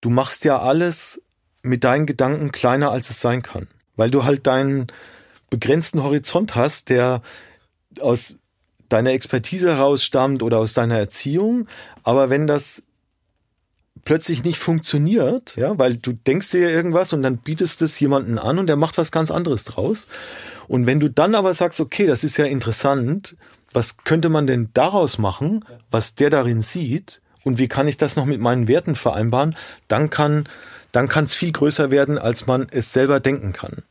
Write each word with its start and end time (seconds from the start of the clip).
du 0.00 0.10
machst 0.10 0.44
ja 0.44 0.60
alles 0.60 1.22
mit 1.62 1.84
deinen 1.84 2.06
Gedanken 2.06 2.52
kleiner, 2.52 2.90
als 2.90 3.10
es 3.10 3.20
sein 3.20 3.42
kann. 3.42 3.68
Weil 3.96 4.10
du 4.10 4.24
halt 4.24 4.46
deinen 4.46 4.86
begrenzten 5.50 6.02
Horizont 6.02 6.54
hast, 6.54 6.88
der 6.88 7.22
aus 8.00 8.36
deiner 8.88 9.10
Expertise 9.10 9.74
herausstammt 9.74 10.42
oder 10.42 10.58
aus 10.58 10.72
deiner 10.72 10.98
Erziehung. 10.98 11.66
Aber 12.02 12.30
wenn 12.30 12.46
das 12.46 12.82
plötzlich 14.04 14.44
nicht 14.44 14.58
funktioniert, 14.58 15.56
ja, 15.56 15.78
weil 15.78 15.96
du 15.96 16.12
denkst 16.12 16.50
dir 16.50 16.70
irgendwas 16.70 17.12
und 17.12 17.22
dann 17.22 17.38
bietest 17.38 17.82
es 17.82 17.98
jemanden 18.00 18.38
an 18.38 18.58
und 18.58 18.66
der 18.66 18.76
macht 18.76 18.98
was 18.98 19.12
ganz 19.12 19.30
anderes 19.30 19.64
draus. 19.64 20.06
Und 20.68 20.86
wenn 20.86 21.00
du 21.00 21.10
dann 21.10 21.34
aber 21.34 21.52
sagst, 21.54 21.80
okay, 21.80 22.06
das 22.06 22.24
ist 22.24 22.36
ja 22.36 22.44
interessant, 22.44 23.36
was 23.72 23.98
könnte 23.98 24.28
man 24.28 24.46
denn 24.46 24.70
daraus 24.72 25.18
machen, 25.18 25.64
was 25.90 26.14
der 26.14 26.30
darin 26.30 26.60
sieht 26.60 27.20
und 27.48 27.58
wie 27.58 27.66
kann 27.66 27.88
ich 27.88 27.96
das 27.96 28.14
noch 28.14 28.26
mit 28.26 28.40
meinen 28.40 28.68
Werten 28.68 28.94
vereinbaren, 28.94 29.56
dann 29.88 30.10
kann 30.10 30.44
dann 30.92 31.08
kann 31.08 31.24
es 31.24 31.34
viel 31.34 31.52
größer 31.52 31.90
werden, 31.90 32.18
als 32.18 32.46
man 32.46 32.66
es 32.70 32.92
selber 32.92 33.20
denken 33.20 33.52
kann. 33.52 33.82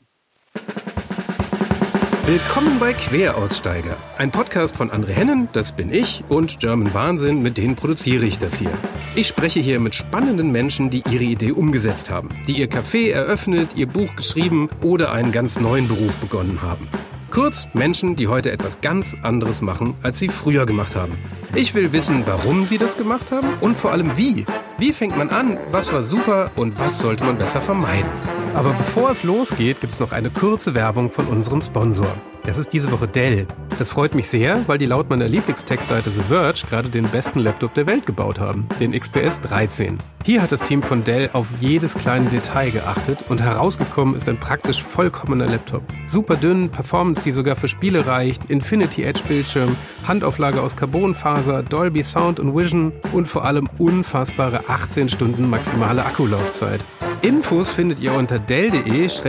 Willkommen 2.25 2.80
bei 2.80 2.93
Queraussteiger, 2.93 3.97
ein 4.17 4.31
Podcast 4.31 4.75
von 4.75 4.91
André 4.91 5.11
Hennen, 5.11 5.47
das 5.53 5.71
bin 5.71 5.93
ich, 5.93 6.23
und 6.27 6.59
German 6.59 6.93
Wahnsinn, 6.93 7.41
mit 7.41 7.57
denen 7.57 7.75
produziere 7.75 8.25
ich 8.25 8.38
das 8.38 8.59
hier. 8.59 8.77
Ich 9.16 9.27
spreche 9.27 9.59
hier 9.59 9.80
mit 9.80 9.95
spannenden 9.95 10.52
Menschen, 10.52 10.89
die 10.89 11.03
ihre 11.09 11.23
Idee 11.23 11.52
umgesetzt 11.52 12.09
haben, 12.09 12.30
die 12.47 12.58
ihr 12.59 12.69
Café 12.69 13.11
eröffnet, 13.11 13.75
ihr 13.75 13.88
Buch 13.88 14.16
geschrieben 14.16 14.69
oder 14.81 15.11
einen 15.11 15.31
ganz 15.31 15.59
neuen 15.59 15.88
Beruf 15.88 16.17
begonnen 16.17 16.61
haben. 16.61 16.89
Kurz 17.30 17.67
Menschen, 17.73 18.16
die 18.16 18.27
heute 18.27 18.52
etwas 18.52 18.81
ganz 18.81 19.16
anderes 19.22 19.62
machen, 19.62 19.95
als 20.02 20.20
sie 20.20 20.30
früher 20.30 20.66
gemacht 20.66 20.95
haben. 20.95 21.17
Ich 21.55 21.73
will 21.73 21.91
wissen, 21.91 22.23
warum 22.26 22.66
sie 22.66 22.77
das 22.77 22.98
gemacht 22.98 23.31
haben 23.31 23.50
und 23.59 23.76
vor 23.76 23.91
allem 23.91 24.17
wie. 24.17 24.45
Wie 24.77 24.94
fängt 24.94 25.17
man 25.17 25.30
an, 25.30 25.58
was 25.72 25.91
war 25.91 26.03
super 26.03 26.52
und 26.55 26.80
was 26.80 27.00
sollte 27.00 27.23
man 27.23 27.38
besser 27.38 27.62
vermeiden. 27.62 28.09
Aber 28.53 28.73
bevor 28.73 29.12
es 29.12 29.23
losgeht, 29.23 29.81
gibt 29.81 29.94
es 29.94 30.00
noch 30.00 30.14
eine 30.14 30.30
kurze 30.30 30.73
Werbung 30.73 31.11
von 31.11 31.28
unserem 31.28 31.61
Sponsor. 31.61 32.16
Das 32.48 32.58
ist 32.58 32.72
diese 32.72 32.90
Woche 32.94 33.09
Dell. 33.09 33.45
Das 33.78 33.92
freut 33.92 34.16
mich 34.16 34.30
sehr, 34.30 34.66
weil 34.70 34.78
die 34.78 34.86
laut 34.86 35.09
meiner 35.09 35.28
Lieblingstech-Seite 35.28 36.09
The 36.09 36.23
Verge 36.23 36.62
gerade 36.66 36.88
den 36.88 37.09
besten 37.09 37.40
Laptop 37.40 37.73
der 37.73 37.86
Welt 37.88 38.06
gebaut 38.06 38.40
haben, 38.40 38.70
den 38.80 38.94
XPS 38.98 39.42
13. 39.42 39.98
Hier 40.23 40.42
hat 40.42 40.53
das 40.53 40.64
Team 40.64 40.81
von 40.81 41.03
Dell 41.03 41.30
auf 41.34 41.58
jedes 41.59 41.95
kleine 41.95 42.30
Detail 42.30 42.72
geachtet 42.72 43.25
und 43.28 43.42
herausgekommen 43.42 44.16
ist 44.16 44.30
ein 44.30 44.40
praktisch 44.40 44.81
vollkommener 44.81 45.48
Laptop. 45.48 45.84
Super 46.06 46.38
dünn, 46.38 46.70
Performance, 46.70 47.22
die 47.22 47.31
sogar 47.31 47.58
für 47.58 47.68
Spiele 47.68 48.08
reicht, 48.08 48.45
Infinity 48.45 49.03
Edge 49.03 49.23
Bildschirm, 49.28 49.75
Handauflage 50.08 50.62
aus 50.62 50.78
Carbonfaser, 50.78 51.64
Dolby 51.64 52.02
Sound 52.02 52.40
und 52.40 52.56
Vision 52.56 52.94
und 53.12 53.28
vor 53.28 53.44
allem 53.44 53.70
unfassbare 53.78 54.70
18 54.70 55.09
Stunden 55.09 55.50
maximale 55.50 56.06
Akkulaufzeit. 56.06 56.86
Infos 57.22 57.73
findet 57.73 58.00
ihr 58.00 58.14
unter 58.14 58.40
dell.de-xps 58.40 59.25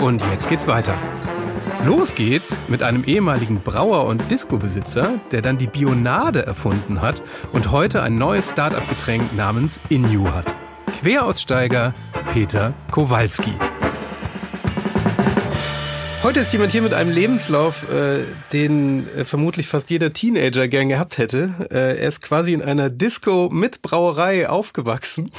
und 0.00 0.22
jetzt 0.30 0.50
geht's 0.50 0.66
weiter. 0.66 0.98
Los 1.84 2.14
geht's 2.14 2.62
mit 2.68 2.82
einem 2.82 3.04
ehemaligen 3.04 3.60
Brauer 3.60 4.06
und 4.06 4.30
Disco-Besitzer, 4.30 5.20
der 5.30 5.42
dann 5.42 5.58
die 5.58 5.68
Bionade 5.68 6.44
erfunden 6.44 7.00
hat 7.00 7.22
und 7.52 7.70
heute 7.70 8.02
ein 8.02 8.18
neues 8.18 8.50
Start-up-Getränk 8.50 9.34
namens 9.34 9.80
Inu 9.88 10.28
hat. 10.28 10.46
Queraussteiger 11.00 11.94
Peter 12.32 12.74
Kowalski. 12.90 13.52
Heute 16.24 16.40
ist 16.40 16.52
jemand 16.52 16.72
hier 16.72 16.82
mit 16.82 16.94
einem 16.94 17.12
Lebenslauf, 17.12 17.88
äh, 17.90 18.24
den 18.52 19.08
äh, 19.16 19.24
vermutlich 19.24 19.68
fast 19.68 19.88
jeder 19.88 20.12
Teenager 20.12 20.66
gern 20.66 20.88
gehabt 20.88 21.16
hätte. 21.16 21.54
Äh, 21.70 22.00
er 22.00 22.08
ist 22.08 22.22
quasi 22.22 22.52
in 22.52 22.60
einer 22.60 22.90
Disco 22.90 23.48
mit 23.50 23.82
Brauerei 23.82 24.48
aufgewachsen. 24.48 25.30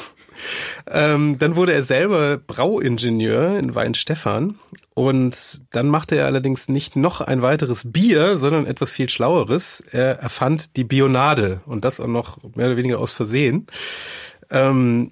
Ähm, 0.88 1.38
dann 1.40 1.56
wurde 1.56 1.74
er 1.74 1.84
selber 1.84 2.38
Brauingenieur 2.38 3.58
in 3.58 3.76
Weinstefan 3.76 4.56
und 4.96 5.62
dann 5.72 5.88
machte 5.88 6.16
er 6.16 6.26
allerdings 6.26 6.70
nicht 6.70 6.96
noch 6.96 7.22
ein 7.22 7.42
weiteres 7.42 7.92
Bier, 7.92 8.38
sondern 8.38 8.66
etwas 8.66 8.92
viel 8.92 9.10
Schlaueres. 9.10 9.82
Er 9.92 10.20
erfand 10.20 10.76
die 10.76 10.84
Bionade 10.84 11.62
und 11.66 11.86
das 11.86 12.00
auch 12.00 12.08
noch 12.08 12.38
mehr 12.56 12.68
oder 12.68 12.78
weniger 12.78 13.00
aus 13.00 13.14
Versehen. 13.14 13.68
Ähm, 14.50 15.12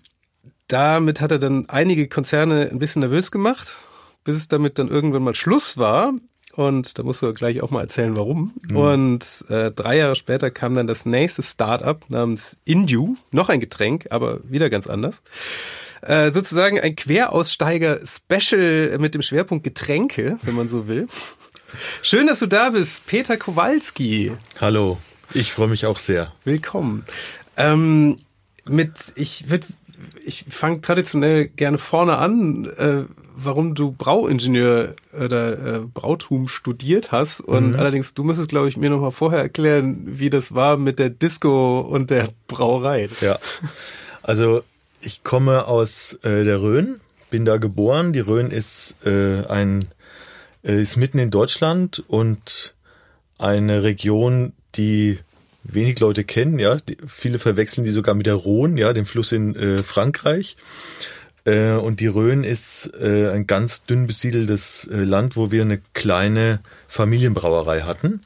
damit 0.68 1.22
hat 1.22 1.32
er 1.32 1.40
dann 1.40 1.70
einige 1.70 2.08
Konzerne 2.08 2.70
ein 2.72 2.80
bisschen 2.80 3.02
nervös 3.02 3.32
gemacht 3.32 3.80
bis 4.28 4.36
es 4.36 4.50
damit 4.50 4.78
dann 4.78 4.90
irgendwann 4.90 5.24
mal 5.24 5.34
Schluss 5.34 5.78
war. 5.78 6.14
Und 6.58 6.98
da 6.98 7.04
musst 7.04 7.22
du 7.22 7.32
gleich 7.34 7.62
auch 7.62 7.70
mal 7.70 7.82
erzählen, 7.82 8.16
warum. 8.16 8.52
Mhm. 8.68 8.76
Und 8.76 9.46
äh, 9.50 9.70
drei 9.70 9.98
Jahre 9.98 10.16
später 10.16 10.50
kam 10.50 10.74
dann 10.74 10.88
das 10.88 11.06
nächste 11.06 11.44
Startup 11.44 12.04
namens 12.10 12.58
Indu, 12.66 13.16
noch 13.32 13.50
ein 13.50 13.60
Getränk, 13.60 14.08
aber 14.10 14.40
wieder 14.44 14.72
ganz 14.72 14.88
anders. 14.88 15.22
Äh, 16.02 16.32
sozusagen 16.32 16.80
ein 16.80 16.96
Queraussteiger-Special 16.96 18.98
mit 18.98 19.14
dem 19.14 19.22
Schwerpunkt 19.22 19.66
Getränke, 19.66 20.40
wenn 20.42 20.56
man 20.56 20.68
so 20.68 20.88
will. 20.88 21.08
Schön, 22.02 22.26
dass 22.26 22.40
du 22.40 22.48
da 22.48 22.72
bist, 22.72 23.06
Peter 23.06 23.38
Kowalski. 23.38 24.32
Hallo, 24.60 24.98
ich 25.36 25.54
freue 25.54 25.68
mich 25.68 25.86
auch 25.86 26.00
sehr. 26.00 26.34
Willkommen. 26.44 27.06
Ähm, 27.56 28.16
mit, 28.66 28.94
ich 29.14 29.52
würde, 29.52 29.68
ich 30.26 30.46
fange 30.50 30.82
traditionell 30.82 31.48
gerne 31.48 31.78
vorne 31.78 32.18
an. 32.18 32.66
Äh, 32.78 33.04
warum 33.38 33.76
du 33.76 33.92
Brauingenieur 33.92 34.96
oder 35.14 35.76
äh, 35.76 35.80
Brautum 35.80 36.48
studiert 36.48 37.12
hast. 37.12 37.40
Und 37.40 37.70
mhm. 37.70 37.76
allerdings, 37.76 38.14
du 38.16 38.24
müsstest, 38.24 38.50
glaube 38.50 38.68
ich, 38.68 38.78
mir 38.78 38.90
nochmal 38.90 39.12
vorher 39.12 39.40
erklären, 39.40 40.02
wie 40.06 40.30
das 40.30 40.56
war 40.56 40.76
mit 40.78 40.98
der 40.98 41.12
Disco 41.12 41.82
und 41.82 42.10
der 42.10 42.30
Brauerei. 42.48 43.10
Ja. 43.22 43.38
Also 44.24 44.64
ich 45.02 45.24
komme 45.24 45.68
aus 45.68 46.14
äh, 46.24 46.44
der 46.44 46.62
Rhön, 46.62 47.00
bin 47.30 47.46
da 47.46 47.58
geboren. 47.58 48.12
Die 48.12 48.20
Rhön 48.20 48.50
ist 48.50 48.96
äh, 49.06 49.46
ein 49.46 49.88
äh, 50.64 50.82
ist 50.82 50.98
mitten 50.98 51.20
in 51.20 51.30
Deutschland 51.30 52.04
und 52.08 52.74
eine 53.38 53.84
Region, 53.84 54.54
die 54.76 55.20
wenig 55.74 56.00
Leute 56.00 56.24
kennen, 56.24 56.60
ja. 56.60 56.76
Die, 56.76 56.98
viele 57.06 57.40
verwechseln 57.40 57.84
die 57.84 57.92
sogar 57.92 58.16
mit 58.16 58.26
der 58.26 58.36
Rhone, 58.36 58.80
ja, 58.80 58.94
dem 58.94 59.06
Fluss 59.06 59.32
in 59.32 59.56
äh, 59.56 59.78
Frankreich. 59.84 60.56
Äh, 61.48 61.72
und 61.72 62.02
die 62.02 62.08
Rhön 62.08 62.44
ist 62.44 62.92
äh, 63.00 63.30
ein 63.32 63.48
ganz 63.48 63.86
dünn 63.86 64.06
besiedeltes 64.06 64.86
äh, 64.92 64.98
Land, 64.98 65.38
wo 65.38 65.50
wir 65.50 65.62
eine 65.62 65.80
kleine 65.94 66.60
Familienbrauerei 66.88 67.82
hatten. 67.82 68.22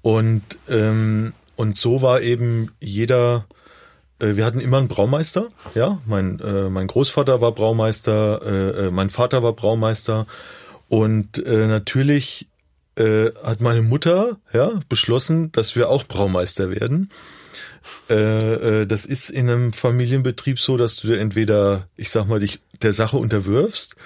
Und, 0.00 0.42
ähm, 0.70 1.34
und 1.56 1.76
so 1.76 2.00
war 2.00 2.22
eben 2.22 2.70
jeder, 2.80 3.46
wir 4.18 4.46
hatten 4.46 4.60
immer 4.60 4.78
einen 4.78 4.88
Braumeister, 4.88 5.48
ja. 5.74 6.00
Mein, 6.06 6.40
mein 6.70 6.86
Großvater 6.86 7.42
war 7.42 7.52
Braumeister, 7.52 8.90
mein 8.90 9.10
Vater 9.10 9.42
war 9.42 9.52
Braumeister. 9.52 10.26
Und 10.88 11.44
natürlich 11.44 12.46
äh, 12.96 13.30
hat 13.44 13.60
meine 13.60 13.82
Mutter 13.82 14.38
ja, 14.52 14.72
beschlossen, 14.88 15.52
dass 15.52 15.76
wir 15.76 15.90
auch 15.90 16.04
Braumeister 16.04 16.70
werden. 16.70 17.10
Äh, 18.08 18.14
äh, 18.14 18.86
das 18.86 19.04
ist 19.04 19.28
in 19.28 19.50
einem 19.50 19.72
Familienbetrieb 19.74 20.58
so, 20.58 20.76
dass 20.76 20.96
du 20.96 21.08
dir 21.08 21.18
entweder, 21.18 21.88
ich 21.96 22.10
sag 22.10 22.26
mal, 22.26 22.40
dich 22.40 22.60
der 22.82 22.92
Sache 22.92 23.16
unterwirfst 23.18 23.96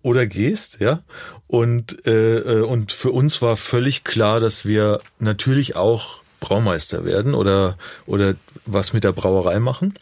oder 0.00 0.26
gehst, 0.26 0.80
ja. 0.80 1.00
Und, 1.46 2.06
und 2.06 2.90
für 2.90 3.10
uns 3.10 3.42
war 3.42 3.58
völlig 3.58 4.02
klar, 4.02 4.40
dass 4.40 4.64
wir 4.64 4.98
natürlich 5.18 5.76
auch 5.76 6.22
Braumeister 6.40 7.04
werden 7.04 7.34
oder, 7.34 7.76
oder 8.06 8.32
was 8.64 8.94
mit 8.94 9.04
der 9.04 9.12
Brauerei 9.12 9.58
machen. 9.58 9.92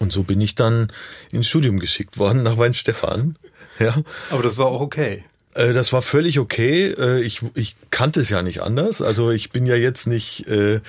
Und 0.00 0.10
so 0.10 0.24
bin 0.24 0.40
ich 0.40 0.56
dann 0.56 0.90
ins 1.30 1.46
Studium 1.46 1.78
geschickt 1.78 2.18
worden 2.18 2.42
nach 2.42 2.58
Weinstefan. 2.58 3.38
Ja. 3.78 4.02
Aber 4.30 4.42
das 4.42 4.58
war 4.58 4.66
auch 4.66 4.80
okay. 4.80 5.24
Das 5.54 5.92
war 5.92 6.00
völlig 6.00 6.38
okay. 6.38 7.20
Ich, 7.22 7.42
ich 7.54 7.74
kannte 7.90 8.20
es 8.20 8.30
ja 8.30 8.40
nicht 8.42 8.62
anders. 8.62 9.02
Also 9.02 9.30
ich 9.30 9.50
bin 9.50 9.66
ja 9.66 9.74
jetzt 9.74 10.06
nicht 10.06 10.46
äh, 10.46 10.80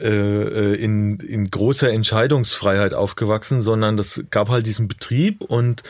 äh, 0.00 0.74
in, 0.76 1.18
in 1.18 1.50
großer 1.50 1.90
Entscheidungsfreiheit 1.90 2.94
aufgewachsen, 2.94 3.60
sondern 3.60 3.98
das 3.98 4.24
gab 4.30 4.48
halt 4.48 4.66
diesen 4.66 4.88
Betrieb 4.88 5.42
und 5.42 5.82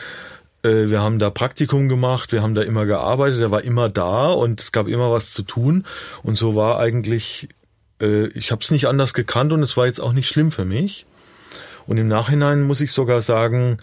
äh, 0.63 0.89
wir 0.89 1.01
haben 1.01 1.17
da 1.17 1.29
Praktikum 1.29 1.87
gemacht, 1.87 2.33
wir 2.33 2.41
haben 2.41 2.53
da 2.53 2.61
immer 2.61 2.85
gearbeitet, 2.85 3.39
er 3.39 3.51
war 3.51 3.63
immer 3.63 3.87
da 3.87 4.27
und 4.27 4.59
es 4.59 4.71
gab 4.71 4.87
immer 4.87 5.11
was 5.11 5.31
zu 5.31 5.43
tun 5.43 5.85
und 6.23 6.35
so 6.35 6.55
war 6.55 6.79
eigentlich, 6.79 7.47
äh, 8.01 8.27
ich 8.27 8.51
habe 8.51 8.61
es 8.61 8.71
nicht 8.71 8.87
anders 8.87 9.13
gekannt 9.13 9.53
und 9.53 9.61
es 9.61 9.77
war 9.77 9.85
jetzt 9.85 10.01
auch 10.01 10.13
nicht 10.13 10.27
schlimm 10.27 10.51
für 10.51 10.65
mich. 10.65 11.05
Und 11.87 11.97
im 11.97 12.07
Nachhinein 12.07 12.61
muss 12.61 12.81
ich 12.81 12.91
sogar 12.91 13.21
sagen, 13.21 13.77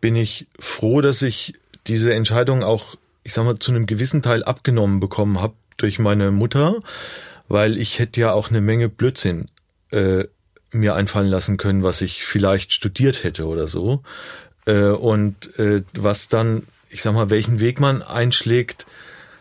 bin 0.00 0.16
ich 0.16 0.46
froh, 0.58 1.00
dass 1.00 1.22
ich 1.22 1.54
diese 1.86 2.14
Entscheidung 2.14 2.62
auch, 2.62 2.96
ich 3.26 3.32
sag 3.32 3.44
mal, 3.44 3.58
zu 3.58 3.72
einem 3.72 3.86
gewissen 3.86 4.22
Teil 4.22 4.44
abgenommen 4.44 5.00
bekommen 5.00 5.40
habe 5.40 5.54
durch 5.78 5.98
meine 5.98 6.30
Mutter, 6.30 6.80
weil 7.48 7.76
ich 7.76 7.98
hätte 7.98 8.20
ja 8.20 8.32
auch 8.32 8.50
eine 8.50 8.60
Menge 8.60 8.88
Blödsinn 8.88 9.48
äh, 9.90 10.24
mir 10.70 10.94
einfallen 10.94 11.28
lassen 11.28 11.56
können, 11.56 11.82
was 11.82 12.02
ich 12.02 12.24
vielleicht 12.24 12.72
studiert 12.72 13.24
hätte 13.24 13.46
oder 13.46 13.66
so. 13.66 14.04
Äh, 14.64 14.90
und 14.90 15.58
äh, 15.58 15.82
was 15.92 16.28
dann, 16.28 16.68
ich 16.88 17.02
sag 17.02 17.14
mal, 17.14 17.28
welchen 17.28 17.58
Weg 17.58 17.80
man 17.80 18.00
einschlägt, 18.00 18.86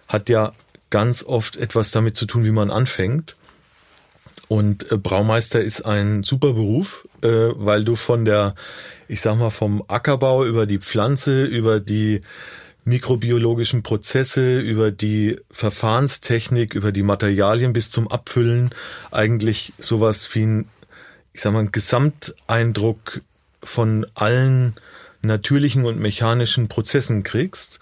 hat 0.08 0.30
ja 0.30 0.54
ganz 0.90 1.24
oft 1.24 1.56
etwas 1.56 1.92
damit 1.92 2.16
zu 2.16 2.26
tun, 2.26 2.44
wie 2.44 2.52
man 2.52 2.72
anfängt. 2.72 3.36
Und 4.48 4.92
äh, 4.92 4.98
Braumeister 4.98 5.62
ist 5.62 5.84
ein 5.84 6.24
super 6.24 6.54
Beruf, 6.54 7.08
äh, 7.22 7.50
weil 7.54 7.86
du 7.86 7.96
von 7.96 8.26
der, 8.26 8.56
ich 9.08 9.22
sag 9.22 9.38
mal, 9.38 9.52
vom 9.52 9.84
Ackerbau 9.88 10.44
über 10.44 10.66
die 10.66 10.80
Pflanze, 10.80 11.44
über 11.44 11.80
die 11.80 12.22
mikrobiologischen 12.86 13.84
Prozesse, 13.84 14.60
über 14.60 14.92
die 14.92 15.38
Verfahrenstechnik, 15.52 16.76
über 16.76 16.92
die 16.92 17.04
Materialien 17.04 17.74
bis 17.74 17.92
zum 17.92 18.08
Abfüllen 18.08 18.70
eigentlich 19.12 19.74
sowas 19.80 20.34
wie 20.34 20.44
ein, 20.44 20.70
ich 21.34 21.42
sag 21.42 21.52
mal, 21.52 21.60
ein 21.60 21.72
Gesamteindruck 21.72 23.22
von 23.64 24.06
allen 24.14 24.76
natürlichen 25.24 25.86
und 25.86 26.00
mechanischen 26.00 26.68
Prozessen 26.68 27.24
kriegst. 27.24 27.80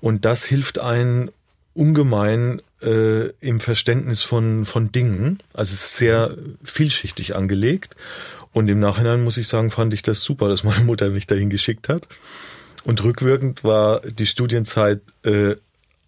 Und 0.00 0.24
das 0.24 0.44
hilft 0.44 0.78
einen 0.78 1.30
ungemein 1.74 2.62
äh, 2.82 3.28
im 3.40 3.60
Verständnis 3.60 4.22
von, 4.22 4.64
von 4.64 4.92
Dingen. 4.92 5.40
Also 5.52 5.74
es 5.74 5.84
ist 5.84 5.96
sehr 5.96 6.36
vielschichtig 6.62 7.34
angelegt. 7.34 7.96
Und 8.52 8.68
im 8.68 8.80
Nachhinein 8.80 9.22
muss 9.22 9.36
ich 9.36 9.48
sagen, 9.48 9.70
fand 9.70 9.92
ich 9.94 10.02
das 10.02 10.22
super, 10.22 10.48
dass 10.48 10.64
meine 10.64 10.84
Mutter 10.84 11.10
mich 11.10 11.26
dahin 11.26 11.50
geschickt 11.50 11.88
hat. 11.88 12.06
Und 12.84 13.04
rückwirkend 13.04 13.64
war 13.64 14.00
die 14.00 14.26
Studienzeit 14.26 15.02
äh, 15.24 15.56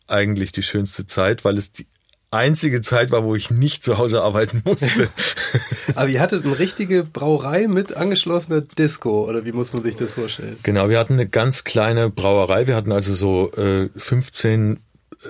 eigentlich 0.06 0.52
die 0.52 0.62
schönste 0.62 1.06
Zeit, 1.06 1.44
weil 1.44 1.58
es 1.58 1.72
die 1.72 1.86
einzige 2.30 2.80
Zeit 2.80 3.10
war, 3.10 3.24
wo 3.24 3.34
ich 3.34 3.50
nicht 3.50 3.84
zu 3.84 3.98
Hause 3.98 4.22
arbeiten 4.22 4.62
musste. 4.64 5.08
Aber 5.94 6.08
ihr 6.08 6.20
hattet 6.20 6.44
eine 6.44 6.58
richtige 6.58 7.04
Brauerei 7.04 7.68
mit 7.68 7.94
angeschlossener 7.94 8.62
Disco, 8.62 9.28
oder 9.28 9.44
wie 9.44 9.52
muss 9.52 9.72
man 9.72 9.82
sich 9.82 9.96
das 9.96 10.12
vorstellen? 10.12 10.56
Genau, 10.62 10.88
wir 10.88 10.98
hatten 10.98 11.14
eine 11.14 11.28
ganz 11.28 11.64
kleine 11.64 12.08
Brauerei. 12.08 12.66
Wir 12.66 12.74
hatten 12.74 12.92
also 12.92 13.14
so 13.14 13.52
äh, 13.52 13.90
15 13.94 14.80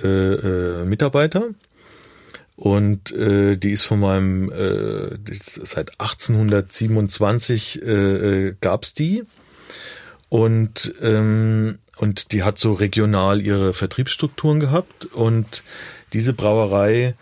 äh, 0.02 0.06
äh, 0.06 0.84
Mitarbeiter. 0.84 1.48
Und 2.54 3.10
äh, 3.10 3.56
die 3.56 3.72
ist 3.72 3.84
von 3.86 3.98
meinem, 3.98 4.52
äh, 4.52 5.18
seit 5.32 5.98
1827 5.98 7.82
äh, 7.82 7.86
äh, 7.86 8.54
gab's 8.60 8.94
die. 8.94 9.24
Und, 10.32 10.94
ähm, 11.02 11.78
und 11.98 12.32
die 12.32 12.42
hat 12.42 12.56
so 12.56 12.72
regional 12.72 13.42
ihre 13.42 13.74
Vertriebsstrukturen 13.74 14.60
gehabt. 14.60 15.04
Und 15.04 15.62
diese 16.14 16.32
Brauerei 16.32 17.12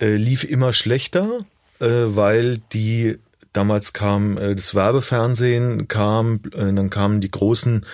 äh, 0.00 0.14
lief 0.14 0.44
immer 0.44 0.72
schlechter, 0.72 1.40
äh, 1.80 1.86
weil 1.88 2.58
die 2.72 3.18
damals 3.52 3.92
kam 3.92 4.38
äh, 4.38 4.54
das 4.54 4.72
Werbefernsehen, 4.72 5.88
kam, 5.88 6.42
äh, 6.54 6.72
dann 6.72 6.90
kamen 6.90 7.20
die 7.20 7.30
großen 7.32 7.84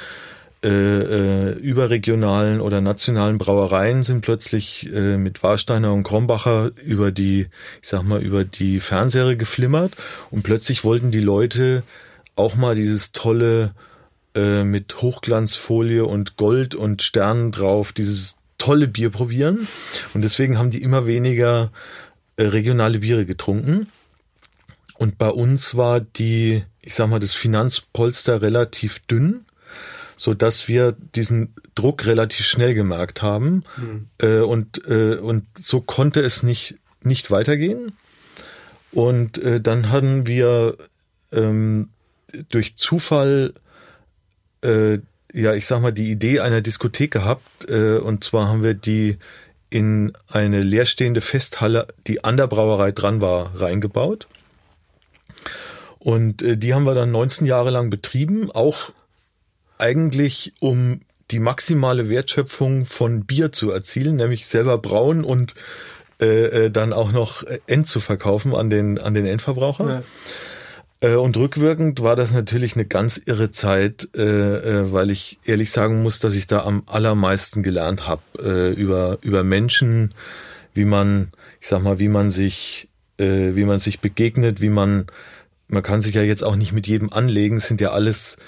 äh, 0.62 0.68
äh, 0.68 1.52
überregionalen 1.52 2.60
oder 2.60 2.82
nationalen 2.82 3.38
Brauereien 3.38 4.02
sind 4.02 4.20
plötzlich 4.20 4.92
äh, 4.92 5.16
mit 5.16 5.42
Warsteiner 5.42 5.90
und 5.94 6.02
Krombacher 6.02 6.72
über 6.84 7.12
die, 7.12 7.46
ich 7.80 7.88
sag 7.88 8.02
mal, 8.02 8.20
über 8.20 8.44
die 8.44 8.78
Fernseher 8.78 9.36
geflimmert 9.36 9.92
und 10.30 10.42
plötzlich 10.42 10.84
wollten 10.84 11.10
die 11.10 11.20
Leute 11.20 11.82
auch 12.36 12.56
mal 12.56 12.74
dieses 12.74 13.12
tolle 13.12 13.72
äh, 14.34 14.64
mit 14.64 15.02
Hochglanzfolie 15.02 16.04
und 16.04 16.36
Gold 16.36 16.74
und 16.74 17.02
Sternen 17.02 17.52
drauf, 17.52 17.92
dieses 17.92 18.36
tolle 18.58 18.86
Bier 18.86 19.10
probieren. 19.10 19.66
Und 20.14 20.22
deswegen 20.22 20.58
haben 20.58 20.70
die 20.70 20.82
immer 20.82 21.06
weniger 21.06 21.72
äh, 22.36 22.44
regionale 22.44 23.00
Biere 23.00 23.26
getrunken. 23.26 23.88
Und 24.98 25.18
bei 25.18 25.30
uns 25.30 25.76
war 25.76 26.00
die, 26.00 26.62
ich 26.82 26.94
sag 26.94 27.08
mal, 27.08 27.20
das 27.20 27.32
Finanzpolster 27.32 28.42
relativ 28.42 29.00
dünn, 29.00 29.46
so 30.16 30.34
dass 30.34 30.68
wir 30.68 30.92
diesen 30.92 31.54
Druck 31.74 32.04
relativ 32.04 32.46
schnell 32.46 32.74
gemerkt 32.74 33.22
haben. 33.22 33.62
Mhm. 33.78 34.08
Äh, 34.18 34.40
und, 34.40 34.86
äh, 34.86 35.16
und 35.16 35.46
so 35.58 35.80
konnte 35.80 36.20
es 36.20 36.42
nicht, 36.42 36.74
nicht 37.02 37.30
weitergehen. 37.30 37.92
Und 38.92 39.38
äh, 39.38 39.60
dann 39.60 39.90
hatten 39.90 40.26
wir 40.26 40.76
ähm, 41.32 41.88
durch 42.50 42.76
Zufall 42.76 43.54
äh, 44.62 44.98
ja, 45.32 45.54
ich 45.54 45.66
sag 45.66 45.80
mal, 45.80 45.92
die 45.92 46.10
Idee 46.10 46.40
einer 46.40 46.60
Diskothek 46.60 47.12
gehabt. 47.12 47.68
Äh, 47.68 47.98
und 47.98 48.24
zwar 48.24 48.48
haben 48.48 48.62
wir 48.62 48.74
die 48.74 49.18
in 49.70 50.12
eine 50.28 50.62
leerstehende 50.62 51.20
Festhalle, 51.20 51.86
die 52.06 52.24
an 52.24 52.36
der 52.36 52.48
Brauerei 52.48 52.90
dran 52.92 53.20
war, 53.20 53.60
reingebaut. 53.60 54.26
Und 55.98 56.42
äh, 56.42 56.56
die 56.56 56.74
haben 56.74 56.84
wir 56.84 56.94
dann 56.94 57.12
19 57.12 57.46
Jahre 57.46 57.70
lang 57.70 57.90
betrieben, 57.90 58.50
auch 58.50 58.92
eigentlich 59.78 60.52
um 60.60 61.00
die 61.30 61.38
maximale 61.38 62.08
Wertschöpfung 62.08 62.84
von 62.84 63.24
Bier 63.24 63.52
zu 63.52 63.70
erzielen, 63.70 64.16
nämlich 64.16 64.48
selber 64.48 64.78
brauen 64.78 65.22
und 65.22 65.54
äh, 66.20 66.66
äh 66.66 66.70
dann 66.70 66.92
auch 66.92 67.12
noch 67.12 67.44
End 67.66 67.86
zu 67.86 68.00
verkaufen 68.00 68.54
an 68.54 68.68
den, 68.68 68.98
an 68.98 69.14
den 69.14 69.26
Endverbraucher. 69.26 69.88
Ja. 69.88 70.02
Äh, 71.00 71.14
und 71.14 71.36
rückwirkend 71.36 72.02
war 72.02 72.14
das 72.14 72.32
natürlich 72.32 72.76
eine 72.76 72.84
ganz 72.84 73.20
irre 73.24 73.50
Zeit, 73.50 74.08
äh, 74.14 74.20
äh, 74.22 74.92
weil 74.92 75.10
ich 75.10 75.38
ehrlich 75.44 75.70
sagen 75.70 76.02
muss, 76.02 76.20
dass 76.20 76.36
ich 76.36 76.46
da 76.46 76.62
am 76.64 76.82
allermeisten 76.86 77.62
gelernt 77.62 78.06
habe 78.06 78.22
über 78.76 79.18
über 79.22 79.44
Menschen, 79.44 80.14
wie 80.74 80.84
man, 80.84 81.30
ich 81.60 81.68
sag 81.68 81.82
mal, 81.82 81.98
wie 81.98 82.08
man 82.08 82.30
sich, 82.30 82.88
wie 83.18 83.64
man 83.64 83.78
sich 83.78 84.00
begegnet, 84.00 84.62
wie 84.62 84.70
man, 84.70 85.06
man 85.68 85.82
kann 85.82 86.00
sich 86.00 86.14
ja 86.14 86.22
jetzt 86.22 86.42
auch 86.42 86.56
nicht 86.56 86.72
mit 86.72 86.86
jedem 86.86 87.12
anlegen, 87.12 87.56
es 87.56 87.68
sind 87.68 87.80
ja 87.82 87.90
alles, 87.90 88.38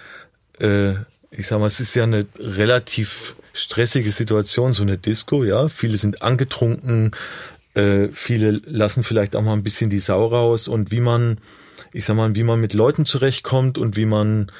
ich 0.58 1.46
sag 1.46 1.58
mal, 1.58 1.66
es 1.66 1.80
ist 1.80 1.94
ja 1.94 2.04
eine 2.04 2.24
relativ 2.38 3.34
stressige 3.52 4.10
Situation, 4.10 4.72
so 4.72 4.82
eine 4.82 4.96
Disco, 4.96 5.44
ja. 5.44 5.68
Viele 5.68 5.98
sind 5.98 6.22
angetrunken, 6.22 7.10
viele 8.12 8.60
lassen 8.66 9.02
vielleicht 9.02 9.34
auch 9.34 9.40
mal 9.40 9.54
ein 9.54 9.62
bisschen 9.62 9.88
die 9.88 9.98
Sau 9.98 10.26
raus 10.26 10.68
und 10.68 10.90
wie 10.90 11.00
man 11.00 11.38
ich 11.92 12.04
sag 12.04 12.16
mal, 12.16 12.34
wie 12.34 12.42
man 12.42 12.60
mit 12.60 12.74
Leuten 12.74 13.04
zurechtkommt 13.04 13.78
und 13.78 13.96
wie 13.96 14.06
man, 14.06 14.50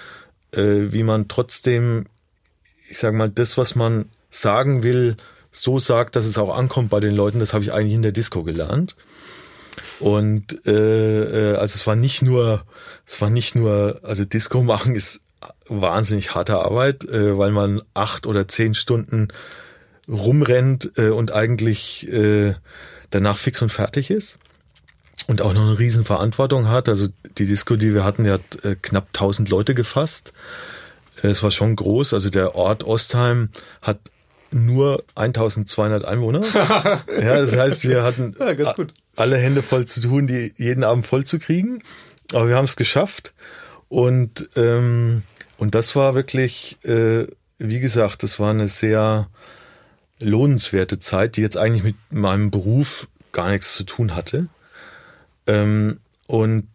äh, 0.53 0.93
wie 0.93 1.03
man 1.03 1.29
trotzdem, 1.29 2.07
ich 2.89 2.99
sag 2.99 3.15
mal, 3.15 3.31
das, 3.31 3.57
was 3.57 3.75
man 3.75 4.07
sagen 4.31 4.83
will, 4.83 5.17
so 5.51 5.79
sagt, 5.79 6.17
dass 6.17 6.27
es 6.27 6.39
auch 6.39 6.55
ankommt 6.57 6.91
bei 6.91 7.01
den 7.01 7.15
Leuten, 7.15 7.41
das 7.41 7.53
habe 7.53 7.65
ich 7.65 7.73
eigentlich 7.73 7.95
in 7.95 8.03
der 8.03 8.13
Disco 8.13 8.43
gelernt. 8.43 8.97
Und 10.01 10.67
äh, 10.67 11.53
äh, 11.53 11.57
also 11.57 11.75
es 11.75 11.87
war 11.87 11.97
nicht 11.97 12.23
nur, 12.23 12.65
es 13.07 13.21
war 13.21 13.31
nicht 13.31 13.55
nur, 13.55 14.01
also 14.03 14.25
Disco 14.25 14.63
machen 14.63 14.95
ist 14.95 15.21
wahnsinnig 15.69 16.35
harte 16.35 16.59
Arbeit, 16.59 17.05
äh, 17.05 17.37
weil 17.37 17.51
man 17.51 17.83
acht 17.95 18.27
oder 18.27 18.49
zehn 18.49 18.75
Stunden 18.75 19.29
rumrennt 20.09 20.93
äh, 20.97 21.09
und 21.09 21.33
eigentlich 21.33 22.09
äh, 22.13 22.55
danach 23.13 23.39
fix 23.39 23.63
und 23.63 23.71
fertig 23.71 24.11
ist 24.11 24.39
und 25.27 25.43
auch 25.43 25.53
noch 25.53 25.63
eine 25.63 25.79
riesen 25.79 26.05
Verantwortung 26.05 26.69
hat. 26.69 26.89
Also 26.89 27.09
die 27.39 27.47
Disco, 27.47 27.77
die 27.77 27.95
wir 27.95 28.05
hatten, 28.05 28.25
die 28.25 28.31
hat 28.31 28.65
äh, 28.65 28.77
knapp 28.81 29.09
1000 29.09 29.49
Leute 29.49 29.75
gefasst. 29.75 30.33
Es 31.23 31.43
war 31.43 31.51
schon 31.51 31.77
groß. 31.77 32.15
Also 32.15 32.31
der 32.31 32.57
Ort 32.57 32.85
Ostheim 32.85 33.51
hat 33.81 34.01
nur 34.51 35.05
1200 35.15 36.05
Einwohner. 36.05 36.43
ja, 36.55 37.41
das 37.41 37.57
heißt, 37.57 37.85
wir 37.85 38.03
hatten 38.03 38.35
ja, 38.39 38.75
alle 39.17 39.39
Hände 39.39 39.63
voll 39.63 39.87
zu 39.87 40.01
tun, 40.01 40.27
die 40.27 40.53
jeden 40.57 40.85
Abend 40.85 41.07
voll 41.07 41.25
zu 41.25 41.39
kriegen. 41.39 41.83
Aber 42.33 42.49
wir 42.49 42.57
haben 42.57 42.65
es 42.65 42.77
geschafft. 42.77 43.33
Und, 43.89 44.49
ähm, 44.57 45.23
und 45.59 45.75
das 45.75 45.95
war 45.97 46.15
wirklich, 46.15 46.79
äh, 46.85 47.27
wie 47.59 47.81
gesagt, 47.81 48.23
das 48.23 48.41
war 48.41 48.51
eine 48.51 48.69
sehr 48.69 49.29
lohnenswerte 50.23 50.99
Zeit, 50.99 51.37
die 51.37 51.41
jetzt 51.41 51.57
eigentlich 51.57 51.83
mit 51.83 51.97
meinem 52.11 52.51
Beruf 52.51 53.09
gar 53.33 53.51
nichts 53.51 53.75
zu 53.75 53.85
tun 53.85 54.15
hatte. 54.15 54.47
Ähm, 55.47 55.99
und 56.27 56.69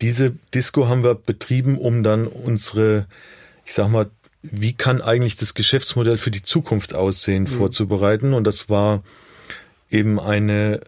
diese 0.00 0.32
Disco 0.54 0.88
haben 0.88 1.04
wir 1.04 1.14
betrieben, 1.14 1.78
um 1.78 2.02
dann 2.02 2.26
unsere, 2.26 3.06
ich 3.64 3.74
sag 3.74 3.88
mal, 3.88 4.10
wie 4.42 4.74
kann 4.74 5.00
eigentlich 5.00 5.36
das 5.36 5.54
Geschäftsmodell 5.54 6.18
für 6.18 6.30
die 6.30 6.42
Zukunft 6.42 6.94
aussehen, 6.94 7.44
mhm. 7.44 7.48
vorzubereiten. 7.48 8.34
Und 8.34 8.44
das 8.44 8.68
war 8.68 9.02
eben 9.90 10.20
eine, 10.20 10.80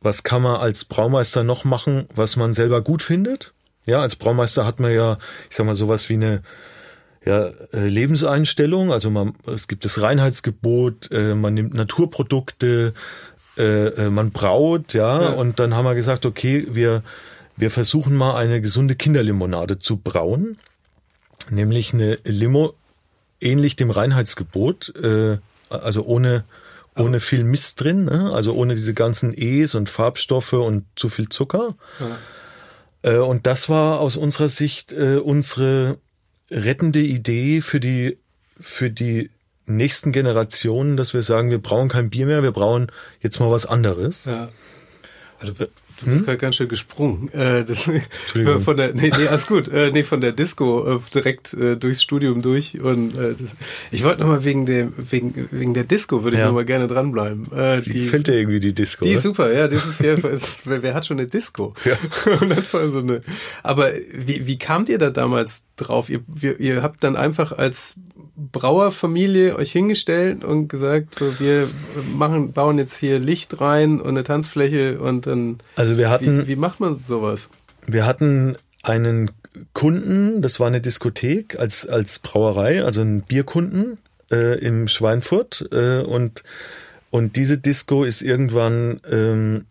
was 0.00 0.22
kann 0.22 0.42
man 0.42 0.56
als 0.56 0.84
Braumeister 0.84 1.44
noch 1.44 1.64
machen, 1.64 2.08
was 2.14 2.36
man 2.36 2.52
selber 2.52 2.82
gut 2.82 3.02
findet? 3.02 3.52
Ja, 3.86 4.00
als 4.00 4.16
Braumeister 4.16 4.64
hat 4.64 4.80
man 4.80 4.92
ja, 4.92 5.18
ich 5.50 5.56
sag 5.56 5.66
mal, 5.66 5.74
sowas 5.74 6.08
wie 6.08 6.14
eine 6.14 6.42
ja, 7.24 7.46
äh, 7.72 7.88
Lebenseinstellung. 7.88 8.92
Also 8.92 9.10
man, 9.10 9.32
es 9.46 9.68
gibt 9.68 9.84
das 9.84 10.00
Reinheitsgebot, 10.00 11.10
äh, 11.10 11.34
man 11.34 11.54
nimmt 11.54 11.74
Naturprodukte, 11.74 12.94
äh, 13.56 13.86
äh, 13.88 14.10
man 14.10 14.30
braut, 14.30 14.94
ja, 14.94 15.22
ja, 15.22 15.28
und 15.30 15.60
dann 15.60 15.74
haben 15.74 15.84
wir 15.84 15.94
gesagt, 15.94 16.26
okay, 16.26 16.66
wir, 16.70 17.02
wir 17.56 17.70
versuchen 17.70 18.14
mal 18.14 18.36
eine 18.36 18.60
gesunde 18.60 18.94
Kinderlimonade 18.96 19.78
zu 19.78 19.96
brauen, 19.96 20.58
nämlich 21.50 21.94
eine 21.94 22.18
Limo 22.24 22.74
ähnlich 23.40 23.76
dem 23.76 23.90
Reinheitsgebot, 23.90 24.94
äh, 24.96 25.38
also 25.68 26.04
ohne 26.04 26.44
ohne 26.96 27.18
viel 27.18 27.42
Mist 27.42 27.80
drin, 27.80 28.04
ne? 28.04 28.30
also 28.32 28.54
ohne 28.54 28.76
diese 28.76 28.94
ganzen 28.94 29.34
E's 29.36 29.74
und 29.74 29.90
Farbstoffe 29.90 30.52
und 30.52 30.84
zu 30.94 31.08
viel 31.08 31.28
Zucker. 31.28 31.74
Ja. 31.98 33.10
Äh, 33.10 33.18
und 33.18 33.48
das 33.48 33.68
war 33.68 33.98
aus 33.98 34.16
unserer 34.16 34.48
Sicht 34.48 34.92
äh, 34.92 35.16
unsere 35.16 35.98
rettende 36.50 37.00
Idee 37.00 37.60
für 37.60 37.80
die 37.80 38.18
für 38.60 38.90
die 38.90 39.30
nächsten 39.66 40.12
Generationen, 40.12 40.96
dass 40.96 41.14
wir 41.14 41.22
sagen, 41.22 41.50
wir 41.50 41.58
brauchen 41.58 41.88
kein 41.88 42.10
Bier 42.10 42.26
mehr, 42.26 42.42
wir 42.42 42.52
brauchen 42.52 42.88
jetzt 43.20 43.40
mal 43.40 43.50
was 43.50 43.66
anderes. 43.66 44.26
Ja. 44.26 44.50
Also 45.40 45.54
Du 46.00 46.06
bist 46.06 46.18
hm? 46.20 46.26
gerade 46.26 46.38
ganz 46.38 46.56
schön 46.56 46.68
gesprungen. 46.68 47.32
Äh, 47.32 47.64
das, 47.64 47.82
von 48.64 48.76
der, 48.76 48.94
nee, 48.94 49.12
nee, 49.16 49.28
alles 49.28 49.46
gut. 49.46 49.68
Äh, 49.68 49.90
nee, 49.92 50.02
von 50.02 50.20
der 50.20 50.32
Disco 50.32 50.96
äh, 50.96 50.98
direkt 51.14 51.54
äh, 51.54 51.76
durchs 51.76 52.02
Studium 52.02 52.42
durch. 52.42 52.80
Und 52.80 53.16
äh, 53.16 53.34
das, 53.38 53.54
ich 53.90 54.02
wollte 54.02 54.20
nochmal 54.20 54.44
wegen 54.44 54.66
dem, 54.66 54.92
wegen, 54.96 55.48
wegen 55.50 55.74
der 55.74 55.84
Disco 55.84 56.24
würde 56.24 56.36
ich 56.36 56.40
ja. 56.40 56.46
nochmal 56.46 56.64
gerne 56.64 56.88
dranbleiben. 56.88 57.50
Äh, 57.52 57.82
die, 57.82 57.90
die 57.90 58.02
fällt 58.02 58.26
dir 58.26 58.34
irgendwie 58.34 58.60
die 58.60 58.74
Disco. 58.74 59.04
Die 59.04 59.10
oder? 59.10 59.16
ist 59.18 59.22
super, 59.22 59.52
ja. 59.52 59.68
Das 59.68 59.86
ist 59.86 60.00
ja, 60.00 60.14
ist, 60.28 60.66
wer, 60.66 60.82
wer 60.82 60.94
hat 60.94 61.06
schon 61.06 61.18
eine 61.18 61.28
Disco? 61.28 61.74
Ja. 61.84 62.32
und 62.40 62.50
dann 62.50 62.92
so 62.92 62.98
eine, 62.98 63.22
aber 63.62 63.90
wie, 64.12 64.46
wie 64.46 64.58
kamt 64.58 64.88
ihr 64.88 64.98
da 64.98 65.10
damals 65.10 65.64
drauf? 65.76 66.10
Ihr, 66.10 66.20
ihr, 66.40 66.58
ihr 66.58 66.82
habt 66.82 67.04
dann 67.04 67.16
einfach 67.16 67.52
als 67.52 67.96
Brauerfamilie 68.36 69.56
euch 69.56 69.70
hingestellt 69.70 70.42
und 70.42 70.66
gesagt, 70.66 71.14
so 71.14 71.38
wir 71.38 71.68
machen, 72.16 72.52
bauen 72.52 72.78
jetzt 72.78 72.98
hier 72.98 73.20
Licht 73.20 73.60
rein 73.60 74.00
und 74.00 74.08
eine 74.08 74.24
Tanzfläche 74.24 74.98
und 74.98 75.28
dann. 75.28 75.58
Also 75.76 75.83
wir 75.98 76.10
hatten. 76.10 76.42
Wie, 76.42 76.48
wie 76.48 76.56
macht 76.56 76.80
man 76.80 76.98
sowas? 76.98 77.48
Wir 77.86 78.06
hatten 78.06 78.56
einen 78.82 79.30
Kunden, 79.72 80.42
das 80.42 80.58
war 80.60 80.66
eine 80.66 80.80
Diskothek 80.80 81.58
als 81.58 81.86
als 81.86 82.18
Brauerei, 82.18 82.84
also 82.84 83.02
ein 83.02 83.22
Bierkunden 83.22 83.98
äh, 84.30 84.58
im 84.58 84.88
Schweinfurt 84.88 85.68
äh, 85.70 86.00
und 86.00 86.42
und 87.10 87.36
diese 87.36 87.58
Disco 87.58 88.02
ist 88.02 88.22
irgendwann 88.22 89.00
ähm, 89.08 89.66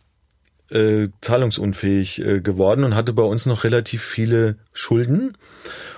äh, 0.70 1.10
zahlungsunfähig 1.22 2.20
äh, 2.20 2.42
geworden 2.42 2.84
und 2.84 2.96
hatte 2.96 3.14
bei 3.14 3.24
uns 3.24 3.46
noch 3.46 3.64
relativ 3.64 4.02
viele 4.02 4.56
Schulden. 4.72 5.38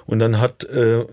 Und 0.06 0.20
dann 0.20 0.40
hat 0.40 0.64
äh, 0.66 1.06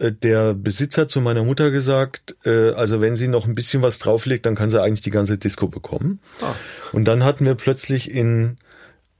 der 0.00 0.54
Besitzer 0.54 1.06
zu 1.08 1.20
meiner 1.20 1.44
Mutter 1.44 1.70
gesagt, 1.70 2.36
äh, 2.44 2.70
also 2.70 3.00
wenn 3.00 3.16
sie 3.16 3.28
noch 3.28 3.46
ein 3.46 3.54
bisschen 3.54 3.82
was 3.82 3.98
drauflegt, 3.98 4.46
dann 4.46 4.54
kann 4.54 4.70
sie 4.70 4.80
eigentlich 4.80 5.02
die 5.02 5.10
ganze 5.10 5.36
Disco 5.36 5.68
bekommen. 5.68 6.20
Ah. 6.40 6.54
Und 6.92 7.04
dann 7.04 7.22
hatten 7.22 7.44
wir 7.44 7.54
plötzlich 7.54 8.10
in 8.10 8.56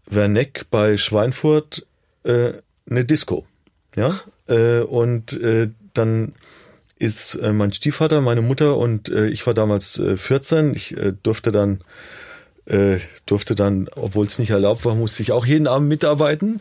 Werneck 0.06 0.66
bei 0.70 0.96
Schweinfurt 0.96 1.86
äh, 2.24 2.52
eine 2.88 3.04
Disco. 3.04 3.46
Ja, 3.96 4.18
äh, 4.48 4.80
und 4.80 5.40
äh, 5.40 5.68
dann 5.94 6.34
ist 6.96 7.34
äh, 7.36 7.52
mein 7.52 7.72
Stiefvater, 7.72 8.20
meine 8.20 8.42
Mutter 8.42 8.76
und 8.76 9.08
äh, 9.08 9.26
ich 9.28 9.46
war 9.46 9.54
damals 9.54 9.98
äh, 9.98 10.16
14. 10.16 10.74
Ich 10.74 10.96
äh, 10.96 11.12
durfte 11.22 11.50
dann 11.50 11.82
äh, 12.66 12.98
durfte 13.26 13.54
dann, 13.54 13.88
obwohl 13.96 14.26
es 14.26 14.38
nicht 14.38 14.50
erlaubt 14.50 14.84
war, 14.84 14.94
musste 14.94 15.22
ich 15.22 15.32
auch 15.32 15.44
jeden 15.44 15.66
Abend 15.66 15.88
mitarbeiten. 15.88 16.60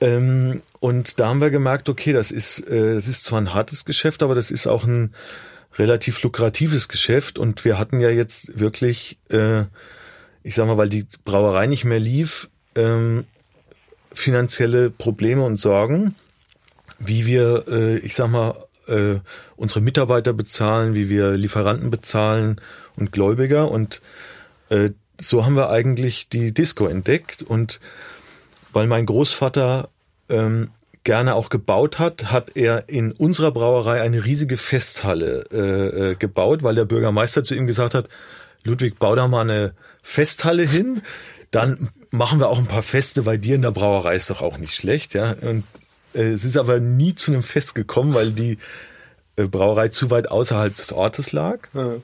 Ähm, 0.00 0.62
und 0.80 1.18
da 1.18 1.28
haben 1.28 1.40
wir 1.40 1.50
gemerkt, 1.50 1.88
okay, 1.88 2.12
das 2.12 2.30
ist, 2.30 2.60
äh, 2.68 2.94
das 2.94 3.08
ist 3.08 3.24
zwar 3.24 3.40
ein 3.40 3.54
hartes 3.54 3.84
Geschäft, 3.84 4.22
aber 4.22 4.34
das 4.34 4.50
ist 4.50 4.66
auch 4.66 4.84
ein 4.84 5.14
relativ 5.76 6.22
lukratives 6.22 6.88
Geschäft. 6.88 7.38
Und 7.38 7.64
wir 7.64 7.78
hatten 7.78 8.00
ja 8.00 8.10
jetzt 8.10 8.58
wirklich, 8.58 9.18
äh, 9.30 9.62
ich 10.42 10.54
sag 10.54 10.66
mal, 10.66 10.76
weil 10.76 10.88
die 10.88 11.06
Brauerei 11.24 11.66
nicht 11.66 11.84
mehr 11.84 12.00
lief, 12.00 12.48
ähm, 12.74 13.24
finanzielle 14.12 14.90
Probleme 14.90 15.44
und 15.44 15.56
Sorgen, 15.56 16.14
wie 16.98 17.26
wir, 17.26 17.64
äh, 17.68 17.98
ich 17.98 18.14
sag 18.14 18.30
mal, 18.30 18.54
äh, 18.86 19.18
unsere 19.56 19.80
Mitarbeiter 19.80 20.32
bezahlen, 20.32 20.94
wie 20.94 21.08
wir 21.08 21.32
Lieferanten 21.32 21.90
bezahlen 21.90 22.60
und 22.96 23.12
Gläubiger. 23.12 23.70
Und 23.70 24.00
äh, 24.70 24.90
so 25.20 25.44
haben 25.44 25.56
wir 25.56 25.70
eigentlich 25.70 26.28
die 26.28 26.52
Disco 26.52 26.86
entdeckt. 26.86 27.42
Und 27.42 27.80
weil 28.72 28.86
mein 28.86 29.06
Großvater 29.06 29.88
ähm, 30.28 30.70
gerne 31.04 31.34
auch 31.34 31.48
gebaut 31.48 31.98
hat, 31.98 32.30
hat 32.30 32.56
er 32.56 32.88
in 32.88 33.12
unserer 33.12 33.50
Brauerei 33.50 34.02
eine 34.02 34.24
riesige 34.24 34.56
Festhalle 34.56 35.44
äh, 35.52 36.10
äh, 36.10 36.14
gebaut, 36.16 36.62
weil 36.62 36.74
der 36.74 36.84
Bürgermeister 36.84 37.44
zu 37.44 37.54
ihm 37.54 37.66
gesagt 37.66 37.94
hat, 37.94 38.08
Ludwig, 38.64 38.98
bau 38.98 39.14
da 39.14 39.28
mal 39.28 39.42
eine 39.42 39.72
Festhalle 40.02 40.64
hin, 40.64 41.02
dann 41.50 41.88
machen 42.10 42.40
wir 42.40 42.48
auch 42.48 42.58
ein 42.58 42.66
paar 42.66 42.82
Feste, 42.82 43.24
weil 43.26 43.38
dir 43.38 43.54
in 43.54 43.62
der 43.62 43.70
Brauerei 43.70 44.16
ist 44.16 44.30
doch 44.30 44.42
auch 44.42 44.58
nicht 44.58 44.74
schlecht, 44.74 45.14
ja. 45.14 45.34
Und 45.40 45.64
äh, 46.14 46.30
es 46.30 46.44
ist 46.44 46.56
aber 46.56 46.80
nie 46.80 47.14
zu 47.14 47.32
einem 47.32 47.42
Fest 47.42 47.74
gekommen, 47.74 48.14
weil 48.14 48.32
die 48.32 48.58
äh, 49.36 49.46
Brauerei 49.46 49.88
zu 49.88 50.10
weit 50.10 50.30
außerhalb 50.30 50.76
des 50.76 50.92
Ortes 50.92 51.32
lag. 51.32 51.68
Ja. 51.72 51.94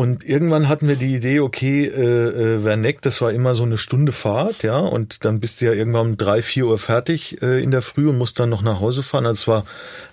Und 0.00 0.24
irgendwann 0.24 0.66
hatten 0.66 0.88
wir 0.88 0.96
die 0.96 1.14
Idee, 1.14 1.40
okay, 1.40 1.84
äh, 1.84 2.54
äh, 2.54 2.64
Werneck, 2.64 3.02
das 3.02 3.20
war 3.20 3.32
immer 3.32 3.54
so 3.54 3.64
eine 3.64 3.76
Stunde 3.76 4.12
Fahrt, 4.12 4.62
ja, 4.62 4.78
und 4.78 5.26
dann 5.26 5.40
bist 5.40 5.60
du 5.60 5.66
ja 5.66 5.74
irgendwann 5.74 6.12
um 6.12 6.16
drei, 6.16 6.40
vier 6.40 6.68
Uhr 6.68 6.78
fertig 6.78 7.42
äh, 7.42 7.62
in 7.62 7.70
der 7.70 7.82
Früh 7.82 8.08
und 8.08 8.16
musst 8.16 8.40
dann 8.40 8.48
noch 8.48 8.62
nach 8.62 8.80
Hause 8.80 9.02
fahren. 9.02 9.26
Also 9.26 9.40
es 9.42 9.46
war 9.46 9.66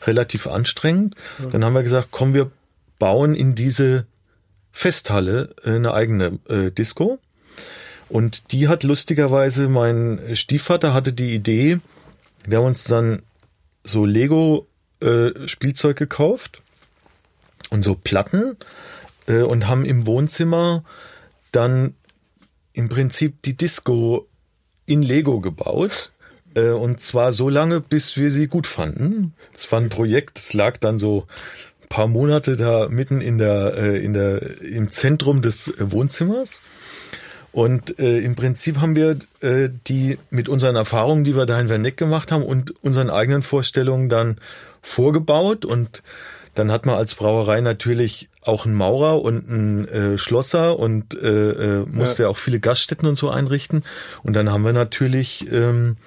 relativ 0.05 0.45
anstrengend. 0.45 1.15
Ja. 1.39 1.51
Dann 1.51 1.63
haben 1.63 1.71
wir 1.71 1.83
gesagt, 1.83 2.09
komm, 2.11 2.33
wir 2.33 2.51
bauen 2.99 3.33
in 3.33 3.55
diese 3.55 4.05
Festhalle 4.73 5.55
äh, 5.63 5.75
eine 5.75 5.93
eigene 5.93 6.37
äh, 6.49 6.69
Disco. 6.69 7.17
Und 8.09 8.51
die 8.51 8.67
hat 8.67 8.83
lustigerweise, 8.83 9.69
mein 9.69 10.19
Stiefvater 10.33 10.93
hatte 10.93 11.13
die 11.13 11.33
Idee, 11.33 11.77
wir 12.45 12.57
haben 12.57 12.65
uns 12.65 12.83
dann 12.83 13.21
so 13.85 14.03
Lego 14.03 14.67
äh, 14.99 15.47
Spielzeug 15.47 15.95
gekauft 15.95 16.61
und 17.69 17.83
so 17.83 17.95
Platten 17.95 18.57
äh, 19.27 19.41
und 19.41 19.67
haben 19.67 19.85
im 19.85 20.07
Wohnzimmer 20.07 20.83
dann 21.51 21.93
im 22.73 22.89
Prinzip 22.89 23.41
die 23.43 23.55
Disco 23.55 24.27
in 24.85 25.01
Lego 25.01 25.39
gebaut. 25.39 26.11
Äh, 26.55 26.69
und 26.69 26.99
zwar 26.99 27.31
so 27.31 27.49
lange, 27.49 27.81
bis 27.81 28.17
wir 28.17 28.31
sie 28.31 28.47
gut 28.47 28.67
fanden. 28.67 29.33
Es 29.53 29.71
war 29.71 29.79
ein 29.79 29.89
Projekt, 29.89 30.37
es 30.37 30.53
lag 30.53 30.77
dann 30.77 30.99
so 30.99 31.27
ein 31.83 31.89
paar 31.89 32.07
Monate 32.07 32.57
da 32.57 32.87
mitten 32.89 33.21
in 33.21 33.37
der, 33.37 33.75
äh, 33.77 34.03
in 34.03 34.13
der, 34.13 34.61
im 34.61 34.89
Zentrum 34.89 35.41
des 35.41 35.73
Wohnzimmers. 35.79 36.63
Und 37.51 37.97
äh, 37.97 38.19
im 38.19 38.35
Prinzip 38.35 38.81
haben 38.81 38.95
wir 38.95 39.17
äh, 39.41 39.69
die 39.87 40.19
mit 40.29 40.47
unseren 40.47 40.75
Erfahrungen, 40.75 41.23
die 41.23 41.35
wir 41.35 41.47
da 41.47 41.59
in 41.59 41.69
Werneck 41.69 41.97
gemacht 41.97 42.31
haben 42.31 42.43
und 42.43 42.83
unseren 42.83 43.09
eigenen 43.09 43.41
Vorstellungen 43.41 44.09
dann 44.09 44.37
vorgebaut 44.81 45.65
und 45.65 46.03
dann 46.53 46.71
hat 46.71 46.85
man 46.85 46.95
als 46.95 47.15
Brauerei 47.15 47.61
natürlich 47.61 48.29
auch 48.47 48.65
einen 48.65 48.75
Maurer 48.75 49.21
und 49.21 49.49
einen 49.49 49.87
äh, 49.87 50.17
Schlosser 50.17 50.79
und 50.79 51.19
äh, 51.19 51.51
äh, 51.79 51.85
musste 51.85 52.23
ja. 52.23 52.29
auch 52.29 52.37
viele 52.37 52.59
Gaststätten 52.59 53.07
und 53.07 53.15
so 53.15 53.29
einrichten. 53.29 53.83
Und 54.23 54.33
dann 54.33 54.51
haben 54.51 54.63
wir 54.63 54.73
natürlich 54.73 55.51
ähm, 55.51 55.97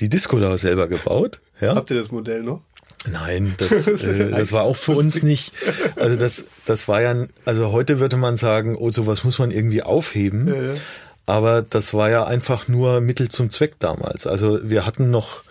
die 0.00 0.08
Disco 0.08 0.38
da 0.38 0.56
selber 0.58 0.88
gebaut. 0.88 1.40
Ja. 1.60 1.74
Habt 1.74 1.90
ihr 1.90 1.98
das 1.98 2.10
Modell 2.10 2.42
noch? 2.42 2.62
Nein, 3.10 3.54
das, 3.58 3.86
äh, 3.88 4.30
das 4.30 4.52
war 4.52 4.62
auch 4.62 4.76
für 4.76 4.92
uns 4.92 5.22
nicht. 5.22 5.52
Also 5.96 6.16
das, 6.16 6.44
das 6.66 6.88
war 6.88 7.02
ja, 7.02 7.26
also 7.44 7.72
heute 7.72 7.98
würde 7.98 8.16
man 8.16 8.36
sagen, 8.36 8.76
oh, 8.76 8.90
sowas 8.90 9.24
muss 9.24 9.38
man 9.38 9.50
irgendwie 9.50 9.82
aufheben. 9.82 10.48
Ja, 10.48 10.54
ja. 10.54 10.74
Aber 11.26 11.62
das 11.62 11.94
war 11.94 12.10
ja 12.10 12.24
einfach 12.24 12.68
nur 12.68 13.00
Mittel 13.00 13.28
zum 13.28 13.50
Zweck 13.50 13.78
damals. 13.78 14.26
Also 14.26 14.58
wir 14.62 14.84
hatten 14.86 15.10
noch 15.10 15.44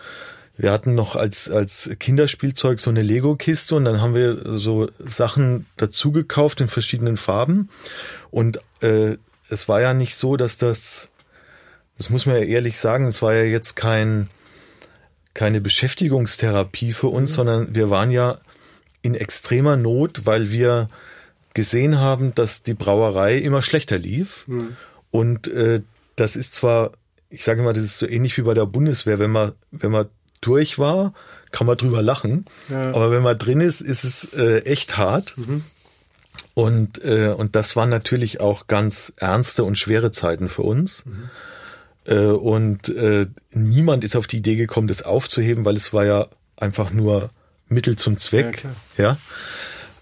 wir 0.62 0.70
hatten 0.70 0.94
noch 0.94 1.16
als, 1.16 1.50
als 1.50 1.90
Kinderspielzeug 1.98 2.78
so 2.78 2.88
eine 2.88 3.02
Lego-Kiste 3.02 3.74
und 3.74 3.84
dann 3.84 4.00
haben 4.00 4.14
wir 4.14 4.56
so 4.56 4.88
Sachen 5.00 5.66
dazu 5.76 6.12
gekauft 6.12 6.60
in 6.60 6.68
verschiedenen 6.68 7.16
Farben. 7.16 7.68
Und 8.30 8.60
äh, 8.80 9.16
es 9.48 9.68
war 9.68 9.80
ja 9.80 9.92
nicht 9.92 10.14
so, 10.14 10.36
dass 10.36 10.58
das, 10.58 11.10
das 11.98 12.10
muss 12.10 12.26
man 12.26 12.36
ja 12.36 12.42
ehrlich 12.42 12.78
sagen, 12.78 13.08
es 13.08 13.22
war 13.22 13.34
ja 13.34 13.42
jetzt 13.42 13.74
kein, 13.74 14.28
keine 15.34 15.60
Beschäftigungstherapie 15.60 16.92
für 16.92 17.08
uns, 17.08 17.32
mhm. 17.32 17.34
sondern 17.34 17.74
wir 17.74 17.90
waren 17.90 18.12
ja 18.12 18.38
in 19.02 19.16
extremer 19.16 19.76
Not, 19.76 20.26
weil 20.26 20.52
wir 20.52 20.88
gesehen 21.54 21.98
haben, 21.98 22.36
dass 22.36 22.62
die 22.62 22.74
Brauerei 22.74 23.36
immer 23.36 23.62
schlechter 23.62 23.98
lief. 23.98 24.46
Mhm. 24.46 24.76
Und 25.10 25.48
äh, 25.48 25.82
das 26.14 26.36
ist 26.36 26.54
zwar, 26.54 26.92
ich 27.30 27.42
sage 27.42 27.62
mal, 27.62 27.72
das 27.72 27.82
ist 27.82 27.98
so 27.98 28.06
ähnlich 28.06 28.38
wie 28.38 28.42
bei 28.42 28.54
der 28.54 28.66
Bundeswehr, 28.66 29.18
wenn 29.18 29.32
man, 29.32 29.54
wenn 29.72 29.90
man 29.90 30.06
durch 30.42 30.78
war, 30.78 31.14
kann 31.50 31.66
man 31.66 31.76
drüber 31.76 32.02
lachen. 32.02 32.44
Ja. 32.68 32.90
Aber 32.90 33.10
wenn 33.10 33.22
man 33.22 33.38
drin 33.38 33.60
ist, 33.60 33.80
ist 33.80 34.04
es 34.04 34.34
äh, 34.34 34.60
echt 34.60 34.96
hart. 34.98 35.36
Mhm. 35.36 35.62
Und, 36.54 37.02
äh, 37.02 37.28
und 37.28 37.56
das 37.56 37.76
waren 37.76 37.88
natürlich 37.88 38.40
auch 38.40 38.66
ganz 38.66 39.12
ernste 39.16 39.64
und 39.64 39.78
schwere 39.78 40.12
Zeiten 40.12 40.48
für 40.48 40.62
uns. 40.62 41.04
Mhm. 41.06 41.30
Äh, 42.04 42.26
und 42.26 42.88
äh, 42.90 43.26
niemand 43.52 44.04
ist 44.04 44.16
auf 44.16 44.26
die 44.26 44.38
Idee 44.38 44.56
gekommen, 44.56 44.88
das 44.88 45.02
aufzuheben, 45.02 45.64
weil 45.64 45.76
es 45.76 45.92
war 45.92 46.04
ja 46.04 46.26
einfach 46.56 46.90
nur 46.90 47.30
Mittel 47.68 47.96
zum 47.96 48.18
Zweck. 48.18 48.64
Ja. 48.98 49.16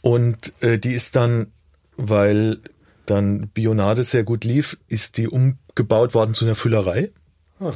Und 0.01 0.53
äh, 0.61 0.79
die 0.79 0.95
ist 0.95 1.17
dann, 1.17 1.49
weil 1.97 2.61
dann 3.07 3.49
Bionade 3.49 4.05
sehr 4.05 4.25
gut 4.25 4.45
lief, 4.45 4.77
ist 4.89 5.17
die 5.17 5.29
umgebaut 5.29 6.15
worden 6.15 6.35
zu 6.35 6.45
einer 6.45 6.55
Füllerei. 6.55 7.11
Ah. 7.61 7.73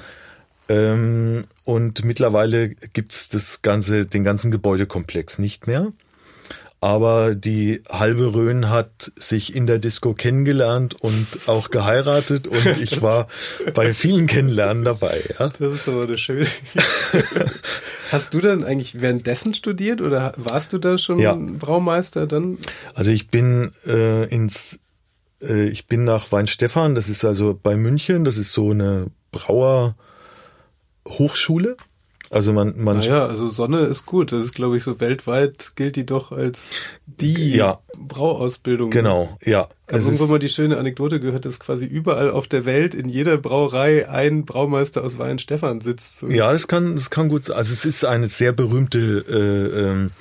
Ähm, 0.69 1.45
und 1.65 2.05
mittlerweile 2.05 2.69
gibt's 2.69 3.29
das 3.29 3.63
ganze, 3.63 4.07
den 4.07 4.25
ganzen 4.25 4.51
Gebäudekomplex 4.51 5.39
nicht 5.39 5.67
mehr. 5.67 5.93
Aber 6.81 7.35
die 7.35 7.83
halbe 7.91 8.35
Rhön 8.35 8.71
hat 8.71 9.13
sich 9.17 9.55
in 9.55 9.67
der 9.67 9.79
Disco 9.79 10.15
kennengelernt 10.15 10.95
und 10.95 11.27
auch 11.47 11.71
geheiratet 11.71 12.49
und 12.49 12.67
ich 12.81 13.03
war 13.03 13.29
bei 13.75 13.93
vielen 13.93 14.27
Kennenlernen 14.27 14.85
dabei. 14.85 15.23
Ja. 15.39 15.49
Das 15.59 15.73
ist 15.73 15.87
doch 15.87 15.93
mal 15.93 16.07
das 16.07 16.21
Schöne. 16.21 16.47
Hast 18.11 18.33
du 18.33 18.41
dann 18.41 18.65
eigentlich 18.65 19.01
währenddessen 19.03 19.53
studiert 19.53 20.01
oder 20.01 20.33
warst 20.37 20.73
du 20.73 20.79
da 20.79 20.97
schon 20.97 21.19
ja. 21.19 21.35
Braumeister 21.35 22.27
dann? 22.27 22.57
Also 22.95 23.13
ich 23.13 23.29
bin 23.29 23.73
äh, 23.87 24.25
ins, 24.29 24.79
äh, 25.43 25.69
ich 25.69 25.87
bin 25.87 26.05
nach 26.05 26.33
Weinstefan, 26.33 26.95
das 26.95 27.11
ist 27.11 27.27
also 27.27 27.59
bei 27.63 27.77
München, 27.77 28.25
das 28.25 28.39
ist 28.39 28.53
so 28.53 28.71
eine 28.71 29.09
Brauer 29.33 29.97
Hochschule. 31.07 31.77
Also 32.33 32.53
man, 32.53 32.75
man. 32.77 32.99
Naja, 32.99 33.27
also 33.27 33.49
Sonne 33.49 33.81
ist 33.81 34.07
gut. 34.07 34.31
Das 34.31 34.45
ist, 34.45 34.55
glaube 34.55 34.77
ich, 34.77 34.85
so 34.85 35.01
weltweit 35.01 35.73
gilt 35.75 35.97
die 35.97 36.07
doch 36.07 36.31
als 36.31 36.91
die 37.07 37.57
ja. 37.57 37.81
Brauausbildung. 37.99 38.91
Genau, 38.91 39.37
ja. 39.45 39.69
Ich 39.89 39.95
habe 39.95 40.05
irgendwann 40.05 40.29
mal 40.29 40.39
die 40.39 40.49
schöne 40.49 40.79
Anekdote 40.79 41.19
gehört, 41.19 41.45
dass 41.45 41.59
quasi 41.59 41.87
überall 41.87 42.31
auf 42.31 42.47
der 42.47 42.65
Welt 42.65 42.95
in 42.95 43.09
jeder 43.09 43.37
Brauerei 43.37 44.09
ein 44.09 44.45
Braumeister 44.45 45.03
aus 45.03 45.19
Weihenstephan 45.19 45.81
sitzt. 45.81 46.23
Ja, 46.23 46.53
das 46.53 46.69
kann, 46.69 46.95
das 46.95 47.11
kann 47.11 47.29
gut 47.29 47.47
sein. 47.47 47.57
Also 47.57 47.73
es 47.73 47.85
ist 47.85 48.05
eine 48.05 48.27
sehr 48.27 48.53
berühmte 48.53 49.25
äh, 49.29 49.81
ähm, 49.89 50.13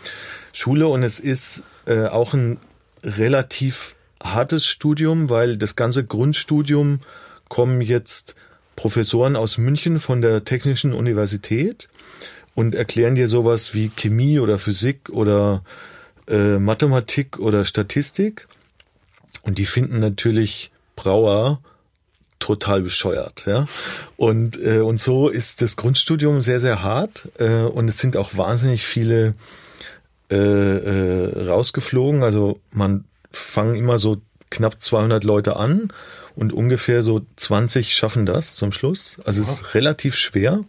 Schule 0.52 0.88
und 0.88 1.04
es 1.04 1.20
ist 1.20 1.64
äh, 1.86 2.08
auch 2.08 2.34
ein 2.34 2.58
relativ 3.04 3.96
hartes 4.22 4.66
Studium, 4.66 5.30
weil 5.30 5.58
das 5.58 5.76
ganze 5.76 6.04
Grundstudium 6.04 7.02
kommen 7.50 7.82
jetzt 7.82 8.36
Professoren 8.76 9.36
aus 9.36 9.58
München 9.58 10.00
von 10.00 10.22
der 10.22 10.46
Technischen 10.46 10.94
Universität 10.94 11.90
und 12.60 12.76
erklären 12.76 13.16
dir 13.16 13.30
sowas 13.30 13.74
wie 13.74 13.88
Chemie 13.88 14.38
oder 14.38 14.60
Physik 14.60 15.10
oder 15.12 15.62
äh, 16.28 16.60
Mathematik 16.60 17.40
oder 17.40 17.64
Statistik. 17.64 18.50
Und 19.44 19.58
die 19.58 19.66
finden 19.66 20.00
natürlich 20.00 20.70
Brauer 20.98 21.62
total 22.40 22.82
bescheuert, 22.82 23.44
ja. 23.46 23.66
Und 24.18 24.62
äh, 24.62 24.80
und 24.80 25.00
so 25.00 25.30
ist 25.30 25.62
das 25.62 25.78
Grundstudium 25.78 26.42
sehr 26.42 26.60
sehr 26.60 26.84
hart 26.84 27.30
äh, 27.38 27.62
und 27.62 27.88
es 27.88 28.00
sind 28.00 28.18
auch 28.18 28.36
wahnsinnig 28.36 28.86
viele 28.86 29.36
äh, 30.30 30.36
äh, 30.36 31.48
rausgeflogen. 31.48 32.24
Also 32.24 32.60
man 32.72 33.06
fangen 33.32 33.76
immer 33.76 33.98
so 33.98 34.18
knapp 34.50 34.82
200 34.82 35.24
Leute 35.24 35.56
an 35.56 35.94
und 36.36 36.52
ungefähr 36.52 37.04
so 37.04 37.22
20 37.38 37.96
schaffen 37.96 38.26
das 38.26 38.56
zum 38.56 38.74
Schluss. 38.74 39.18
Also 39.24 39.42
es 39.42 39.50
ist 39.50 39.76
relativ 39.76 40.18
schwer. 40.18 40.60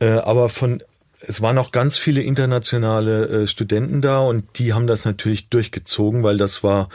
Äh, 0.00 0.08
aber 0.10 0.48
von 0.48 0.82
es 1.22 1.42
waren 1.42 1.58
auch 1.58 1.70
ganz 1.70 1.98
viele 1.98 2.22
internationale 2.22 3.42
äh, 3.42 3.46
Studenten 3.46 4.00
da 4.00 4.20
und 4.20 4.58
die 4.58 4.72
haben 4.72 4.86
das 4.86 5.04
natürlich 5.04 5.48
durchgezogen, 5.48 6.22
weil 6.22 6.38
das 6.38 6.64
war, 6.64 6.88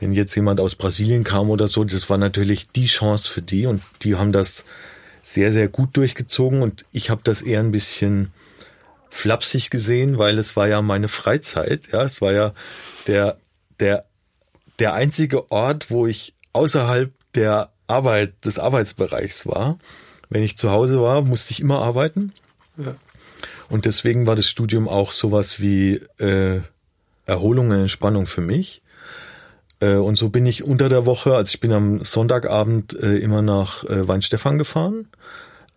wenn 0.00 0.12
jetzt 0.12 0.34
jemand 0.34 0.60
aus 0.60 0.74
Brasilien 0.74 1.24
kam 1.24 1.48
oder 1.48 1.68
so, 1.68 1.84
das 1.84 2.10
war 2.10 2.18
natürlich 2.18 2.68
die 2.70 2.86
Chance 2.86 3.30
für 3.30 3.42
die 3.42 3.66
und 3.66 3.82
die 4.02 4.16
haben 4.16 4.32
das 4.32 4.64
sehr, 5.22 5.52
sehr 5.52 5.68
gut 5.68 5.96
durchgezogen 5.96 6.62
und 6.62 6.84
ich 6.92 7.10
habe 7.10 7.20
das 7.22 7.42
eher 7.42 7.60
ein 7.60 7.70
bisschen 7.70 8.32
flapsig 9.10 9.70
gesehen, 9.70 10.18
weil 10.18 10.38
es 10.38 10.56
war 10.56 10.66
ja 10.68 10.82
meine 10.82 11.08
Freizeit, 11.08 11.88
ja, 11.92 12.02
es 12.02 12.20
war 12.20 12.32
ja 12.32 12.52
der, 13.06 13.36
der, 13.78 14.06
der 14.80 14.94
einzige 14.94 15.50
Ort, 15.52 15.90
wo 15.90 16.06
ich 16.06 16.34
außerhalb 16.52 17.12
der 17.34 17.70
Arbeit, 17.86 18.44
des 18.44 18.58
Arbeitsbereichs 18.58 19.46
war. 19.46 19.78
Wenn 20.28 20.42
ich 20.42 20.58
zu 20.58 20.70
Hause 20.70 21.00
war, 21.00 21.22
musste 21.22 21.52
ich 21.52 21.60
immer 21.60 21.80
arbeiten. 21.80 22.32
Und 23.68 23.84
deswegen 23.84 24.26
war 24.26 24.36
das 24.36 24.48
Studium 24.48 24.88
auch 24.88 25.12
sowas 25.12 25.60
wie 25.60 26.00
äh, 26.18 26.60
Erholung 27.26 27.70
und 27.70 27.80
Entspannung 27.80 28.26
für 28.26 28.40
mich. 28.40 28.82
Äh, 29.80 29.94
und 29.94 30.16
so 30.16 30.30
bin 30.30 30.46
ich 30.46 30.64
unter 30.64 30.88
der 30.88 31.06
Woche, 31.06 31.34
also 31.34 31.50
ich 31.50 31.60
bin 31.60 31.72
am 31.72 32.04
Sonntagabend 32.04 32.98
äh, 32.98 33.18
immer 33.18 33.42
nach 33.42 33.84
äh, 33.84 34.08
Weinstefan 34.08 34.58
gefahren. 34.58 35.08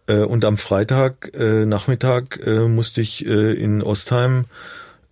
Äh, 0.08 0.20
und 0.20 0.46
am 0.46 0.58
Freitag 0.58 1.32
äh, 1.36 1.66
Nachmittag 1.66 2.40
äh, 2.46 2.68
musste 2.68 3.02
ich 3.02 3.26
äh, 3.26 3.54
in 3.54 3.84
Ostheim 3.84 4.46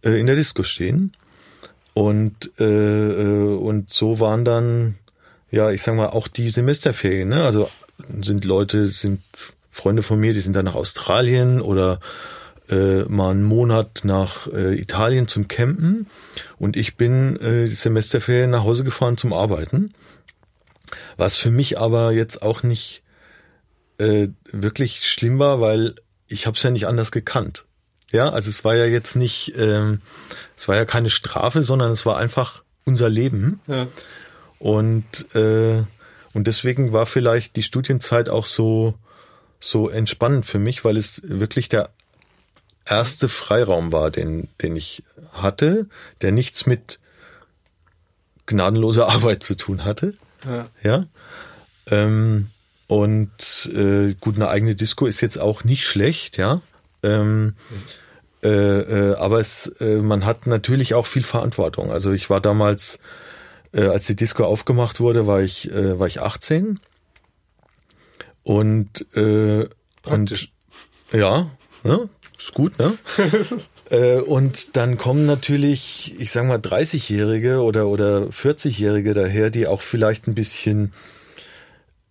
äh, 0.03 0.19
in 0.19 0.25
der 0.25 0.35
Disco 0.35 0.63
stehen. 0.63 1.13
Und, 1.93 2.51
äh, 2.59 2.63
äh, 2.63 3.55
und 3.57 3.89
so 3.89 4.19
waren 4.19 4.45
dann 4.45 4.95
ja, 5.51 5.71
ich 5.71 5.81
sag 5.81 5.95
mal, 5.95 6.09
auch 6.09 6.27
die 6.27 6.49
Semesterferien, 6.49 7.29
ne? 7.29 7.43
Also 7.43 7.69
sind 8.21 8.45
Leute, 8.45 8.85
sind 8.87 9.19
Freunde 9.79 10.03
von 10.03 10.19
mir, 10.19 10.33
die 10.33 10.41
sind 10.41 10.55
dann 10.55 10.65
nach 10.65 10.75
Australien 10.75 11.61
oder 11.61 11.99
äh, 12.69 13.03
mal 13.03 13.31
einen 13.31 13.43
Monat 13.43 14.01
nach 14.03 14.47
äh, 14.47 14.75
Italien 14.79 15.29
zum 15.29 15.47
Campen 15.47 16.05
und 16.57 16.75
ich 16.75 16.97
bin 16.97 17.37
äh, 17.37 17.65
die 17.65 17.71
Semesterferien 17.71 18.49
nach 18.49 18.63
Hause 18.63 18.83
gefahren 18.83 19.17
zum 19.17 19.31
Arbeiten. 19.31 19.93
Was 21.15 21.37
für 21.37 21.49
mich 21.49 21.79
aber 21.79 22.11
jetzt 22.11 22.41
auch 22.41 22.61
nicht 22.61 23.03
äh, 23.99 24.27
wirklich 24.51 25.07
schlimm 25.07 25.39
war, 25.39 25.61
weil 25.61 25.95
ich 26.27 26.45
habe 26.45 26.57
es 26.57 26.63
ja 26.63 26.71
nicht 26.71 26.87
anders 26.87 27.11
gekannt. 27.11 27.65
Ja, 28.11 28.29
also 28.29 28.49
es 28.49 28.65
war 28.65 28.75
ja 28.75 28.85
jetzt 28.85 29.15
nicht, 29.15 29.53
ähm, 29.57 30.01
es 30.57 30.67
war 30.67 30.75
ja 30.75 30.85
keine 30.85 31.09
Strafe, 31.09 31.63
sondern 31.63 31.91
es 31.91 32.05
war 32.05 32.17
einfach 32.17 32.63
unser 32.85 33.07
Leben. 33.07 33.61
Ja. 33.67 33.87
Und, 34.57 35.33
äh, 35.35 35.83
und 36.33 36.47
deswegen 36.47 36.91
war 36.91 37.05
vielleicht 37.05 37.55
die 37.55 37.63
Studienzeit 37.63 38.29
auch 38.29 38.45
so, 38.45 38.95
so 39.59 39.89
entspannend 39.89 40.45
für 40.45 40.59
mich, 40.59 40.85
weil 40.85 40.97
es 40.97 41.21
wirklich 41.25 41.69
der 41.69 41.89
erste 42.85 43.27
Freiraum 43.27 43.91
war, 43.91 44.09
den, 44.11 44.47
den 44.61 44.75
ich 44.75 45.03
hatte, 45.33 45.87
der 46.21 46.31
nichts 46.31 46.65
mit 46.65 46.99
gnadenloser 48.45 49.07
Arbeit 49.09 49.43
zu 49.43 49.55
tun 49.55 49.85
hatte. 49.85 50.13
Ja. 50.45 50.67
ja? 50.83 51.05
Ähm, 51.91 52.47
und 52.87 53.69
äh, 53.73 54.15
gut, 54.19 54.35
eine 54.35 54.49
eigene 54.49 54.75
Disco 54.75 55.05
ist 55.05 55.21
jetzt 55.21 55.37
auch 55.37 55.63
nicht 55.63 55.85
schlecht, 55.85 56.37
ja. 56.37 56.61
Ähm, 57.03 57.53
äh, 58.41 58.47
äh, 58.49 59.15
aber 59.15 59.39
es, 59.39 59.67
äh, 59.79 59.97
man 59.97 60.25
hat 60.25 60.47
natürlich 60.47 60.93
auch 60.93 61.05
viel 61.05 61.23
Verantwortung. 61.23 61.91
Also 61.91 62.11
ich 62.13 62.29
war 62.29 62.41
damals 62.41 62.99
äh, 63.73 63.85
als 63.85 64.05
die 64.05 64.15
Disco 64.15 64.43
aufgemacht 64.45 64.99
wurde, 64.99 65.27
war 65.27 65.41
ich, 65.41 65.71
äh, 65.71 65.99
war 65.99 66.07
ich 66.07 66.21
18. 66.21 66.79
Und, 68.43 69.05
äh, 69.15 69.67
und 70.05 70.49
ja, 71.11 71.49
ne? 71.83 72.09
ist 72.37 72.53
gut, 72.53 72.77
ne? 72.79 72.97
äh, 73.89 74.21
und 74.21 74.75
dann 74.77 74.97
kommen 74.97 75.25
natürlich, 75.25 76.15
ich 76.19 76.31
sag 76.31 76.45
mal, 76.45 76.57
30-Jährige 76.57 77.61
oder, 77.61 77.87
oder 77.87 78.23
40-Jährige 78.23 79.13
daher, 79.13 79.49
die 79.49 79.67
auch 79.67 79.81
vielleicht 79.81 80.27
ein 80.27 80.35
bisschen 80.35 80.93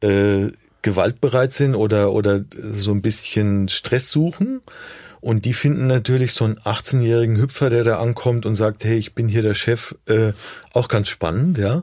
äh, 0.01 0.49
gewaltbereit 0.83 1.53
sind 1.53 1.75
oder, 1.75 2.13
oder 2.13 2.41
so 2.55 2.93
ein 2.93 3.03
bisschen 3.03 3.69
Stress 3.69 4.11
suchen. 4.11 4.61
Und 5.21 5.45
die 5.45 5.53
finden 5.53 5.89
natürlich 5.89 6.33
so 6.33 6.45
einen 6.45 6.59
18-jährigen 6.59 7.39
Hüpfer, 7.39 7.71
der 7.71 7.83
da 7.83 7.99
ankommt 7.99 8.47
und 8.47 8.55
sagt, 8.55 8.85
hey, 8.85 8.97
ich 8.97 9.15
bin 9.15 9.27
hier 9.27 9.43
der 9.43 9.55
Chef, 9.55 9.97
äh, 10.07 10.33
auch 10.73 10.87
ganz 10.87 11.09
spannend, 11.09 11.59
ja. 11.59 11.83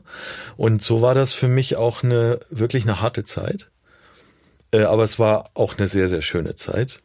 Und 0.56 0.80
so 0.80 1.02
war 1.02 1.14
das 1.14 1.34
für 1.34 1.48
mich 1.48 1.76
auch 1.76 2.02
eine 2.02 2.40
wirklich 2.48 2.84
eine 2.84 3.02
harte 3.02 3.24
Zeit. 3.24 3.68
Äh, 4.76 4.84
aber 4.84 5.02
es 5.02 5.18
war 5.18 5.50
auch 5.54 5.78
eine 5.78 5.88
sehr, 5.88 6.08
sehr 6.08 6.22
schöne 6.22 6.54
Zeit. 6.54 7.00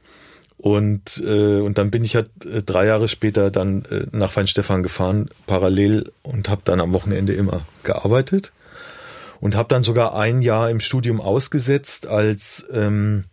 Und, 0.58 1.24
äh, 1.26 1.60
und 1.60 1.78
dann 1.78 1.90
bin 1.90 2.04
ich 2.06 2.16
halt 2.16 2.30
äh, 2.46 2.62
drei 2.62 2.86
Jahre 2.86 3.08
später 3.08 3.50
dann 3.50 3.84
äh, 3.86 4.06
nach 4.12 4.36
Weinstefan 4.36 4.84
gefahren, 4.84 5.30
parallel 5.48 6.12
und 6.22 6.50
habe 6.50 6.62
dann 6.66 6.80
am 6.80 6.94
Wochenende 6.94 7.34
immer 7.34 7.62
gearbeitet. 7.84 8.52
Und 9.40 9.56
habe 9.56 9.70
dann 9.70 9.82
sogar 9.82 10.16
ein 10.16 10.44
Jahr 10.44 10.70
im 10.70 10.80
Studium 10.80 11.20
ausgesetzt, 11.20 12.06
als, 12.06 12.68
ähm, 12.72 13.24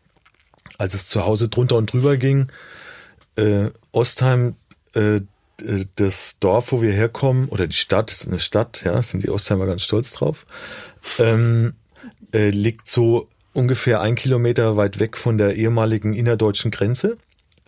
als 0.79 0.94
es 0.94 1.09
zu 1.09 1.27
Hause 1.27 1.48
drunter 1.48 1.77
und 1.77 1.92
drüber 1.92 2.16
ging 2.16 2.48
äh, 3.38 3.70
Ostheim, 3.92 4.57
äh, 4.94 5.20
das 5.96 6.38
Dorf, 6.38 6.70
wo 6.70 6.83
wir 6.83 6.92
herkommen, 6.92 7.48
oder 7.48 7.66
die 7.66 7.77
Stadt, 7.77 8.12
ist 8.12 8.29
eine 8.29 8.38
Stadt, 8.38 8.83
ja, 8.85 9.03
sind 9.03 9.24
die 9.24 9.31
Ostheimer 9.31 9.66
ganz 9.66 9.83
stolz 9.83 10.12
drauf, 10.12 10.46
ähm, 11.18 11.74
äh, 12.33 12.51
liegt 12.51 12.88
so 12.88 13.29
ungefähr 13.59 14.01
ein 14.01 14.14
Kilometer 14.14 14.77
weit 14.77 15.01
weg 15.01 15.16
von 15.16 15.37
der 15.37 15.57
ehemaligen 15.57 16.14
innerdeutschen 16.14 16.71
Grenze. 16.71 17.18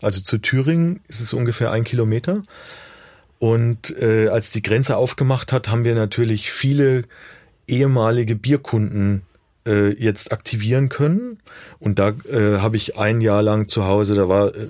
Also 0.00 0.20
zu 0.22 0.38
Thüringen 0.38 1.00
ist 1.09 1.20
es 1.20 1.35
ungefähr 1.35 1.72
ein 1.72 1.85
Kilometer. 1.85 2.42
Und 3.38 3.96
äh, 4.00 4.29
als 4.29 4.53
die 4.53 4.62
Grenze 4.62 4.96
aufgemacht 4.96 5.53
hat, 5.53 5.68
haben 5.68 5.85
wir 5.85 5.94
natürlich 5.94 6.53
viele 6.53 7.03
ehemalige 7.66 8.37
Bierkunden 8.37 9.22
äh, 9.66 9.92
jetzt 10.00 10.33
aktivieren 10.33 10.88
können. 10.88 11.38
Und 11.79 11.98
da 11.98 12.11
äh, 12.31 12.59
habe 12.59 12.76
ich 12.76 12.96
ein 12.96 13.20
Jahr 13.20 13.42
lang 13.42 13.66
zu 13.66 13.87
Hause, 13.87 14.14
da 14.14 14.29
war, 14.29 14.55
äh, 14.55 14.61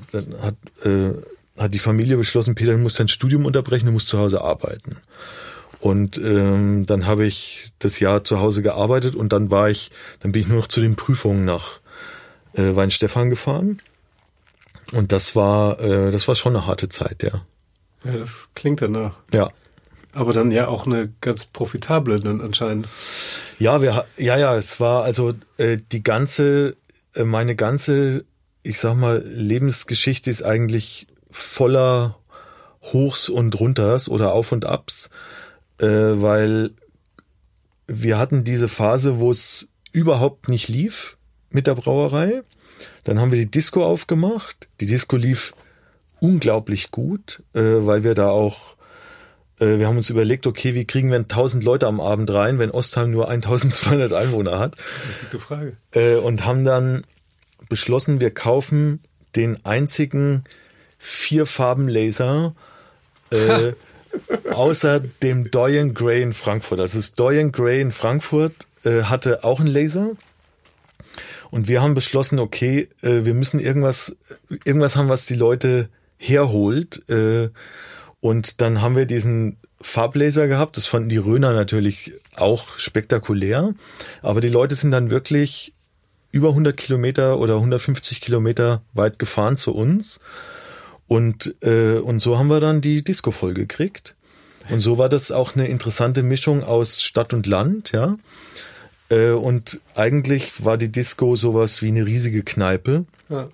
hat, 0.41 0.57
äh, 0.85 1.11
hat 1.59 1.75
die 1.75 1.79
Familie 1.79 2.17
beschlossen, 2.17 2.55
Peter, 2.55 2.73
du 2.73 2.79
musst 2.79 2.99
dein 2.99 3.09
Studium 3.09 3.45
unterbrechen, 3.45 3.87
du 3.87 3.93
musst 3.93 4.09
zu 4.09 4.19
Hause 4.19 4.41
arbeiten. 4.41 4.97
Und 5.81 6.19
ähm, 6.19 6.85
dann 6.87 7.07
habe 7.07 7.27
ich 7.27 7.71
das 7.79 8.01
Jahr 8.01 8.23
zu 8.23 8.39
Hause 8.39 8.63
gearbeitet 8.63 9.15
und 9.15 9.33
dann 9.33 9.51
war 9.51 9.71
ich, 9.71 9.91
dann 10.21 10.33
bin 10.33 10.43
ich 10.43 10.49
nur 10.49 10.59
noch 10.59 10.69
zu 10.69 10.81
den 10.81 10.95
Prüfungen 10.95 11.45
nach 11.45 11.81
äh, 12.53 12.75
Weinstefan 12.77 13.31
gefahren. 13.31 13.81
Und 14.93 15.13
das 15.13 15.35
war, 15.37 15.81
äh, 15.81 16.11
das 16.11 16.29
war 16.29 16.35
schon 16.35 16.55
eine 16.55 16.67
harte 16.67 16.89
Zeit, 16.89 17.23
ja. 17.23 17.43
Ja, 18.05 18.17
das 18.17 18.51
klingt 18.55 18.83
danach. 18.83 19.15
Ja. 19.33 19.51
Aber 20.13 20.33
dann 20.33 20.51
ja 20.51 20.67
auch 20.69 20.87
eine 20.87 21.13
ganz 21.21 21.47
profitable 21.47 22.19
dann 22.19 22.41
anscheinend. 22.41 22.89
Ja, 23.59 23.81
wir, 23.81 24.05
ja, 24.17 24.37
ja, 24.37 24.57
es 24.57 24.81
war 24.81 25.05
also 25.05 25.35
äh, 25.57 25.79
die 25.93 26.03
ganze, 26.03 26.77
äh, 27.15 27.25
meine 27.25 27.55
ganze, 27.55 28.25
ich 28.63 28.79
sag 28.79 28.97
mal, 28.97 29.23
Lebensgeschichte 29.25 30.29
ist 30.29 30.43
eigentlich 30.43 31.07
voller 31.31 32.17
Hochs 32.83 33.29
und 33.29 33.59
Runters 33.61 34.09
oder 34.09 34.33
Auf 34.33 34.53
und 34.53 34.65
Abs, 34.65 35.11
äh, 35.81 35.87
weil 35.87 36.71
wir 37.87 38.19
hatten 38.19 38.45
diese 38.45 38.69
Phase, 38.69 39.19
wo 39.19 39.31
es 39.31 39.69
überhaupt 39.93 40.49
nicht 40.49 40.69
lief 40.69 41.17
mit 41.51 41.67
der 41.67 41.75
Brauerei. 41.75 42.43
Dann 43.05 43.21
haben 43.21 43.33
wir 43.33 43.39
die 43.39 43.51
Disco 43.51 43.85
aufgemacht. 43.85 44.69
Die 44.81 44.87
Disco 44.87 45.17
lief 45.17 45.53
unglaublich 46.21 46.91
gut, 46.91 47.43
äh, 47.55 47.61
weil 47.61 48.05
wir 48.05 48.15
da 48.15 48.31
auch 48.31 48.77
äh, 49.61 49.79
wir 49.79 49.87
haben 49.87 49.97
uns 49.97 50.11
überlegt, 50.11 50.47
okay, 50.47 50.75
wie 50.75 50.85
kriegen 50.85 51.11
wir 51.11 51.19
1000 51.19 51.63
Leute 51.63 51.87
am 51.87 52.01
Abend 52.01 52.33
rein, 52.33 52.59
wenn 52.59 52.71
Ostheim 52.71 53.11
nur 53.11 53.29
1200 53.29 54.13
Einwohner 54.13 54.59
hat? 54.59 54.77
Richtige 55.09 55.39
Frage. 55.39 55.77
Äh, 55.93 56.17
und 56.17 56.45
haben 56.45 56.65
dann 56.65 57.05
beschlossen, 57.69 58.21
wir 58.21 58.33
kaufen 58.33 59.01
den 59.37 59.65
einzigen 59.65 60.45
Vierfarben-Laser 60.99 62.55
äh, 63.31 63.73
außer 64.51 65.01
dem 65.01 65.51
Doyen 65.51 65.95
Gray 65.95 66.23
in 66.23 66.33
Frankfurt. 66.33 66.81
Also 66.81 66.99
das 66.99 67.15
Doyen 67.15 67.53
Gray 67.53 67.81
in 67.81 67.93
Frankfurt 67.93 68.55
äh, 68.85 69.03
hatte 69.03 69.45
auch 69.45 69.61
einen 69.61 69.69
Laser. 69.69 70.13
Und 71.51 71.69
wir 71.69 71.83
haben 71.83 71.95
beschlossen, 71.95 72.39
okay, 72.39 72.89
äh, 73.03 73.25
wir 73.25 73.35
müssen 73.35 73.59
irgendwas, 73.59 74.17
irgendwas 74.65 74.97
haben, 74.97 75.09
was 75.09 75.27
die 75.27 75.35
Leute 75.35 75.89
herholt. 76.17 77.09
Äh, 77.09 77.51
und 78.21 78.61
dann 78.61 78.83
haben 78.83 78.97
wir 78.97 79.07
diesen 79.07 79.57
Farblaser 79.81 80.47
gehabt. 80.47 80.77
Das 80.77 80.87
fanden 80.87 81.09
die 81.09 81.17
Röner 81.17 81.53
natürlich 81.53 82.13
auch 82.37 82.79
spektakulär. 82.79 83.75
Aber 84.23 84.41
die 84.41 84.49
Leute 84.49 84.75
sind 84.75 84.91
dann 84.91 85.11
wirklich 85.11 85.75
über 86.33 86.51
100 86.51 86.77
Kilometer 86.77 87.39
oder 87.39 87.57
150 87.57 88.21
Kilometer 88.21 88.83
weit 88.93 89.19
gefahren 89.19 89.57
zu 89.57 89.75
uns. 89.75 90.21
Und, 91.11 91.57
äh, 91.63 91.95
und 91.95 92.21
so 92.21 92.39
haben 92.39 92.47
wir 92.47 92.61
dann 92.61 92.81
die 92.81 93.03
Disco 93.03 93.33
voll 93.33 93.53
gekriegt. 93.53 94.15
Und 94.69 94.79
so 94.79 94.97
war 94.97 95.09
das 95.09 95.33
auch 95.33 95.57
eine 95.57 95.67
interessante 95.67 96.23
Mischung 96.23 96.63
aus 96.63 97.03
Stadt 97.03 97.35
und 97.35 97.49
Land, 97.49 97.91
ja. 97.91 98.17
Äh, 99.09 99.31
und 99.31 99.81
eigentlich 99.97 100.65
war 100.65 100.79
die 100.79 100.93
Disco 100.93 101.35
sowas 101.35 101.83
wie 101.83 101.89
eine 101.89 102.07
riesige 102.07 102.45
Kneipe, 102.45 103.07
ja. 103.29 103.49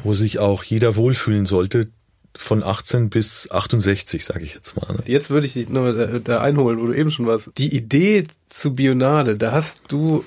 wo 0.00 0.14
sich 0.14 0.40
auch 0.40 0.64
jeder 0.64 0.96
wohlfühlen 0.96 1.46
sollte, 1.46 1.88
von 2.36 2.64
18 2.64 3.10
bis 3.10 3.48
68, 3.48 4.24
sage 4.24 4.42
ich 4.42 4.54
jetzt 4.54 4.74
mal. 4.74 4.92
Ne? 4.94 5.04
Jetzt 5.06 5.30
würde 5.30 5.46
ich 5.46 5.52
dich 5.52 5.68
noch 5.68 5.92
da, 5.92 6.18
da, 6.18 6.40
einholen, 6.40 6.80
wo 6.80 6.86
du 6.86 6.94
eben 6.94 7.12
schon 7.12 7.28
warst. 7.28 7.52
Die 7.58 7.76
Idee 7.76 8.26
zu 8.48 8.74
Bionade, 8.74 9.36
da 9.36 9.52
hast 9.52 9.82
du 9.86 10.24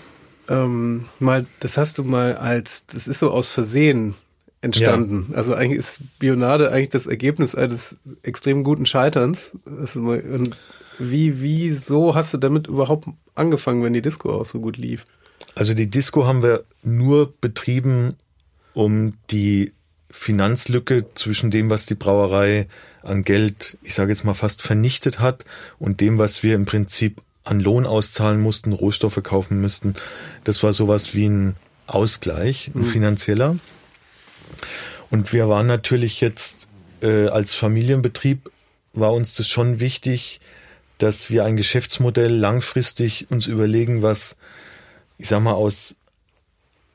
ähm, 0.48 1.04
mal, 1.20 1.46
das 1.60 1.76
hast 1.76 1.98
du 1.98 2.06
mal 2.06 2.38
als, 2.38 2.86
das 2.86 3.10
ist 3.10 3.20
so 3.20 3.30
aus 3.30 3.50
Versehen 3.50 4.16
entstanden. 4.62 5.28
Ja. 5.32 5.38
Also 5.38 5.54
eigentlich 5.54 5.80
ist 5.80 6.19
Bionade 6.19 6.71
eigentlich 6.71 6.89
das 6.89 7.08
Ergebnis 7.08 7.56
eines 7.56 7.97
extrem 8.24 8.63
guten 8.63 8.86
Scheiterns. 8.86 9.58
Und 9.95 10.56
wie, 11.00 11.41
wieso 11.41 12.15
hast 12.15 12.34
du 12.34 12.38
damit 12.38 12.67
überhaupt 12.67 13.08
angefangen, 13.36 13.84
wenn 13.84 13.93
die 13.93 14.02
Disco 14.02 14.32
auch 14.32 14.45
so 14.45 14.60
gut 14.60 14.78
lief? 14.78 15.06
Also 15.56 15.74
die 15.74 15.89
Disco 15.89 16.26
haben 16.26 16.43
wir 16.43 16.63
nur 16.84 17.34
betrieben, 17.41 18.15
um 18.74 19.13
die 19.32 19.74
Finanzlücke 20.12 21.06
zwischen 21.15 21.52
dem, 21.52 21.69
was 21.69 21.86
die 21.86 21.95
Brauerei 21.95 22.67
an 23.02 23.24
Geld, 23.24 23.78
ich 23.82 23.95
sage 23.95 24.12
jetzt 24.12 24.24
mal 24.24 24.34
fast 24.34 24.62
vernichtet 24.62 25.19
hat, 25.19 25.45
und 25.80 26.02
dem, 26.02 26.17
was 26.19 26.43
wir 26.43 26.56
im 26.56 26.65
Prinzip 26.65 27.21
an 27.43 27.60
Lohn 27.60 27.86
auszahlen 27.86 28.39
mussten, 28.39 28.71
Rohstoffe 28.71 29.21
kaufen 29.24 29.60
müssten. 29.60 29.95
Das 30.43 30.62
war 30.62 30.74
sowas 30.74 31.15
wie 31.15 31.28
ein 31.28 31.56
Ausgleich, 31.88 32.71
ein 32.76 32.82
mhm. 32.82 32.86
finanzieller. 32.86 33.56
Und 35.10 35.34
wir 35.34 35.50
waren 35.50 35.68
natürlich 35.68 36.22
jetzt 36.22 36.68
äh, 37.02 37.28
als 37.28 37.56
Familienbetrieb, 37.56 38.50
war 38.94 39.14
uns 39.14 39.36
das 39.36 39.48
schon 39.48 39.80
wichtig, 39.80 40.40
dass 40.98 41.30
wir 41.30 41.46
ein 41.46 41.58
Geschäftsmodell 41.58 42.34
langfristig 42.34 43.32
uns 43.32 43.48
überlegen, 43.48 44.02
was, 44.02 44.38
ich 45.18 45.28
sag 45.28 45.42
mal, 45.42 45.54
aus 45.54 45.96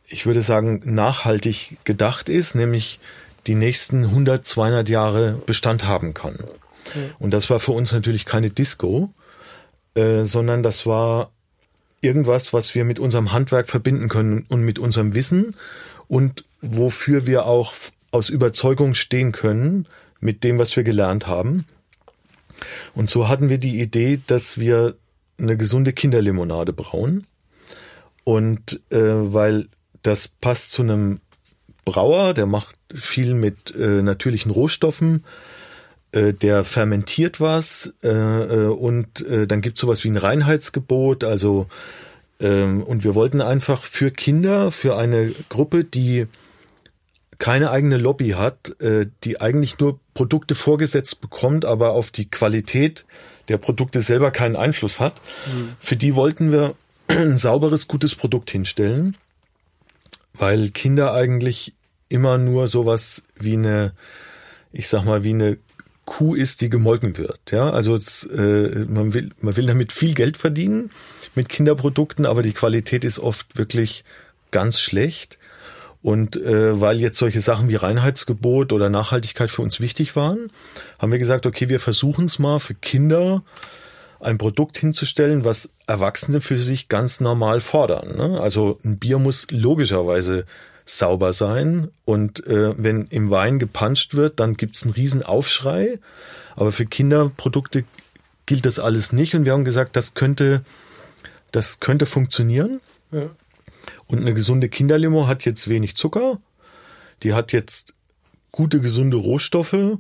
ich 0.08 0.26
würde 0.26 0.42
sagen, 0.42 0.82
nachhaltig 0.84 1.78
gedacht 1.84 2.28
ist, 2.28 2.54
nämlich 2.54 3.00
die 3.46 3.54
nächsten 3.54 4.04
100, 4.04 4.46
200 4.46 4.88
Jahre 4.88 5.32
Bestand 5.46 5.84
haben 5.84 6.14
kann. 6.14 6.38
Und 7.18 7.32
das 7.32 7.50
war 7.50 7.58
für 7.58 7.72
uns 7.72 7.92
natürlich 7.92 8.24
keine 8.24 8.50
Disco, 8.50 9.12
äh, 9.94 10.24
sondern 10.24 10.62
das 10.62 10.86
war 10.86 11.30
irgendwas, 12.00 12.52
was 12.52 12.74
wir 12.74 12.84
mit 12.84 12.98
unserem 12.98 13.32
Handwerk 13.32 13.68
verbinden 13.68 14.08
können 14.08 14.46
und 14.48 14.62
mit 14.62 14.78
unserem 14.78 15.14
Wissen 15.14 15.54
und 16.06 16.44
wofür 16.60 17.26
wir 17.26 17.46
auch 17.46 17.74
aus 18.10 18.28
Überzeugung 18.28 18.94
stehen 18.94 19.32
können 19.32 19.86
mit 20.20 20.44
dem, 20.44 20.58
was 20.58 20.76
wir 20.76 20.84
gelernt 20.84 21.26
haben. 21.26 21.66
Und 22.94 23.10
so 23.10 23.28
hatten 23.28 23.48
wir 23.48 23.58
die 23.58 23.80
Idee, 23.80 24.20
dass 24.26 24.58
wir 24.58 24.96
eine 25.38 25.56
gesunde 25.56 25.92
Kinderlimonade 25.92 26.72
brauen. 26.72 27.26
Und 28.24 28.80
äh, 28.90 28.98
weil 28.98 29.68
das 30.02 30.28
passt 30.28 30.72
zu 30.72 30.82
einem 30.82 31.20
Brauer, 31.84 32.34
der 32.34 32.46
macht 32.46 32.76
viel 32.92 33.34
mit 33.34 33.74
äh, 33.74 34.02
natürlichen 34.02 34.50
Rohstoffen, 34.50 35.24
äh, 36.12 36.32
der 36.32 36.64
fermentiert 36.64 37.40
was 37.40 37.94
äh, 38.02 38.08
äh 38.08 38.66
und 38.66 39.20
äh, 39.20 39.46
dann 39.46 39.60
gibt 39.60 39.76
es 39.76 39.82
sowas 39.82 40.02
wie 40.02 40.08
ein 40.08 40.16
Reinheitsgebot. 40.16 41.22
Also 41.22 41.68
ähm, 42.40 42.82
und 42.82 43.04
wir 43.04 43.14
wollten 43.14 43.40
einfach 43.40 43.84
für 43.84 44.10
Kinder, 44.10 44.72
für 44.72 44.96
eine 44.96 45.32
Gruppe, 45.48 45.84
die 45.84 46.26
keine 47.38 47.70
eigene 47.70 47.98
Lobby 47.98 48.30
hat, 48.30 48.80
äh, 48.80 49.06
die 49.24 49.40
eigentlich 49.40 49.78
nur 49.78 50.00
Produkte 50.14 50.54
vorgesetzt 50.54 51.20
bekommt, 51.20 51.64
aber 51.64 51.90
auf 51.90 52.10
die 52.10 52.30
Qualität 52.30 53.04
der 53.48 53.58
Produkte 53.58 54.00
selber 54.00 54.30
keinen 54.30 54.56
Einfluss 54.56 55.00
hat. 55.00 55.20
Mhm. 55.46 55.72
Für 55.80 55.96
die 55.96 56.14
wollten 56.14 56.52
wir 56.52 56.74
ein 57.08 57.36
sauberes, 57.36 57.88
gutes 57.88 58.14
Produkt 58.14 58.50
hinstellen 58.50 59.16
weil 60.38 60.70
Kinder 60.70 61.12
eigentlich 61.14 61.74
immer 62.08 62.38
nur 62.38 62.68
sowas 62.68 63.22
wie 63.38 63.54
eine, 63.54 63.92
ich 64.72 64.88
sag 64.88 65.04
mal, 65.04 65.24
wie 65.24 65.30
eine 65.30 65.58
Kuh 66.04 66.34
ist, 66.34 66.60
die 66.60 66.70
gemolken 66.70 67.18
wird. 67.18 67.40
Ja, 67.50 67.70
also 67.70 67.96
es, 67.96 68.24
äh, 68.24 68.86
man 68.88 69.12
will, 69.12 69.30
man 69.40 69.56
will 69.56 69.66
damit 69.66 69.92
viel 69.92 70.14
Geld 70.14 70.36
verdienen 70.36 70.90
mit 71.34 71.48
Kinderprodukten, 71.48 72.26
aber 72.26 72.42
die 72.42 72.52
Qualität 72.52 73.02
ist 73.02 73.18
oft 73.18 73.58
wirklich 73.58 74.04
ganz 74.52 74.78
schlecht. 74.80 75.35
Und 76.06 76.36
äh, 76.36 76.80
weil 76.80 77.00
jetzt 77.00 77.18
solche 77.18 77.40
Sachen 77.40 77.68
wie 77.68 77.74
Reinheitsgebot 77.74 78.72
oder 78.72 78.88
Nachhaltigkeit 78.88 79.50
für 79.50 79.62
uns 79.62 79.80
wichtig 79.80 80.14
waren, 80.14 80.52
haben 81.00 81.10
wir 81.10 81.18
gesagt, 81.18 81.46
okay, 81.46 81.68
wir 81.68 81.80
versuchen 81.80 82.26
es 82.26 82.38
mal 82.38 82.60
für 82.60 82.74
Kinder 82.74 83.42
ein 84.20 84.38
Produkt 84.38 84.78
hinzustellen, 84.78 85.44
was 85.44 85.70
Erwachsene 85.88 86.40
für 86.40 86.56
sich 86.58 86.88
ganz 86.88 87.18
normal 87.18 87.60
fordern. 87.60 88.16
Ne? 88.16 88.40
Also 88.40 88.78
ein 88.84 89.00
Bier 89.00 89.18
muss 89.18 89.48
logischerweise 89.50 90.44
sauber 90.84 91.32
sein 91.32 91.88
und 92.04 92.46
äh, 92.46 92.80
wenn 92.80 93.08
im 93.08 93.30
Wein 93.30 93.58
gepanscht 93.58 94.14
wird, 94.14 94.38
dann 94.38 94.56
gibt's 94.56 94.84
einen 94.84 94.92
riesen 94.92 95.24
Aufschrei. 95.24 95.98
Aber 96.54 96.70
für 96.70 96.86
Kinderprodukte 96.86 97.82
gilt 98.46 98.64
das 98.64 98.78
alles 98.78 99.12
nicht 99.12 99.34
und 99.34 99.44
wir 99.44 99.50
haben 99.50 99.64
gesagt, 99.64 99.96
das 99.96 100.14
könnte, 100.14 100.62
das 101.50 101.80
könnte 101.80 102.06
funktionieren. 102.06 102.80
Ja. 103.10 103.22
Und 104.06 104.20
eine 104.20 104.34
gesunde 104.34 104.68
Kinderlimo 104.68 105.26
hat 105.26 105.44
jetzt 105.44 105.68
wenig 105.68 105.96
Zucker, 105.96 106.40
die 107.22 107.32
hat 107.32 107.52
jetzt 107.52 107.94
gute, 108.52 108.80
gesunde 108.80 109.16
Rohstoffe 109.16 109.98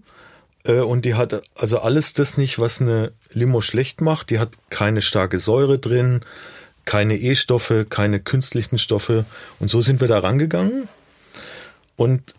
äh, 0.64 0.80
und 0.80 1.04
die 1.04 1.14
hat 1.14 1.42
also 1.54 1.78
alles 1.78 2.12
das 2.12 2.36
nicht, 2.36 2.58
was 2.58 2.80
eine 2.80 3.12
Limo 3.32 3.60
schlecht 3.60 4.00
macht. 4.00 4.30
Die 4.30 4.38
hat 4.38 4.56
keine 4.70 5.02
starke 5.02 5.38
Säure 5.38 5.78
drin, 5.78 6.20
keine 6.84 7.16
E-Stoffe, 7.18 7.84
keine 7.84 8.20
künstlichen 8.20 8.78
Stoffe. 8.78 9.24
Und 9.58 9.68
so 9.68 9.80
sind 9.80 10.00
wir 10.00 10.08
da 10.08 10.18
rangegangen 10.18 10.88
und 11.96 12.34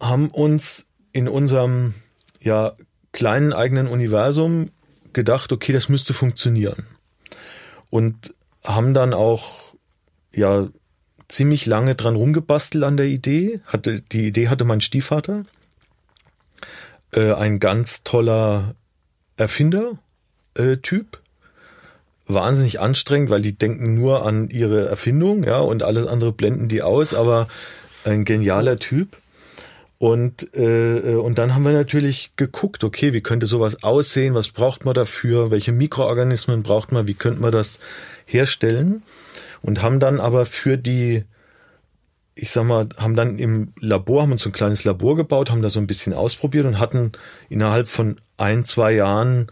haben 0.00 0.30
uns 0.30 0.88
in 1.12 1.28
unserem 1.28 1.94
ja 2.40 2.74
kleinen 3.12 3.52
eigenen 3.52 3.86
Universum 3.86 4.70
gedacht, 5.12 5.52
okay, 5.52 5.72
das 5.72 5.88
müsste 5.88 6.14
funktionieren. 6.14 6.86
Und 7.90 8.34
haben 8.64 8.94
dann 8.94 9.12
auch 9.12 9.71
ja 10.34 10.68
ziemlich 11.28 11.66
lange 11.66 11.94
dran 11.94 12.16
rumgebastelt 12.16 12.84
an 12.84 12.96
der 12.96 13.06
Idee. 13.06 13.60
Hatte 13.66 14.00
die 14.00 14.26
Idee 14.26 14.48
hatte 14.48 14.64
mein 14.64 14.80
Stiefvater 14.80 15.44
äh, 17.12 17.32
ein 17.32 17.60
ganz 17.60 18.04
toller 18.04 18.74
Erfinder-Typ. 19.36 21.16
Äh, 21.16 21.18
Wahnsinnig 22.28 22.80
anstrengend, 22.80 23.30
weil 23.30 23.42
die 23.42 23.58
denken 23.58 23.94
nur 23.94 24.24
an 24.24 24.48
ihre 24.48 24.88
Erfindung, 24.88 25.42
ja, 25.42 25.58
und 25.58 25.82
alles 25.82 26.06
andere 26.06 26.32
blenden 26.32 26.68
die 26.68 26.80
aus, 26.80 27.14
aber 27.14 27.48
ein 28.04 28.24
genialer 28.24 28.78
Typ. 28.78 29.16
Und, 29.98 30.54
äh, 30.56 31.14
und 31.16 31.38
dann 31.38 31.54
haben 31.54 31.64
wir 31.64 31.72
natürlich 31.72 32.32
geguckt, 32.36 32.84
okay, 32.84 33.12
wie 33.12 33.20
könnte 33.20 33.46
sowas 33.46 33.82
aussehen, 33.82 34.34
was 34.34 34.48
braucht 34.48 34.84
man 34.84 34.94
dafür, 34.94 35.50
welche 35.50 35.72
Mikroorganismen 35.72 36.62
braucht 36.62 36.90
man, 36.92 37.06
wie 37.06 37.14
könnte 37.14 37.40
man 37.40 37.52
das 37.52 37.80
herstellen. 38.24 39.02
Und 39.62 39.82
haben 39.82 40.00
dann 40.00 40.20
aber 40.20 40.44
für 40.46 40.76
die, 40.76 41.24
ich 42.34 42.50
sag 42.50 42.64
mal, 42.64 42.88
haben 42.96 43.16
dann 43.16 43.38
im 43.38 43.72
Labor, 43.80 44.22
haben 44.22 44.32
uns 44.32 44.42
so 44.42 44.50
ein 44.50 44.54
kleines 44.54 44.84
Labor 44.84 45.16
gebaut, 45.16 45.50
haben 45.50 45.62
da 45.62 45.70
so 45.70 45.78
ein 45.78 45.86
bisschen 45.86 46.12
ausprobiert 46.12 46.66
und 46.66 46.78
hatten 46.78 47.12
innerhalb 47.48 47.86
von 47.86 48.20
ein, 48.36 48.64
zwei 48.64 48.92
Jahren 48.92 49.46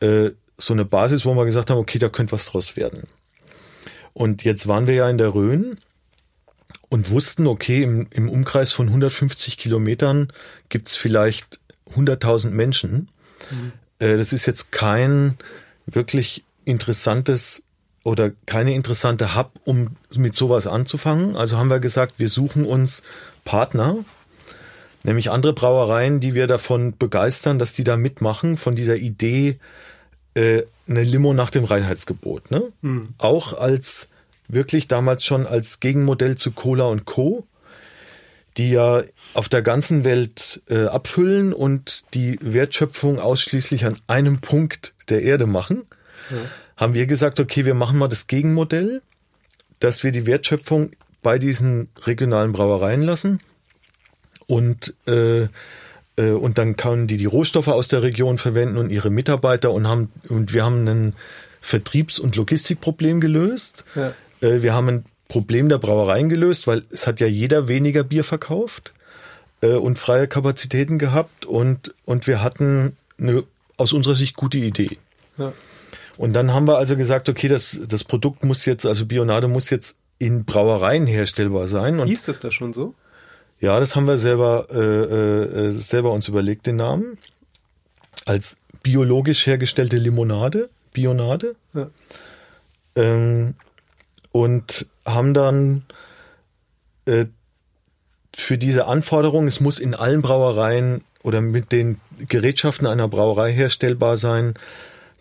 äh, 0.00 0.30
so 0.58 0.74
eine 0.74 0.84
Basis, 0.84 1.24
wo 1.24 1.34
wir 1.34 1.44
gesagt 1.44 1.70
haben, 1.70 1.78
okay, 1.78 1.98
da 1.98 2.08
könnte 2.08 2.32
was 2.32 2.46
draus 2.46 2.76
werden. 2.76 3.04
Und 4.12 4.44
jetzt 4.44 4.68
waren 4.68 4.86
wir 4.86 4.94
ja 4.94 5.10
in 5.10 5.18
der 5.18 5.34
Rhön 5.34 5.78
und 6.88 7.10
wussten, 7.10 7.46
okay, 7.46 7.82
im, 7.82 8.06
im 8.12 8.28
Umkreis 8.28 8.72
von 8.72 8.86
150 8.86 9.56
Kilometern 9.56 10.28
gibt's 10.68 10.96
vielleicht 10.96 11.58
100.000 11.96 12.50
Menschen. 12.50 13.08
Mhm. 13.50 13.72
Äh, 13.98 14.16
das 14.16 14.32
ist 14.32 14.46
jetzt 14.46 14.70
kein 14.70 15.36
wirklich 15.86 16.44
interessantes 16.64 17.64
oder 18.04 18.30
keine 18.46 18.74
interessante 18.74 19.34
Hub, 19.34 19.50
um 19.64 19.88
mit 20.14 20.36
sowas 20.36 20.66
anzufangen. 20.66 21.36
Also 21.36 21.58
haben 21.58 21.68
wir 21.68 21.80
gesagt, 21.80 22.14
wir 22.18 22.28
suchen 22.28 22.66
uns 22.66 23.02
Partner, 23.44 23.96
nämlich 25.02 25.30
andere 25.30 25.54
Brauereien, 25.54 26.20
die 26.20 26.34
wir 26.34 26.46
davon 26.46 26.96
begeistern, 26.96 27.58
dass 27.58 27.72
die 27.72 27.82
da 27.82 27.96
mitmachen, 27.96 28.56
von 28.58 28.76
dieser 28.76 28.96
Idee, 28.96 29.58
äh, 30.34 30.62
eine 30.86 31.02
Limo 31.02 31.32
nach 31.32 31.50
dem 31.50 31.64
Reinheitsgebot. 31.64 32.50
Ne? 32.50 32.62
Mhm. 32.82 33.08
Auch 33.16 33.54
als 33.54 34.10
wirklich 34.48 34.86
damals 34.86 35.24
schon 35.24 35.46
als 35.46 35.80
Gegenmodell 35.80 36.36
zu 36.36 36.52
Cola 36.52 36.84
und 36.84 37.06
Co., 37.06 37.46
die 38.58 38.70
ja 38.70 39.02
auf 39.32 39.48
der 39.48 39.62
ganzen 39.62 40.04
Welt 40.04 40.62
äh, 40.68 40.84
abfüllen 40.84 41.52
und 41.52 42.04
die 42.14 42.38
Wertschöpfung 42.40 43.18
ausschließlich 43.18 43.86
an 43.86 43.96
einem 44.06 44.38
Punkt 44.40 44.92
der 45.08 45.22
Erde 45.22 45.46
machen, 45.46 45.82
ja. 46.30 46.36
Haben 46.76 46.94
wir 46.94 47.06
gesagt, 47.06 47.40
okay, 47.40 47.64
wir 47.64 47.74
machen 47.74 47.98
mal 47.98 48.08
das 48.08 48.26
Gegenmodell, 48.26 49.00
dass 49.80 50.02
wir 50.02 50.12
die 50.12 50.26
Wertschöpfung 50.26 50.90
bei 51.22 51.38
diesen 51.38 51.88
regionalen 52.04 52.52
Brauereien 52.52 53.02
lassen 53.02 53.40
und 54.46 54.94
äh, 55.06 55.48
äh, 56.16 56.30
und 56.30 56.58
dann 56.58 56.76
können 56.76 57.06
die 57.06 57.16
die 57.16 57.24
Rohstoffe 57.24 57.68
aus 57.68 57.88
der 57.88 58.02
Region 58.02 58.38
verwenden 58.38 58.76
und 58.76 58.90
ihre 58.90 59.10
Mitarbeiter 59.10 59.72
und 59.72 59.88
haben 59.88 60.12
und 60.28 60.52
wir 60.52 60.64
haben 60.64 60.86
ein 60.86 61.14
Vertriebs- 61.60 62.18
und 62.18 62.36
Logistikproblem 62.36 63.20
gelöst. 63.20 63.84
Ja. 63.94 64.12
Äh, 64.40 64.62
wir 64.62 64.74
haben 64.74 64.88
ein 64.88 65.04
Problem 65.28 65.68
der 65.68 65.78
Brauereien 65.78 66.28
gelöst, 66.28 66.66
weil 66.66 66.84
es 66.90 67.06
hat 67.06 67.20
ja 67.20 67.26
jeder 67.26 67.68
weniger 67.68 68.04
Bier 68.04 68.24
verkauft 68.24 68.92
äh, 69.62 69.68
und 69.68 69.98
freie 69.98 70.28
Kapazitäten 70.28 70.98
gehabt 70.98 71.46
und, 71.46 71.94
und 72.04 72.26
wir 72.26 72.42
hatten 72.42 72.96
eine 73.18 73.44
aus 73.76 73.92
unserer 73.92 74.14
Sicht 74.14 74.36
gute 74.36 74.58
Idee. 74.58 74.98
Ja. 75.38 75.52
Und 76.16 76.32
dann 76.32 76.52
haben 76.52 76.66
wir 76.66 76.76
also 76.76 76.96
gesagt, 76.96 77.28
okay, 77.28 77.48
das, 77.48 77.80
das 77.88 78.04
Produkt 78.04 78.44
muss 78.44 78.64
jetzt, 78.66 78.86
also 78.86 79.06
Bionade 79.06 79.48
muss 79.48 79.70
jetzt 79.70 79.98
in 80.18 80.44
Brauereien 80.44 81.06
herstellbar 81.06 81.66
sein. 81.66 81.98
Und 82.00 82.08
Hieß 82.08 82.24
das 82.24 82.38
da 82.40 82.50
schon 82.50 82.72
so? 82.72 82.94
Ja, 83.60 83.80
das 83.80 83.96
haben 83.96 84.06
wir 84.06 84.18
selber, 84.18 84.66
äh, 84.70 85.66
äh, 85.66 85.70
selber 85.70 86.12
uns 86.12 86.28
überlegt, 86.28 86.66
den 86.66 86.76
Namen. 86.76 87.18
Als 88.26 88.56
biologisch 88.82 89.46
hergestellte 89.46 89.96
Limonade, 89.96 90.68
Bionade. 90.92 91.56
Ja. 91.72 91.88
Ähm, 92.96 93.54
und 94.32 94.86
haben 95.06 95.34
dann 95.34 95.84
äh, 97.06 97.26
für 98.34 98.58
diese 98.58 98.86
Anforderung, 98.86 99.46
es 99.46 99.60
muss 99.60 99.78
in 99.78 99.94
allen 99.94 100.22
Brauereien 100.22 101.04
oder 101.22 101.40
mit 101.40 101.72
den 101.72 102.00
Gerätschaften 102.18 102.86
einer 102.86 103.08
Brauerei 103.08 103.52
herstellbar 103.52 104.16
sein, 104.16 104.54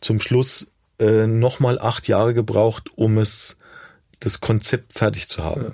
zum 0.02 0.20
Schluss 0.20 0.68
äh, 1.00 1.28
nochmal 1.28 1.80
acht 1.80 2.08
Jahre 2.08 2.34
gebraucht, 2.34 2.90
um 2.96 3.18
es 3.18 3.58
das 4.20 4.40
Konzept 4.40 4.94
fertig 4.94 5.28
zu 5.28 5.44
haben. 5.44 5.64
Ja. 5.64 5.72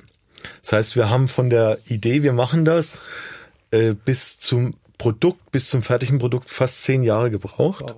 Das 0.62 0.74
heißt, 0.74 0.96
wir 0.96 1.10
haben 1.10 1.28
von 1.28 1.50
der 1.50 1.78
Idee, 1.86 2.24
wir 2.24 2.34
machen 2.34 2.66
das, 2.66 3.02
äh, 3.72 3.94
bis 3.94 4.40
zum 4.40 4.76
Produkt, 4.98 5.52
bis 5.52 5.70
zum 5.70 5.84
fertigen 5.84 6.20
Produkt 6.20 6.50
fast 6.50 6.84
zehn 6.84 7.04
Jahre 7.04 7.30
gebraucht. 7.30 7.94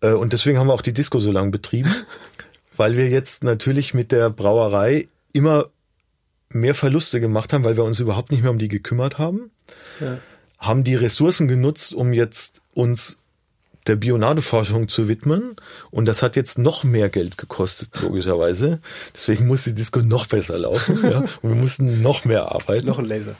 Äh, 0.00 0.12
und 0.12 0.32
deswegen 0.32 0.58
haben 0.58 0.66
wir 0.66 0.74
auch 0.74 0.82
die 0.82 0.94
Disco 0.94 1.20
so 1.20 1.32
lange 1.32 1.50
betrieben. 1.50 1.94
weil 2.80 2.96
wir 2.96 3.10
jetzt 3.10 3.44
natürlich 3.44 3.92
mit 3.92 4.10
der 4.10 4.30
Brauerei 4.30 5.06
immer 5.34 5.66
mehr 6.48 6.74
Verluste 6.74 7.20
gemacht 7.20 7.52
haben, 7.52 7.62
weil 7.62 7.76
wir 7.76 7.84
uns 7.84 8.00
überhaupt 8.00 8.30
nicht 8.30 8.42
mehr 8.42 8.50
um 8.50 8.58
die 8.58 8.68
gekümmert 8.68 9.18
haben. 9.18 9.50
Ja. 10.00 10.18
Haben 10.58 10.82
die 10.82 10.94
Ressourcen 10.94 11.46
genutzt, 11.46 11.92
um 11.92 12.14
jetzt 12.14 12.62
uns 12.72 13.18
der 13.86 13.96
Bionadeforschung 13.96 14.88
zu 14.88 15.08
widmen. 15.08 15.56
Und 15.90 16.06
das 16.06 16.22
hat 16.22 16.36
jetzt 16.36 16.58
noch 16.58 16.84
mehr 16.84 17.08
Geld 17.08 17.38
gekostet, 17.38 17.90
logischerweise. 18.02 18.80
Deswegen 19.14 19.46
muss 19.46 19.64
die 19.64 19.74
Disco 19.74 20.00
noch 20.00 20.26
besser 20.26 20.58
laufen. 20.58 20.98
ja. 21.02 21.18
Und 21.42 21.50
wir 21.50 21.54
mussten 21.54 22.02
noch 22.02 22.24
mehr 22.24 22.52
arbeiten. 22.52 22.86
Noch 22.86 22.98
ein 22.98 23.06
Laser. 23.06 23.34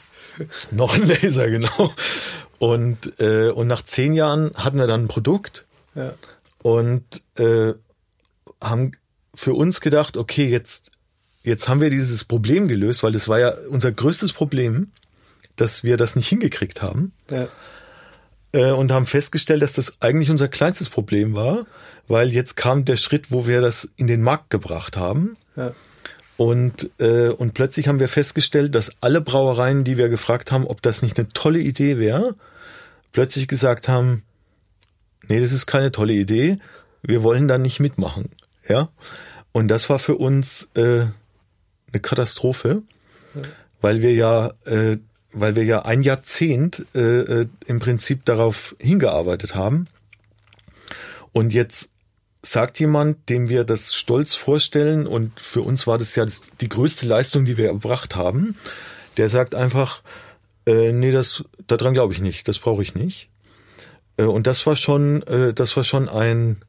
noch 0.71 0.95
ein 0.95 1.07
Laser, 1.07 1.51
genau. 1.51 1.93
Und, 2.59 3.21
äh, 3.21 3.51
und 3.51 3.67
nach 3.67 3.83
zehn 3.85 4.13
Jahren 4.13 4.53
hatten 4.55 4.79
wir 4.79 4.87
dann 4.87 5.05
ein 5.05 5.09
Produkt. 5.09 5.65
Ja. 5.95 6.15
Und 6.63 7.23
äh, 7.37 7.75
haben 8.61 8.93
für 9.35 9.55
uns 9.55 9.81
gedacht, 9.81 10.17
okay, 10.17 10.49
jetzt, 10.49 10.91
jetzt 11.43 11.69
haben 11.69 11.81
wir 11.81 11.91
dieses 11.91 12.25
Problem 12.25 12.69
gelöst, 12.69 13.03
weil 13.03 13.13
das 13.13 13.29
war 13.29 13.39
ja 13.39 13.55
unser 13.69 13.93
größtes 13.93 14.33
Problem, 14.33 14.93
dass 15.57 15.85
wir 15.85 15.97
das 15.97 16.17
nicht 16.17 16.29
hingekriegt 16.29 16.83
haben. 16.83 17.13
Ja. 17.31 17.49
Äh, 18.53 18.73
und 18.73 18.91
haben 18.93 19.07
festgestellt, 19.07 19.63
dass 19.63 19.75
das 19.75 20.01
eigentlich 20.01 20.31
unser 20.31 20.49
kleinstes 20.49 20.89
Problem 20.89 21.35
war, 21.35 21.67
weil 22.09 22.33
jetzt 22.33 22.57
kam 22.57 22.85
der 22.85 22.97
Schritt, 22.97 23.31
wo 23.31 23.47
wir 23.47 23.61
das 23.61 23.93
in 23.97 24.07
den 24.07 24.23
Markt 24.23 24.51
gebracht 24.51 24.97
haben. 24.97 25.37
Ja. 25.57 25.73
Und, 26.37 26.91
äh, 26.99 27.29
und 27.29 27.55
plötzlich 27.55 27.87
haben 27.87 28.01
wir 28.01 28.09
festgestellt, 28.09 28.75
dass 28.75 29.03
alle 29.03 29.21
Brauereien, 29.21 29.85
die 29.85 29.99
wir 29.99 30.09
gefragt 30.09 30.51
haben, 30.51 30.67
ob 30.67 30.81
das 30.81 31.03
nicht 31.03 31.19
eine 31.19 31.29
tolle 31.29 31.61
Idee 31.61 31.99
wäre, 31.99 32.35
plötzlich 33.13 33.47
gesagt 33.47 33.89
haben, 33.89 34.23
nee, 35.29 35.39
das 35.39 35.53
ist 35.53 35.67
keine 35.67 35.93
tolle 35.93 36.15
Idee, 36.15 36.59
wir 37.03 37.23
wollen 37.23 37.47
da 37.47 37.59
nicht 37.59 37.79
mitmachen. 37.79 38.31
Ja. 38.67 38.89
Und 39.53 39.69
das 39.69 39.91
war 39.91 39.99
für 39.99 40.15
uns 40.17 40.71
äh, 40.75 41.07
eine 41.93 42.01
Katastrophe, 42.01 42.83
ja. 43.35 43.43
weil 43.81 44.03
wir 44.03 44.15
ja, 44.15 44.53
äh, 44.65 44.97
weil 45.33 45.55
wir 45.55 45.65
ja 45.65 45.83
ein 45.83 46.03
Jahrzehnt 46.03 46.85
äh, 46.95 47.21
äh, 47.21 47.47
im 47.67 47.79
Prinzip 47.79 48.25
darauf 48.25 48.75
hingearbeitet 48.79 49.55
haben. 49.55 49.87
Und 51.33 51.53
jetzt 51.53 51.91
sagt 52.43 52.81
jemand, 52.81 53.29
dem 53.29 53.49
wir 53.49 53.65
das 53.65 53.95
stolz 53.95 54.35
vorstellen, 54.35 55.07
und 55.07 55.39
für 55.39 55.63
uns 55.63 55.87
war 55.87 55.99
das 55.99 56.17
ja 56.17 56.25
das, 56.25 56.53
die 56.61 56.69
größte 56.69 57.07
Leistung, 57.07 57.45
die 57.45 57.57
wir 57.57 57.67
erbracht 57.67 58.17
haben, 58.17 58.57
der 59.17 59.29
sagt 59.29 59.55
einfach, 59.55 60.03
äh, 60.67 60.93
nee, 60.93 61.13
das 61.13 61.45
daran 61.67 61.95
glaube 61.95 62.13
ich 62.13 62.21
nicht, 62.21 62.49
das 62.49 62.59
brauche 62.59 62.83
ich 62.83 62.95
nicht. 62.95 63.29
Äh, 64.17 64.25
und 64.25 64.47
das 64.47 64.67
war 64.67 64.77
schon, 64.77 65.23
äh, 65.25 65.53
das 65.53 65.77
war 65.77 65.85
schon 65.85 66.09
ein 66.09 66.63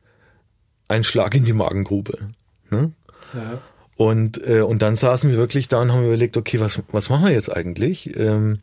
ein 0.92 1.04
Schlag 1.06 1.34
in 1.36 1.46
die 1.46 1.54
Magengrube. 1.54 2.18
Ne? 2.70 2.92
Ja. 3.34 3.62
Und, 4.02 4.44
äh, 4.48 4.62
und 4.62 4.82
dann 4.82 4.96
saßen 4.96 5.30
wir 5.30 5.38
wirklich 5.38 5.68
da 5.68 5.80
und 5.80 5.92
haben 5.92 6.04
überlegt, 6.04 6.36
okay, 6.36 6.60
was, 6.60 6.82
was 6.92 7.10
machen 7.10 7.26
wir 7.26 7.34
jetzt 7.34 7.56
eigentlich? 7.56 8.18
Ähm, 8.18 8.58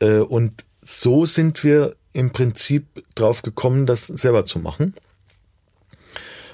äh, 0.00 0.18
und 0.18 0.64
so 0.82 1.26
sind 1.26 1.62
wir 1.62 1.94
im 2.12 2.32
Prinzip 2.32 2.86
drauf 3.14 3.42
gekommen, 3.42 3.86
das 3.86 4.08
selber 4.08 4.44
zu 4.44 4.58
machen. 4.58 4.94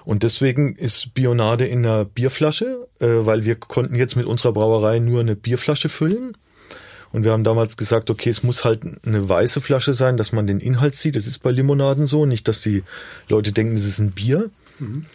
Und 0.05 0.23
deswegen 0.23 0.75
ist 0.75 1.15
Bionade 1.15 1.67
in 1.67 1.87
einer 1.87 2.05
Bierflasche, 2.05 2.89
äh, 3.01 3.07
weil 3.09 3.47
wir 3.47 3.55
konnten 3.57 3.95
jetzt 3.95 4.17
mit 4.17 4.27
unserer 4.27 4.53
Brauerei 4.53 4.99
nur 4.99 5.21
eine 5.21 5.35
Bierflasche 5.35 5.89
füllen. 5.89 6.37
Und 7.11 7.25
wir 7.25 7.33
haben 7.33 7.43
damals 7.43 7.79
gesagt, 7.79 8.11
okay, 8.11 8.29
es 8.29 8.43
muss 8.43 8.67
halt 8.67 8.83
eine 9.07 9.31
weiße 9.31 9.63
Flasche 9.63 9.95
sein, 9.95 10.19
dass 10.19 10.31
man 10.31 10.47
den 10.47 10.61
Inhalt 10.61 10.95
sieht. 10.95 11.17
Das 11.17 11.27
ist 11.27 11.39
bei 11.39 11.53
Limonaden 11.53 12.05
so, 12.05 12.27
nicht, 12.27 12.49
dass 12.49 12.61
die 12.61 12.83
Leute 13.31 13.53
denken, 13.53 13.77
es 13.77 13.87
ist 13.87 13.99
ein 13.99 14.13
Bier. 14.13 14.51
Mhm. 14.79 15.07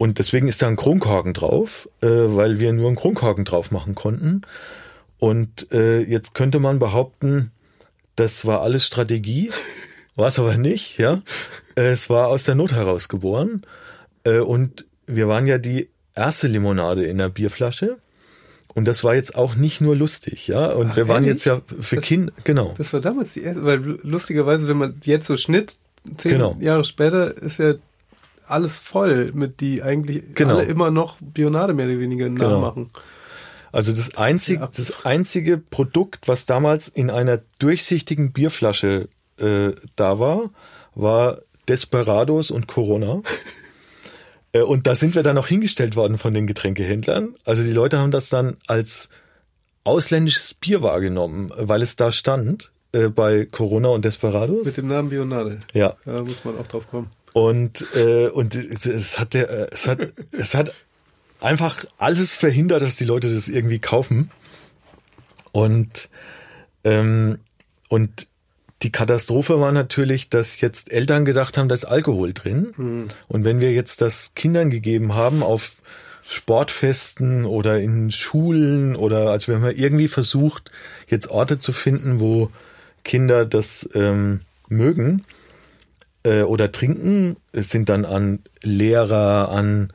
Und 0.00 0.18
deswegen 0.18 0.48
ist 0.48 0.62
da 0.62 0.66
ein 0.66 0.76
Kronkorken 0.76 1.34
drauf, 1.34 1.86
äh, 2.00 2.06
weil 2.08 2.58
wir 2.58 2.72
nur 2.72 2.86
einen 2.86 2.96
Kronkorken 2.96 3.44
drauf 3.44 3.70
machen 3.70 3.94
konnten. 3.94 4.40
Und 5.18 5.70
äh, 5.72 6.00
jetzt 6.00 6.34
könnte 6.34 6.58
man 6.58 6.78
behaupten, 6.78 7.50
das 8.16 8.46
war 8.46 8.62
alles 8.62 8.86
Strategie, 8.86 9.50
war 10.16 10.28
es 10.28 10.38
aber 10.38 10.56
nicht, 10.56 10.96
ja. 10.96 11.20
Es 11.74 12.08
war 12.08 12.28
aus 12.28 12.44
der 12.44 12.54
Not 12.54 12.72
heraus 12.72 13.10
geboren. 13.10 13.60
Äh, 14.24 14.38
und 14.38 14.86
wir 15.06 15.28
waren 15.28 15.46
ja 15.46 15.58
die 15.58 15.90
erste 16.14 16.48
Limonade 16.48 17.04
in 17.04 17.18
der 17.18 17.28
Bierflasche. 17.28 17.98
Und 18.74 18.86
das 18.86 19.04
war 19.04 19.14
jetzt 19.14 19.34
auch 19.34 19.54
nicht 19.54 19.82
nur 19.82 19.96
lustig, 19.96 20.48
ja. 20.48 20.72
Und 20.72 20.92
Ach, 20.92 20.96
wir 20.96 21.08
waren 21.08 21.24
ehrlich? 21.24 21.44
jetzt 21.44 21.44
ja 21.44 21.60
für 21.78 21.98
Kinder, 21.98 22.32
genau. 22.44 22.72
Das 22.78 22.94
war 22.94 23.00
damals 23.00 23.34
die 23.34 23.42
erste, 23.42 23.66
weil 23.66 23.82
lustigerweise, 24.02 24.66
wenn 24.66 24.78
man 24.78 24.98
jetzt 25.04 25.26
so 25.26 25.36
schnitt, 25.36 25.76
zehn 26.16 26.32
genau. 26.32 26.56
Jahre 26.58 26.84
später, 26.84 27.36
ist 27.36 27.58
ja 27.58 27.74
alles 28.50 28.78
voll 28.78 29.30
mit 29.32 29.60
die 29.60 29.82
eigentlich 29.82 30.34
genau. 30.34 30.56
alle 30.56 30.64
immer 30.64 30.90
noch 30.90 31.16
Bionade 31.20 31.74
mehr 31.74 31.86
oder 31.86 31.98
weniger 31.98 32.28
genau. 32.28 32.50
nachmachen. 32.50 32.90
Also 33.72 33.92
das 33.92 34.16
einzige, 34.16 34.68
das 34.74 35.04
einzige 35.04 35.58
Produkt, 35.58 36.26
was 36.26 36.44
damals 36.44 36.88
in 36.88 37.10
einer 37.10 37.40
durchsichtigen 37.58 38.32
Bierflasche 38.32 39.08
äh, 39.38 39.70
da 39.96 40.18
war, 40.18 40.50
war 40.94 41.38
Desperados 41.68 42.50
und 42.50 42.66
Corona. 42.66 43.22
Äh, 44.52 44.62
und 44.62 44.88
da 44.88 44.96
sind 44.96 45.14
wir 45.14 45.22
dann 45.22 45.38
auch 45.38 45.46
hingestellt 45.46 45.94
worden 45.94 46.18
von 46.18 46.34
den 46.34 46.48
Getränkehändlern. 46.48 47.36
Also 47.44 47.62
die 47.62 47.70
Leute 47.70 48.00
haben 48.00 48.10
das 48.10 48.30
dann 48.30 48.56
als 48.66 49.08
ausländisches 49.84 50.54
Bier 50.54 50.82
wahrgenommen, 50.82 51.52
weil 51.56 51.82
es 51.82 51.94
da 51.94 52.10
stand 52.10 52.72
äh, 52.90 53.10
bei 53.10 53.46
Corona 53.46 53.90
und 53.90 54.04
Desperados. 54.04 54.66
Mit 54.66 54.76
dem 54.76 54.88
Namen 54.88 55.10
Bionade. 55.10 55.60
Ja. 55.72 55.94
Da 56.04 56.22
muss 56.22 56.44
man 56.44 56.58
auch 56.58 56.66
drauf 56.66 56.90
kommen. 56.90 57.10
Und 57.32 57.86
äh, 57.94 58.28
und 58.28 58.54
es 58.54 59.18
hat 59.18 59.34
der 59.34 59.48
äh, 59.48 59.66
es 59.72 59.86
hat 59.86 60.12
es 60.32 60.54
hat 60.54 60.72
einfach 61.40 61.84
alles 61.98 62.34
verhindert, 62.34 62.82
dass 62.82 62.96
die 62.96 63.04
Leute 63.04 63.32
das 63.32 63.48
irgendwie 63.48 63.78
kaufen. 63.78 64.30
Und 65.52 66.08
ähm, 66.84 67.38
und 67.88 68.26
die 68.82 68.92
Katastrophe 68.92 69.60
war 69.60 69.72
natürlich, 69.72 70.30
dass 70.30 70.60
jetzt 70.60 70.90
Eltern 70.90 71.24
gedacht 71.24 71.58
haben, 71.58 71.68
da 71.68 71.74
ist 71.74 71.84
Alkohol 71.84 72.32
drin. 72.32 72.72
Mhm. 72.76 73.08
Und 73.28 73.44
wenn 73.44 73.60
wir 73.60 73.72
jetzt 73.72 74.00
das 74.00 74.32
Kindern 74.34 74.70
gegeben 74.70 75.14
haben 75.14 75.42
auf 75.42 75.76
Sportfesten 76.22 77.44
oder 77.44 77.80
in 77.80 78.10
Schulen 78.10 78.96
oder 78.96 79.30
also 79.30 79.48
wir 79.48 79.60
haben 79.60 79.76
irgendwie 79.76 80.08
versucht, 80.08 80.70
jetzt 81.08 81.28
Orte 81.28 81.58
zu 81.58 81.72
finden, 81.72 82.20
wo 82.20 82.50
Kinder 83.04 83.44
das 83.44 83.88
ähm, 83.94 84.40
mögen 84.68 85.24
äh, 86.24 86.42
oder 86.42 86.72
trinken. 86.72 87.36
Es 87.52 87.70
sind 87.70 87.88
dann 87.88 88.04
an 88.04 88.40
Lehrer, 88.62 89.50
an 89.50 89.92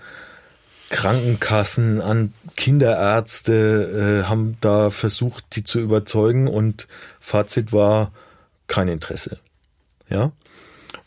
Krankenkassen, 0.90 2.02
an 2.02 2.34
Kinderärzte, 2.56 4.24
äh, 4.24 4.30
haben 4.30 4.58
da 4.62 4.90
versucht, 4.90 5.56
die 5.56 5.64
zu 5.64 5.80
überzeugen 5.80 6.48
und 6.48 6.88
Fazit 7.20 7.74
war, 7.74 8.12
kein 8.68 8.88
Interesse. 8.88 9.38
Ja. 10.10 10.32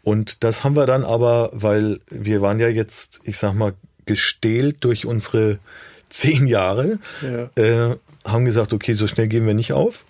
Und 0.03 0.45
das 0.45 0.65
haben 0.65 0.75
wir 0.75 0.87
dann 0.87 1.05
aber, 1.05 1.51
weil 1.53 2.01
wir 2.11 2.41
waren 2.41 2.61
ja 2.61 2.69
jetzt, 2.69 3.21
ich 3.25 3.39
sag 3.39 3.55
mal, 3.55 3.75
gestählt 4.07 4.79
durch 4.81 5.07
unsere 5.07 5.59
zehn 6.09 6.47
Jahre, 6.47 6.99
ja. 7.23 7.51
äh, 7.63 7.97
haben 8.25 8.45
gesagt, 8.45 8.73
okay, 8.73 8.95
so 8.95 9.07
schnell 9.07 9.29
gehen 9.29 9.47
wir 9.47 9.55
nicht 9.55 9.73
auf 9.73 10.05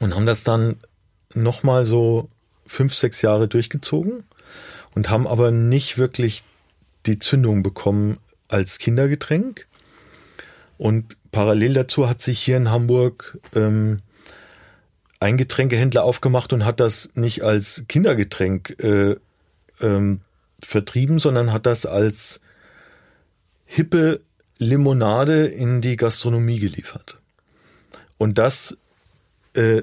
und 0.00 0.14
haben 0.14 0.26
das 0.26 0.44
dann 0.44 0.76
nochmal 1.34 1.84
so 1.84 2.28
fünf, 2.68 2.94
sechs 2.94 3.22
Jahre 3.22 3.48
durchgezogen 3.48 4.24
und 4.94 5.10
haben 5.10 5.26
aber 5.26 5.50
nicht 5.50 5.98
wirklich 5.98 6.44
die 7.06 7.18
Zündung 7.18 7.62
bekommen 7.62 8.18
als 8.48 8.78
Kindergetränk. 8.78 9.66
Und 10.76 11.16
parallel 11.32 11.74
dazu 11.74 12.08
hat 12.08 12.20
sich 12.20 12.38
hier 12.38 12.56
in 12.56 12.70
Hamburg 12.70 13.38
ähm, 13.54 13.98
ein 15.20 15.36
Getränkehändler 15.36 16.04
aufgemacht 16.04 16.52
und 16.52 16.64
hat 16.64 16.80
das 16.80 17.10
nicht 17.14 17.42
als 17.42 17.84
Kindergetränk 17.88 18.76
äh, 18.82 19.16
ähm, 19.80 20.20
vertrieben, 20.62 21.18
sondern 21.18 21.52
hat 21.52 21.66
das 21.66 21.86
als 21.86 22.40
hippe 23.64 24.20
Limonade 24.58 25.46
in 25.46 25.80
die 25.80 25.96
Gastronomie 25.96 26.58
geliefert. 26.58 27.18
Und 28.16 28.38
das 28.38 28.76
äh, 29.54 29.82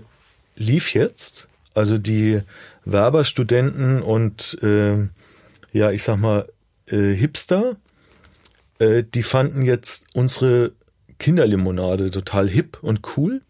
lief 0.56 0.94
jetzt. 0.94 1.48
Also 1.74 1.98
die 1.98 2.42
Werberstudenten 2.86 4.02
und 4.02 4.58
äh, 4.62 5.08
ja, 5.72 5.92
ich 5.92 6.04
sag 6.04 6.18
mal 6.18 6.48
äh, 6.88 7.14
Hipster, 7.14 7.78
äh, 8.80 9.04
die 9.04 9.24
fanden 9.24 9.64
jetzt 9.64 10.08
unsere 10.14 10.72
Kinderlimonade 11.20 12.12
total 12.12 12.50
hip 12.50 12.78
und 12.82 13.02
cool 13.18 13.42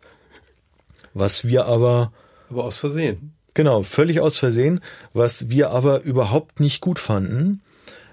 was 1.15 1.45
wir 1.48 1.65
aber. 1.65 2.13
Aber 2.52 2.65
aus 2.65 2.78
Versehen. 2.78 3.34
Genau, 3.56 3.82
völlig 3.82 4.19
aus 4.19 4.38
Versehen, 4.38 4.82
was 5.13 5.50
wir 5.50 5.71
aber 5.71 6.02
überhaupt 6.02 6.60
nicht 6.60 6.82
gut 6.82 7.00
fanden, 7.00 7.62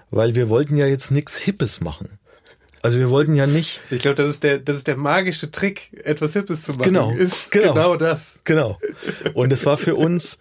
weil 0.09 0.35
wir 0.35 0.49
wollten 0.49 0.77
ja 0.77 0.87
jetzt 0.87 1.11
nichts 1.11 1.37
Hippes 1.37 1.81
machen. 1.81 2.17
Also 2.81 2.97
wir 2.97 3.09
wollten 3.09 3.35
ja 3.35 3.45
nicht. 3.45 3.81
Ich 3.91 3.99
glaube, 3.99 4.15
das 4.15 4.29
ist 4.29 4.43
der, 4.43 4.59
das 4.59 4.77
ist 4.77 4.87
der 4.87 4.97
magische 4.97 5.51
Trick, 5.51 5.91
etwas 6.05 6.33
Hippes 6.33 6.63
zu 6.63 6.71
machen. 6.71 6.83
Genau, 6.83 7.11
ist 7.11 7.51
genau, 7.51 7.73
genau 7.73 7.95
das. 7.97 8.39
Genau. 8.45 8.79
Und 9.33 9.53
es 9.53 9.65
war 9.65 9.77
für 9.77 9.95
uns 9.95 10.39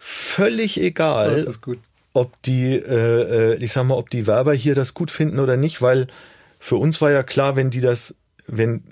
völlig 0.00 0.80
egal, 0.80 1.46
ob 2.14 2.42
die, 2.42 2.74
äh, 2.74 3.52
äh, 3.52 3.54
ich 3.62 3.72
sag 3.72 3.84
mal, 3.84 3.94
ob 3.94 4.10
die 4.10 4.26
Werber 4.26 4.54
hier 4.54 4.74
das 4.74 4.94
gut 4.94 5.10
finden 5.10 5.38
oder 5.38 5.56
nicht, 5.56 5.82
weil 5.82 6.08
für 6.58 6.76
uns 6.76 7.00
war 7.00 7.10
ja 7.10 7.22
klar, 7.22 7.54
wenn 7.54 7.70
die 7.70 7.82
das, 7.82 8.16
wenn, 8.46 8.82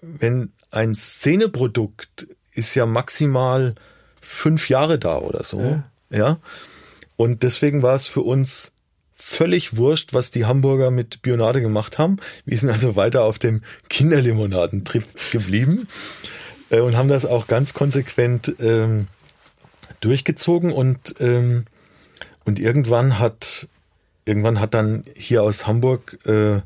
wenn 0.00 0.50
ein 0.70 0.94
Szeneprodukt 0.94 2.26
ist 2.52 2.74
ja 2.74 2.86
maximal 2.86 3.74
fünf 4.20 4.68
Jahre 4.68 4.98
da 4.98 5.18
oder 5.18 5.44
so. 5.44 5.60
Ja. 5.60 5.84
ja? 6.10 6.38
Und 7.16 7.42
deswegen 7.42 7.82
war 7.82 7.94
es 7.94 8.06
für 8.06 8.22
uns 8.22 8.72
völlig 9.14 9.76
wurscht, 9.76 10.14
was 10.14 10.30
die 10.30 10.46
Hamburger 10.46 10.90
mit 10.90 11.20
Bionade 11.20 11.60
gemacht 11.60 11.98
haben. 11.98 12.16
Wir 12.46 12.58
sind 12.58 12.70
also 12.70 12.96
weiter 12.96 13.24
auf 13.24 13.38
dem 13.38 13.60
Kinderlimonadentrip 13.90 15.04
geblieben 15.30 15.88
äh, 16.70 16.80
und 16.80 16.96
haben 16.96 17.08
das 17.08 17.26
auch 17.26 17.46
ganz 17.46 17.74
konsequent 17.74 18.54
ähm, 18.60 19.08
durchgezogen 20.00 20.72
und 20.72 21.16
ähm, 21.20 21.64
und 22.44 22.58
irgendwann 22.58 23.18
hat 23.18 23.68
irgendwann 24.24 24.60
hat 24.60 24.74
dann 24.74 25.04
hier 25.14 25.42
aus 25.42 25.66
Hamburg 25.66 26.18
äh, 26.26 26.60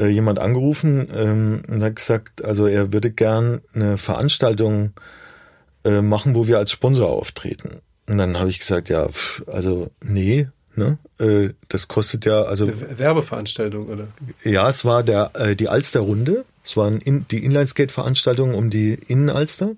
äh, 0.00 0.06
jemand 0.06 0.38
angerufen 0.38 1.08
ähm, 1.14 1.62
und 1.68 1.82
hat 1.82 1.96
gesagt, 1.96 2.44
also 2.44 2.66
er 2.66 2.92
würde 2.92 3.10
gern 3.10 3.60
eine 3.74 3.98
Veranstaltung 3.98 4.92
äh, 5.84 6.00
machen, 6.00 6.34
wo 6.34 6.46
wir 6.46 6.58
als 6.58 6.70
Sponsor 6.70 7.08
auftreten. 7.08 7.80
Und 8.08 8.18
dann 8.18 8.38
habe 8.38 8.50
ich 8.50 8.58
gesagt, 8.58 8.88
ja, 8.88 9.08
pff, 9.08 9.44
also 9.46 9.90
nee, 10.02 10.48
ne? 10.74 10.98
Äh, 11.18 11.50
das 11.68 11.88
kostet 11.88 12.24
ja 12.24 12.42
also 12.42 12.66
eine 12.66 12.98
Werbeveranstaltung 12.98 13.86
oder? 13.86 14.08
Ja, 14.44 14.68
es 14.68 14.84
war 14.84 15.02
der 15.02 15.32
äh, 15.34 15.54
die 15.54 15.68
Alster 15.68 16.00
Runde. 16.00 16.44
Es 16.64 16.76
war 16.76 16.90
in, 16.90 17.26
die 17.28 17.44
Inlineskate-Veranstaltung 17.44 18.54
um 18.54 18.70
die 18.70 18.94
Innenalster. 18.94 19.72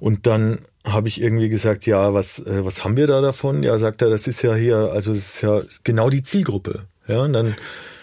Und 0.00 0.26
dann 0.26 0.58
habe 0.84 1.08
ich 1.08 1.20
irgendwie 1.20 1.48
gesagt, 1.48 1.86
ja, 1.86 2.12
was 2.14 2.40
äh, 2.40 2.64
was 2.64 2.84
haben 2.84 2.96
wir 2.96 3.06
da 3.06 3.20
davon? 3.20 3.62
Ja, 3.62 3.78
sagt 3.78 4.02
er, 4.02 4.10
das 4.10 4.26
ist 4.26 4.42
ja 4.42 4.54
hier, 4.54 4.76
also 4.92 5.12
das 5.12 5.34
ist 5.34 5.40
ja 5.42 5.62
genau 5.82 6.10
die 6.10 6.22
Zielgruppe. 6.22 6.84
Ja, 7.06 7.22
und 7.22 7.32
dann 7.32 7.56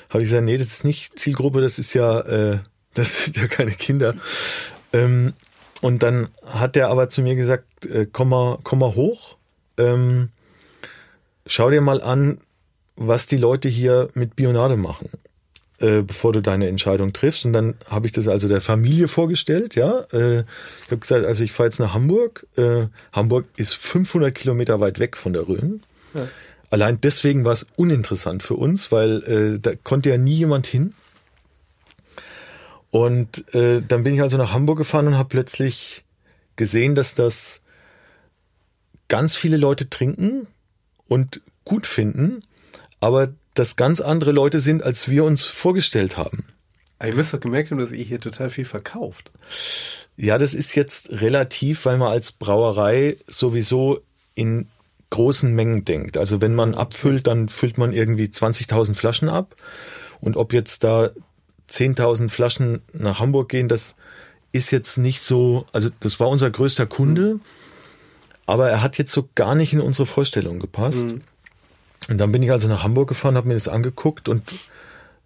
habe 0.10 0.24
ich 0.24 0.30
gesagt, 0.30 0.44
nee, 0.44 0.58
das 0.58 0.68
ist 0.68 0.84
nicht 0.84 1.18
Zielgruppe, 1.20 1.62
das 1.62 1.80
ist 1.80 1.94
ja, 1.94 2.20
äh, 2.22 2.60
das 2.94 3.26
sind 3.26 3.38
ja 3.38 3.48
keine 3.48 3.72
Kinder. 3.72 4.16
Ähm, 4.94 5.34
und 5.82 6.04
dann 6.04 6.28
hat 6.46 6.76
er 6.78 6.90
aber 6.90 7.10
zu 7.10 7.22
mir 7.22 7.36
gesagt, 7.36 7.86
äh, 7.86 8.08
komm 8.12 8.30
mal, 8.30 8.60
komm 8.64 8.80
mal 8.80 8.96
hoch, 8.96 9.38
ähm, 9.78 10.30
schau 11.46 11.70
dir 11.70 11.82
mal 11.82 12.02
an, 12.02 12.40
was 12.96 13.26
die 13.26 13.38
Leute 13.38 13.70
hier 13.70 14.10
mit 14.14 14.36
Bionade 14.36 14.78
machen, 14.78 15.10
äh, 15.82 16.02
bevor 16.02 16.34
du 16.34 16.42
deine 16.42 16.68
Entscheidung 16.68 17.14
triffst. 17.14 17.46
Und 17.46 17.54
dann 17.54 17.76
habe 17.90 18.08
ich 18.08 18.14
das 18.14 18.28
also 18.28 18.48
der 18.48 18.62
Familie 18.62 19.08
vorgestellt, 19.08 19.76
ja. 19.76 20.02
Äh, 20.14 20.40
ich 20.42 20.92
habe 20.92 21.00
gesagt, 21.00 21.26
also 21.26 21.44
ich 21.44 21.52
fahre 21.52 21.68
jetzt 21.68 21.80
nach 21.80 21.94
Hamburg. 21.94 22.46
Äh, 22.56 22.88
Hamburg 23.12 23.46
ist 23.58 23.74
500 23.76 24.34
Kilometer 24.34 24.80
weit 24.80 25.00
weg 25.00 25.18
von 25.18 25.34
der 25.34 25.48
Rhön. 25.48 25.82
Ja. 26.14 26.28
Allein 26.70 27.02
deswegen 27.02 27.44
war 27.44 27.54
es 27.54 27.68
uninteressant 27.76 28.44
für 28.44 28.54
uns, 28.56 28.92
weil 28.92 29.24
äh, 29.24 29.60
da 29.60 29.74
konnte 29.76 30.10
ja 30.10 30.18
nie 30.18 30.36
jemand 30.36 30.68
hin. 30.68 30.94
Und 32.90 33.54
äh, 33.54 33.82
dann 33.86 34.04
bin 34.04 34.14
ich 34.14 34.22
also 34.22 34.38
nach 34.38 34.54
Hamburg 34.54 34.78
gefahren 34.78 35.08
und 35.08 35.18
habe 35.18 35.30
plötzlich 35.30 36.04
gesehen, 36.56 36.96
dass 36.96 37.16
das 37.16 37.62
ganz 39.08 39.36
viele 39.36 39.58
Leute 39.58 39.90
trinken 39.90 40.48
und 41.08 41.42
gut 41.66 41.86
finden, 41.86 42.44
aber 43.00 43.34
dass 43.54 43.76
ganz 43.76 44.02
andere 44.02 44.32
Leute 44.32 44.60
sind, 44.60 44.84
als 44.84 45.10
wir 45.10 45.24
uns 45.24 45.46
vorgestellt 45.46 46.18
haben. 46.18 46.46
Aber 47.00 47.10
ihr 47.10 47.16
müsst 47.16 47.34
doch 47.34 47.40
gemerkt 47.40 47.72
haben, 47.72 47.80
dass 47.80 47.92
ihr 47.92 48.04
hier 48.04 48.20
total 48.20 48.50
viel 48.50 48.66
verkauft. 48.66 49.32
Ja, 50.16 50.38
das 50.38 50.54
ist 50.54 50.76
jetzt 50.76 51.22
relativ, 51.22 51.86
weil 51.86 51.98
man 51.98 52.12
als 52.12 52.32
Brauerei 52.32 53.18
sowieso 53.28 54.02
in 54.36 54.68
großen 55.10 55.54
Mengen 55.54 55.84
denkt. 55.84 56.18
Also 56.18 56.42
wenn 56.42 56.56
man 56.56 56.76
abfüllt, 56.76 57.28
dann 57.28 57.50
füllt 57.50 57.78
man 57.78 57.92
irgendwie 57.92 58.26
20.000 58.26 58.96
Flaschen 58.96 59.30
ab. 59.30 59.56
Und 60.20 60.38
ob 60.38 60.54
jetzt 60.54 60.84
da 60.84 61.10
10.000 61.70 62.30
Flaschen 62.30 62.82
nach 62.94 63.20
Hamburg 63.20 63.50
gehen, 63.50 63.68
das 63.68 63.96
ist 64.52 64.72
jetzt 64.72 64.98
nicht 64.98 65.22
so, 65.22 65.66
also 65.72 65.90
das 66.00 66.20
war 66.20 66.30
unser 66.30 66.50
größter 66.50 66.86
Kunde, 66.86 67.40
aber 68.46 68.70
er 68.70 68.82
hat 68.82 68.98
jetzt 68.98 69.14
so 69.14 69.30
gar 69.36 69.56
nicht 69.56 69.74
in 69.74 69.82
unsere 69.82 70.06
Vorstellung 70.06 70.60
gepasst. 70.60 71.14
Mhm. 71.14 71.22
Und 72.10 72.18
dann 72.18 72.32
bin 72.32 72.44
ich 72.44 72.52
also 72.52 72.68
nach 72.68 72.84
Hamburg 72.84 73.10
gefahren, 73.10 73.36
habe 73.36 73.48
mir 73.48 73.54
das 73.54 73.68
angeguckt 73.68 74.28
und 74.28 74.44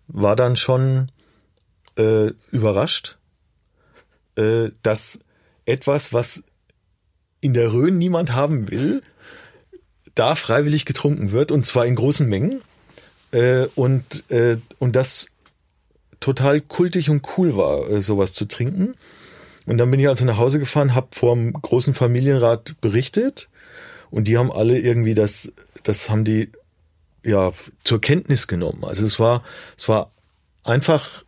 war 0.08 0.36
dann 0.36 0.56
schon 0.56 1.10
äh, 1.98 2.32
überrascht, 2.52 3.18
äh, 4.36 4.70
dass 4.84 5.20
etwas, 5.66 6.14
was 6.14 6.44
in 7.42 7.54
der 7.54 7.74
Rhön 7.74 7.98
niemand 7.98 8.34
haben 8.34 8.70
will, 8.70 9.02
da 10.14 10.36
freiwillig 10.36 10.86
getrunken 10.86 11.32
wird 11.32 11.52
und 11.52 11.66
zwar 11.66 11.86
in 11.86 11.96
großen 11.96 12.28
Mengen 12.28 12.62
äh, 13.32 13.66
und 13.76 14.30
äh, 14.32 14.58
und 14.80 14.96
das 14.96 15.32
total 16.20 16.62
kultig 16.62 17.10
und 17.10 17.28
cool 17.38 17.56
war, 17.56 17.90
äh, 17.90 18.02
sowas 18.02 18.34
zu 18.34 18.46
trinken. 18.46 18.96
Und 19.66 19.78
dann 19.78 19.92
bin 19.92 20.00
ich 20.00 20.08
also 20.08 20.26
nach 20.26 20.38
Hause 20.38 20.60
gefahren, 20.60 20.96
habe 20.96 21.08
vor 21.12 21.36
dem 21.36 21.54
großen 21.54 21.94
Familienrat 21.94 22.80
berichtet 22.82 23.50
und 24.12 24.28
die 24.28 24.38
haben 24.38 24.52
alle 24.52 24.80
irgendwie 24.80 25.16
das, 25.16 25.54
das 25.84 26.10
haben 26.10 26.24
die 26.24 26.50
ja 27.26 27.52
zur 27.84 28.00
Kenntnis 28.00 28.48
genommen. 28.48 28.84
Also 28.86 29.06
es 29.06 29.20
war, 29.20 29.44
es 29.78 29.90
war 29.90 30.12
einfach 30.64 31.24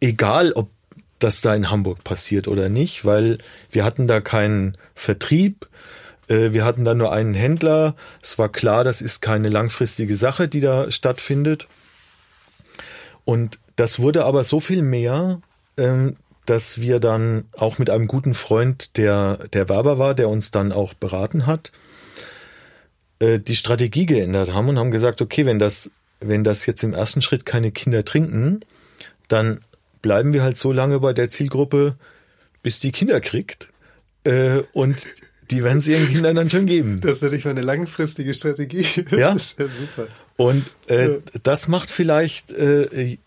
egal, 0.00 0.52
ob 0.52 0.70
das 1.18 1.40
da 1.40 1.54
in 1.54 1.70
Hamburg 1.70 2.04
passiert 2.04 2.48
oder 2.48 2.68
nicht, 2.68 3.04
weil 3.04 3.38
wir 3.70 3.84
hatten 3.84 4.06
da 4.06 4.20
keinen 4.20 4.76
Vertrieb, 4.94 5.66
äh, 6.28 6.52
wir 6.52 6.64
hatten 6.64 6.84
da 6.84 6.94
nur 6.94 7.12
einen 7.12 7.34
Händler. 7.34 7.94
Es 8.22 8.38
war 8.38 8.48
klar, 8.48 8.84
das 8.84 9.00
ist 9.00 9.20
keine 9.20 9.48
langfristige 9.48 10.14
Sache, 10.14 10.48
die 10.48 10.60
da 10.60 10.90
stattfindet. 10.90 11.66
Und 13.24 13.58
das 13.76 13.98
wurde 13.98 14.24
aber 14.24 14.44
so 14.44 14.60
viel 14.60 14.82
mehr, 14.82 15.40
ähm, 15.76 16.16
dass 16.46 16.80
wir 16.80 16.98
dann 16.98 17.44
auch 17.52 17.78
mit 17.78 17.90
einem 17.90 18.06
guten 18.06 18.34
Freund, 18.34 18.96
der 18.96 19.38
der 19.52 19.68
Werber 19.68 19.98
war, 19.98 20.14
der 20.14 20.28
uns 20.28 20.50
dann 20.50 20.72
auch 20.72 20.94
beraten 20.94 21.46
hat, 21.46 21.72
äh, 23.20 23.38
die 23.38 23.56
Strategie 23.56 24.06
geändert 24.06 24.52
haben 24.52 24.68
und 24.68 24.78
haben 24.78 24.90
gesagt, 24.90 25.20
okay, 25.20 25.46
wenn 25.46 25.58
das 25.58 25.90
wenn 26.20 26.44
das 26.44 26.66
jetzt 26.66 26.82
im 26.82 26.92
ersten 26.92 27.22
Schritt 27.22 27.46
keine 27.46 27.70
Kinder 27.70 28.04
trinken, 28.04 28.60
dann 29.28 29.60
bleiben 30.02 30.32
wir 30.32 30.42
halt 30.42 30.56
so 30.56 30.72
lange 30.72 31.00
bei 31.00 31.12
der 31.12 31.30
Zielgruppe, 31.30 31.96
bis 32.62 32.80
die 32.80 32.92
Kinder 32.92 33.20
kriegt. 33.20 33.68
Äh, 34.24 34.62
und 34.72 35.06
die 35.50 35.62
werden 35.62 35.80
sie 35.80 35.92
ihren 35.92 36.08
Kindern 36.08 36.36
dann 36.36 36.50
schon 36.50 36.66
geben. 36.66 37.00
Das 37.00 37.16
ist 37.16 37.22
natürlich 37.22 37.44
mal 37.44 37.52
eine 37.52 37.62
langfristige 37.62 38.34
Strategie. 38.34 38.86
Das 39.10 39.18
ja? 39.18 39.32
ist 39.32 39.58
ja 39.58 39.66
super. 39.66 40.08
Und 40.36 40.64
äh, 40.88 41.10
ja. 41.10 41.16
das 41.42 41.68
macht 41.68 41.90
vielleicht 41.90 42.52
äh, 42.52 43.18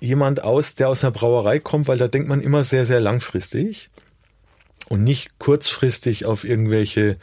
jemand 0.00 0.42
aus, 0.42 0.74
der 0.74 0.88
aus 0.88 1.04
einer 1.04 1.10
Brauerei 1.10 1.58
kommt, 1.58 1.88
weil 1.88 1.98
da 1.98 2.08
denkt 2.08 2.28
man 2.28 2.40
immer 2.40 2.64
sehr, 2.64 2.86
sehr 2.86 3.00
langfristig 3.00 3.90
und 4.88 5.04
nicht 5.04 5.38
kurzfristig 5.38 6.24
auf 6.24 6.44
irgendwelche 6.44 7.16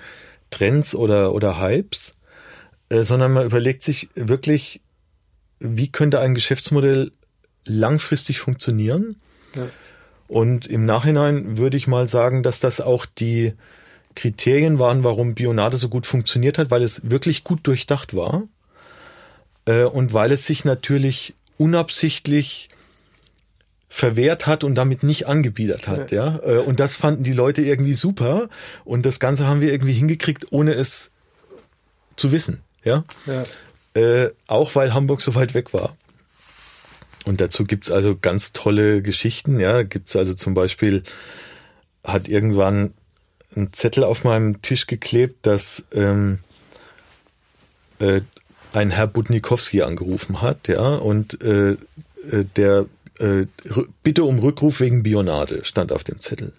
Trends 0.53 0.93
oder, 0.93 1.33
oder 1.33 1.59
Hypes, 1.59 2.15
äh, 2.89 3.01
sondern 3.01 3.33
man 3.33 3.45
überlegt 3.45 3.81
sich 3.81 4.09
wirklich, 4.13 4.81
wie 5.59 5.91
könnte 5.91 6.19
ein 6.19 6.35
Geschäftsmodell 6.35 7.11
langfristig 7.65 8.39
funktionieren. 8.39 9.15
Ja. 9.55 9.63
Und 10.27 10.67
im 10.67 10.85
Nachhinein 10.85 11.57
würde 11.57 11.77
ich 11.77 11.87
mal 11.87 12.07
sagen, 12.07 12.43
dass 12.43 12.59
das 12.59 12.81
auch 12.81 13.05
die 13.05 13.53
Kriterien 14.15 14.77
waren, 14.77 15.03
warum 15.03 15.33
Bionade 15.33 15.77
so 15.77 15.89
gut 15.89 16.05
funktioniert 16.05 16.59
hat, 16.59 16.69
weil 16.69 16.83
es 16.83 17.09
wirklich 17.09 17.43
gut 17.43 17.65
durchdacht 17.65 18.15
war 18.15 18.43
äh, 19.65 19.83
und 19.83 20.13
weil 20.13 20.31
es 20.31 20.45
sich 20.45 20.65
natürlich 20.65 21.33
unabsichtlich 21.57 22.69
verwehrt 23.93 24.47
hat 24.47 24.63
und 24.63 24.73
damit 24.73 25.03
nicht 25.03 25.27
angebiedert 25.27 25.87
hat, 25.87 26.11
ja. 26.11 26.39
ja? 26.43 26.55
Äh, 26.55 26.57
und 26.57 26.79
das 26.79 26.95
fanden 26.95 27.23
die 27.23 27.31
Leute 27.31 27.61
irgendwie 27.61 27.93
super 27.93 28.49
und 28.85 29.05
das 29.05 29.19
Ganze 29.19 29.45
haben 29.45 29.61
wir 29.61 29.71
irgendwie 29.71 29.93
hingekriegt, 29.93 30.47
ohne 30.51 30.73
es 30.73 31.11
zu 32.15 32.31
wissen, 32.31 32.61
ja. 32.83 33.03
ja. 33.27 33.43
Äh, 33.93 34.31
auch 34.47 34.73
weil 34.73 34.95
Hamburg 34.95 35.21
so 35.21 35.35
weit 35.35 35.53
weg 35.53 35.75
war. 35.75 35.95
Und 37.25 37.39
dazu 37.39 37.65
gibt's 37.65 37.91
also 37.91 38.17
ganz 38.19 38.51
tolle 38.51 39.03
Geschichten. 39.03 39.59
Ja, 39.59 39.83
gibt's 39.83 40.15
also 40.15 40.33
zum 40.33 40.55
Beispiel, 40.55 41.03
hat 42.03 42.27
irgendwann 42.27 42.95
ein 43.55 43.73
Zettel 43.73 44.03
auf 44.03 44.23
meinem 44.23 44.63
Tisch 44.63 44.87
geklebt, 44.87 45.45
dass 45.45 45.85
ähm, 45.93 46.39
äh, 47.99 48.21
ein 48.73 48.89
Herr 48.89 49.05
Budnikowski 49.05 49.83
angerufen 49.83 50.41
hat, 50.41 50.67
ja, 50.67 50.95
und 50.95 51.43
äh, 51.43 51.73
äh, 51.73 51.77
der 52.55 52.87
äh, 53.23 53.45
Bitte 54.03 54.23
um 54.23 54.39
Rückruf 54.39 54.79
wegen 54.79 55.03
Bionade 55.03 55.63
stand 55.63 55.91
auf 55.91 56.03
dem 56.03 56.19
Zettel. 56.19 56.53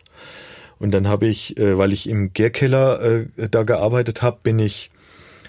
Und 0.79 0.91
dann 0.93 1.09
habe 1.09 1.27
ich, 1.27 1.57
äh, 1.57 1.79
weil 1.79 1.93
ich 1.93 2.09
im 2.09 2.33
Gärkeller 2.33 3.01
äh, 3.01 3.49
da 3.51 3.63
gearbeitet 3.63 4.23
habe, 4.23 4.39
bin 4.43 4.59
ich, 4.59 4.91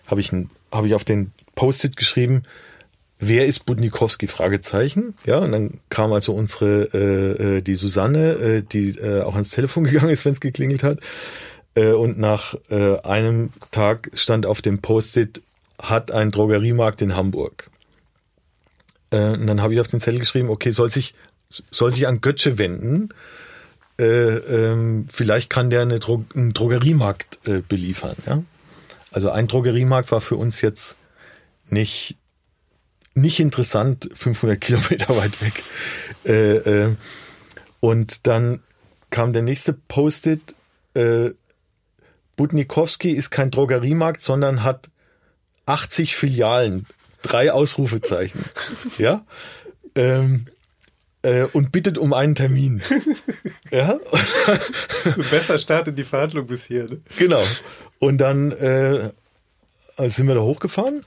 habe 0.08 0.22
ich, 0.22 0.32
hab 0.72 0.86
ich 0.86 0.94
auf 0.94 1.04
den 1.04 1.32
Post-it 1.56 1.96
geschrieben, 1.96 2.44
wer 3.20 3.46
ist 3.46 3.66
Budnikowski? 3.66 4.28
Fragezeichen. 4.28 5.16
Ja, 5.26 5.40
und 5.40 5.52
dann 5.52 5.80
kam 5.90 6.14
also 6.14 6.34
unsere 6.34 6.90
äh, 6.94 7.58
äh, 7.58 7.62
die 7.62 7.76
Susanne, 7.76 8.34
äh, 8.34 8.62
die 8.62 8.90
äh, 8.90 9.22
auch 9.22 9.34
ans 9.34 9.50
Telefon 9.50 9.84
gegangen 9.86 10.10
ist, 10.10 10.26
wenn 10.26 10.34
es 10.34 10.42
geklingelt 10.42 10.84
hat. 10.84 11.00
Äh, 11.76 11.92
und 11.92 12.20
nach 12.20 12.56
äh, 12.70 13.00
einem 13.00 13.52
Tag 13.72 14.12
stand 14.14 14.46
auf 14.46 14.62
dem 14.62 14.80
Post-it 14.80 15.42
hat 15.82 16.12
ein 16.12 16.32
Drogeriemarkt 16.32 17.02
in 17.02 17.16
Hamburg. 17.16 17.70
Äh, 19.16 19.34
und 19.34 19.48
dann 19.48 19.62
habe 19.62 19.74
ich 19.74 19.80
auf 19.80 19.88
den 19.88 20.00
Zettel 20.00 20.20
geschrieben, 20.20 20.50
okay, 20.50 20.72
soll 20.72 20.90
sich 20.90 21.14
soll 21.50 21.92
sich 21.92 22.08
an 22.08 22.22
Götze 22.22 22.58
wenden. 22.58 23.10
Äh, 23.98 24.04
ähm, 24.04 25.06
vielleicht 25.12 25.50
kann 25.50 25.70
der 25.70 25.82
eine 25.82 26.00
Dro 26.00 26.26
einen 26.36 26.54
Drogeriemarkt 26.54 27.40
äh, 27.48 27.62
beliefern. 27.62 28.16
Ja? 28.26 28.44
Also 29.12 29.30
ein 29.30 29.48
Drogeriemarkt 29.48 30.12
war 30.12 30.22
für 30.22 30.36
uns 30.36 30.62
jetzt 30.62 30.98
nicht 31.70 32.18
nicht 33.18 33.40
interessant, 33.40 34.10
500 34.14 34.60
Kilometer 34.60 35.16
weit 35.16 35.42
weg. 35.42 35.64
Äh, 36.26 36.56
äh, 36.58 36.96
und 37.80 38.28
dann 38.28 38.62
kam 39.10 39.32
der 39.32 39.42
nächste 39.42 39.74
Post-it. 39.74 40.54
Äh, 40.96 41.32
Budnikowski 42.36 43.12
ist 43.12 43.30
kein 43.30 43.52
Drogeriemarkt, 43.52 44.22
sondern 44.22 44.64
hat 44.64 44.90
80 45.66 46.18
Filialen. 46.18 46.86
Drei 47.26 47.52
Ausrufezeichen. 47.52 48.44
ja. 48.98 49.26
Ähm, 49.96 50.46
äh, 51.22 51.44
und 51.54 51.72
bittet 51.72 51.98
um 51.98 52.14
einen 52.14 52.36
Termin. 52.36 52.82
ja. 53.72 53.98
Besser 55.32 55.58
startet 55.58 55.98
die 55.98 56.04
Verhandlung 56.04 56.48
bis 56.48 56.66
hier. 56.66 56.86
Ne? 56.86 57.02
Genau. 57.18 57.44
Und 58.00 58.20
dann 58.20 58.52
äh, 58.52 59.12
sind 59.98 60.28
wir 60.28 60.36
da 60.36 60.42
hochgefahren 60.42 61.06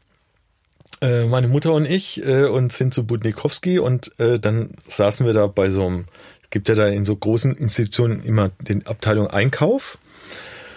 äh, 1.01 1.27
meine 1.27 1.49
Mutter 1.49 1.73
und 1.73 1.85
ich 1.85 2.25
äh, 2.27 2.45
und 2.45 2.73
sind 2.73 2.93
zu 2.93 3.07
Budnikowski 3.07 3.79
und 3.79 4.19
äh, 4.19 4.39
dann 4.39 4.71
saßen 4.87 5.27
wir 5.27 5.33
da 5.33 5.47
bei 5.47 5.71
so 5.71 5.87
einem, 5.87 6.07
gibt 6.51 6.69
ja 6.69 6.75
da 6.75 6.89
in 6.89 7.05
so 7.05 7.15
großen 7.15 7.55
Institutionen 7.55 8.23
immer 8.25 8.51
den 8.61 8.87
Abteilung 8.87 9.29
Einkauf. 9.29 9.99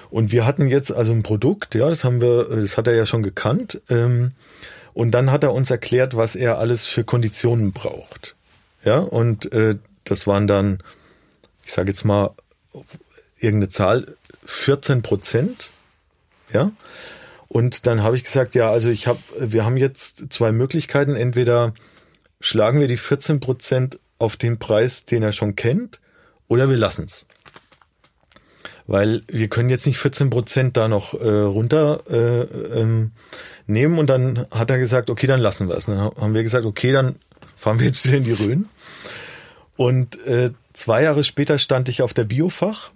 Und 0.10 0.34
wir 0.34 0.46
hatten 0.46 0.68
jetzt 0.68 0.92
also 0.92 1.14
ein 1.14 1.24
Produkt, 1.24 1.74
ja, 1.74 1.90
das 1.90 2.04
haben 2.04 2.22
wir, 2.22 2.44
das 2.44 2.78
hat 2.78 2.86
er 2.88 2.96
ja 2.96 3.06
schon 3.06 3.24
gekannt. 3.24 3.82
Ähm, 3.90 4.34
und 4.94 5.12
dann 5.12 5.32
hat 5.32 5.44
er 5.44 5.54
uns 5.54 5.72
erklärt, 5.72 6.16
was 6.16 6.36
er 6.36 6.58
alles 6.58 6.88
für 6.88 7.04
Konditionen 7.04 7.72
braucht. 7.72 8.36
Ja, 8.84 9.00
und 9.00 9.52
äh, 9.54 9.76
das 10.04 10.28
waren 10.28 10.48
dann, 10.48 10.82
ich 11.66 11.74
sage 11.74 11.90
jetzt 11.90 12.04
mal, 12.04 12.32
irgendeine 13.40 13.70
Zahl, 13.70 14.16
14 14.46 15.02
Prozent. 15.02 15.72
Ja. 16.52 16.72
Und 17.48 17.86
dann 17.86 18.02
habe 18.02 18.16
ich 18.16 18.24
gesagt, 18.24 18.56
ja, 18.56 18.72
also 18.72 18.90
ich 18.90 19.08
habe, 19.08 19.20
wir 19.40 19.66
haben 19.66 19.78
jetzt 19.78 20.32
zwei 20.32 20.52
Möglichkeiten. 20.52 21.16
Entweder 21.16 21.74
schlagen 22.40 22.80
wir 22.80 22.88
die 22.88 22.98
14 22.98 23.40
Prozent 23.40 24.00
auf 24.20 24.38
den 24.38 24.58
Preis, 24.60 25.06
den 25.06 25.24
er 25.24 25.32
schon 25.32 25.56
kennt, 25.56 26.00
oder 26.48 26.70
wir 26.70 26.78
lassen 26.78 27.06
es. 27.06 27.26
Weil 28.88 29.24
wir 29.28 29.48
können 29.48 29.70
jetzt 29.70 29.86
nicht 29.86 29.98
14 29.98 30.30
Prozent 30.30 30.78
da 30.78 30.88
noch 30.88 31.14
äh, 31.14 31.28
runter 31.28 32.02
äh, 32.10 32.42
ähm, 32.80 33.12
nehmen. 33.72 33.98
Und 33.98 34.08
dann 34.10 34.46
hat 34.52 34.70
er 34.70 34.78
gesagt, 34.78 35.10
okay, 35.10 35.28
dann 35.28 35.40
lassen 35.40 35.68
wir 35.68 35.76
es. 35.76 35.86
Dann 35.86 35.98
haben 35.98 36.34
wir 36.34 36.44
gesagt, 36.44 36.66
okay, 36.66 36.92
dann 36.92 37.16
fahren 37.58 37.80
wir 37.80 37.88
jetzt 37.88 38.06
wieder 38.06 38.18
in 38.18 38.24
die 38.24 38.34
Rhön. 38.34 38.66
Und 39.78 40.24
äh, 40.26 40.52
zwei 40.74 41.04
Jahre 41.04 41.24
später 41.24 41.58
stand 41.58 41.90
ich 41.90 42.02
auf 42.02 42.14
der 42.14 42.26
Biofach 42.26 42.92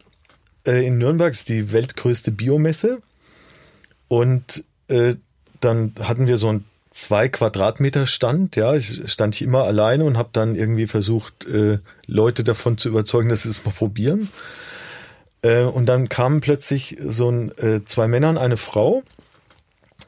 äh, 0.67 0.86
in 0.86 0.97
Nürnberg, 0.97 1.32
ist 1.32 1.49
die 1.49 1.71
weltgrößte 1.71 2.32
Biomesse. 2.32 3.01
Und 4.07 4.63
äh, 4.88 5.15
dann 5.59 5.93
hatten 5.99 6.28
wir 6.28 6.38
so 6.38 6.49
einen 6.49 6.65
zwei 6.91 7.28
Quadratmeter 7.28 8.05
Stand. 8.05 8.55
Ja, 8.55 8.73
ich 8.73 9.11
stand 9.11 9.36
hier 9.36 9.47
immer 9.47 9.63
alleine 9.63 10.05
und 10.05 10.17
habe 10.17 10.30
dann 10.32 10.55
irgendwie 10.55 10.88
versucht, 10.88 11.45
äh, 11.45 11.80
Leute 12.07 12.43
davon 12.43 12.78
zu 12.78 12.89
überzeugen, 12.89 13.30
dass 13.30 13.43
sie 13.43 13.49
es 13.49 13.65
mal 13.65 13.71
probieren. 13.71 14.30
Äh, 15.41 15.63
und 15.63 15.88
dann 15.88 16.09
kamen 16.09 16.41
plötzlich 16.41 16.97
so 17.05 17.30
ein, 17.30 17.51
äh, 17.57 17.84
zwei 17.86 18.07
Männer 18.07 18.30
und 18.30 18.38
eine 18.38 18.57
Frau, 18.57 19.03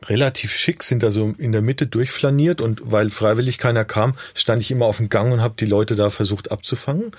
relativ 0.05 0.55
schick, 0.55 0.83
sind 0.83 1.03
da 1.03 1.11
so 1.11 1.33
in 1.37 1.51
der 1.51 1.61
Mitte 1.61 1.87
durchflaniert 1.87 2.61
und 2.61 2.81
weil 2.83 3.09
freiwillig 3.09 3.57
keiner 3.57 3.85
kam, 3.85 4.13
stand 4.35 4.61
ich 4.61 4.71
immer 4.71 4.85
auf 4.85 4.97
dem 4.97 5.09
Gang 5.09 5.33
und 5.33 5.41
habe 5.41 5.55
die 5.59 5.65
Leute 5.65 5.95
da 5.95 6.09
versucht 6.09 6.51
abzufangen. 6.51 7.11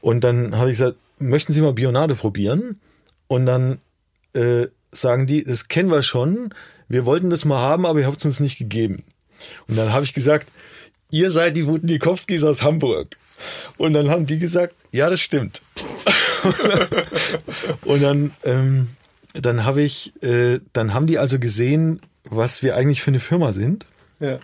Und 0.00 0.22
dann 0.22 0.56
habe 0.56 0.70
ich 0.70 0.78
gesagt, 0.78 0.98
möchten 1.18 1.52
Sie 1.52 1.60
mal 1.60 1.72
Bionade 1.72 2.14
probieren? 2.14 2.80
Und 3.28 3.46
dann 3.46 3.78
äh, 4.34 4.66
sagen 4.90 5.26
die, 5.26 5.44
das 5.44 5.68
kennen 5.68 5.90
wir 5.90 6.02
schon, 6.02 6.52
wir 6.88 7.06
wollten 7.06 7.30
das 7.30 7.44
mal 7.44 7.60
haben, 7.60 7.86
aber 7.86 8.00
ihr 8.00 8.06
habt 8.06 8.18
es 8.18 8.26
uns 8.26 8.40
nicht 8.40 8.58
gegeben. 8.58 9.04
Und 9.68 9.76
dann 9.76 9.92
habe 9.92 10.04
ich 10.04 10.12
gesagt, 10.12 10.48
ihr 11.10 11.30
seid 11.30 11.56
die 11.56 11.66
Wutnikowskis 11.66 12.42
aus 12.44 12.62
Hamburg. 12.62 13.16
Und 13.76 13.94
dann 13.94 14.10
haben 14.10 14.26
die 14.26 14.38
gesagt, 14.38 14.74
ja, 14.90 15.08
das 15.08 15.20
stimmt. 15.20 15.62
und 17.84 18.02
dann, 18.02 18.32
ähm, 18.44 18.88
dann 19.34 19.64
habe 19.64 19.82
ich, 19.82 20.14
äh, 20.22 20.60
dann 20.72 20.94
haben 20.94 21.06
die 21.06 21.18
also 21.18 21.38
gesehen, 21.38 22.00
was 22.24 22.62
wir 22.62 22.76
eigentlich 22.76 23.02
für 23.02 23.10
eine 23.10 23.20
Firma 23.20 23.52
sind. 23.52 23.86
Ja. 24.20 24.38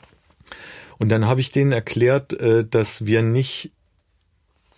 Und 0.99 1.11
dann 1.11 1.26
habe 1.26 1.41
ich 1.41 1.53
denen 1.53 1.72
erklärt, 1.72 2.32
äh, 2.32 2.64
dass 2.64 3.07
wir 3.07 3.22
nicht 3.22 3.72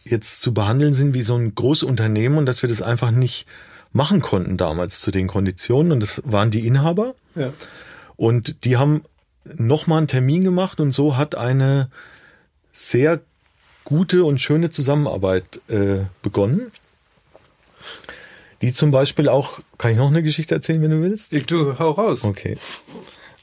jetzt 0.05 0.41
zu 0.43 0.55
behandeln 0.55 0.93
sind 0.93 1.15
wie 1.15 1.23
so 1.23 1.37
ein 1.37 1.55
Großunternehmen 1.55 2.39
und 2.39 2.47
dass 2.47 2.63
wir 2.63 2.69
das 2.69 2.83
einfach 2.83 3.11
nicht 3.11 3.47
machen 3.93 4.21
konnten 4.21 4.57
damals 4.57 5.01
zu 5.01 5.11
den 5.11 5.27
Konditionen. 5.27 5.93
Und 5.93 6.01
das 6.01 6.23
waren 6.25 6.51
die 6.51 6.67
Inhaber. 6.67 7.15
Ja. 7.35 7.53
Und 8.17 8.65
die 8.65 8.77
haben 8.77 9.03
nochmal 9.45 9.99
einen 9.99 10.09
Termin 10.09 10.45
gemacht 10.45 10.81
und 10.81 10.93
so 10.93 11.17
hat 11.17 11.35
eine 11.35 11.91
sehr 12.73 13.21
gute 13.85 14.25
und 14.25 14.41
schöne 14.41 14.71
Zusammenarbeit 14.71 15.61
äh, 15.69 16.05
begonnen. 16.23 16.71
Die 18.63 18.73
zum 18.73 18.91
Beispiel 18.91 19.29
auch, 19.29 19.61
kann 19.79 19.93
ich 19.93 19.97
noch 19.97 20.09
eine 20.09 20.23
Geschichte 20.23 20.55
erzählen, 20.55 20.83
wenn 20.83 20.91
du 20.91 21.03
willst? 21.03 21.33
Ich, 21.33 21.47
du, 21.47 21.79
hau 21.79 21.93
raus. 21.93 22.25
Okay. 22.25 22.59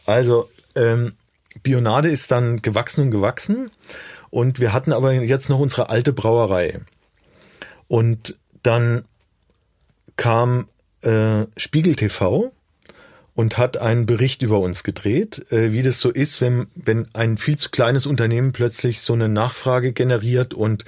Also, 0.06 0.50
ähm, 0.76 1.14
Bionade 1.64 2.10
ist 2.10 2.32
dann 2.32 2.62
gewachsen 2.62 3.06
und 3.06 3.12
gewachsen. 3.12 3.72
Und 4.30 4.60
wir 4.60 4.74
hatten 4.74 4.94
aber 4.94 5.14
jetzt 5.14 5.50
noch 5.50 5.60
unsere 5.60 5.90
alte 5.90 6.14
Brauerei. 6.14 6.82
Und 7.88 8.38
dann 8.64 9.06
kam 10.18 10.68
äh, 11.02 11.46
Spiegel 11.56 11.96
TV 11.96 12.52
und 13.34 13.58
hat 13.58 13.78
einen 13.78 14.06
Bericht 14.06 14.42
über 14.42 14.60
uns 14.60 14.84
gedreht, 14.84 15.52
äh, 15.52 15.72
wie 15.72 15.84
das 15.84 16.00
so 16.00 16.10
ist, 16.10 16.42
wenn, 16.42 16.68
wenn 16.76 17.08
ein 17.14 17.38
viel 17.38 17.58
zu 17.58 17.70
kleines 17.70 18.06
Unternehmen 18.06 18.52
plötzlich 18.52 19.02
so 19.02 19.14
eine 19.14 19.30
Nachfrage 19.30 19.94
generiert 19.94 20.54
und 20.54 20.86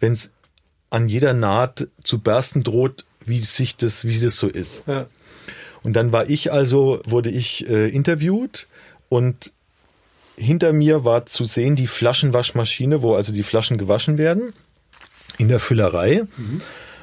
wenn 0.00 0.12
es 0.12 0.32
an 0.90 1.08
jeder 1.08 1.34
Naht 1.34 1.88
zu 2.02 2.18
bersten 2.18 2.62
droht, 2.62 3.04
wie 3.24 3.40
sich 3.40 3.76
das, 3.76 4.04
wie 4.04 4.18
das 4.18 4.36
so 4.36 4.48
ist. 4.48 4.84
Ja. 4.86 5.06
Und 5.82 5.94
dann 5.94 6.12
war 6.12 6.28
ich 6.28 6.52
also, 6.52 7.00
wurde 7.04 7.30
ich 7.30 7.68
äh, 7.68 7.88
interviewt 7.88 8.66
und 9.08 9.52
hinter 10.36 10.72
mir 10.72 11.04
war 11.04 11.26
zu 11.26 11.44
sehen 11.44 11.76
die 11.76 11.86
Flaschenwaschmaschine, 11.86 13.02
wo 13.02 13.14
also 13.14 13.32
die 13.32 13.42
Flaschen 13.42 13.78
gewaschen 13.78 14.18
werden, 14.18 14.52
in 15.38 15.48
der 15.48 15.60
Füllerei. 15.60 16.24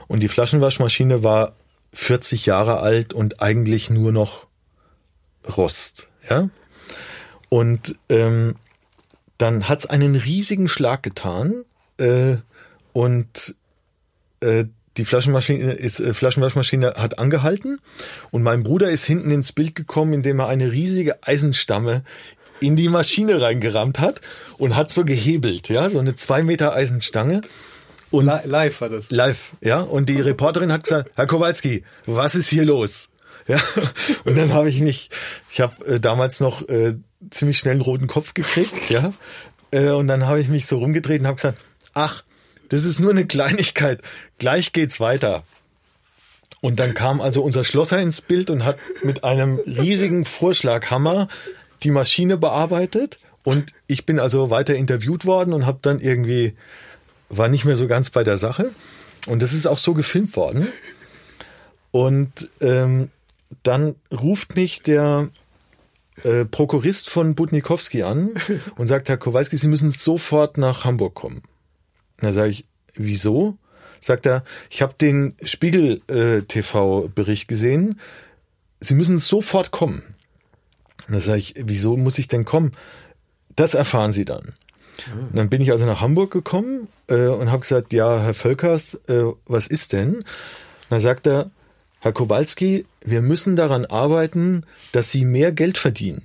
Und 0.07 0.19
die 0.19 0.28
Flaschenwaschmaschine 0.28 1.24
war 1.24 1.53
40 1.93 2.45
Jahre 2.45 2.80
alt 2.80 3.13
und 3.13 3.41
eigentlich 3.41 3.89
nur 3.89 4.11
noch 4.11 4.47
Rost. 5.55 6.09
Ja? 6.30 6.49
Und 7.49 7.95
ähm, 8.09 8.55
dann 9.38 9.67
hat's 9.67 9.86
einen 9.86 10.15
riesigen 10.15 10.67
Schlag 10.67 11.03
getan 11.03 11.65
äh, 11.97 12.38
und 12.93 13.55
äh, 14.41 14.65
die 14.97 15.05
Flaschenmaschine 15.05 15.73
ist, 15.73 15.99
äh, 15.99 16.13
Flaschenwaschmaschine 16.13 16.93
hat 16.97 17.19
angehalten 17.19 17.79
und 18.31 18.43
mein 18.43 18.63
Bruder 18.63 18.89
ist 18.89 19.05
hinten 19.05 19.31
ins 19.31 19.51
Bild 19.51 19.75
gekommen, 19.75 20.13
indem 20.13 20.39
er 20.39 20.47
eine 20.47 20.71
riesige 20.71 21.23
Eisenstamme 21.23 22.03
in 22.59 22.75
die 22.75 22.89
Maschine 22.89 23.41
reingerammt 23.41 23.99
hat 23.99 24.21
und 24.57 24.75
hat 24.75 24.91
so 24.91 25.03
gehebelt, 25.05 25.69
ja, 25.69 25.89
so 25.89 25.99
eine 25.99 26.15
zwei 26.15 26.43
Meter 26.43 26.73
Eisenstange. 26.73 27.41
Und 28.11 28.25
Li- 28.25 28.45
Live 28.45 28.81
war 28.81 28.89
das. 28.89 29.09
live, 29.09 29.51
ja. 29.61 29.79
Und 29.79 30.09
die 30.09 30.19
Reporterin 30.19 30.71
hat 30.71 30.83
gesagt, 30.83 31.11
Herr 31.15 31.27
Kowalski, 31.27 31.83
was 32.05 32.35
ist 32.35 32.49
hier 32.49 32.65
los? 32.65 33.09
Ja. 33.47 33.57
Und 34.25 34.37
dann 34.37 34.53
habe 34.53 34.69
ich 34.69 34.81
mich, 34.81 35.09
ich 35.51 35.61
habe 35.61 35.83
äh, 35.85 35.99
damals 35.99 36.39
noch 36.41 36.67
äh, 36.69 36.95
ziemlich 37.31 37.57
schnell 37.57 37.71
einen 37.73 37.81
roten 37.81 38.07
Kopf 38.07 38.33
gekriegt, 38.33 38.73
ja. 38.89 39.11
Äh, 39.71 39.89
und 39.91 40.07
dann 40.07 40.27
habe 40.27 40.39
ich 40.41 40.49
mich 40.49 40.67
so 40.67 40.77
rumgedreht 40.77 41.21
und 41.21 41.27
habe 41.27 41.37
gesagt, 41.37 41.57
ach, 41.93 42.21
das 42.72 42.86
ist 42.86 42.99
nur 42.99 43.11
eine 43.11 43.28
Kleinigkeit, 43.28 44.01
gleich 44.39 44.72
geht's 44.72 44.99
weiter. 44.99 45.43
Und 46.61 46.80
dann 46.80 46.93
kam 46.93 47.19
also 47.19 47.41
unser 47.41 47.63
Schlosser 47.63 47.99
ins 47.99 48.22
Bild 48.22 48.49
und 48.49 48.63
hat 48.63 48.78
mit 49.03 49.24
einem 49.24 49.59
riesigen 49.59 50.26
Vorschlaghammer 50.26 51.28
die 51.84 51.91
Maschine 51.91 52.38
bearbeitet. 52.38 53.19
Und 53.43 53.74
ich 53.88 54.05
bin 54.05 54.19
also 54.19 54.51
weiter 54.51 54.76
interviewt 54.76 55.26
worden 55.26 55.53
und 55.53 55.65
habe 55.65 55.80
dann 55.82 55.99
irgendwie, 55.99 56.53
war 57.30 57.49
nicht 57.49 57.65
mehr 57.65 57.76
so 57.76 57.88
ganz 57.88 58.09
bei 58.11 58.24
der 58.24 58.38
Sache. 58.38 58.72
Und 59.28 59.41
das 59.41 59.53
ist 59.53 59.65
auch 59.65 59.78
so 59.78 59.93
gefilmt 59.93 60.36
worden. 60.36 60.67
Und 61.89 62.49
ähm, 62.61 63.09
dann 63.63 63.95
ruft 64.11 64.55
mich 64.55 64.82
der 64.82 65.30
äh, 66.24 66.45
Prokurist 66.45 67.09
von 67.09 67.36
Budnikowski 67.36 68.03
an 68.03 68.32
und 68.78 68.88
sagt, 68.88 69.09
Herr 69.09 69.17
Kowalski, 69.17 69.57
Sie 69.57 69.67
müssen 69.67 69.91
sofort 69.91 70.57
nach 70.57 70.86
Hamburg 70.86 71.15
kommen. 71.15 71.41
Da 72.22 72.32
sage 72.32 72.49
ich, 72.49 72.65
wieso? 72.93 73.57
Sagt 73.99 74.26
er, 74.26 74.43
ich 74.69 74.82
habe 74.82 74.95
den 74.99 75.36
Spiegel 75.43 76.01
äh, 76.07 76.41
gesehen. 77.47 77.99
Sie 78.80 78.95
müssen 78.95 79.19
sofort 79.19 79.72
kommen. 79.72 80.03
Und 81.07 81.13
da 81.13 81.19
sage 81.19 81.39
ich, 81.39 81.55
wieso 81.57 81.97
muss 81.97 82.17
ich 82.17 82.28
denn 82.28 82.45
kommen? 82.45 82.72
Das 83.55 83.74
erfahren 83.74 84.13
Sie 84.13 84.26
dann. 84.26 84.53
Und 85.07 85.36
dann 85.36 85.49
bin 85.49 85.61
ich 85.61 85.72
also 85.72 85.86
nach 85.86 86.01
Hamburg 86.01 86.32
gekommen 86.32 86.88
äh, 87.07 87.28
und 87.28 87.51
habe 87.51 87.61
gesagt, 87.61 87.93
ja, 87.93 88.19
Herr 88.19 88.34
Völkers, 88.34 88.95
äh, 89.07 89.24
was 89.45 89.67
ist 89.67 89.93
denn? 89.93 90.15
Und 90.15 90.26
dann 90.89 90.99
sagt 90.99 91.28
er, 91.28 91.49
Herr 91.99 92.13
Kowalski, 92.13 92.86
wir 93.03 93.22
müssen 93.22 93.55
daran 93.55 93.86
arbeiten, 93.86 94.63
dass 94.91 95.11
Sie 95.11 95.26
mehr 95.26 95.51
Geld 95.51 95.78
verdienen. 95.78 96.24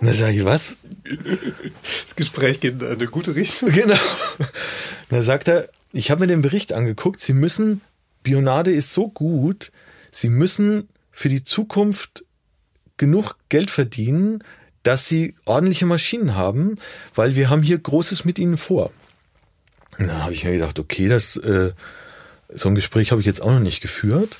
Und 0.00 0.06
dann 0.06 0.14
sage 0.14 0.38
ich, 0.38 0.44
was? 0.44 0.76
Das 1.04 2.16
Gespräch 2.16 2.60
geht 2.60 2.80
in 2.80 2.86
eine 2.86 3.06
gute 3.06 3.34
Richtung. 3.34 3.70
Genau. 3.70 3.96
Da 5.08 5.22
sagt 5.22 5.48
er, 5.48 5.68
ich 5.92 6.10
habe 6.10 6.20
mir 6.20 6.26
den 6.28 6.42
Bericht 6.42 6.72
angeguckt, 6.72 7.20
Sie 7.20 7.32
müssen, 7.32 7.80
Bionade 8.22 8.70
ist 8.70 8.92
so 8.92 9.08
gut, 9.08 9.72
Sie 10.10 10.28
müssen 10.28 10.88
für 11.10 11.28
die 11.28 11.42
Zukunft 11.42 12.24
genug 12.96 13.36
Geld 13.48 13.70
verdienen, 13.70 14.44
dass 14.82 15.08
Sie 15.08 15.34
ordentliche 15.44 15.86
Maschinen 15.86 16.36
haben, 16.36 16.76
weil 17.14 17.34
wir 17.34 17.50
haben 17.50 17.62
hier 17.62 17.78
Großes 17.78 18.24
mit 18.24 18.38
Ihnen 18.38 18.56
vor. 18.56 18.92
Da 19.98 20.22
habe 20.22 20.32
ich 20.32 20.44
mir 20.44 20.52
gedacht, 20.52 20.78
okay, 20.78 21.08
das 21.08 21.36
äh, 21.36 21.72
so 22.54 22.68
ein 22.68 22.74
Gespräch 22.74 23.10
habe 23.10 23.20
ich 23.20 23.26
jetzt 23.26 23.42
auch 23.42 23.50
noch 23.50 23.60
nicht 23.60 23.80
geführt. 23.80 24.36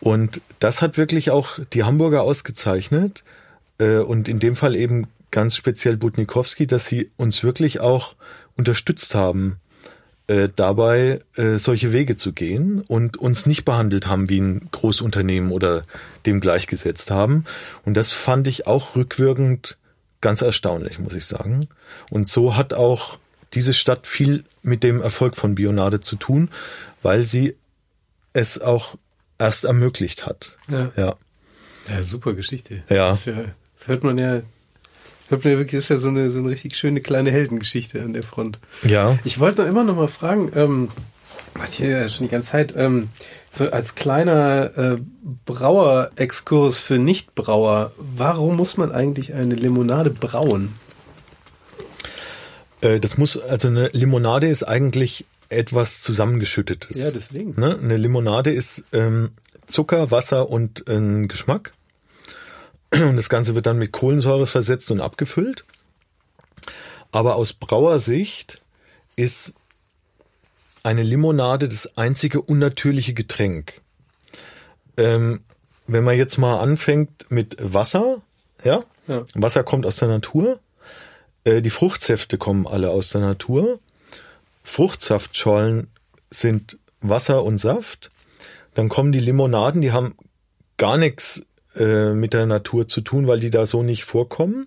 Und 0.00 0.40
das 0.58 0.82
hat 0.82 0.98
wirklich 0.98 1.30
auch 1.30 1.58
die 1.72 1.84
Hamburger 1.84 2.22
ausgezeichnet 2.22 3.22
äh, 3.78 3.98
und 3.98 4.28
in 4.28 4.38
dem 4.40 4.56
Fall 4.56 4.76
eben 4.76 5.06
ganz 5.30 5.56
speziell 5.56 5.96
Budnikowski, 5.96 6.66
dass 6.66 6.86
sie 6.86 7.10
uns 7.16 7.42
wirklich 7.42 7.80
auch 7.80 8.16
unterstützt 8.56 9.14
haben, 9.14 9.56
äh, 10.28 10.48
dabei 10.54 11.20
äh, 11.36 11.58
solche 11.58 11.92
Wege 11.92 12.16
zu 12.16 12.32
gehen 12.32 12.80
und 12.80 13.16
uns 13.16 13.46
nicht 13.46 13.64
behandelt 13.64 14.06
haben 14.06 14.28
wie 14.28 14.40
ein 14.40 14.68
Großunternehmen 14.70 15.50
oder 15.50 15.82
dem 16.26 16.40
gleichgesetzt 16.40 17.10
haben. 17.10 17.44
Und 17.84 17.94
das 17.94 18.12
fand 18.12 18.46
ich 18.46 18.66
auch 18.66 18.94
rückwirkend 18.96 19.78
ganz 20.20 20.40
erstaunlich, 20.40 20.98
muss 20.98 21.14
ich 21.14 21.26
sagen. 21.26 21.68
Und 22.10 22.28
so 22.28 22.56
hat 22.56 22.72
auch 22.72 23.18
diese 23.52 23.74
Stadt 23.74 24.06
viel 24.06 24.44
mit 24.62 24.82
dem 24.82 25.00
Erfolg 25.00 25.36
von 25.36 25.54
Bionade 25.54 26.00
zu 26.00 26.16
tun, 26.16 26.50
weil 27.02 27.24
sie 27.24 27.56
es 28.32 28.60
auch 28.60 28.96
erst 29.38 29.64
ermöglicht 29.64 30.24
hat. 30.24 30.56
Ja. 30.68 30.92
Ja. 30.96 31.16
Ja, 31.88 32.02
super 32.02 32.32
Geschichte. 32.34 32.84
Ja. 32.88 33.10
Das, 33.10 33.24
ja, 33.24 33.44
das 33.76 33.88
hört 33.88 34.04
man 34.04 34.16
ja 34.16 34.42
wirklich, 35.32 35.72
das 35.72 35.84
ist 35.84 35.88
ja 35.88 35.98
so 35.98 36.08
eine, 36.08 36.30
so 36.30 36.40
eine 36.40 36.50
richtig 36.50 36.76
schöne 36.76 37.00
kleine 37.00 37.30
Heldengeschichte 37.30 38.02
an 38.02 38.12
der 38.12 38.22
Front. 38.22 38.58
Ja. 38.82 39.18
Ich 39.24 39.38
wollte 39.38 39.62
noch 39.62 39.68
immer 39.68 39.84
noch 39.84 39.96
mal 39.96 40.08
fragen, 40.08 40.50
ähm, 40.54 40.88
was 41.54 41.74
hier 41.74 41.88
ja 41.88 42.08
schon 42.08 42.26
die 42.26 42.30
ganze 42.30 42.52
Zeit, 42.52 42.74
ähm, 42.76 43.08
so 43.50 43.70
als 43.70 43.94
kleiner 43.94 44.76
äh, 44.76 44.96
Brauer-Exkurs 45.44 46.78
für 46.78 46.98
Nichtbrauer, 46.98 47.92
warum 47.98 48.56
muss 48.56 48.76
man 48.76 48.92
eigentlich 48.92 49.34
eine 49.34 49.54
Limonade 49.54 50.10
brauen? 50.10 50.74
Äh, 52.80 53.00
das 53.00 53.18
muss, 53.18 53.38
also 53.40 53.68
eine 53.68 53.88
Limonade 53.88 54.48
ist 54.48 54.64
eigentlich 54.64 55.26
etwas 55.48 56.02
zusammengeschüttetes. 56.02 56.98
Ja, 56.98 57.10
deswegen. 57.10 57.58
Ne? 57.60 57.78
Eine 57.78 57.96
Limonade 57.96 58.50
ist 58.50 58.84
ähm, 58.92 59.30
Zucker, 59.66 60.10
Wasser 60.10 60.48
und 60.48 60.88
ein 60.88 61.28
Geschmack. 61.28 61.72
Und 62.92 63.16
das 63.16 63.28
Ganze 63.28 63.54
wird 63.54 63.66
dann 63.66 63.78
mit 63.78 63.92
Kohlensäure 63.92 64.46
versetzt 64.46 64.90
und 64.90 65.00
abgefüllt. 65.00 65.64
Aber 67.10 67.36
aus 67.36 67.52
Brauersicht 67.52 68.60
ist 69.16 69.54
eine 70.82 71.02
Limonade 71.02 71.68
das 71.68 71.96
einzige 71.96 72.40
unnatürliche 72.40 73.14
Getränk. 73.14 73.80
Ähm, 74.96 75.42
wenn 75.86 76.04
man 76.04 76.16
jetzt 76.16 76.38
mal 76.38 76.60
anfängt 76.60 77.30
mit 77.30 77.56
Wasser, 77.60 78.22
ja, 78.64 78.82
Ja. 79.06 79.24
Wasser 79.34 79.64
kommt 79.64 79.86
aus 79.86 79.96
der 79.96 80.08
Natur, 80.08 80.60
äh, 81.44 81.62
die 81.62 81.70
Fruchtsäfte 81.70 82.38
kommen 82.38 82.66
alle 82.66 82.90
aus 82.90 83.10
der 83.10 83.20
Natur, 83.20 83.78
Fruchtsaftschollen 84.64 85.88
sind 86.30 86.78
Wasser 87.00 87.42
und 87.42 87.58
Saft, 87.58 88.10
dann 88.74 88.88
kommen 88.88 89.12
die 89.12 89.20
Limonaden, 89.20 89.82
die 89.82 89.92
haben 89.92 90.14
gar 90.78 90.96
nichts 90.96 91.42
äh, 91.76 92.12
mit 92.12 92.32
der 92.32 92.46
Natur 92.46 92.88
zu 92.88 93.00
tun, 93.00 93.26
weil 93.26 93.40
die 93.40 93.50
da 93.50 93.66
so 93.66 93.82
nicht 93.82 94.04
vorkommen. 94.04 94.66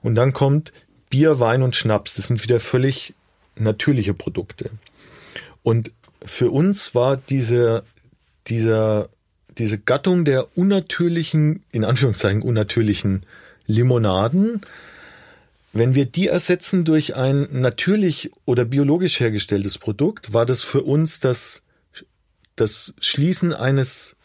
Und 0.00 0.14
dann 0.14 0.32
kommt 0.32 0.72
Bier, 1.10 1.40
Wein 1.40 1.62
und 1.62 1.76
Schnaps. 1.76 2.14
Das 2.14 2.28
sind 2.28 2.42
wieder 2.42 2.60
völlig 2.60 3.14
natürliche 3.56 4.14
Produkte. 4.14 4.70
Und 5.62 5.92
für 6.24 6.50
uns 6.50 6.94
war 6.94 7.16
diese, 7.16 7.82
dieser, 8.46 9.08
diese 9.58 9.78
Gattung 9.78 10.24
der 10.24 10.56
unnatürlichen, 10.56 11.62
in 11.70 11.84
Anführungszeichen 11.84 12.42
unnatürlichen 12.42 13.22
Limonaden 13.66 14.62
wenn 15.72 15.94
wir 15.94 16.04
die 16.04 16.28
ersetzen 16.28 16.84
durch 16.84 17.16
ein 17.16 17.48
natürlich 17.50 18.30
oder 18.44 18.64
biologisch 18.64 19.20
hergestelltes 19.20 19.78
Produkt, 19.78 20.32
war 20.32 20.44
das 20.44 20.62
für 20.62 20.82
uns 20.82 21.20
das, 21.20 21.62
das 22.56 22.94
Schließen 23.00 23.54
eines, 23.54 24.16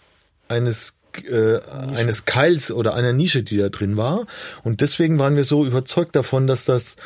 eines, 0.49 0.96
äh, 1.29 1.59
eines 1.95 2.25
Keils 2.25 2.71
oder 2.71 2.93
einer 2.93 3.13
Nische, 3.13 3.43
die 3.43 3.57
da 3.57 3.69
drin 3.69 3.97
war. 3.97 4.25
Und 4.63 4.81
deswegen 4.81 5.19
waren 5.19 5.35
wir 5.35 5.43
so 5.43 5.65
überzeugt 5.65 6.15
davon, 6.15 6.47
dass 6.47 6.65
das 6.65 6.97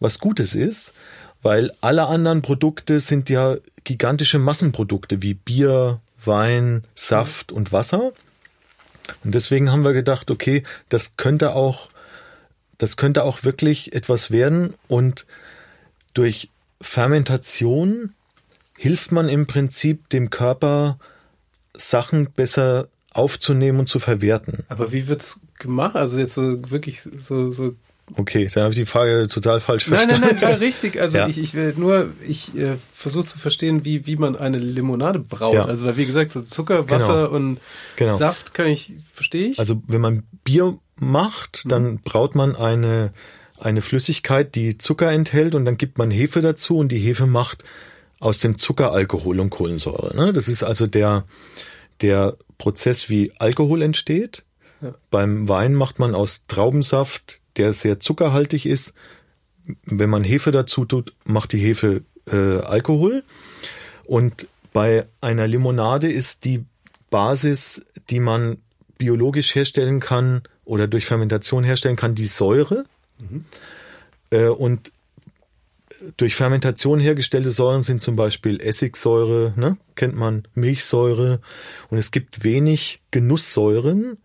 was 0.00 0.18
Gutes 0.18 0.54
ist, 0.54 0.94
weil 1.42 1.72
alle 1.80 2.06
anderen 2.06 2.42
Produkte 2.42 3.00
sind 3.00 3.28
ja 3.30 3.56
gigantische 3.84 4.38
Massenprodukte 4.38 5.22
wie 5.22 5.34
Bier, 5.34 6.00
Wein, 6.24 6.82
Saft 6.94 7.52
und 7.52 7.72
Wasser. 7.72 8.12
Und 9.24 9.34
deswegen 9.34 9.70
haben 9.70 9.84
wir 9.84 9.92
gedacht, 9.92 10.30
okay, 10.30 10.62
das 10.88 11.16
könnte 11.16 11.54
auch 11.54 11.90
das 12.78 12.96
könnte 12.96 13.24
auch 13.24 13.42
wirklich 13.42 13.92
etwas 13.92 14.30
werden 14.30 14.74
und 14.86 15.26
durch 16.14 16.48
Fermentation 16.80 18.14
hilft 18.76 19.10
man 19.10 19.28
im 19.28 19.48
Prinzip 19.48 20.08
dem 20.10 20.30
Körper 20.30 20.98
Sachen 21.74 22.30
besser 22.30 22.86
aufzunehmen 23.12 23.80
und 23.80 23.88
zu 23.88 23.98
verwerten. 23.98 24.64
Aber 24.68 24.92
wie 24.92 25.08
wird's 25.08 25.40
gemacht? 25.58 25.96
Also 25.96 26.18
jetzt 26.18 26.34
so 26.34 26.70
wirklich 26.70 27.02
so, 27.02 27.50
so 27.52 27.74
Okay, 28.16 28.48
dann 28.54 28.64
habe 28.64 28.72
ich 28.72 28.78
die 28.78 28.86
Frage 28.86 29.28
total 29.28 29.60
falsch 29.60 29.84
verstanden. 29.84 30.12
Nein, 30.12 30.20
nein, 30.20 30.30
nein, 30.30 30.40
total 30.40 30.54
richtig. 30.54 31.00
Also 31.00 31.18
ja. 31.18 31.28
ich, 31.28 31.38
ich 31.38 31.54
will 31.54 31.74
nur, 31.76 32.08
ich 32.26 32.56
äh, 32.56 32.76
versuche 32.94 33.26
zu 33.26 33.38
verstehen, 33.38 33.84
wie, 33.84 34.06
wie 34.06 34.16
man 34.16 34.36
eine 34.36 34.58
Limonade 34.58 35.18
braut. 35.18 35.54
Ja. 35.54 35.64
Also 35.64 35.86
weil 35.86 35.96
wie 35.96 36.06
gesagt, 36.06 36.32
so 36.32 36.40
Zucker, 36.40 36.84
genau. 36.84 36.90
Wasser 36.90 37.24
genau. 37.24 37.36
und 37.36 37.60
genau. 37.96 38.16
Saft 38.16 38.54
kann 38.54 38.68
ich, 38.68 38.94
verstehe 39.12 39.48
ich. 39.48 39.58
Also 39.58 39.82
wenn 39.86 40.00
man 40.00 40.22
Bier 40.44 40.78
macht, 40.96 41.70
dann 41.70 41.84
mhm. 41.84 42.00
braut 42.02 42.34
man 42.34 42.56
eine, 42.56 43.12
eine 43.58 43.82
Flüssigkeit, 43.82 44.54
die 44.54 44.78
Zucker 44.78 45.12
enthält 45.12 45.54
und 45.54 45.64
dann 45.64 45.76
gibt 45.76 45.98
man 45.98 46.10
Hefe 46.10 46.40
dazu 46.40 46.78
und 46.78 46.90
die 46.90 46.98
Hefe 46.98 47.26
macht 47.26 47.64
aus 48.20 48.38
dem 48.38 48.58
Zucker 48.58 48.92
Alkohol 48.92 49.38
und 49.38 49.50
Kohlensäure. 49.50 50.16
Ne? 50.16 50.32
Das 50.32 50.48
ist 50.48 50.64
also 50.64 50.86
der, 50.86 51.24
der 52.00 52.36
Prozess, 52.58 53.08
wie 53.08 53.32
Alkohol 53.38 53.82
entsteht. 53.82 54.44
Ja. 54.80 54.94
Beim 55.10 55.48
Wein 55.48 55.74
macht 55.74 55.98
man 55.98 56.14
aus 56.14 56.44
Traubensaft, 56.46 57.40
der 57.56 57.72
sehr 57.72 58.00
zuckerhaltig 58.00 58.66
ist. 58.66 58.94
Wenn 59.84 60.10
man 60.10 60.24
Hefe 60.24 60.50
dazu 60.50 60.84
tut, 60.84 61.14
macht 61.24 61.52
die 61.52 61.58
Hefe 61.58 62.02
äh, 62.30 62.58
Alkohol. 62.60 63.22
Und 64.04 64.46
bei 64.72 65.06
einer 65.20 65.46
Limonade 65.46 66.10
ist 66.10 66.44
die 66.44 66.64
Basis, 67.10 67.82
die 68.10 68.20
man 68.20 68.58
biologisch 68.96 69.54
herstellen 69.54 70.00
kann, 70.00 70.42
oder 70.68 70.86
durch 70.86 71.06
Fermentation 71.06 71.64
herstellen 71.64 71.96
kann, 71.96 72.14
die 72.14 72.26
Säure. 72.26 72.84
Mhm. 73.18 73.44
Äh, 74.30 74.48
und 74.48 74.92
durch 76.16 76.34
Fermentation 76.34 77.00
hergestellte 77.00 77.50
Säuren 77.50 77.82
sind 77.82 78.02
zum 78.02 78.16
Beispiel 78.16 78.60
Essigsäure, 78.60 79.52
ne? 79.56 79.76
kennt 79.96 80.14
man, 80.14 80.46
Milchsäure. 80.54 81.40
Und 81.90 81.98
es 81.98 82.10
gibt 82.10 82.44
wenig 82.44 83.02
Genusssäuren, 83.10 84.18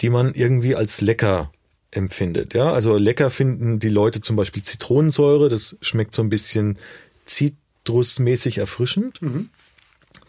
die 0.00 0.10
man 0.10 0.34
irgendwie 0.34 0.76
als 0.76 1.00
lecker 1.00 1.50
empfindet. 1.90 2.54
Ja, 2.54 2.72
also 2.72 2.96
lecker 2.96 3.30
finden 3.30 3.80
die 3.80 3.88
Leute 3.88 4.20
zum 4.20 4.36
Beispiel 4.36 4.62
Zitronensäure. 4.62 5.48
Das 5.48 5.76
schmeckt 5.80 6.14
so 6.14 6.22
ein 6.22 6.30
bisschen 6.30 6.78
zitrusmäßig 7.26 8.58
erfrischend. 8.58 9.20
Mhm. 9.20 9.50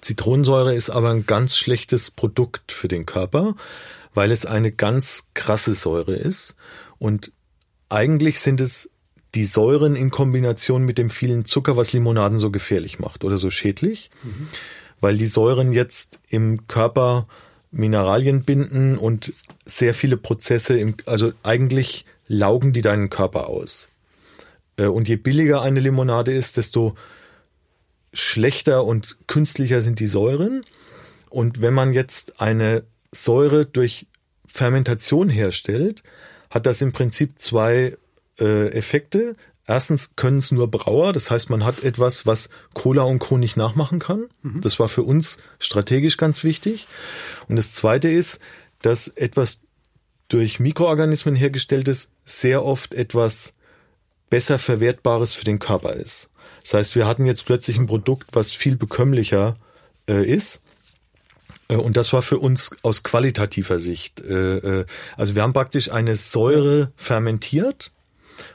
Zitronensäure 0.02 0.74
ist 0.74 0.90
aber 0.90 1.12
ein 1.12 1.26
ganz 1.26 1.56
schlechtes 1.56 2.12
Produkt 2.12 2.72
für 2.72 2.88
den 2.88 3.06
Körper 3.06 3.56
weil 4.14 4.32
es 4.32 4.46
eine 4.46 4.72
ganz 4.72 5.28
krasse 5.34 5.74
Säure 5.74 6.14
ist. 6.14 6.56
Und 6.98 7.32
eigentlich 7.90 8.40
sind 8.40 8.62
es 8.62 8.91
die 9.36 9.46
Säuren 9.46 9.96
in 9.96 10.10
Kombination 10.10 10.84
mit 10.84 10.98
dem 10.98 11.10
vielen 11.10 11.46
Zucker, 11.46 11.78
was 11.78 11.94
Limonaden 11.94 12.38
so 12.38 12.52
gefährlich 12.52 13.00
macht 13.00 13.24
oder 13.24 13.38
so 13.38 13.50
schädlich, 13.50 14.12
mhm. 14.24 14.48
weil 15.00 15.18
die 15.18 15.26
Säuren 15.26 15.72
jetzt 15.72 16.20
im 16.28 16.68
Körper 16.68 17.28
Mineralien 17.72 18.44
binden 18.44 18.98
und 18.98 19.34
sehr 19.66 19.94
viele 19.94 20.18
Prozesse, 20.18 20.78
im, 20.78 20.96
also 21.06 21.32
eigentlich 21.44 22.06
laugen 22.28 22.74
die 22.74 22.82
deinen 22.82 23.10
Körper 23.10 23.48
aus. 23.48 23.90
Äh, 24.76 24.88
und 24.88 25.08
je 25.08 25.16
billiger 25.16 25.62
eine 25.62 25.80
Limonade 25.80 26.34
ist, 26.34 26.58
desto 26.58 26.96
schlechter 28.14 28.84
und 28.84 29.18
künstlicher 29.28 29.82
sind 29.82 30.00
die 30.00 30.08
Säuren. 30.08 30.66
Und 31.30 31.62
wenn 31.62 31.74
man 31.74 31.94
jetzt 31.94 32.42
eine 32.42 32.84
Säure 33.14 33.66
durch 33.66 34.08
Fermentation 34.46 35.30
herstellt, 35.30 36.04
hat 36.50 36.66
das 36.66 36.82
im 36.82 36.92
Prinzip 36.92 37.40
zwei 37.40 37.98
äh, 38.42 38.70
Effekte. 38.70 39.36
Erstens 39.68 40.16
können 40.16 40.40
es 40.40 40.52
nur 40.52 40.70
Brauer, 40.70 41.14
das 41.14 41.32
heißt, 41.32 41.50
man 41.50 41.64
hat 41.64 41.84
etwas, 41.84 42.26
was 42.26 42.50
Cola 42.74 43.04
und 43.04 43.20
Co. 43.20 43.38
nicht 43.38 43.56
nachmachen 43.56 44.00
kann. 44.00 44.28
Mhm. 44.42 44.62
Das 44.62 44.80
war 44.80 44.90
für 44.90 45.04
uns 45.04 45.38
strategisch 45.60 46.18
ganz 46.18 46.44
wichtig. 46.44 46.88
Und 47.48 47.56
das 47.56 47.74
zweite 47.74 48.10
ist, 48.10 48.40
dass 48.82 49.08
etwas 49.08 49.62
durch 50.28 50.60
Mikroorganismen 50.60 51.36
hergestelltes 51.36 52.12
sehr 52.26 52.66
oft 52.66 52.94
etwas 52.94 53.54
besser 54.30 54.60
Verwertbares 54.60 55.34
für 55.34 55.46
den 55.46 55.60
Körper 55.60 55.94
ist. 55.94 56.30
Das 56.64 56.74
heißt, 56.74 56.96
wir 56.96 57.06
hatten 57.06 57.26
jetzt 57.26 57.46
plötzlich 57.46 57.78
ein 57.78 57.88
Produkt, 57.88 58.30
was 58.34 58.52
viel 58.52 58.78
bekömmlicher 58.78 59.58
äh, 60.10 60.26
ist 60.26 60.62
äh, 61.72 61.76
und 61.76 61.98
das 61.98 62.14
war 62.14 62.22
für 62.22 62.40
uns 62.40 62.72
aus 62.82 63.04
qualitativer 63.04 63.80
Sicht. 63.80 64.22
Äh, 64.22 64.58
äh, 64.58 64.86
also 65.18 65.36
wir 65.36 65.44
haben 65.44 65.54
praktisch 65.54 65.92
eine 65.92 66.16
Säure 66.16 66.92
fermentiert 66.96 67.92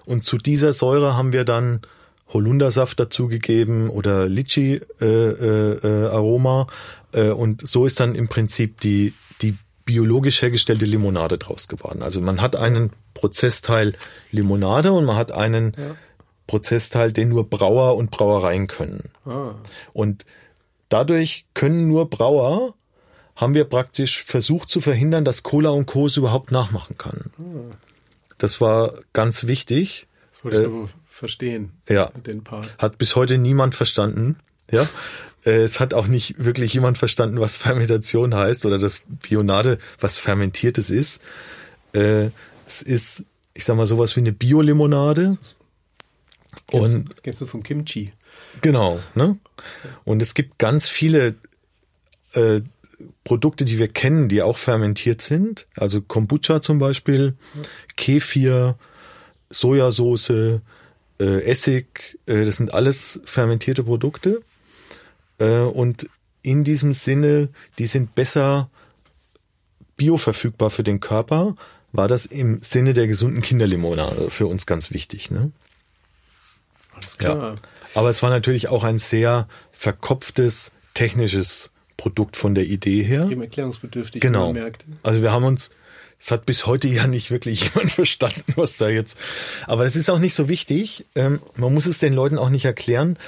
und 0.04 0.24
zu 0.24 0.38
dieser 0.38 0.72
Säure 0.72 1.16
haben 1.16 1.32
wir 1.32 1.44
dann 1.44 1.80
Holundersaft 2.28 2.98
dazugegeben 2.98 3.88
oder 3.88 4.28
Litchi-Aroma. 4.28 6.66
und 7.12 7.66
so 7.66 7.86
ist 7.86 8.00
dann 8.00 8.14
im 8.14 8.28
Prinzip 8.28 8.78
die, 8.80 9.14
die 9.42 9.56
biologisch 9.84 10.40
hergestellte 10.42 10.84
Limonade 10.84 11.38
draus 11.38 11.68
geworden. 11.68 12.02
Also 12.02 12.20
man 12.20 12.42
hat 12.42 12.56
einen 12.56 12.90
Prozessteil 13.14 13.94
Limonade 14.32 14.92
und 14.92 15.06
man 15.06 15.16
hat 15.16 15.32
einen 15.32 15.72
ja. 15.78 15.94
Prozessteil, 16.46 17.12
den 17.12 17.30
nur 17.30 17.48
Brauer 17.48 17.96
und 17.96 18.10
Brauereien 18.10 18.66
können. 18.66 19.08
Ah. 19.24 19.54
Und 19.92 20.26
dadurch 20.88 21.46
können 21.54 21.86
nur 21.88 22.10
Brauer 22.10 22.74
haben 23.36 23.54
wir 23.54 23.64
praktisch 23.64 24.24
versucht 24.24 24.68
zu 24.70 24.80
verhindern, 24.80 25.24
dass 25.24 25.42
Cola 25.42 25.70
und 25.70 25.86
Co. 25.86 26.06
es 26.06 26.16
überhaupt 26.16 26.52
nachmachen 26.52 26.98
kann. 26.98 27.30
Das 28.38 28.60
war 28.60 28.94
ganz 29.12 29.46
wichtig. 29.46 30.06
Das 30.32 30.44
wollte 30.44 30.62
ich 30.62 30.68
äh, 30.68 30.92
verstehen. 31.08 31.72
Ja. 31.88 32.10
Den 32.10 32.44
Part. 32.44 32.76
Hat 32.78 32.98
bis 32.98 33.16
heute 33.16 33.38
niemand 33.38 33.74
verstanden. 33.74 34.36
Ja. 34.70 34.86
Äh, 35.44 35.62
es 35.62 35.80
hat 35.80 35.94
auch 35.94 36.06
nicht 36.06 36.44
wirklich 36.44 36.74
jemand 36.74 36.98
verstanden, 36.98 37.40
was 37.40 37.56
Fermentation 37.56 38.34
heißt 38.34 38.66
oder 38.66 38.78
das 38.78 39.02
Bionade, 39.08 39.78
was 40.00 40.18
Fermentiertes 40.18 40.90
ist. 40.90 41.22
Äh, 41.92 42.30
es 42.66 42.82
ist, 42.82 43.24
ich 43.54 43.64
sag 43.64 43.76
mal, 43.76 43.86
sowas 43.86 44.16
wie 44.16 44.20
eine 44.20 44.32
Biolimonade. 44.32 45.38
Und 46.72 47.22
kennst 47.22 47.40
du 47.40 47.46
vom 47.46 47.62
Kimchi? 47.62 48.12
Genau, 48.60 48.98
ne? 49.14 49.38
Und 50.04 50.20
es 50.20 50.34
gibt 50.34 50.58
ganz 50.58 50.88
viele 50.88 51.36
äh, 52.32 52.60
Produkte, 53.24 53.64
die 53.64 53.78
wir 53.78 53.88
kennen, 53.88 54.28
die 54.28 54.42
auch 54.42 54.58
fermentiert 54.58 55.22
sind. 55.22 55.66
Also 55.76 56.00
Kombucha 56.00 56.62
zum 56.62 56.78
Beispiel, 56.78 57.34
Kefir, 57.96 58.76
Sojasauce, 59.50 60.60
äh, 61.18 61.42
Essig, 61.42 62.18
äh, 62.26 62.44
das 62.44 62.56
sind 62.56 62.72
alles 62.74 63.20
fermentierte 63.24 63.84
Produkte. 63.84 64.42
Äh, 65.38 65.60
und 65.60 66.08
in 66.42 66.64
diesem 66.64 66.94
Sinne, 66.94 67.48
die 67.78 67.86
sind 67.86 68.14
besser 68.14 68.70
bioverfügbar 69.96 70.70
für 70.70 70.82
den 70.82 71.00
Körper, 71.00 71.56
war 71.92 72.08
das 72.08 72.26
im 72.26 72.62
Sinne 72.62 72.92
der 72.92 73.06
gesunden 73.06 73.42
Kinderlimonade 73.42 74.30
für 74.30 74.46
uns 74.46 74.66
ganz 74.66 74.90
wichtig. 74.90 75.30
Ne? 75.30 75.50
Alles 76.94 77.18
klar. 77.18 77.36
Ja. 77.36 77.56
Aber 77.94 78.10
es 78.10 78.22
war 78.22 78.30
natürlich 78.30 78.68
auch 78.68 78.84
ein 78.84 78.98
sehr 78.98 79.48
verkopftes 79.72 80.72
technisches 80.92 81.70
Produkt 81.96 82.36
von 82.36 82.54
der 82.54 82.64
Idee 82.64 83.02
her. 83.02 83.20
Extrem 83.20 83.42
erklärungsbedürftig, 83.42 84.20
genau. 84.20 84.54
Also 85.02 85.22
wir 85.22 85.32
haben 85.32 85.44
uns, 85.44 85.70
es 86.18 86.30
hat 86.30 86.46
bis 86.46 86.66
heute 86.66 86.88
ja 86.88 87.06
nicht 87.06 87.30
wirklich 87.30 87.64
jemand 87.74 87.92
verstanden, 87.92 88.52
was 88.56 88.76
da 88.76 88.88
jetzt. 88.88 89.18
Aber 89.66 89.84
das 89.84 89.96
ist 89.96 90.10
auch 90.10 90.18
nicht 90.18 90.34
so 90.34 90.48
wichtig. 90.48 91.06
Ähm, 91.14 91.40
man 91.56 91.72
muss 91.72 91.86
es 91.86 91.98
den 91.98 92.12
Leuten 92.12 92.38
auch 92.38 92.50
nicht 92.50 92.64
erklären. 92.64 93.18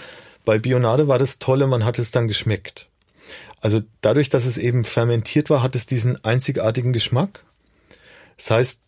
Bei 0.44 0.58
Bionade 0.58 1.08
war 1.08 1.18
das 1.18 1.38
Tolle, 1.38 1.66
man 1.66 1.84
hat 1.84 1.98
es 1.98 2.10
dann 2.10 2.28
geschmeckt. 2.28 2.86
Also 3.60 3.82
dadurch, 4.00 4.28
dass 4.28 4.46
es 4.46 4.56
eben 4.56 4.84
fermentiert 4.84 5.50
war, 5.50 5.62
hat 5.62 5.74
es 5.74 5.86
diesen 5.86 6.24
einzigartigen 6.24 6.92
Geschmack. 6.92 7.44
Das 8.36 8.50
heißt, 8.50 8.82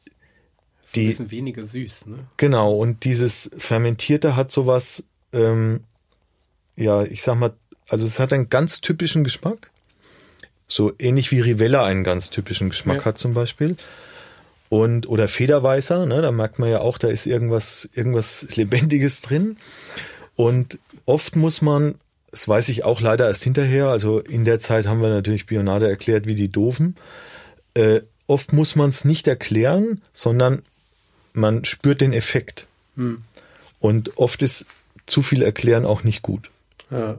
die, 0.95 1.03
ein 1.03 1.09
bisschen 1.09 1.31
weniger 1.31 1.65
süß, 1.65 2.07
ne? 2.07 2.19
Genau, 2.37 2.75
und 2.75 3.05
dieses 3.05 3.51
Fermentierte 3.59 4.37
hat 4.37 4.51
sowas, 4.51 5.05
ähm, 5.33 5.85
ja, 6.77 7.03
ich 7.03 7.23
sag 7.23 7.37
mal, 7.37 7.55
also 7.91 8.07
es 8.07 8.19
hat 8.19 8.33
einen 8.33 8.49
ganz 8.49 8.81
typischen 8.81 9.25
Geschmack. 9.25 9.71
So 10.69 10.93
ähnlich 10.99 11.33
wie 11.33 11.41
Rivella 11.41 11.85
einen 11.85 12.05
ganz 12.05 12.31
typischen 12.31 12.71
Geschmack 12.71 12.99
ja. 12.99 13.05
hat 13.07 13.19
zum 13.19 13.35
Beispiel. 13.35 13.77
und 14.69 15.09
oder 15.09 15.27
Federweißer, 15.27 16.07
ne, 16.07 16.23
da 16.23 16.31
merkt 16.31 16.61
man 16.61 16.71
ja 16.71 16.81
auch, 16.81 16.97
da 16.97 17.09
ist 17.09 17.27
irgendwas 17.27 17.91
irgendwas 17.95 18.47
lebendiges 18.55 19.21
drin 19.21 19.57
und 20.37 20.79
oft 21.07 21.35
muss 21.35 21.61
man 21.61 21.97
das 22.31 22.47
weiß 22.47 22.69
ich 22.69 22.85
auch 22.85 23.01
leider 23.01 23.27
erst 23.27 23.43
hinterher. 23.43 23.89
Also 23.89 24.21
in 24.21 24.45
der 24.45 24.61
Zeit 24.61 24.87
haben 24.87 25.03
wir 25.03 25.09
natürlich 25.09 25.47
Bionade 25.47 25.89
erklärt 25.89 26.27
wie 26.27 26.37
die 26.37 26.49
Doofen. 26.49 26.95
Äh, 27.75 28.03
oft 28.29 28.53
muss 28.53 28.77
man 28.77 28.91
es 28.91 29.05
nicht 29.05 29.27
erklären, 29.27 30.01
sondern 30.13 30.63
man 31.33 31.65
spürt 31.65 32.01
den 32.01 32.13
Effekt. 32.13 32.67
Hm. 32.95 33.23
Und 33.81 34.17
oft 34.19 34.43
ist 34.43 34.67
zu 35.07 35.23
viel 35.23 35.43
Erklären 35.43 35.85
auch 35.85 36.05
nicht 36.05 36.23
gut. 36.23 36.51
Ja. 36.91 37.19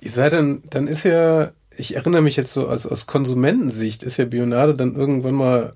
Ihr 0.00 0.10
seid 0.10 0.32
dann, 0.32 0.62
dann 0.70 0.88
ist 0.88 1.04
ja, 1.04 1.52
ich 1.76 1.96
erinnere 1.96 2.22
mich 2.22 2.36
jetzt 2.36 2.52
so 2.52 2.68
aus, 2.68 2.86
aus 2.86 3.06
Konsumentensicht, 3.06 4.02
ist 4.02 4.16
ja 4.16 4.24
Bionade 4.24 4.74
dann 4.74 4.96
irgendwann 4.96 5.34
mal 5.34 5.72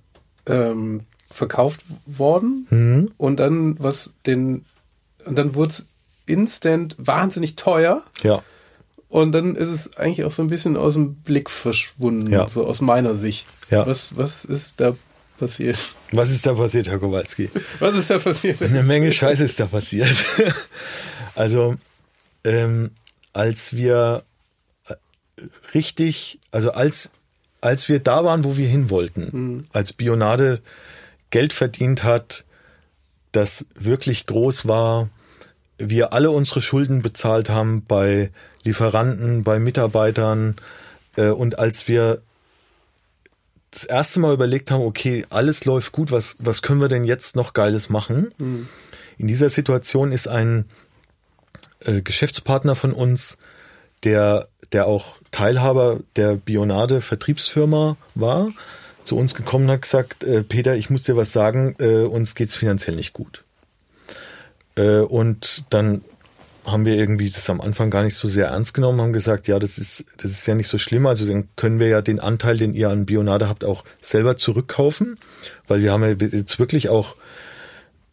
ähm, 0.47 1.03
verkauft 1.31 1.85
worden 2.07 2.67
mhm. 2.71 3.11
und 3.17 3.41
dann 3.41 3.77
was 3.79 4.15
den, 4.27 4.65
und 5.25 5.37
dann 5.37 5.55
wurde 5.55 5.71
es 5.71 5.87
instant 6.27 6.97
wahnsinnig 6.99 7.57
teuer. 7.57 8.03
Ja. 8.23 8.43
Und 9.09 9.33
dann 9.33 9.55
ist 9.55 9.69
es 9.69 9.97
eigentlich 9.97 10.25
auch 10.25 10.31
so 10.31 10.43
ein 10.43 10.49
bisschen 10.49 10.77
aus 10.77 10.95
dem 10.95 11.15
Blick 11.17 11.49
verschwunden, 11.49 12.33
ja. 12.33 12.49
so 12.49 12.67
aus 12.67 12.81
meiner 12.81 13.15
Sicht. 13.15 13.47
Ja. 13.71 13.87
Was, 13.87 14.17
was 14.17 14.45
ist 14.45 14.81
da 14.81 14.95
passiert? 15.39 15.79
Was 16.13 16.31
ist 16.31 16.47
da 16.47 16.55
passiert, 16.55 16.89
Herr 16.89 16.99
Kowalski? 16.99 17.51
Was 17.79 17.95
ist 17.95 18.11
da 18.11 18.19
passiert? 18.19 18.63
Eine 18.63 18.83
Menge 18.83 19.13
Scheiße 19.13 19.45
ist 19.45 19.61
da 19.61 19.67
passiert. 19.67 20.17
also, 21.35 21.77
ähm, 22.45 22.91
als 23.37 23.77
wir 23.77 24.25
äh, 24.89 24.95
richtig, 25.75 26.41
also 26.51 26.73
als, 26.73 27.11
als 27.61 27.89
wir 27.89 28.01
da 28.01 28.25
waren, 28.25 28.45
wo 28.45 28.57
wir 28.57 28.67
hin 28.67 28.89
wollten, 28.89 29.29
mhm. 29.33 29.65
als 29.73 29.93
Bionade 29.93 30.63
Geld 31.31 31.53
verdient 31.53 32.03
hat, 32.03 32.45
das 33.33 33.67
wirklich 33.75 34.25
groß 34.25 34.67
war, 34.67 35.11
wir 35.77 36.15
alle 36.15 36.31
unsere 36.31 36.63
Schulden 36.63 37.03
bezahlt 37.03 37.51
haben 37.51 37.85
bei 37.85 38.31
Lieferanten, 38.65 39.45
bei 39.45 39.59
Mitarbeitern 39.59 40.57
äh, 41.17 41.29
und 41.29 41.59
als 41.59 41.89
wir 41.89 42.23
das 43.71 43.85
erste 43.85 44.21
Mal 44.21 44.33
überlegt 44.33 44.71
haben, 44.71 44.83
okay, 44.83 45.27
alles 45.29 45.67
läuft 45.67 45.93
gut, 45.93 46.11
was, 46.11 46.37
was 46.39 46.63
können 46.63 46.81
wir 46.81 46.89
denn 46.89 47.05
jetzt 47.05 47.37
noch 47.37 47.53
Geiles 47.53 47.91
machen? 47.91 48.33
Mhm. 48.39 48.67
In 49.19 49.29
dieser 49.29 49.51
Situation 49.51 50.13
ist 50.13 50.27
ein 50.29 50.65
äh, 51.87 52.03
Geschäftspartner 52.03 52.75
von 52.75 52.93
uns, 52.93 53.39
der, 54.05 54.49
der 54.73 54.87
auch 54.87 55.17
Teilhaber 55.31 56.01
der 56.17 56.35
Bionade 56.35 57.01
Vertriebsfirma 57.01 57.97
war, 58.15 58.49
zu 59.05 59.17
uns 59.17 59.35
gekommen 59.35 59.71
hat 59.71 59.83
gesagt, 59.83 60.25
äh, 60.25 60.43
Peter, 60.43 60.75
ich 60.77 60.91
muss 60.91 61.05
dir 61.05 61.17
was 61.17 61.33
sagen, 61.33 61.77
äh, 61.79 62.03
uns 62.03 62.35
geht's 62.35 62.57
finanziell 62.57 62.97
nicht 62.97 63.13
gut. 63.13 63.45
Äh, 64.77 64.99
und 64.99 65.65
dann 65.71 66.03
haben 66.67 66.85
wir 66.85 66.97
irgendwie 66.97 67.31
das 67.31 67.49
am 67.49 67.61
Anfang 67.61 67.91
gar 67.91 68.03
nicht 68.03 68.17
so 68.17 68.27
sehr 68.27 68.49
ernst 68.49 68.75
genommen, 68.75 69.01
haben 69.01 69.13
gesagt, 69.13 69.47
ja, 69.47 69.59
das 69.61 69.79
ist, 69.79 70.07
das 70.17 70.33
ist 70.33 70.47
ja 70.47 70.55
nicht 70.57 70.69
so 70.69 70.79
schlimm. 70.79 71.07
Also 71.07 71.27
dann 71.27 71.49
können 71.55 71.79
wir 71.79 71.87
ja 71.89 72.03
den 72.03 72.19
Anteil, 72.19 72.59
den 72.59 72.75
ihr 72.75 72.91
an 72.91 73.07
Bionade 73.07 73.49
habt, 73.49 73.65
auch 73.65 73.85
selber 74.01 74.37
zurückkaufen, 74.37 75.17
weil 75.69 75.83
wir 75.83 75.93
haben 75.93 76.03
ja 76.03 76.11
jetzt 76.11 76.59
wirklich 76.59 76.89
auch 76.89 77.15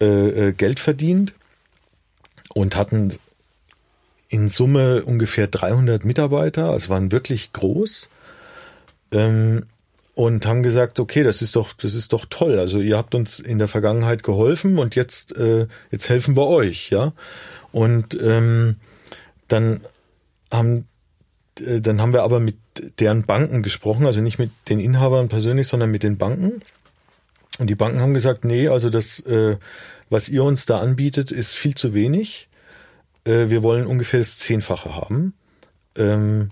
äh, 0.00 0.48
äh 0.48 0.52
Geld 0.52 0.78
verdient 0.78 1.34
und 2.54 2.76
hatten 2.76 3.12
in 4.34 4.48
Summe 4.48 5.04
ungefähr 5.04 5.46
300 5.46 6.04
Mitarbeiter, 6.04 6.70
also 6.70 6.88
waren 6.88 7.12
wirklich 7.12 7.52
groß. 7.52 8.08
Ähm, 9.12 9.64
und 10.16 10.44
haben 10.46 10.64
gesagt, 10.64 10.98
okay, 10.98 11.22
das 11.22 11.40
ist 11.40 11.54
doch, 11.54 11.72
das 11.72 11.94
ist 11.94 12.12
doch 12.12 12.26
toll. 12.28 12.58
Also 12.58 12.80
ihr 12.80 12.96
habt 12.96 13.14
uns 13.14 13.38
in 13.38 13.58
der 13.58 13.68
Vergangenheit 13.68 14.24
geholfen 14.24 14.78
und 14.78 14.96
jetzt, 14.96 15.36
äh, 15.36 15.68
jetzt 15.92 16.08
helfen 16.08 16.36
wir 16.36 16.48
euch, 16.48 16.90
ja. 16.90 17.12
Und 17.70 18.20
ähm, 18.20 18.76
dann 19.46 19.80
haben 20.50 20.86
äh, 21.60 21.80
dann 21.80 22.00
haben 22.00 22.12
wir 22.12 22.24
aber 22.24 22.40
mit 22.40 22.56
deren 22.98 23.22
Banken 23.24 23.62
gesprochen, 23.62 24.04
also 24.04 24.20
nicht 24.20 24.40
mit 24.40 24.50
den 24.68 24.80
Inhabern 24.80 25.28
persönlich, 25.28 25.68
sondern 25.68 25.92
mit 25.92 26.02
den 26.02 26.18
Banken. 26.18 26.60
Und 27.58 27.70
die 27.70 27.76
Banken 27.76 28.00
haben 28.00 28.14
gesagt, 28.14 28.44
nee, 28.44 28.66
also 28.66 28.90
das, 28.90 29.20
äh, 29.20 29.58
was 30.10 30.28
ihr 30.28 30.42
uns 30.42 30.66
da 30.66 30.80
anbietet, 30.80 31.30
ist 31.30 31.54
viel 31.54 31.76
zu 31.76 31.94
wenig. 31.94 32.48
Äh, 33.24 33.48
wir 33.48 33.62
wollen 33.62 33.86
ungefähr 33.86 34.20
das 34.20 34.38
Zehnfache 34.38 34.94
haben. 34.94 35.34
Ähm, 35.96 36.50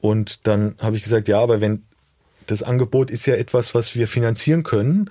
und 0.00 0.46
dann 0.46 0.76
habe 0.80 0.96
ich 0.96 1.02
gesagt, 1.02 1.28
ja, 1.28 1.40
aber 1.40 1.60
wenn 1.60 1.82
das 2.46 2.62
Angebot 2.62 3.10
ist 3.10 3.26
ja 3.26 3.34
etwas, 3.34 3.74
was 3.74 3.94
wir 3.94 4.06
finanzieren 4.06 4.62
können, 4.62 5.10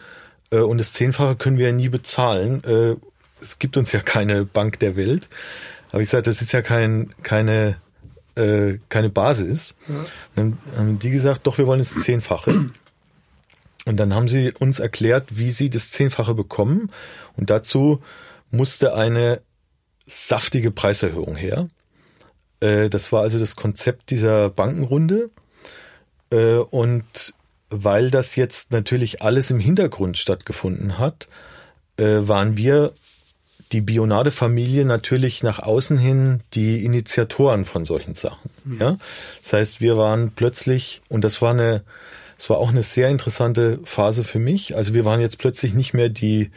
äh, 0.54 0.60
und 0.60 0.78
das 0.78 0.94
Zehnfache 0.94 1.36
können 1.36 1.58
wir 1.58 1.68
ja 1.68 1.74
nie 1.74 1.90
bezahlen. 1.90 2.64
Äh, 2.64 2.96
es 3.42 3.60
gibt 3.60 3.76
uns 3.76 3.92
ja 3.92 4.00
keine 4.00 4.46
Bank 4.46 4.80
der 4.80 4.96
Welt. 4.96 5.28
Habe 5.92 6.04
ich 6.04 6.10
gesagt, 6.10 6.28
das 6.28 6.42
ist 6.42 6.54
ja 6.54 6.62
kein, 6.62 7.14
keine, 7.24 7.76
äh, 8.36 8.78
keine 8.90 9.10
Basis. 9.10 9.76
Ja. 9.88 9.96
Dann 10.36 10.58
haben 10.78 11.00
die 11.00 11.10
gesagt, 11.10 11.46
doch, 11.46 11.58
wir 11.58 11.68
wollen 11.68 11.80
das 11.80 12.02
Zehnfache. 12.02 12.70
Und 13.86 13.98
dann 13.98 14.14
haben 14.14 14.28
sie 14.28 14.54
uns 14.58 14.80
erklärt, 14.80 15.38
wie 15.38 15.52
sie 15.52 15.70
das 15.70 15.92
Zehnfache 15.92 16.34
bekommen. 16.34 16.90
Und 17.36 17.50
dazu 17.50 18.02
musste 18.50 18.96
eine 18.96 19.42
saftige 20.06 20.72
Preiserhöhung 20.72 21.36
her. 21.36 21.68
Äh, 22.60 22.90
das 22.90 23.12
war 23.12 23.22
also 23.22 23.40
das 23.40 23.56
Konzept 23.56 24.10
dieser 24.10 24.50
Bankenrunde. 24.50 25.30
Äh, 26.32 26.56
und 26.56 27.34
weil 27.70 28.12
das 28.12 28.36
jetzt 28.36 28.72
natürlich 28.72 29.22
alles 29.22 29.52
im 29.52 29.60
Hintergrund 29.60 30.18
stattgefunden 30.18 31.00
hat, 31.00 31.28
äh, 31.98 32.20
waren 32.22 32.58
wir 32.58 32.94
die 33.72 33.82
Bionade-Familie 33.82 34.86
natürlich 34.86 35.42
nach 35.42 35.60
außen 35.60 35.98
hin 35.98 36.42
die 36.54 36.86
Initiatoren 36.86 37.66
von 37.66 37.86
solchen 37.86 38.14
Sachen. 38.14 38.52
Mhm. 38.66 38.80
Ja, 38.80 38.98
das 39.42 39.54
heißt, 39.54 39.82
wir 39.82 39.98
waren 39.98 40.32
plötzlich 40.32 41.02
und 41.10 41.24
das 41.24 41.42
war 41.42 41.52
eine, 41.52 41.84
es 42.38 42.50
war 42.50 42.58
auch 42.58 42.70
eine 42.70 42.84
sehr 42.84 43.10
interessante 43.10 43.80
Phase 43.84 44.24
für 44.24 44.40
mich. 44.40 44.76
Also 44.76 44.94
wir 44.94 45.06
waren 45.06 45.22
jetzt 45.22 45.40
plötzlich 45.40 45.74
nicht 45.74 45.94
mehr 45.94 46.10
die 46.10 46.52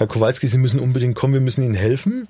Herr 0.00 0.06
Kowalski, 0.06 0.46
Sie 0.46 0.56
müssen 0.56 0.80
unbedingt 0.80 1.14
kommen, 1.14 1.34
wir 1.34 1.42
müssen 1.42 1.62
Ihnen 1.62 1.74
helfen, 1.74 2.26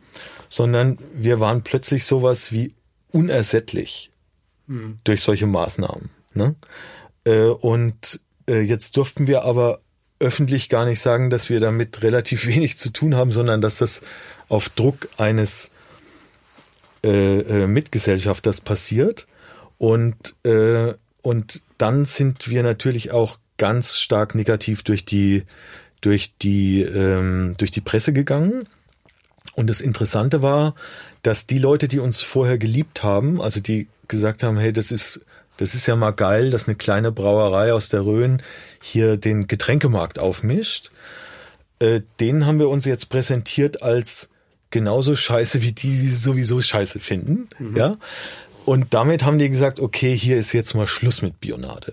sondern 0.49 0.99
wir 1.15 1.39
waren 1.39 1.63
plötzlich 1.63 2.03
sowas 2.03 2.51
wie 2.51 2.75
unersättlich 3.13 4.11
mhm. 4.67 4.99
durch 5.05 5.23
solche 5.23 5.47
Maßnahmen. 5.47 6.11
Ne? 6.35 6.57
Äh, 7.23 7.45
und 7.45 8.19
äh, 8.49 8.59
jetzt 8.59 8.97
durften 8.97 9.29
wir 9.29 9.45
aber 9.45 9.79
öffentlich 10.19 10.69
gar 10.69 10.85
nicht 10.85 10.99
sagen, 10.99 11.31
dass 11.31 11.49
wir 11.49 11.61
damit 11.61 12.03
relativ 12.03 12.45
wenig 12.49 12.77
zu 12.77 12.91
tun 12.91 13.15
haben, 13.15 13.31
sondern 13.31 13.61
dass 13.61 13.79
das 13.79 14.03
auf 14.49 14.69
Druck 14.71 15.09
eines 15.17 15.71
äh, 17.05 17.39
äh, 17.39 17.67
Mitgesellschafters 17.69 18.63
passiert. 18.63 19.29
Und, 19.79 20.35
äh, 20.43 20.95
und 21.23 21.63
dann 21.79 22.05
sind 22.05 22.49
wir 22.49 22.65
natürlich 22.65 23.13
auch 23.13 23.39
ganz 23.59 23.97
stark 23.97 24.35
negativ 24.35 24.83
durch 24.83 25.05
die, 25.05 25.45
durch 26.01 26.33
die, 26.43 26.83
ähm, 26.83 27.55
durch 27.59 27.71
die 27.71 27.81
Presse 27.81 28.13
gegangen. 28.13 28.69
Und 29.55 29.69
das 29.69 29.81
Interessante 29.81 30.43
war, 30.43 30.75
dass 31.23 31.47
die 31.47 31.59
Leute, 31.59 31.89
die 31.89 31.99
uns 31.99 32.23
vorher 32.23 32.59
geliebt 32.59 33.03
haben, 33.03 33.41
also 33.41 33.61
die 33.61 33.89
gesagt 34.09 34.43
haben, 34.43 34.59
hey, 34.59 34.73
das 34.73 34.91
ist 34.93 35.25
das 35.61 35.75
ist 35.75 35.87
ja 35.87 35.95
mal 35.95 36.13
geil, 36.13 36.49
dass 36.51 36.69
eine 36.69 36.75
kleine 36.75 37.13
Brauerei 37.13 37.75
aus 37.75 37.91
der 37.91 38.07
Rhön 38.07 38.43
hier 38.81 39.19
den 39.19 39.47
Getränkemarkt 39.47 40.19
aufmischt. 40.19 40.91
Äh, 41.81 42.01
den 42.19 42.47
haben 42.47 42.59
wir 42.59 42.71
uns 42.71 42.87
jetzt 42.87 43.11
präsentiert 43.11 43.83
als 43.83 44.31
genauso 44.71 45.15
scheiße 45.15 45.61
wie 45.61 45.73
die, 45.73 45.89
die 45.89 46.07
sie 46.07 46.15
sowieso 46.15 46.63
scheiße 46.63 46.99
finden. 46.99 47.51
Mhm. 47.59 47.77
Ja. 47.77 47.97
Und 48.65 48.95
damit 48.95 49.23
haben 49.23 49.39
die 49.39 49.51
gesagt, 49.51 49.81
okay, 49.81 50.17
hier 50.17 50.39
ist 50.39 50.55
jetzt 50.55 50.73
mal 50.75 50.87
Schluss 50.87 51.21
mit 51.21 51.39
Bionade. 51.43 51.93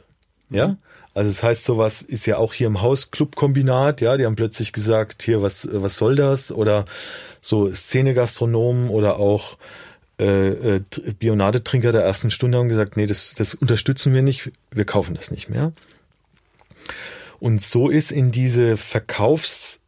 Ja. 0.49 0.77
Also 1.17 1.31
das 1.31 1.41
heißt, 1.41 1.63
sowas 1.63 2.03
ist 2.03 2.27
ja 2.27 2.37
auch 2.37 2.53
hier 2.53 2.67
im 2.67 2.83
Haus 2.83 3.09
Clubkombinat, 3.09 4.01
ja, 4.01 4.17
die 4.17 4.25
haben 4.27 4.35
plötzlich 4.35 4.71
gesagt, 4.71 5.23
hier, 5.23 5.41
was, 5.41 5.67
was 5.71 5.97
soll 5.97 6.15
das? 6.15 6.51
Oder 6.51 6.85
so 7.41 7.73
Szenegastronomen 7.73 8.87
oder 8.89 9.17
auch 9.17 9.57
äh, 10.19 10.75
äh, 10.75 10.83
Bionadetrinker 11.17 11.91
der 11.91 12.03
ersten 12.03 12.29
Stunde 12.29 12.59
haben 12.59 12.69
gesagt, 12.69 12.97
nee, 12.97 13.07
das, 13.07 13.33
das 13.33 13.55
unterstützen 13.55 14.13
wir 14.13 14.21
nicht, 14.21 14.51
wir 14.69 14.85
kaufen 14.85 15.15
das 15.15 15.31
nicht 15.31 15.49
mehr. 15.49 15.73
Und 17.39 17.63
so 17.63 17.89
ist 17.89 18.11
in 18.11 18.31
diese 18.31 18.77
Verkaufsphase 18.77 19.81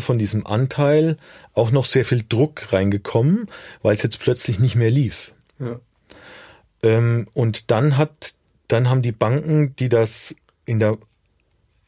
von 0.00 0.18
diesem 0.18 0.44
Anteil 0.44 1.18
auch 1.54 1.70
noch 1.70 1.84
sehr 1.84 2.04
viel 2.04 2.24
Druck 2.28 2.72
reingekommen, 2.72 3.48
weil 3.80 3.94
es 3.94 4.02
jetzt 4.02 4.18
plötzlich 4.18 4.58
nicht 4.58 4.74
mehr 4.74 4.90
lief. 4.90 5.34
Ja. 5.60 5.78
Ähm, 6.82 7.28
und 7.32 7.70
dann 7.70 7.96
hat, 7.96 8.34
dann 8.68 8.88
haben 8.88 9.02
die 9.02 9.12
Banken, 9.12 9.74
die 9.76 9.88
das 9.88 10.36
in 10.64 10.80
der 10.80 10.98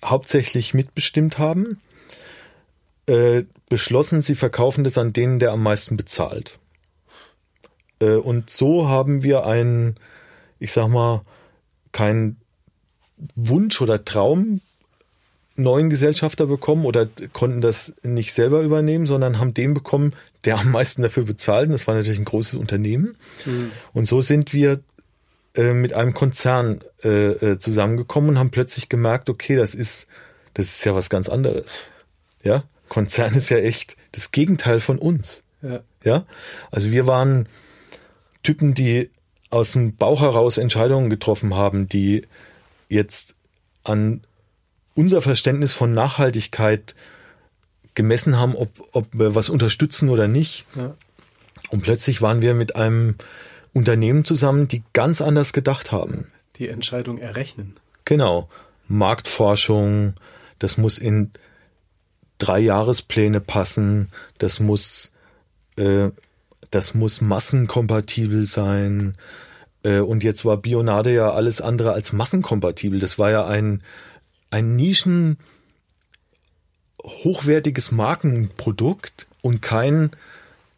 hauptsächlich 0.04 0.74
mitbestimmt 0.74 1.38
haben, 1.38 1.80
äh, 3.06 3.44
beschlossen, 3.68 4.22
sie 4.22 4.34
verkaufen 4.34 4.84
das 4.84 4.98
an 4.98 5.12
denen, 5.12 5.38
der 5.38 5.52
am 5.52 5.62
meisten 5.62 5.96
bezahlt. 5.96 6.58
Äh, 8.00 8.12
und 8.12 8.50
so 8.50 8.88
haben 8.88 9.22
wir 9.22 9.44
einen, 9.46 9.96
ich 10.58 10.72
sag 10.72 10.88
mal, 10.88 11.22
kein 11.92 12.36
Wunsch 13.34 13.80
oder 13.80 14.04
Traum 14.04 14.60
neuen 15.58 15.90
Gesellschafter 15.90 16.46
bekommen 16.46 16.84
oder 16.84 17.08
konnten 17.32 17.60
das 17.60 17.94
nicht 18.02 18.32
selber 18.32 18.60
übernehmen, 18.62 19.06
sondern 19.06 19.38
haben 19.38 19.54
den 19.54 19.74
bekommen, 19.74 20.12
der 20.44 20.58
am 20.58 20.70
meisten 20.70 21.02
dafür 21.02 21.24
bezahlt. 21.24 21.66
Und 21.66 21.72
das 21.72 21.86
war 21.86 21.94
natürlich 21.94 22.20
ein 22.20 22.24
großes 22.24 22.54
Unternehmen. 22.54 23.16
Mhm. 23.44 23.72
Und 23.92 24.06
so 24.06 24.20
sind 24.20 24.52
wir 24.52 24.80
äh, 25.58 25.74
mit 25.74 25.92
einem 25.92 26.14
Konzern 26.14 26.78
äh, 27.02 27.08
äh, 27.08 27.58
zusammengekommen 27.58 28.30
und 28.30 28.38
haben 28.38 28.50
plötzlich 28.50 28.88
gemerkt, 28.88 29.28
okay, 29.28 29.56
das 29.56 29.74
ist, 29.74 30.06
das 30.54 30.66
ist 30.66 30.84
ja 30.84 30.94
was 30.94 31.10
ganz 31.10 31.28
anderes. 31.28 31.82
Ja, 32.44 32.62
Konzern 32.88 33.34
ist 33.34 33.48
ja 33.50 33.58
echt 33.58 33.96
das 34.12 34.30
Gegenteil 34.30 34.78
von 34.78 34.98
uns. 34.98 35.42
Ja. 35.60 35.80
ja, 36.04 36.24
also 36.70 36.92
wir 36.92 37.08
waren 37.08 37.48
Typen, 38.44 38.74
die 38.74 39.10
aus 39.50 39.72
dem 39.72 39.96
Bauch 39.96 40.20
heraus 40.20 40.56
Entscheidungen 40.56 41.10
getroffen 41.10 41.56
haben, 41.56 41.88
die 41.88 42.28
jetzt 42.88 43.34
an 43.82 44.20
unser 44.94 45.20
Verständnis 45.20 45.72
von 45.72 45.92
Nachhaltigkeit 45.92 46.94
gemessen 47.94 48.38
haben, 48.38 48.54
ob, 48.54 48.70
ob 48.92 49.06
wir 49.12 49.34
was 49.34 49.48
unterstützen 49.48 50.08
oder 50.08 50.28
nicht. 50.28 50.66
Ja. 50.76 50.94
Und 51.70 51.82
plötzlich 51.82 52.22
waren 52.22 52.42
wir 52.42 52.54
mit 52.54 52.76
einem 52.76 53.16
Unternehmen 53.72 54.24
zusammen, 54.24 54.68
die 54.68 54.82
ganz 54.92 55.20
anders 55.20 55.52
gedacht 55.52 55.92
haben. 55.92 56.28
Die 56.56 56.68
Entscheidung 56.68 57.18
errechnen. 57.18 57.74
Genau. 58.04 58.48
Marktforschung, 58.86 60.14
das 60.58 60.78
muss 60.78 60.98
in 60.98 61.32
drei 62.38 62.60
Jahrespläne 62.60 63.40
passen, 63.40 64.08
das 64.38 64.60
muss, 64.60 65.12
äh, 65.76 66.10
das 66.70 66.94
muss 66.94 67.20
massenkompatibel 67.20 68.46
sein. 68.46 69.16
Äh, 69.82 70.00
und 70.00 70.24
jetzt 70.24 70.44
war 70.44 70.56
Bionade 70.56 71.12
ja 71.12 71.30
alles 71.30 71.60
andere 71.60 71.92
als 71.92 72.12
massenkompatibel. 72.12 72.98
Das 72.98 73.18
war 73.18 73.30
ja 73.30 73.46
ein, 73.46 73.82
ein 74.50 74.76
Nischen 74.76 75.38
hochwertiges 77.02 77.92
Markenprodukt 77.92 79.26
und 79.42 79.62
kein 79.62 80.10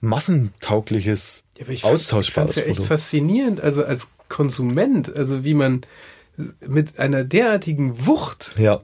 massentaugliches, 0.01 1.45
ja, 1.61 1.68
ich 1.68 1.84
austauschbares 1.84 2.54
fand, 2.54 2.66
ich 2.66 2.76
ja 2.76 2.82
echt 2.82 2.88
faszinierend, 2.88 3.61
also 3.61 3.84
als 3.84 4.08
Konsument, 4.28 5.14
also 5.14 5.44
wie 5.44 5.54
man 5.54 5.82
mit 6.66 6.98
einer 6.98 7.24
derartigen 7.24 8.06
Wucht 8.06 8.52
ja. 8.56 8.78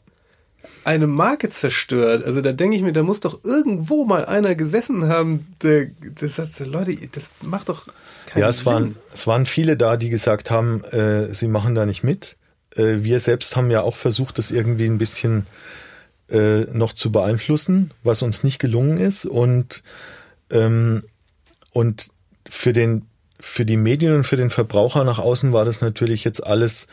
eine 0.85 1.07
Marke 1.07 1.49
zerstört. 1.49 2.25
Also 2.25 2.43
da 2.43 2.53
denke 2.53 2.77
ich 2.77 2.83
mir, 2.83 2.93
da 2.93 3.03
muss 3.03 3.21
doch 3.21 3.45
irgendwo 3.45 4.05
mal 4.05 4.27
einer 4.27 4.55
gesessen 4.55 5.09
haben, 5.09 5.47
der, 5.63 5.87
der 5.87 6.29
sagt, 6.29 6.59
Leute, 6.61 6.97
das 7.13 7.31
macht 7.43 7.69
doch 7.69 7.87
keinen 8.27 8.43
Ja, 8.43 8.49
es 8.49 8.59
Sinn. 8.59 8.67
waren, 8.67 8.97
es 9.13 9.27
waren 9.27 9.47
viele 9.47 9.77
da, 9.77 9.97
die 9.97 10.11
gesagt 10.11 10.51
haben, 10.51 10.85
äh, 10.85 11.33
sie 11.33 11.49
machen 11.49 11.75
da 11.75 11.87
nicht 11.87 12.03
mit. 12.03 12.37
Äh, 12.75 12.97
wir 12.99 13.21
selbst 13.21 13.57
haben 13.57 13.71
ja 13.71 13.83
auch 13.83 13.97
versucht, 13.97 14.39
das 14.39 14.51
irgendwie 14.51 14.87
ein 14.87 14.99
bisschen 14.99 15.47
äh, 16.29 16.63
noch 16.73 16.93
zu 16.93 17.11
beeinflussen, 17.11 17.91
was 18.03 18.23
uns 18.23 18.45
nicht 18.45 18.59
gelungen 18.59 18.99
ist. 18.99 19.25
Und, 19.25 19.83
ähm, 20.51 21.05
und 21.71 22.11
für, 22.49 22.73
den, 22.73 23.07
für 23.41 23.65
die 23.65 23.77
Medien 23.77 24.15
und 24.15 24.25
für 24.25 24.37
den 24.37 24.51
Verbraucher 24.51 25.05
nach 25.05 25.19
außen 25.19 25.53
war 25.53 25.65
das 25.65 25.81
natürlich 25.81 26.25
jetzt 26.25 26.47
alles 26.47 26.87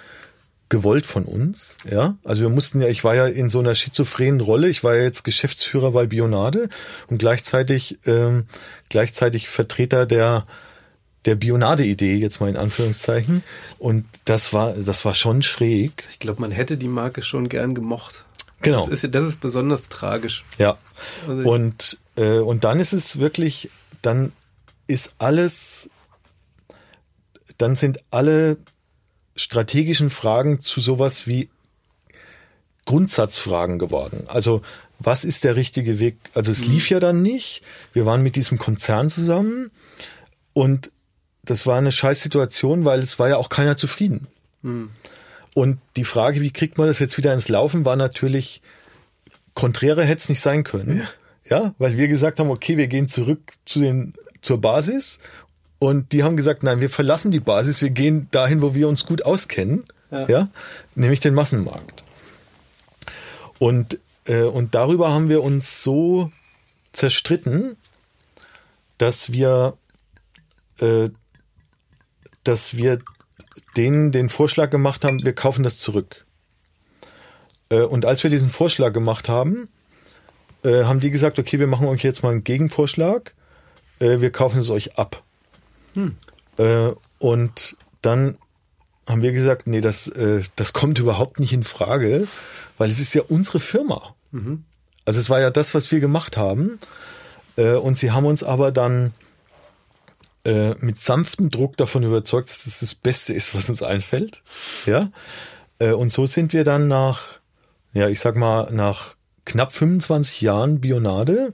gewollt 0.69 1.05
von 1.05 1.25
uns. 1.25 1.75
Ja, 1.89 2.17
also 2.23 2.41
wir 2.41 2.49
mussten 2.49 2.81
ja, 2.81 2.87
ich 2.87 3.03
war 3.03 3.15
ja 3.15 3.27
in 3.27 3.49
so 3.49 3.59
einer 3.59 3.75
schizophrenen 3.75 4.41
Rolle. 4.41 4.69
Ich 4.69 4.83
war 4.83 4.95
ja 4.95 5.03
jetzt 5.03 5.23
Geschäftsführer 5.23 5.91
bei 5.91 6.07
Bionade 6.07 6.69
und 7.07 7.19
gleichzeitig 7.19 7.99
ähm, 8.05 8.45
gleichzeitig 8.89 9.49
Vertreter 9.49 10.05
der 10.05 10.45
der 11.25 11.35
Bionade-Idee, 11.35 12.15
jetzt 12.15 12.41
mal 12.41 12.49
in 12.49 12.57
Anführungszeichen. 12.57 13.43
Und 13.79 14.05
das 14.25 14.51
war, 14.51 14.73
das 14.73 15.05
war 15.05 15.13
schon 15.13 15.41
schräg. 15.41 16.03
Ich 16.09 16.19
glaube, 16.19 16.41
man 16.41 16.51
hätte 16.51 16.75
die 16.75 16.89
Marke 16.89 17.21
schon 17.21 17.47
gern 17.47 17.75
gemocht. 17.75 18.25
Genau. 18.61 18.85
Das 18.87 19.03
ist, 19.03 19.15
das 19.15 19.23
ist 19.25 19.41
besonders 19.41 19.89
tragisch. 19.89 20.43
Ja. 20.57 20.77
Also 21.27 21.49
und, 21.49 21.97
äh, 22.15 22.39
und 22.39 22.63
dann 22.63 22.79
ist 22.79 22.93
es 22.93 23.19
wirklich, 23.19 23.69
dann 24.01 24.31
ist 24.93 25.15
alles, 25.17 25.89
dann 27.57 27.75
sind 27.75 27.99
alle 28.11 28.57
strategischen 29.35 30.09
Fragen 30.09 30.59
zu 30.59 30.79
sowas 30.79 31.27
wie 31.27 31.49
Grundsatzfragen 32.85 33.79
geworden. 33.79 34.25
Also 34.27 34.61
was 34.99 35.25
ist 35.25 35.43
der 35.43 35.55
richtige 35.55 35.99
Weg? 35.99 36.17
Also 36.33 36.51
es 36.51 36.65
lief 36.65 36.89
ja 36.89 36.99
dann 36.99 37.21
nicht. 37.21 37.61
Wir 37.93 38.05
waren 38.05 38.23
mit 38.23 38.35
diesem 38.35 38.57
Konzern 38.57 39.09
zusammen 39.09 39.71
und 40.53 40.91
das 41.43 41.65
war 41.65 41.77
eine 41.77 41.91
scheiß 41.91 42.21
Situation, 42.21 42.85
weil 42.85 42.99
es 42.99 43.19
war 43.19 43.29
ja 43.29 43.37
auch 43.37 43.49
keiner 43.49 43.75
zufrieden. 43.75 44.27
Mhm. 44.61 44.89
Und 45.53 45.79
die 45.97 46.05
Frage, 46.05 46.41
wie 46.41 46.51
kriegt 46.51 46.77
man 46.77 46.87
das 46.87 46.99
jetzt 46.99 47.17
wieder 47.17 47.33
ins 47.33 47.49
Laufen, 47.49 47.85
war 47.85 47.95
natürlich, 47.95 48.61
konträre 49.53 50.03
hätte 50.03 50.21
es 50.21 50.29
nicht 50.29 50.39
sein 50.39 50.63
können. 50.63 51.05
Ja. 51.49 51.57
ja, 51.57 51.75
weil 51.77 51.97
wir 51.97 52.07
gesagt 52.07 52.39
haben, 52.39 52.49
okay, 52.49 52.77
wir 52.77 52.87
gehen 52.87 53.07
zurück 53.07 53.39
zu 53.65 53.81
den, 53.81 54.13
zur 54.43 54.61
Basis. 54.61 55.17
Und 55.79 56.13
die 56.13 56.23
haben 56.23 56.37
gesagt, 56.37 56.61
nein, 56.61 56.79
wir 56.79 56.89
verlassen 56.89 57.31
die 57.31 57.39
Basis, 57.39 57.81
wir 57.81 57.89
gehen 57.89 58.27
dahin, 58.29 58.61
wo 58.61 58.75
wir 58.75 58.87
uns 58.87 59.05
gut 59.05 59.25
auskennen. 59.25 59.85
Ja, 60.11 60.27
ja 60.27 60.47
nämlich 60.93 61.19
den 61.19 61.33
Massenmarkt. 61.33 62.03
Und, 63.57 63.99
äh, 64.25 64.43
und 64.43 64.75
darüber 64.75 65.11
haben 65.11 65.29
wir 65.29 65.43
uns 65.43 65.83
so 65.83 66.31
zerstritten, 66.93 67.75
dass 68.97 69.31
wir 69.31 69.75
äh, 70.79 71.09
dass 72.43 72.75
wir 72.75 72.99
denen 73.77 74.11
den 74.11 74.29
Vorschlag 74.29 74.69
gemacht 74.69 75.03
haben, 75.03 75.23
wir 75.23 75.33
kaufen 75.33 75.63
das 75.63 75.79
zurück. 75.79 76.25
Äh, 77.69 77.81
und 77.81 78.05
als 78.05 78.23
wir 78.23 78.29
diesen 78.29 78.49
Vorschlag 78.49 78.93
gemacht 78.93 79.29
haben, 79.29 79.69
äh, 80.63 80.83
haben 80.83 80.99
die 80.99 81.09
gesagt, 81.09 81.39
okay, 81.39 81.59
wir 81.59 81.67
machen 81.67 81.87
euch 81.87 82.03
jetzt 82.03 82.23
mal 82.23 82.31
einen 82.31 82.43
Gegenvorschlag, 82.43 83.33
äh, 84.03 84.21
wir 84.21 84.31
kaufen 84.31 84.59
es 84.59 84.69
euch 84.69 84.97
ab. 84.97 85.23
Hm. 85.93 86.15
Und 87.19 87.77
dann 88.01 88.37
haben 89.07 89.21
wir 89.23 89.31
gesagt, 89.31 89.65
nee, 89.65 89.81
das, 89.81 90.11
das 90.55 90.73
kommt 90.73 90.99
überhaupt 90.99 91.39
nicht 91.39 91.51
in 91.51 91.63
Frage, 91.63 92.27
weil 92.77 92.89
es 92.89 92.99
ist 92.99 93.15
ja 93.15 93.23
unsere 93.27 93.59
Firma. 93.59 94.13
Mhm. 94.31 94.63
Also 95.03 95.19
es 95.19 95.31
war 95.31 95.41
ja 95.41 95.49
das, 95.49 95.73
was 95.73 95.91
wir 95.91 95.99
gemacht 95.99 96.37
haben. 96.37 96.77
Und 97.55 97.97
sie 97.97 98.11
haben 98.11 98.27
uns 98.27 98.43
aber 98.43 98.71
dann 98.71 99.13
äh, 100.45 100.75
mit 100.79 100.99
sanftem 100.99 101.51
Druck 101.51 101.77
davon 101.77 102.03
überzeugt, 102.03 102.49
dass 102.49 102.65
das 102.65 102.81
das 102.81 102.95
Beste 102.95 103.33
ist, 103.33 103.55
was 103.55 103.69
uns 103.69 103.81
einfällt. 103.81 104.43
Ja. 104.85 105.09
Äh, 105.79 105.91
und 105.91 106.11
so 106.11 106.25
sind 106.25 106.51
wir 106.51 106.65
dann 106.65 106.89
nach, 106.89 107.39
ja, 107.93 108.09
ich 108.09 108.19
sag 108.19 108.35
mal, 108.35 108.69
nach 108.71 109.15
knapp 109.45 109.71
25 109.71 110.41
Jahren 110.41 110.81
Bionade 110.81 111.53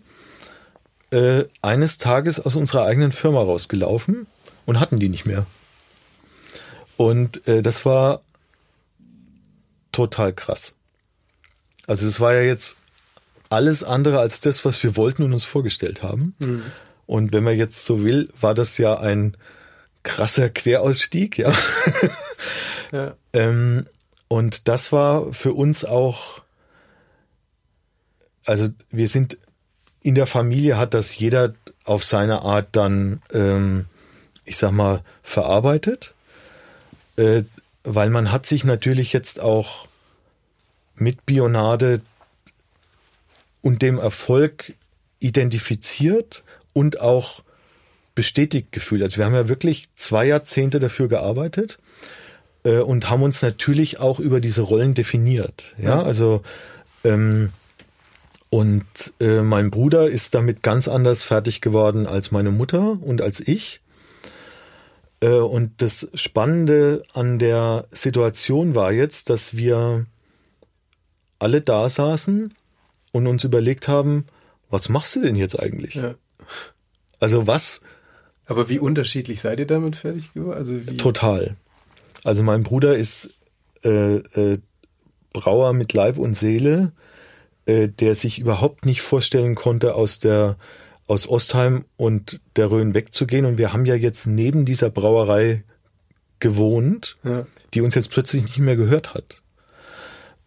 äh, 1.12 1.46
eines 1.62 1.98
Tages 1.98 2.40
aus 2.40 2.56
unserer 2.56 2.86
eigenen 2.86 3.12
Firma 3.12 3.42
rausgelaufen 3.42 4.28
und 4.66 4.80
hatten 4.80 5.00
die 5.00 5.10
nicht 5.10 5.26
mehr. 5.26 5.46
Und 6.98 7.48
äh, 7.48 7.62
das 7.62 7.86
war 7.86 8.22
total 9.92 10.34
krass. 10.34 10.76
Also 11.88 12.06
es 12.08 12.20
war 12.20 12.34
ja 12.36 12.42
jetzt 12.42 12.78
alles 13.50 13.84
andere 13.84 14.20
als 14.20 14.42
das, 14.42 14.64
was 14.64 14.84
wir 14.84 14.96
wollten 14.96 15.24
und 15.24 15.34
uns 15.34 15.44
vorgestellt 15.44 16.04
haben. 16.04 16.36
Mhm. 16.40 16.64
Und 17.08 17.34
wenn 17.34 17.44
man 17.44 17.58
jetzt 17.58 17.86
so 17.86 18.04
will, 18.04 18.30
war 18.40 18.54
das 18.54 18.78
ja 18.78 19.00
ein 19.00 19.36
krasser 20.04 20.50
Querausstieg, 20.50 21.38
ja. 21.38 21.54
ja. 22.92 23.16
ähm, 23.34 23.88
und 24.28 24.68
das 24.68 24.92
war 24.92 25.34
für 25.34 25.54
uns 25.54 25.84
auch, 25.84 26.44
also 28.46 28.70
wir 28.92 29.08
sind 29.08 29.38
in 30.02 30.16
der 30.16 30.28
Familie 30.28 30.78
hat 30.78 30.94
das 30.94 31.18
jeder 31.18 31.54
auf 31.84 32.04
seine 32.04 32.42
Art 32.42 32.70
dann, 32.72 33.22
ähm, 33.34 33.86
ich 34.46 34.58
sag 34.58 34.72
mal, 34.72 35.04
verarbeitet, 35.24 36.14
äh, 37.18 37.44
weil 37.84 38.10
man 38.10 38.32
hat 38.32 38.46
sich 38.46 38.64
natürlich 38.64 39.14
jetzt 39.14 39.40
auch 39.40 39.88
mit 40.96 41.26
Bionade 41.26 42.02
und 43.62 43.82
dem 43.82 43.98
Erfolg 43.98 44.74
identifiziert 45.20 46.44
und 46.74 47.02
auch 47.02 47.44
bestätigt 48.16 48.72
gefühlt. 48.72 49.02
Also 49.02 49.18
wir 49.18 49.26
haben 49.26 49.34
ja 49.34 49.50
wirklich 49.50 49.90
zwei 49.96 50.26
Jahrzehnte 50.26 50.80
dafür 50.80 51.08
gearbeitet 51.08 51.80
äh, 52.64 52.80
und 52.80 53.10
haben 53.10 53.24
uns 53.24 53.42
natürlich 53.42 54.00
auch 54.00 54.20
über 54.20 54.40
diese 54.40 54.62
Rollen 54.62 54.94
definiert. 54.94 55.76
Ja, 55.78 56.02
also 56.02 56.42
ähm, 57.04 57.52
und 58.50 58.86
äh, 59.20 59.42
mein 59.42 59.70
Bruder 59.70 60.10
ist 60.10 60.34
damit 60.34 60.64
ganz 60.64 60.88
anders 60.88 61.24
fertig 61.24 61.62
geworden 61.62 62.08
als 62.08 62.32
meine 62.32 62.52
Mutter 62.52 62.98
und 63.02 63.22
als 63.22 63.40
ich. 63.40 63.82
Äh, 65.22 65.30
und 65.30 65.82
das 65.82 66.10
Spannende 66.16 67.04
an 67.14 67.38
der 67.38 67.86
Situation 67.92 68.74
war 68.74 68.92
jetzt, 68.92 69.30
dass 69.30 69.56
wir 69.56 70.06
alle 71.38 71.62
da 71.62 71.88
saßen 71.88 72.54
und 73.12 73.28
uns 73.28 73.44
überlegt 73.44 73.88
haben, 73.88 74.26
was 74.70 74.90
machst 74.90 75.16
du 75.16 75.22
denn 75.22 75.36
jetzt 75.36 75.60
eigentlich? 75.60 75.96
Ja. 75.96 76.16
Also 77.20 77.48
was? 77.48 77.82
Aber 78.46 78.70
wie 78.70 78.80
unterschiedlich 78.80 79.42
seid 79.42 79.60
ihr 79.60 79.68
damit 79.68 79.96
fertig 79.96 80.34
geworden? 80.34 80.58
Also? 80.58 80.80
Total. 80.94 81.56
Also 82.24 82.44
mein 82.44 82.64
Bruder 82.64 82.98
ist 82.98 83.30
äh, 83.84 84.16
äh, 84.16 84.60
Brauer 85.34 85.74
mit 85.74 85.94
Leib 85.94 86.18
und 86.18 86.36
Seele. 86.36 86.92
Äh, 87.70 87.88
der 87.88 88.16
sich 88.16 88.40
überhaupt 88.40 88.86
nicht 88.86 89.02
vorstellen 89.02 89.54
konnte, 89.54 89.94
aus 89.94 90.18
der 90.18 90.58
aus 91.06 91.28
Ostheim 91.28 91.86
und 91.98 92.40
der 92.56 92.72
Rhön 92.72 92.94
wegzugehen. 92.94 93.46
Und 93.46 93.58
wir 93.58 93.74
haben 93.74 93.86
ja 93.86 93.96
jetzt 93.96 94.26
neben 94.26 94.66
dieser 94.66 94.90
Brauerei 94.90 95.64
gewohnt, 96.40 97.16
ja. 97.24 97.46
die 97.74 97.82
uns 97.82 97.96
jetzt 97.96 98.10
plötzlich 98.10 98.44
nicht 98.44 98.58
mehr 98.58 98.76
gehört 98.76 99.14
hat. 99.14 99.42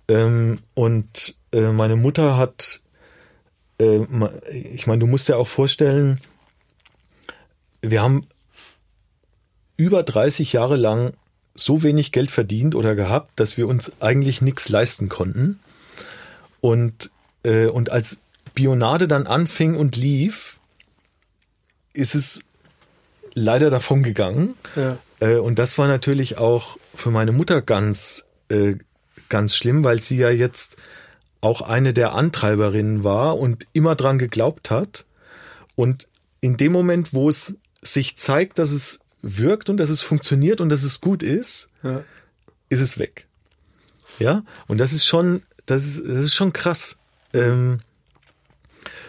Ähm, 0.09 0.61
und 0.75 1.37
äh, 1.53 1.71
meine 1.71 1.97
Mutter 1.97 2.37
hat, 2.37 2.81
äh, 3.81 4.01
ich 4.51 4.87
meine, 4.87 5.01
du 5.01 5.07
musst 5.07 5.29
dir 5.29 5.37
auch 5.37 5.49
vorstellen, 5.49 6.21
wir 7.83 8.03
haben 8.03 8.27
über 9.77 10.03
30 10.03 10.53
Jahre 10.53 10.77
lang 10.77 11.13
so 11.55 11.83
wenig 11.83 12.11
Geld 12.13 12.31
verdient 12.31 12.75
oder 12.75 12.95
gehabt, 12.95 13.39
dass 13.39 13.57
wir 13.57 13.69
uns 13.69 13.93
eigentlich 14.01 14.43
nichts 14.43 14.69
leisten 14.69 15.09
konnten. 15.09 15.61
Und, 16.63 17.11
äh, 17.43 17.67
und 17.67 17.91
als 17.91 18.21
Bionade 18.55 19.07
dann 19.07 19.27
anfing 19.27 19.77
und 19.77 19.97
lief, 19.97 20.61
ist 21.93 22.15
es 22.15 22.45
leider 23.35 23.69
davon 23.69 24.03
gegangen. 24.03 24.55
Ja. 24.77 24.97
Äh, 25.21 25.37
und 25.37 25.59
das 25.59 25.77
war 25.77 25.89
natürlich 25.89 26.39
auch 26.39 26.79
für 26.95 27.11
meine 27.11 27.33
Mutter 27.33 27.61
ganz, 27.61 28.25
äh, 28.49 28.77
ganz 29.29 29.57
schlimm, 29.57 29.85
weil 29.85 30.01
sie 30.01 30.17
ja 30.17 30.31
jetzt 30.31 30.77
auch 31.41 31.61
eine 31.61 31.93
der 31.93 32.15
Antreiberinnen 32.15 33.05
war 33.05 33.39
und 33.39 33.67
immer 33.73 33.97
dran 33.97 34.19
geglaubt 34.19 34.71
hat. 34.71 35.05
Und 35.75 36.07
in 36.41 36.57
dem 36.57 36.73
Moment, 36.73 37.13
wo 37.13 37.29
es 37.29 37.57
sich 37.83 38.17
zeigt, 38.17 38.59
dass 38.59 38.71
es 38.71 39.01
wirkt 39.23 39.69
und 39.69 39.77
dass 39.79 39.91
es 39.91 40.01
funktioniert 40.01 40.61
und 40.61 40.69
dass 40.69 40.85
es 40.85 41.01
gut 41.01 41.23
ist, 41.23 41.69
ja. 41.83 42.05
ist 42.69 42.81
es 42.81 42.99
weg. 42.99 43.27
Ja, 44.19 44.45
und 44.69 44.79
das 44.79 44.93
ist 44.93 45.07
schon, 45.07 45.43
das 45.73 45.85
ist, 45.85 46.07
das 46.07 46.17
ist 46.17 46.35
schon 46.35 46.53
krass. 46.53 46.99
Ähm, 47.33 47.81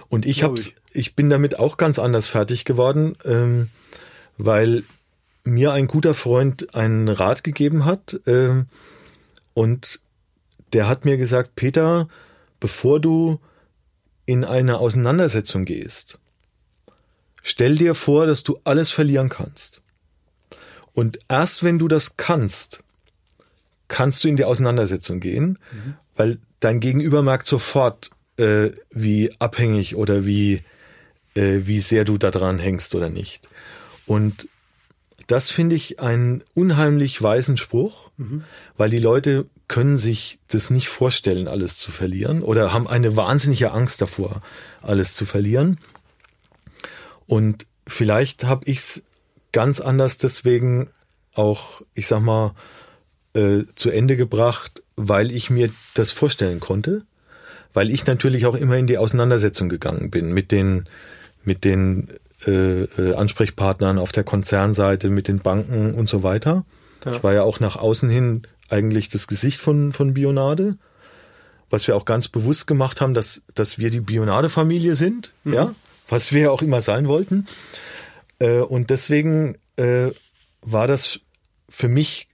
und 0.09 0.25
ich 0.25 0.43
hab's, 0.43 0.67
ich. 0.67 0.75
ich 0.93 1.15
bin 1.15 1.29
damit 1.29 1.59
auch 1.59 1.77
ganz 1.77 1.99
anders 1.99 2.27
fertig 2.27 2.65
geworden, 2.65 3.17
ähm, 3.25 3.69
weil 4.37 4.83
mir 5.43 5.73
ein 5.73 5.87
guter 5.87 6.13
Freund 6.13 6.75
einen 6.75 7.09
Rat 7.09 7.43
gegeben 7.43 7.85
hat 7.85 8.19
ähm, 8.27 8.67
und 9.53 9.99
der 10.71 10.87
hat 10.87 11.05
mir 11.05 11.17
gesagt, 11.17 11.55
Peter, 11.55 12.07
bevor 12.59 12.99
du 12.99 13.39
in 14.25 14.45
eine 14.45 14.77
Auseinandersetzung 14.77 15.65
gehst, 15.65 16.17
stell 17.41 17.75
dir 17.75 17.93
vor, 17.93 18.25
dass 18.25 18.43
du 18.43 18.57
alles 18.63 18.89
verlieren 18.89 19.29
kannst. 19.29 19.81
Und 20.93 21.19
erst 21.27 21.63
wenn 21.63 21.77
du 21.77 21.87
das 21.87 22.17
kannst, 22.17 22.83
kannst 23.87 24.23
du 24.23 24.29
in 24.29 24.37
die 24.37 24.45
Auseinandersetzung 24.45 25.19
gehen, 25.19 25.59
mhm. 25.71 25.95
weil 26.15 26.39
dein 26.63 26.79
Gegenüber 26.79 27.21
merkt 27.21 27.47
sofort, 27.47 28.11
äh, 28.37 28.71
wie 28.89 29.31
abhängig 29.39 29.95
oder 29.95 30.25
wie, 30.25 30.61
äh, 31.35 31.61
wie 31.63 31.79
sehr 31.79 32.05
du 32.05 32.17
da 32.17 32.31
dran 32.31 32.59
hängst 32.59 32.95
oder 32.95 33.09
nicht. 33.09 33.47
Und 34.05 34.47
das 35.27 35.51
finde 35.51 35.75
ich 35.75 35.99
einen 35.99 36.43
unheimlich 36.53 37.21
weisen 37.21 37.57
Spruch, 37.57 38.11
mhm. 38.17 38.43
weil 38.77 38.89
die 38.89 38.99
Leute 38.99 39.45
können 39.67 39.97
sich 39.97 40.39
das 40.49 40.69
nicht 40.69 40.89
vorstellen, 40.89 41.47
alles 41.47 41.77
zu 41.77 41.91
verlieren 41.91 42.43
oder 42.43 42.73
haben 42.73 42.87
eine 42.87 43.15
wahnsinnige 43.15 43.71
Angst 43.71 44.01
davor, 44.01 44.41
alles 44.81 45.15
zu 45.15 45.25
verlieren. 45.25 45.79
Und 47.25 47.65
vielleicht 47.87 48.43
habe 48.43 48.65
ich 48.65 48.77
es 48.77 49.03
ganz 49.51 49.79
anders 49.79 50.17
deswegen 50.17 50.89
auch, 51.33 51.81
ich 51.93 52.07
sag 52.07 52.21
mal, 52.21 52.53
äh, 53.33 53.63
zu 53.75 53.89
Ende 53.89 54.17
gebracht, 54.17 54.82
weil 54.95 55.31
ich 55.31 55.49
mir 55.49 55.69
das 55.95 56.11
vorstellen 56.11 56.59
konnte, 56.59 57.03
weil 57.73 57.89
ich 57.89 58.05
natürlich 58.05 58.45
auch 58.45 58.55
immer 58.55 58.77
in 58.77 58.87
die 58.87 58.97
Auseinandersetzung 58.97 59.69
gegangen 59.69 60.11
bin 60.11 60.31
mit 60.31 60.51
den 60.51 60.85
mit 61.43 61.65
den 61.65 62.09
äh, 62.45 62.83
äh, 62.83 63.15
Ansprechpartnern 63.15 63.97
auf 63.97 64.11
der 64.11 64.23
Konzernseite, 64.23 65.09
mit 65.09 65.27
den 65.27 65.39
Banken 65.39 65.93
und 65.93 66.07
so 66.07 66.23
weiter. 66.23 66.65
Ja. 67.05 67.15
Ich 67.15 67.23
war 67.23 67.33
ja 67.33 67.43
auch 67.43 67.59
nach 67.59 67.75
außen 67.75 68.09
hin 68.09 68.43
eigentlich 68.69 69.09
das 69.09 69.27
Gesicht 69.27 69.59
von 69.59 69.93
von 69.93 70.13
Bionade, 70.13 70.77
was 71.69 71.87
wir 71.87 71.95
auch 71.95 72.05
ganz 72.05 72.27
bewusst 72.27 72.67
gemacht 72.67 73.01
haben, 73.01 73.13
dass 73.13 73.41
dass 73.55 73.79
wir 73.79 73.89
die 73.89 73.99
Bionade-Familie 73.99 74.95
sind, 74.95 75.31
mhm. 75.43 75.53
ja, 75.53 75.75
was 76.07 76.31
wir 76.31 76.41
ja 76.43 76.51
auch 76.51 76.61
immer 76.61 76.81
sein 76.81 77.07
wollten. 77.07 77.45
Äh, 78.39 78.59
und 78.59 78.89
deswegen 78.89 79.57
äh, 79.77 80.09
war 80.61 80.87
das 80.87 81.19
für 81.69 81.87
mich 81.87 82.27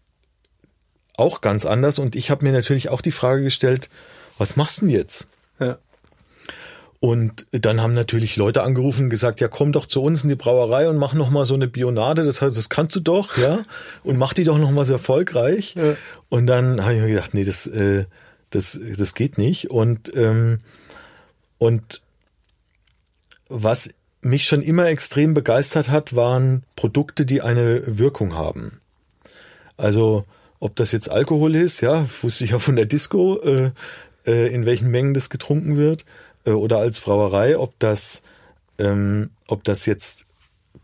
auch 1.19 1.41
ganz 1.41 1.65
anders. 1.65 1.99
Und 1.99 2.15
ich 2.15 2.31
habe 2.31 2.45
mir 2.45 2.51
natürlich 2.51 2.89
auch 2.89 3.01
die 3.01 3.11
Frage 3.11 3.43
gestellt, 3.43 3.89
was 4.37 4.55
machst 4.55 4.81
du 4.81 4.85
denn 4.85 4.95
jetzt? 4.95 5.27
Ja. 5.59 5.77
Und 7.01 7.45
dann 7.51 7.81
haben 7.81 7.93
natürlich 7.93 8.35
Leute 8.35 8.61
angerufen 8.61 9.05
und 9.05 9.09
gesagt, 9.09 9.39
ja, 9.39 9.47
komm 9.47 9.71
doch 9.71 9.85
zu 9.85 10.01
uns 10.01 10.23
in 10.23 10.29
die 10.29 10.35
Brauerei 10.35 10.89
und 10.89 10.97
mach 10.97 11.13
noch 11.13 11.29
mal 11.29 11.45
so 11.45 11.53
eine 11.53 11.69
Bionade. 11.69 12.23
Das 12.23 12.41
heißt, 12.41 12.57
das 12.57 12.67
kannst 12.69 12.95
du 12.95 12.99
doch, 12.99 13.37
ja, 13.37 13.59
und 14.03 14.17
mach 14.17 14.33
die 14.33 14.43
doch 14.43 14.57
noch 14.57 14.71
mal 14.71 14.83
so 14.83 14.93
erfolgreich. 14.93 15.75
Ja. 15.75 15.95
Und 16.27 16.47
dann 16.47 16.83
habe 16.83 16.95
ich 16.95 17.01
mir 17.01 17.07
gedacht, 17.07 17.33
nee, 17.33 17.45
das, 17.45 17.67
äh, 17.67 18.05
das, 18.49 18.79
das 18.97 19.13
geht 19.13 19.37
nicht. 19.37 19.69
Und 19.69 20.13
ähm, 20.15 20.59
und 21.57 22.01
was 23.47 23.89
mich 24.21 24.45
schon 24.45 24.61
immer 24.61 24.87
extrem 24.87 25.33
begeistert 25.33 25.89
hat, 25.89 26.15
waren 26.15 26.63
Produkte, 26.75 27.25
die 27.25 27.41
eine 27.41 27.97
Wirkung 27.97 28.35
haben. 28.35 28.81
Also 29.77 30.25
ob 30.59 30.75
das 30.75 30.91
jetzt 30.91 31.09
Alkohol 31.09 31.55
ist, 31.55 31.81
ja, 31.81 32.05
wusste 32.21 32.43
ich 32.43 32.51
ja 32.51 32.59
von 32.59 32.75
der 32.75 32.85
Disco, 32.85 33.39
äh, 33.41 33.71
äh, 34.25 34.53
in 34.53 34.65
welchen 34.65 34.91
Mengen 34.91 35.13
das 35.13 35.29
getrunken 35.29 35.77
wird, 35.77 36.05
äh, 36.45 36.51
oder 36.51 36.77
als 36.77 36.99
Brauerei, 36.99 37.57
ob 37.57 37.77
das, 37.79 38.23
ähm, 38.77 39.29
ob 39.47 39.63
das 39.63 39.85
jetzt 39.85 40.25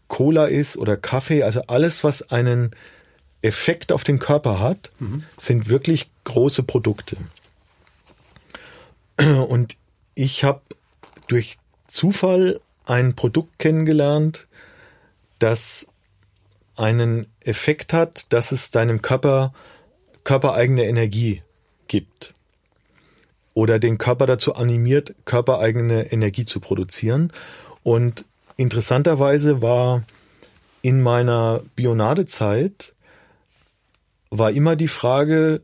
Cola 0.08 0.46
ist 0.46 0.78
oder 0.78 0.98
Kaffee, 0.98 1.44
also 1.44 1.62
alles, 1.68 2.04
was 2.04 2.32
einen 2.32 2.72
Effekt 3.42 3.92
auf 3.92 4.04
den 4.04 4.20
Körper 4.20 4.60
hat, 4.60 4.92
mhm. 5.00 5.24
sind 5.38 5.70
wirklich 5.70 6.10
große 6.24 6.64
Produkte. 6.64 7.18
Und 9.18 9.78
ich 10.16 10.44
habe 10.44 10.62
durch 11.28 11.58
Zufall 11.88 12.60
ein 12.86 13.16
Produkt 13.16 13.60
kennengelernt, 13.60 14.48
das 15.40 15.88
einen 16.76 17.28
Effekt 17.42 17.94
hat, 17.94 18.32
dass 18.34 18.52
es 18.52 18.72
deinem 18.72 19.02
Körper 19.02 19.54
körpereigene 20.24 20.86
Energie 20.86 21.44
gibt 21.88 22.34
oder 23.54 23.80
den 23.80 23.98
Körper 23.98 24.26
dazu 24.26 24.56
animiert, 24.56 25.16
körpereigene 25.26 26.12
Energie 26.12 26.46
zu 26.46 26.60
produzieren. 26.60 27.32
Und 27.84 28.26
interessanterweise 28.58 29.62
war 29.62 30.04
in 30.82 31.02
meiner 31.02 31.62
Bionadezeit 31.76 32.94
war 34.30 34.52
immer 34.52 34.76
die 34.76 34.88
Frage, 34.88 35.62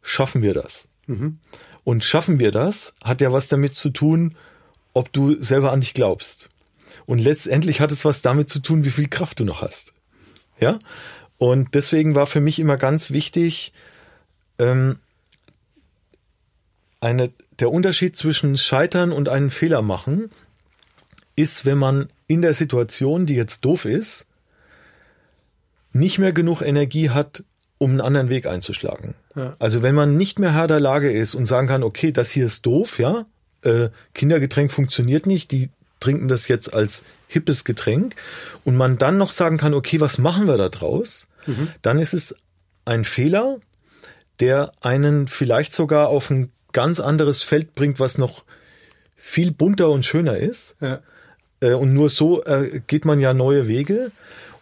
schaffen 0.00 0.42
wir 0.42 0.54
das? 0.54 0.88
Mhm. 1.06 1.38
Und 1.82 2.02
schaffen 2.02 2.38
wir 2.38 2.50
das, 2.50 2.94
hat 3.02 3.20
ja 3.20 3.32
was 3.32 3.48
damit 3.48 3.74
zu 3.74 3.90
tun, 3.90 4.36
ob 4.94 5.12
du 5.12 5.34
selber 5.42 5.72
an 5.72 5.80
dich 5.80 5.92
glaubst. 5.92 6.48
Und 7.04 7.18
letztendlich 7.18 7.80
hat 7.80 7.92
es 7.92 8.04
was 8.04 8.22
damit 8.22 8.48
zu 8.48 8.60
tun, 8.60 8.84
wie 8.84 8.90
viel 8.90 9.08
Kraft 9.08 9.40
du 9.40 9.44
noch 9.44 9.60
hast. 9.60 9.92
Ja? 10.58 10.78
Und 11.38 11.74
deswegen 11.74 12.14
war 12.14 12.26
für 12.26 12.40
mich 12.40 12.58
immer 12.58 12.76
ganz 12.76 13.10
wichtig, 13.10 13.72
ähm, 14.58 14.98
eine, 17.00 17.30
der 17.60 17.70
Unterschied 17.70 18.16
zwischen 18.16 18.56
Scheitern 18.56 19.12
und 19.12 19.28
einen 19.28 19.50
Fehler 19.50 19.82
machen 19.82 20.30
ist, 21.36 21.66
wenn 21.66 21.78
man 21.78 22.08
in 22.26 22.42
der 22.42 22.54
Situation, 22.54 23.26
die 23.26 23.34
jetzt 23.34 23.64
doof 23.64 23.84
ist, 23.84 24.26
nicht 25.92 26.18
mehr 26.18 26.32
genug 26.32 26.62
Energie 26.62 27.10
hat, 27.10 27.44
um 27.78 27.90
einen 27.90 28.00
anderen 28.00 28.28
Weg 28.28 28.46
einzuschlagen. 28.46 29.14
Ja. 29.36 29.56
Also 29.58 29.82
wenn 29.82 29.94
man 29.94 30.16
nicht 30.16 30.38
mehr 30.38 30.54
Herr 30.54 30.66
der 30.66 30.80
Lage 30.80 31.10
ist 31.10 31.34
und 31.34 31.46
sagen 31.46 31.68
kann, 31.68 31.82
okay, 31.82 32.12
das 32.12 32.30
hier 32.30 32.46
ist 32.46 32.64
doof, 32.64 32.98
ja, 32.98 33.26
äh, 33.62 33.90
Kindergetränk 34.14 34.70
funktioniert 34.70 35.26
nicht, 35.26 35.50
die 35.50 35.70
trinken 36.04 36.28
das 36.28 36.48
jetzt 36.48 36.74
als 36.74 37.04
hippes 37.28 37.64
Getränk 37.64 38.14
und 38.64 38.76
man 38.76 38.98
dann 38.98 39.16
noch 39.16 39.30
sagen 39.30 39.56
kann, 39.56 39.72
okay, 39.72 40.00
was 40.00 40.18
machen 40.18 40.46
wir 40.46 40.56
da 40.58 40.68
draus? 40.68 41.28
Mhm. 41.46 41.68
Dann 41.82 41.98
ist 41.98 42.12
es 42.12 42.36
ein 42.84 43.04
Fehler, 43.04 43.58
der 44.40 44.72
einen 44.82 45.28
vielleicht 45.28 45.72
sogar 45.72 46.08
auf 46.08 46.30
ein 46.30 46.52
ganz 46.72 47.00
anderes 47.00 47.42
Feld 47.42 47.74
bringt, 47.74 48.00
was 48.00 48.18
noch 48.18 48.44
viel 49.16 49.50
bunter 49.50 49.88
und 49.88 50.04
schöner 50.04 50.36
ist. 50.36 50.76
Ja. 50.80 51.00
Äh, 51.60 51.72
und 51.72 51.94
nur 51.94 52.10
so 52.10 52.44
äh, 52.44 52.82
geht 52.86 53.06
man 53.06 53.18
ja 53.18 53.32
neue 53.32 53.66
Wege. 53.66 54.10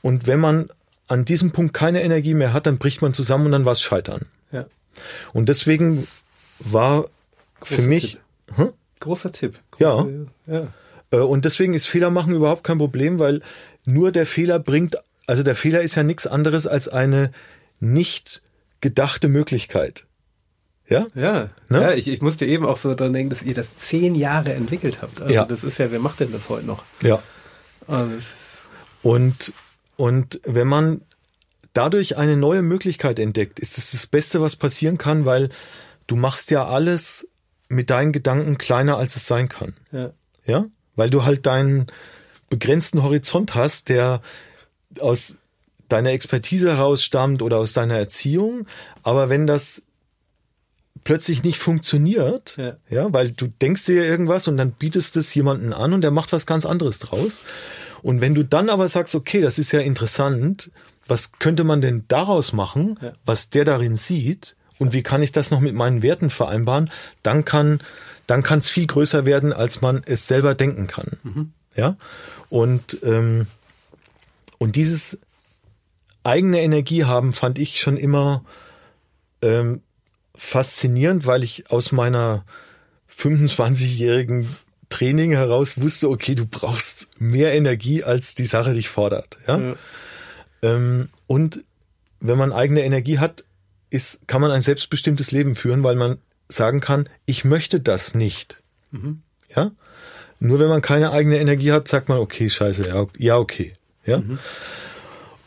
Und 0.03 0.29
wenn 0.29 0.39
man 0.39 0.69
an 1.09 1.25
diesem 1.25 1.51
Punkt 1.51 1.75
keine 1.75 2.03
Energie 2.03 2.35
mehr 2.35 2.53
hat, 2.53 2.67
dann 2.67 2.79
bricht 2.79 3.03
man 3.03 3.15
zusammen 3.15 3.47
und 3.47 3.53
dann 3.53 3.65
war 3.65 3.73
es 3.73 3.83
Scheitern. 3.83 4.27
Ja. 4.53 4.67
Und 5.33 5.49
deswegen 5.49 6.07
war 6.61 7.07
Großer 7.61 7.83
für 7.83 7.89
mich. 7.89 8.13
Tipp. 8.13 8.21
Hm? 8.57 8.73
Großer 9.01 9.33
Tipp. 9.33 9.59
Großer, 9.73 10.09
ja. 10.47 10.55
ja. 10.55 10.69
Äh, 11.13 11.19
und 11.19 11.45
deswegen 11.45 11.75
ist 11.75 11.87
Fehler 11.87 12.11
machen 12.11 12.35
überhaupt 12.35 12.65
kein 12.65 12.79
Problem, 12.79 13.19
weil 13.21 13.41
nur 13.85 14.11
der 14.11 14.27
Fehler 14.27 14.59
bringt, 14.59 14.97
also 15.27 15.43
der 15.45 15.55
Fehler 15.55 15.83
ist 15.83 15.95
ja 15.95 16.03
nichts 16.03 16.27
anderes 16.27 16.67
als 16.67 16.89
eine 16.89 17.31
nicht 17.79 18.43
gedachte 18.81 19.29
Möglichkeit. 19.29 20.07
Ja? 20.89 21.07
Ja, 21.15 21.51
Ne? 21.69 21.81
ja 21.81 21.93
ich, 21.93 22.09
ich 22.09 22.21
musste 22.23 22.45
eben 22.45 22.67
auch 22.67 22.77
so 22.77 22.95
dran 22.95 23.13
denken, 23.13 23.31
dass 23.31 23.43
ihr 23.43 23.55
das 23.55 23.77
zehn 23.77 24.15
Jahre 24.17 24.53
entwickelt 24.55 24.99
habt. 25.03 25.23
Also 25.23 25.33
Ja. 25.33 25.45
das 25.45 25.63
ist 25.63 25.79
ja, 25.79 25.91
wer 25.93 26.01
macht 26.01 26.21
denn 26.21 26.33
das 26.33 26.49
heute 26.49 26.67
noch? 26.67 26.83
Ja. 27.03 27.23
Also 27.87 28.15
das 28.15 28.71
Und, 29.03 29.53
und 29.97 30.41
wenn 30.45 30.67
man 30.69 31.03
dadurch 31.73 32.17
eine 32.19 32.37
neue 32.37 32.63
Möglichkeit 32.63 33.19
entdeckt, 33.19 33.59
ist 33.61 33.79
es 33.79 33.93
das 33.93 34.07
Beste, 34.07 34.41
was 34.41 34.57
passieren 34.57 34.99
kann, 34.99 35.25
weil 35.25 35.49
du 36.07 36.17
machst 36.17 36.51
ja 36.51 36.67
alles 36.67 37.29
mit 37.69 37.89
deinen 37.91 38.13
Gedanken 38.13 38.59
kleiner, 38.59 38.97
als 38.99 39.17
es 39.17 39.27
sein 39.27 39.49
kann. 39.49 39.75
ja. 39.93 40.11
Ja? 40.45 40.67
Weil 40.97 41.11
du 41.11 41.25
halt 41.25 41.47
deinen 41.47 41.87
begrenzten 42.51 43.03
Horizont 43.03 43.55
hast, 43.55 43.89
der 43.89 44.21
aus 45.01 45.37
deiner 45.89 46.11
Expertise 46.11 46.71
heraus 46.71 47.03
stammt 47.03 47.43
oder 47.43 47.59
aus 47.59 47.73
deiner 47.73 47.97
Erziehung. 47.97 48.67
Aber 49.03 49.29
wenn 49.29 49.47
das 49.47 49.83
plötzlich 51.05 51.43
nicht 51.43 51.59
funktioniert, 51.59 52.57
Ja. 52.57 52.77
ja, 52.89 53.13
weil 53.13 53.31
du 53.33 53.49
denkst 53.49 53.87
dir 53.87 54.05
irgendwas 54.05 54.47
und 54.49 54.57
dann 54.57 54.73
bietest 54.73 55.17
es 55.17 55.35
jemanden 55.35 55.73
an 55.73 55.93
und 55.95 56.03
der 56.03 56.11
macht 56.11 56.33
was 56.33 56.47
ganz 56.47 56.65
anderes 56.65 57.01
draus. 57.01 57.41
Und 58.03 58.21
wenn 58.21 58.35
du 58.35 58.45
dann 58.45 58.71
aber 58.71 58.89
sagst, 58.89 59.15
okay, 59.15 59.41
das 59.41 59.59
ist 59.59 59.73
ja 59.73 59.81
interessant, 59.81 60.71
was 61.09 61.33
könnte 61.39 61.65
man 61.65 61.81
denn 61.81 62.05
daraus 62.09 62.53
machen, 62.53 62.99
Ja. 63.03 63.13
was 63.25 63.51
der 63.51 63.65
darin 63.65 63.97
sieht 63.97 64.55
und 64.79 64.93
wie 64.93 65.03
kann 65.03 65.23
ich 65.23 65.33
das 65.33 65.51
noch 65.51 65.61
mit 65.61 65.75
meinen 65.75 66.03
Werten 66.03 66.31
vereinbaren, 66.31 66.91
dann 67.23 67.45
kann 67.45 67.81
dann 68.33 68.43
kann 68.43 68.61
es 68.61 68.71
viel 68.71 68.87
größer 68.87 69.27
werden, 69.27 69.53
als 69.53 69.83
man 69.83 70.01
es 70.07 70.27
selber 70.27 70.55
denken 70.55 70.87
kann. 70.87 71.19
Ja 71.77 71.97
und 72.49 72.97
ähm, 73.03 73.47
und 74.57 74.75
dieses 74.75 75.19
eigene 76.23 76.63
Energie 76.63 77.05
haben 77.05 77.35
fand 77.35 77.59
ich 77.59 77.81
schon 77.81 77.99
immer 77.99 78.43
ähm, 79.43 79.83
faszinierend, 80.35 81.27
weil 81.27 81.43
ich 81.45 81.71
aus 81.71 81.93
meiner 81.93 82.47
25-jährigen 83.15 84.49
Training 84.89 85.33
heraus 85.33 85.79
wusste, 85.79 86.09
okay, 86.09 86.35
du 86.35 86.47
brauchst 86.47 87.21
mehr 87.21 87.53
Energie, 87.53 88.03
als 88.03 88.35
die 88.35 88.47
Sache 88.47 88.73
dich 88.73 88.89
fordert. 88.89 89.37
Ja? 89.47 89.59
Ja. 89.59 89.77
Ähm, 90.63 91.11
und 91.27 91.65
wenn 92.21 92.39
man 92.39 92.53
eigene 92.53 92.83
Energie 92.83 93.19
hat, 93.19 93.45
ist, 93.91 94.27
kann 94.27 94.41
man 94.41 94.53
ein 94.53 94.63
selbstbestimmtes 94.63 95.33
Leben 95.33 95.55
führen, 95.55 95.83
weil 95.83 95.97
man 95.97 96.17
sagen 96.53 96.81
kann, 96.81 97.09
ich 97.27 97.45
möchte 97.45 97.81
das 97.81 98.15
nicht. 98.15 98.63
Ja? 99.55 99.71
Nur 100.39 100.59
wenn 100.59 100.69
man 100.69 100.83
keine 100.83 101.13
eigene 101.13 101.39
Energie 101.39 101.73
hat, 101.73 101.89
sagt 101.89 102.09
man, 102.09 102.19
okay, 102.19 102.49
scheiße, 102.49 102.89
ja, 102.89 103.07
ja 103.19 103.39
okay. 103.39 103.75
Ja? 104.05 104.23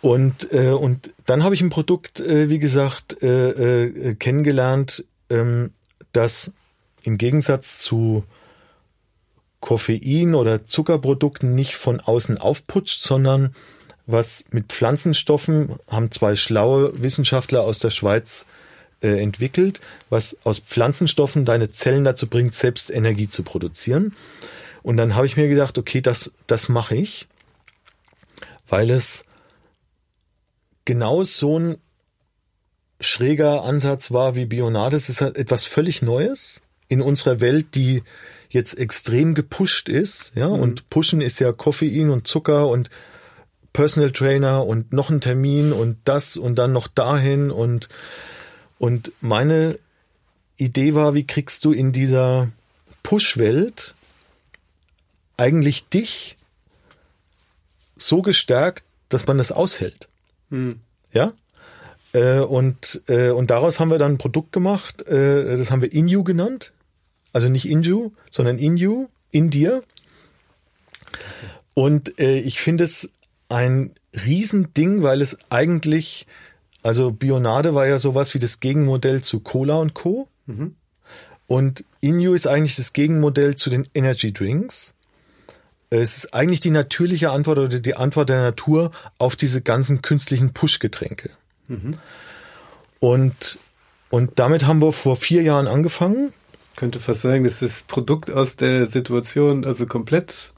Und, 0.01 0.53
äh, 0.53 0.69
und 0.69 1.13
dann 1.25 1.43
habe 1.43 1.55
ich 1.55 1.61
ein 1.61 1.69
Produkt, 1.69 2.19
äh, 2.19 2.49
wie 2.49 2.59
gesagt, 2.59 3.21
äh, 3.23 3.85
äh, 3.85 4.15
kennengelernt, 4.15 5.03
ähm, 5.29 5.71
das 6.13 6.51
im 7.03 7.17
Gegensatz 7.17 7.79
zu 7.79 8.23
Koffein 9.59 10.35
oder 10.35 10.63
Zuckerprodukten 10.63 11.55
nicht 11.55 11.75
von 11.75 11.99
außen 11.99 12.37
aufputscht, 12.37 13.01
sondern 13.01 13.51
was 14.05 14.45
mit 14.51 14.71
Pflanzenstoffen 14.71 15.75
haben 15.89 16.11
zwei 16.11 16.35
schlaue 16.35 17.01
Wissenschaftler 17.01 17.63
aus 17.63 17.79
der 17.79 17.89
Schweiz 17.89 18.45
äh, 19.01 19.21
entwickelt, 19.21 19.81
was 20.09 20.37
aus 20.43 20.59
Pflanzenstoffen 20.59 21.45
deine 21.45 21.71
Zellen 21.71 22.03
dazu 22.03 22.27
bringt, 22.27 22.53
selbst 22.53 22.89
Energie 22.89 23.27
zu 23.27 23.43
produzieren. 23.43 24.15
Und 24.83 24.97
dann 24.97 25.15
habe 25.15 25.25
ich 25.25 25.37
mir 25.37 25.47
gedacht, 25.47 25.77
okay, 25.77 26.01
das, 26.01 26.33
das 26.47 26.69
mache 26.69 26.95
ich, 26.95 27.27
weil 28.67 28.91
es 28.91 29.25
genau 30.85 31.23
so 31.23 31.59
ein 31.59 31.77
schräger 33.01 33.63
Ansatz 33.63 34.11
war 34.11 34.35
wie 34.35 34.45
Bionade. 34.45 34.95
Es 34.95 35.09
ist 35.09 35.21
halt 35.21 35.37
etwas 35.37 35.65
völlig 35.65 36.01
Neues 36.01 36.61
in 36.87 37.01
unserer 37.01 37.41
Welt, 37.41 37.75
die 37.75 38.03
jetzt 38.49 38.77
extrem 38.77 39.33
gepusht 39.33 39.89
ist. 39.89 40.31
Ja, 40.35 40.47
und 40.47 40.89
pushen 40.89 41.21
ist 41.21 41.39
ja 41.39 41.51
Koffein 41.51 42.09
und 42.09 42.27
Zucker 42.27 42.67
und 42.67 42.89
Personal 43.73 44.11
Trainer 44.11 44.65
und 44.65 44.93
noch 44.93 45.09
ein 45.09 45.19
Termin 45.19 45.73
und 45.73 45.97
das 46.05 46.37
und 46.37 46.55
dann 46.55 46.71
noch 46.71 46.87
dahin 46.87 47.51
und 47.51 47.89
und 48.79 49.11
meine 49.21 49.79
Idee 50.57 50.93
war, 50.93 51.13
wie 51.13 51.27
kriegst 51.27 51.65
du 51.65 51.71
in 51.71 51.91
dieser 51.91 52.49
Push-Welt 53.03 53.93
eigentlich 55.37 55.87
dich 55.89 56.35
so 57.97 58.21
gestärkt, 58.21 58.83
dass 59.09 59.27
man 59.27 59.37
das 59.37 59.51
aushält. 59.51 60.07
Hm. 60.49 60.79
Ja? 61.11 61.33
Äh, 62.13 62.39
und, 62.39 63.01
äh, 63.07 63.29
und 63.29 63.49
daraus 63.49 63.79
haben 63.79 63.89
wir 63.89 63.99
dann 63.99 64.13
ein 64.13 64.17
Produkt 64.17 64.51
gemacht, 64.51 65.07
äh, 65.07 65.57
das 65.57 65.71
haben 65.71 65.81
wir 65.81 65.91
Inju 65.91 66.23
genannt. 66.23 66.71
Also 67.33 67.49
nicht 67.49 67.67
Inju, 67.67 68.11
sondern 68.31 68.57
Inju, 68.57 69.07
in 69.31 69.49
dir. 69.49 69.83
Und 71.73 72.17
ich 72.17 72.61
finde 72.61 72.85
es 72.85 73.09
ein 73.49 73.93
Riesending, 74.25 75.03
weil 75.03 75.21
es 75.21 75.37
eigentlich, 75.51 76.25
also 76.85 77.11
Bionade 77.11 77.73
war 77.73 77.87
ja 77.87 77.97
sowas 77.97 78.35
wie 78.35 78.39
das 78.39 78.59
Gegenmodell 78.59 79.23
zu 79.23 79.39
Cola 79.39 79.77
und 79.77 79.95
Co. 79.95 80.27
Und 81.47 81.83
Inju 81.99 82.35
ist 82.35 82.47
eigentlich 82.47 82.75
das 82.75 82.93
Gegenmodell 82.93 83.55
zu 83.55 83.71
den 83.71 83.87
Energy 83.95 84.31
Drinks. 84.31 84.93
Es 85.89 86.17
ist 86.17 86.33
eigentlich 86.35 86.59
die 86.59 86.69
natürliche 86.69 87.31
Antwort 87.31 87.57
oder 87.57 87.79
die 87.79 87.95
Antwort 87.95 88.29
der 88.29 88.41
Natur 88.41 88.91
auf 89.17 89.35
diese 89.35 89.61
ganzen 89.63 90.03
künstlichen 90.03 90.53
Push-Getränke. 90.53 91.31
Und, 92.99 93.57
und 94.11 94.33
damit 94.35 94.67
haben 94.67 94.79
wir 94.83 94.91
vor 94.91 95.15
vier 95.15 95.41
Jahren 95.41 95.65
angefangen. 95.67 96.33
Könnte 96.75 96.99
fast 96.99 97.21
sagen, 97.21 97.45
das 97.45 97.63
ist 97.63 97.63
das 97.63 97.83
Produkt 97.83 98.29
aus 98.29 98.57
der 98.57 98.85
Situation, 98.85 99.65
also 99.65 99.87
komplett, 99.87 100.51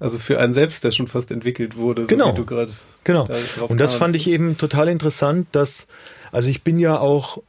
also 0.00 0.18
für 0.18 0.40
einen 0.40 0.52
selbst, 0.52 0.82
der 0.82 0.90
schon 0.90 1.06
fast 1.06 1.30
entwickelt 1.30 1.76
wurde, 1.76 2.02
so 2.02 2.08
Genau. 2.08 2.32
wie 2.32 2.36
du 2.36 2.44
gerade 2.46 2.72
Genau. 3.04 3.26
da 3.26 3.34
Und 3.68 3.78
das 3.78 3.90
kamst. 3.92 3.96
fand 3.96 4.16
ich 4.16 4.28
eben 4.28 4.58
total 4.58 4.88
interessant, 4.88 5.46
dass, 5.52 5.86
also 6.32 6.48
ich 6.50 6.62
bin 6.62 6.78
ja 6.78 6.98
auch, 6.98 7.42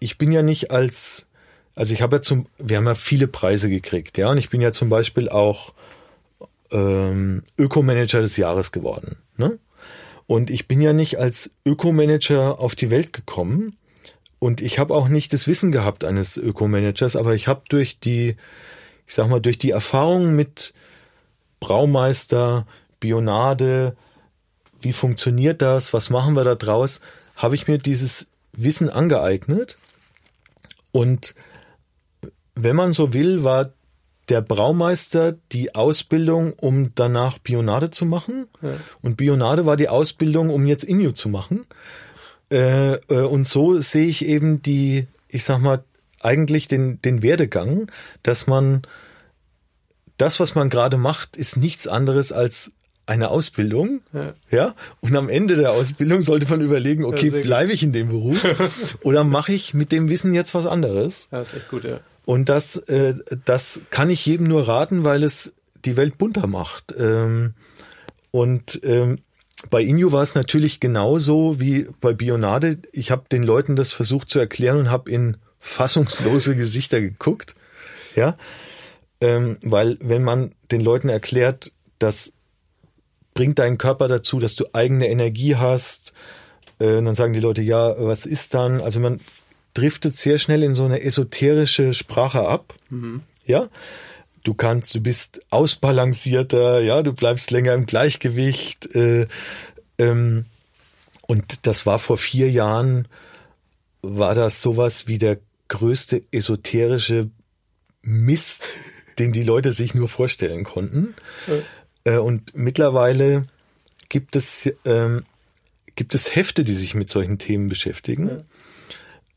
ich 0.00 0.16
bin 0.16 0.32
ja 0.32 0.42
nicht 0.42 0.70
als, 0.70 1.26
also 1.74 1.92
ich 1.92 2.00
habe 2.00 2.16
ja 2.16 2.22
zum, 2.22 2.46
wir 2.58 2.76
haben 2.78 2.86
ja 2.86 2.94
viele 2.94 3.26
Preise 3.28 3.68
gekriegt, 3.68 4.16
ja, 4.16 4.30
und 4.30 4.38
ich 4.38 4.48
bin 4.48 4.60
ja 4.60 4.72
zum 4.72 4.88
Beispiel 4.88 5.28
auch 5.28 5.74
ähm, 6.70 7.42
Ökomanager 7.58 8.20
des 8.20 8.36
Jahres 8.36 8.72
geworden. 8.72 9.16
Ne? 9.36 9.58
Und 10.26 10.50
ich 10.50 10.68
bin 10.68 10.80
ja 10.80 10.92
nicht 10.92 11.18
als 11.18 11.52
Ökomanager 11.64 12.60
auf 12.60 12.74
die 12.74 12.90
Welt 12.90 13.12
gekommen 13.12 13.76
und 14.38 14.60
ich 14.60 14.78
habe 14.78 14.94
auch 14.94 15.08
nicht 15.08 15.32
das 15.32 15.46
Wissen 15.48 15.72
gehabt 15.72 16.04
eines 16.04 16.36
Ökomanagers, 16.36 17.16
aber 17.16 17.34
ich 17.34 17.48
habe 17.48 17.62
durch 17.70 17.98
die, 17.98 18.36
ich 19.06 19.14
sag 19.14 19.28
mal, 19.28 19.40
durch 19.40 19.56
die 19.58 19.70
Erfahrung 19.70 20.36
mit 20.36 20.74
Braumeister, 21.60 22.66
Bionade, 23.00 23.96
wie 24.80 24.92
funktioniert 24.92 25.62
das, 25.62 25.92
was 25.92 26.10
machen 26.10 26.34
wir 26.34 26.44
da 26.44 26.54
draus, 26.54 27.00
habe 27.36 27.54
ich 27.54 27.68
mir 27.68 27.78
dieses 27.78 28.28
Wissen 28.52 28.90
angeeignet. 28.90 29.76
Und 30.92 31.34
wenn 32.54 32.76
man 32.76 32.92
so 32.92 33.12
will, 33.12 33.44
war 33.44 33.72
der 34.28 34.42
Braumeister 34.42 35.36
die 35.52 35.74
Ausbildung, 35.74 36.52
um 36.52 36.94
danach 36.94 37.38
Bionade 37.38 37.90
zu 37.90 38.04
machen. 38.04 38.46
Und 39.00 39.16
Bionade 39.16 39.64
war 39.64 39.76
die 39.76 39.88
Ausbildung, 39.88 40.50
um 40.50 40.66
jetzt 40.66 40.84
Inju 40.84 41.12
zu 41.12 41.28
machen. 41.28 41.66
Äh, 42.50 42.94
äh, 42.94 43.22
und 43.22 43.46
so 43.46 43.80
sehe 43.80 44.06
ich 44.06 44.24
eben 44.24 44.62
die, 44.62 45.06
ich 45.28 45.44
sag 45.44 45.60
mal, 45.60 45.84
eigentlich 46.20 46.68
den, 46.68 47.00
den 47.02 47.22
Werdegang, 47.22 47.90
dass 48.22 48.46
man 48.46 48.82
das, 50.18 50.40
was 50.40 50.54
man 50.54 50.68
gerade 50.68 50.98
macht, 50.98 51.36
ist 51.36 51.56
nichts 51.56 51.88
anderes 51.88 52.32
als 52.32 52.72
eine 53.06 53.30
Ausbildung. 53.30 54.02
Ja. 54.12 54.34
Ja. 54.50 54.74
Und 55.00 55.16
am 55.16 55.28
Ende 55.28 55.56
der 55.56 55.72
Ausbildung 55.72 56.20
sollte 56.20 56.46
man 56.50 56.60
überlegen, 56.60 57.04
okay, 57.04 57.30
gut. 57.30 57.42
bleibe 57.42 57.72
ich 57.72 57.82
in 57.82 57.92
dem 57.92 58.08
Beruf 58.08 58.44
oder 59.02 59.24
mache 59.24 59.52
ich 59.52 59.72
mit 59.72 59.92
dem 59.92 60.10
Wissen 60.10 60.34
jetzt 60.34 60.54
was 60.54 60.66
anderes? 60.66 61.28
Ja, 61.32 61.40
ist 61.40 61.54
echt 61.54 61.68
gut, 61.68 61.84
ja. 61.84 62.00
Und 62.26 62.50
das, 62.50 62.76
äh, 62.76 63.14
das 63.46 63.80
kann 63.90 64.10
ich 64.10 64.26
jedem 64.26 64.48
nur 64.48 64.68
raten, 64.68 65.04
weil 65.04 65.24
es 65.24 65.54
die 65.86 65.96
Welt 65.96 66.18
bunter 66.18 66.46
macht. 66.46 66.94
Ähm, 66.98 67.54
und 68.30 68.80
ähm, 68.82 69.20
bei 69.70 69.82
Inju 69.82 70.12
war 70.12 70.22
es 70.22 70.34
natürlich 70.34 70.78
genauso 70.78 71.58
wie 71.58 71.88
bei 72.00 72.12
Bionade. 72.12 72.78
Ich 72.92 73.10
habe 73.10 73.24
den 73.32 73.42
Leuten 73.42 73.76
das 73.76 73.92
versucht 73.92 74.28
zu 74.28 74.38
erklären 74.38 74.78
und 74.78 74.90
habe 74.90 75.10
in 75.10 75.38
fassungslose 75.58 76.54
Gesichter 76.56 77.00
geguckt. 77.00 77.54
Ja, 78.14 78.34
ähm, 79.20 79.58
weil 79.62 79.98
wenn 80.00 80.22
man 80.22 80.52
den 80.70 80.80
Leuten 80.80 81.08
erklärt, 81.08 81.72
das 81.98 82.34
bringt 83.34 83.58
deinen 83.58 83.78
Körper 83.78 84.08
dazu, 84.08 84.40
dass 84.40 84.54
du 84.54 84.66
eigene 84.72 85.08
Energie 85.08 85.56
hast, 85.56 86.12
äh, 86.78 87.02
dann 87.02 87.14
sagen 87.14 87.32
die 87.32 87.40
Leute, 87.40 87.62
ja, 87.62 87.94
was 87.98 88.26
ist 88.26 88.54
dann? 88.54 88.80
Also 88.80 89.00
man 89.00 89.20
driftet 89.74 90.14
sehr 90.14 90.38
schnell 90.38 90.62
in 90.62 90.74
so 90.74 90.84
eine 90.84 91.02
esoterische 91.02 91.94
Sprache 91.94 92.46
ab. 92.48 92.74
Ja, 93.44 93.68
du 94.44 94.54
kannst, 94.54 94.94
du 94.94 95.00
bist 95.00 95.40
ausbalancierter, 95.50 96.80
ja, 96.80 97.02
du 97.02 97.12
bleibst 97.12 97.50
länger 97.50 97.74
im 97.74 97.86
Gleichgewicht. 97.86 98.94
Äh, 98.94 99.26
ähm, 99.98 100.44
und 101.22 101.66
das 101.66 101.86
war 101.86 101.98
vor 101.98 102.18
vier 102.18 102.50
Jahren, 102.50 103.06
war 104.02 104.34
das 104.34 104.62
sowas 104.62 105.06
wie 105.06 105.18
der 105.18 105.38
größte 105.68 106.22
esoterische 106.30 107.30
Mist, 108.02 108.78
den 109.18 109.32
die 109.32 109.42
Leute 109.42 109.72
sich 109.72 109.94
nur 109.94 110.08
vorstellen 110.08 110.64
konnten. 110.64 111.14
Ja. 111.46 112.14
Äh, 112.14 112.18
und 112.18 112.54
mittlerweile 112.54 113.42
gibt 114.08 114.36
es, 114.36 114.70
ähm, 114.84 115.24
gibt 115.96 116.14
es 116.14 116.34
Hefte, 116.34 116.64
die 116.64 116.72
sich 116.72 116.94
mit 116.94 117.10
solchen 117.10 117.38
Themen 117.38 117.68
beschäftigen. 117.68 118.42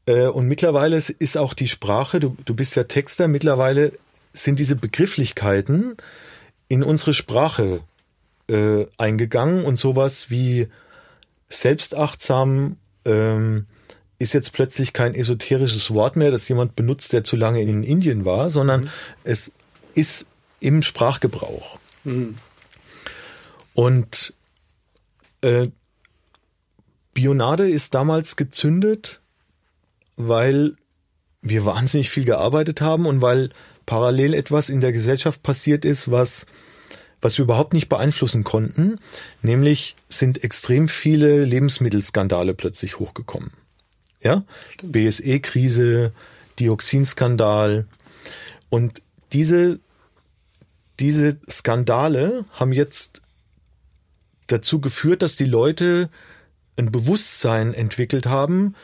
Ja. 0.08 0.14
Äh, 0.14 0.28
und 0.28 0.48
mittlerweile 0.48 0.98
ist 0.98 1.38
auch 1.38 1.54
die 1.54 1.68
Sprache, 1.68 2.20
du, 2.20 2.36
du 2.46 2.56
bist 2.56 2.76
ja 2.76 2.84
Texter, 2.84 3.28
mittlerweile 3.28 3.92
sind 4.34 4.60
diese 4.60 4.76
Begrifflichkeiten 4.76 5.98
in 6.68 6.84
unsere 6.84 7.14
Sprache 7.14 7.82
äh, 8.48 8.86
eingegangen 8.98 9.66
und 9.66 9.78
sowas 9.78 10.30
wie 10.30 10.68
selbstachtsam 11.50 12.78
ähm, 13.06 13.66
ist 14.20 14.34
jetzt 14.34 14.54
plötzlich 14.54 14.94
kein 14.94 15.16
esoterisches 15.16 15.92
Wort 15.94 16.16
mehr, 16.16 16.32
das 16.32 16.48
jemand 16.48 16.76
benutzt, 16.76 17.12
der 17.12 17.24
zu 17.24 17.36
lange 17.36 17.62
in 17.62 17.84
Indien 17.84 18.24
war, 18.24 18.50
sondern 18.50 18.82
mhm. 18.82 18.90
es 19.24 19.52
ist 19.96 20.28
im 20.60 20.82
Sprachgebrauch. 20.82 21.80
Mhm. 22.04 22.38
Und 23.74 24.34
äh, 25.42 25.70
Bionade 27.14 27.70
ist 27.70 27.94
damals 27.94 28.36
gezündet, 28.36 29.22
weil 30.16 30.76
wir 31.42 31.66
wahnsinnig 31.66 32.10
viel 32.10 32.26
gearbeitet 32.26 32.82
haben 32.82 33.06
und 33.06 33.22
weil 33.22 33.50
parallel 33.86 34.34
etwas 34.34 34.70
in 34.70 34.82
der 34.82 34.92
Gesellschaft 34.92 35.42
passiert 35.42 35.86
ist, 35.86 36.12
was 36.12 36.46
was 37.22 37.38
wir 37.38 37.44
überhaupt 37.44 37.74
nicht 37.74 37.88
beeinflussen 37.88 38.44
konnten, 38.44 38.98
nämlich 39.42 39.96
sind 40.10 40.44
extrem 40.44 40.88
viele 40.88 41.46
Lebensmittelskandale 41.46 42.54
plötzlich 42.54 43.00
hochgekommen. 43.00 43.52
Ja, 44.22 44.44
BSE-Krise, 44.82 46.14
Dioxinskandal 46.60 47.86
und 48.70 49.02
diese 49.34 49.80
diese 51.00 51.40
Skandale 51.50 52.46
haben 52.52 52.74
jetzt 52.74 53.22
dazu 54.48 54.80
geführt, 54.80 55.24
dass 55.24 55.36
die 55.36 55.46
Leute 55.46 56.10
ein 56.78 56.92
Bewusstsein 56.92 57.74
entwickelt 57.74 58.28
haben, 58.28 58.76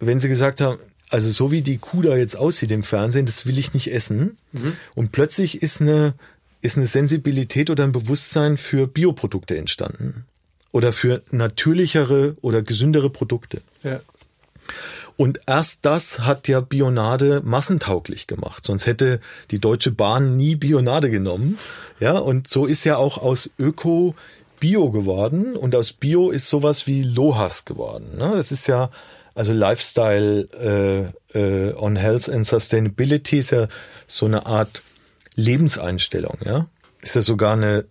wenn 0.00 0.18
sie 0.18 0.28
gesagt 0.28 0.60
haben, 0.60 0.78
also 1.08 1.30
so 1.30 1.50
wie 1.50 1.62
die 1.62 1.78
Kuh 1.78 2.02
da 2.02 2.16
jetzt 2.16 2.36
aussieht 2.36 2.70
im 2.70 2.82
Fernsehen, 2.82 3.26
das 3.26 3.46
will 3.46 3.58
ich 3.58 3.74
nicht 3.74 3.92
essen. 3.92 4.38
Mhm. 4.52 4.76
Und 4.94 5.12
plötzlich 5.12 5.62
ist 5.62 5.80
eine 5.80 6.14
ist 6.62 6.76
eine 6.76 6.86
Sensibilität 6.86 7.70
oder 7.70 7.84
ein 7.84 7.92
Bewusstsein 7.92 8.56
für 8.56 8.86
Bioprodukte 8.86 9.56
entstanden. 9.56 10.26
Oder 10.72 10.92
für 10.92 11.22
natürlichere 11.30 12.36
oder 12.42 12.62
gesündere 12.62 13.10
Produkte. 13.10 13.62
Ja. 13.82 14.00
Und 15.20 15.42
erst 15.46 15.84
das 15.84 16.20
hat 16.20 16.48
ja 16.48 16.60
Bionade 16.60 17.42
massentauglich 17.44 18.26
gemacht. 18.26 18.64
Sonst 18.64 18.86
hätte 18.86 19.20
die 19.50 19.58
Deutsche 19.58 19.90
Bahn 19.90 20.38
nie 20.38 20.56
Bionade 20.56 21.10
genommen. 21.10 21.58
Ja, 21.98 22.16
und 22.16 22.48
so 22.48 22.64
ist 22.64 22.84
ja 22.84 22.96
auch 22.96 23.18
aus 23.18 23.50
Öko 23.58 24.14
Bio 24.60 24.90
geworden. 24.90 25.56
Und 25.56 25.74
aus 25.74 25.92
Bio 25.92 26.30
ist 26.30 26.48
sowas 26.48 26.86
wie 26.86 27.02
Lohas 27.02 27.66
geworden. 27.66 28.16
Ne? 28.16 28.32
Das 28.34 28.50
ist 28.50 28.66
ja, 28.66 28.88
also 29.34 29.52
Lifestyle 29.52 31.12
äh, 31.34 31.38
äh, 31.38 31.74
on 31.74 31.96
Health 31.96 32.30
and 32.30 32.46
Sustainability 32.46 33.40
ist 33.40 33.50
ja 33.50 33.68
so 34.06 34.24
eine 34.24 34.46
Art 34.46 34.80
Lebenseinstellung, 35.34 36.38
ja? 36.46 36.66
Ist 37.02 37.14
ja 37.14 37.20
sogar 37.20 37.52
eine 37.52 37.84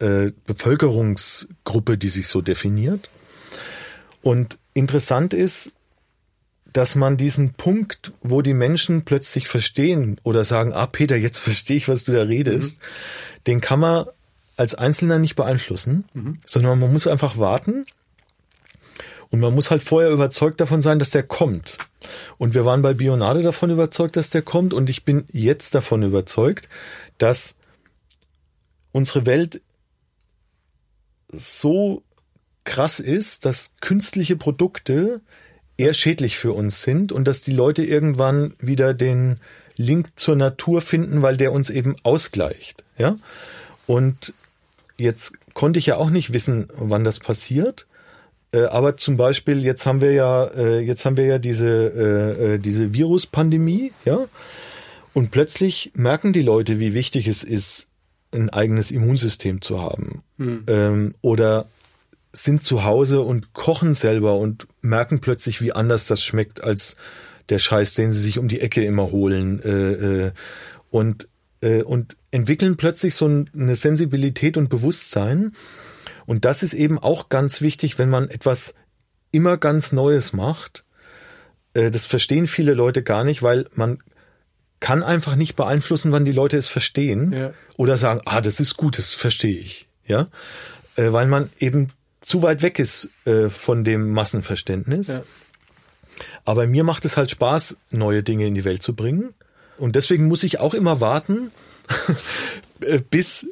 äh, 0.00 0.32
Bevölkerungsgruppe, 0.44 1.96
die 1.96 2.10
sich 2.10 2.28
so 2.28 2.42
definiert. 2.42 3.08
Und 4.20 4.58
interessant 4.74 5.32
ist, 5.32 5.72
dass 6.74 6.96
man 6.96 7.16
diesen 7.16 7.54
Punkt, 7.54 8.12
wo 8.20 8.42
die 8.42 8.52
Menschen 8.52 9.04
plötzlich 9.04 9.46
verstehen 9.48 10.20
oder 10.24 10.44
sagen, 10.44 10.74
ah 10.74 10.86
Peter, 10.86 11.16
jetzt 11.16 11.38
verstehe 11.38 11.76
ich, 11.76 11.88
was 11.88 12.04
du 12.04 12.12
da 12.12 12.22
redest, 12.22 12.80
mhm. 12.80 13.44
den 13.46 13.60
kann 13.60 13.80
man 13.80 14.06
als 14.56 14.74
Einzelner 14.74 15.18
nicht 15.18 15.36
beeinflussen, 15.36 16.04
mhm. 16.12 16.38
sondern 16.44 16.78
man 16.80 16.92
muss 16.92 17.06
einfach 17.06 17.38
warten 17.38 17.86
und 19.30 19.38
man 19.38 19.54
muss 19.54 19.70
halt 19.70 19.84
vorher 19.84 20.10
überzeugt 20.10 20.60
davon 20.60 20.82
sein, 20.82 20.98
dass 20.98 21.10
der 21.10 21.22
kommt. 21.22 21.78
Und 22.38 22.54
wir 22.54 22.64
waren 22.64 22.82
bei 22.82 22.92
Bionade 22.92 23.42
davon 23.42 23.70
überzeugt, 23.70 24.16
dass 24.16 24.30
der 24.30 24.42
kommt. 24.42 24.74
Und 24.74 24.90
ich 24.90 25.04
bin 25.04 25.24
jetzt 25.32 25.74
davon 25.74 26.02
überzeugt, 26.02 26.68
dass 27.18 27.56
unsere 28.92 29.26
Welt 29.26 29.62
so 31.32 32.02
krass 32.64 32.98
ist, 33.00 33.44
dass 33.44 33.74
künstliche 33.80 34.36
Produkte 34.36 35.20
eher 35.76 35.94
schädlich 35.94 36.38
für 36.38 36.52
uns 36.52 36.82
sind 36.82 37.12
und 37.12 37.26
dass 37.26 37.42
die 37.42 37.52
Leute 37.52 37.84
irgendwann 37.84 38.54
wieder 38.60 38.94
den 38.94 39.38
Link 39.76 40.10
zur 40.16 40.36
Natur 40.36 40.80
finden, 40.80 41.22
weil 41.22 41.36
der 41.36 41.52
uns 41.52 41.70
eben 41.70 41.96
ausgleicht. 42.02 42.84
Ja? 42.96 43.16
Und 43.86 44.32
jetzt 44.96 45.34
konnte 45.52 45.78
ich 45.78 45.86
ja 45.86 45.96
auch 45.96 46.10
nicht 46.10 46.32
wissen, 46.32 46.68
wann 46.76 47.04
das 47.04 47.18
passiert. 47.18 47.86
Äh, 48.52 48.66
aber 48.66 48.96
zum 48.96 49.16
Beispiel, 49.16 49.64
jetzt 49.64 49.84
haben 49.84 50.00
wir 50.00 50.12
ja, 50.12 50.44
äh, 50.44 50.78
jetzt 50.78 51.04
haben 51.04 51.16
wir 51.16 51.26
ja 51.26 51.38
diese, 51.38 51.68
äh, 51.68 52.58
diese 52.58 52.94
Viruspandemie, 52.94 53.92
ja. 54.04 54.18
Und 55.12 55.30
plötzlich 55.30 55.92
merken 55.94 56.32
die 56.32 56.42
Leute, 56.42 56.80
wie 56.80 56.92
wichtig 56.92 57.28
es 57.28 57.44
ist, 57.44 57.88
ein 58.32 58.50
eigenes 58.50 58.90
Immunsystem 58.90 59.60
zu 59.60 59.80
haben. 59.80 60.22
Hm. 60.38 60.64
Ähm, 60.66 61.14
oder 61.22 61.66
sind 62.34 62.64
zu 62.64 62.84
Hause 62.84 63.20
und 63.20 63.52
kochen 63.52 63.94
selber 63.94 64.36
und 64.36 64.66
merken 64.82 65.20
plötzlich, 65.20 65.60
wie 65.60 65.72
anders 65.72 66.06
das 66.06 66.22
schmeckt 66.22 66.62
als 66.62 66.96
der 67.48 67.58
Scheiß, 67.58 67.94
den 67.94 68.10
sie 68.10 68.20
sich 68.20 68.38
um 68.38 68.48
die 68.48 68.60
Ecke 68.60 68.84
immer 68.84 69.10
holen. 69.10 69.60
Äh, 69.62 70.26
äh, 70.26 70.32
und, 70.90 71.28
äh, 71.60 71.82
und 71.82 72.16
entwickeln 72.30 72.76
plötzlich 72.76 73.14
so 73.14 73.26
eine 73.26 73.76
Sensibilität 73.76 74.56
und 74.56 74.68
Bewusstsein, 74.68 75.52
und 76.26 76.44
das 76.44 76.62
ist 76.62 76.74
eben 76.74 76.98
auch 76.98 77.28
ganz 77.28 77.60
wichtig, 77.60 77.98
wenn 77.98 78.10
man 78.10 78.28
etwas 78.28 78.74
immer 79.30 79.56
ganz 79.56 79.92
Neues 79.92 80.32
macht. 80.32 80.84
Äh, 81.74 81.90
das 81.90 82.06
verstehen 82.06 82.46
viele 82.46 82.74
Leute 82.74 83.02
gar 83.02 83.24
nicht, 83.24 83.42
weil 83.42 83.66
man 83.74 83.98
kann 84.80 85.02
einfach 85.02 85.36
nicht 85.36 85.56
beeinflussen, 85.56 86.12
wann 86.12 86.24
die 86.24 86.32
Leute 86.32 86.56
es 86.56 86.68
verstehen 86.68 87.32
ja. 87.32 87.52
oder 87.76 87.96
sagen, 87.96 88.20
ah, 88.26 88.40
das 88.40 88.60
ist 88.60 88.76
gut, 88.76 88.98
das 88.98 89.14
verstehe 89.14 89.58
ich, 89.58 89.88
ja, 90.04 90.26
äh, 90.96 91.12
weil 91.12 91.26
man 91.26 91.48
eben 91.58 91.88
zu 92.24 92.42
weit 92.42 92.62
weg 92.62 92.78
ist 92.78 93.08
äh, 93.26 93.50
von 93.50 93.84
dem 93.84 94.10
Massenverständnis. 94.12 95.08
Ja. 95.08 95.22
Aber 96.44 96.66
mir 96.66 96.84
macht 96.84 97.04
es 97.04 97.16
halt 97.16 97.30
Spaß, 97.30 97.76
neue 97.90 98.22
Dinge 98.22 98.46
in 98.46 98.54
die 98.54 98.64
Welt 98.64 98.82
zu 98.82 98.94
bringen. 98.94 99.34
Und 99.76 99.96
deswegen 99.96 100.26
muss 100.26 100.44
ich 100.44 100.60
auch 100.60 100.74
immer 100.74 101.00
warten, 101.00 101.50
bis 103.10 103.46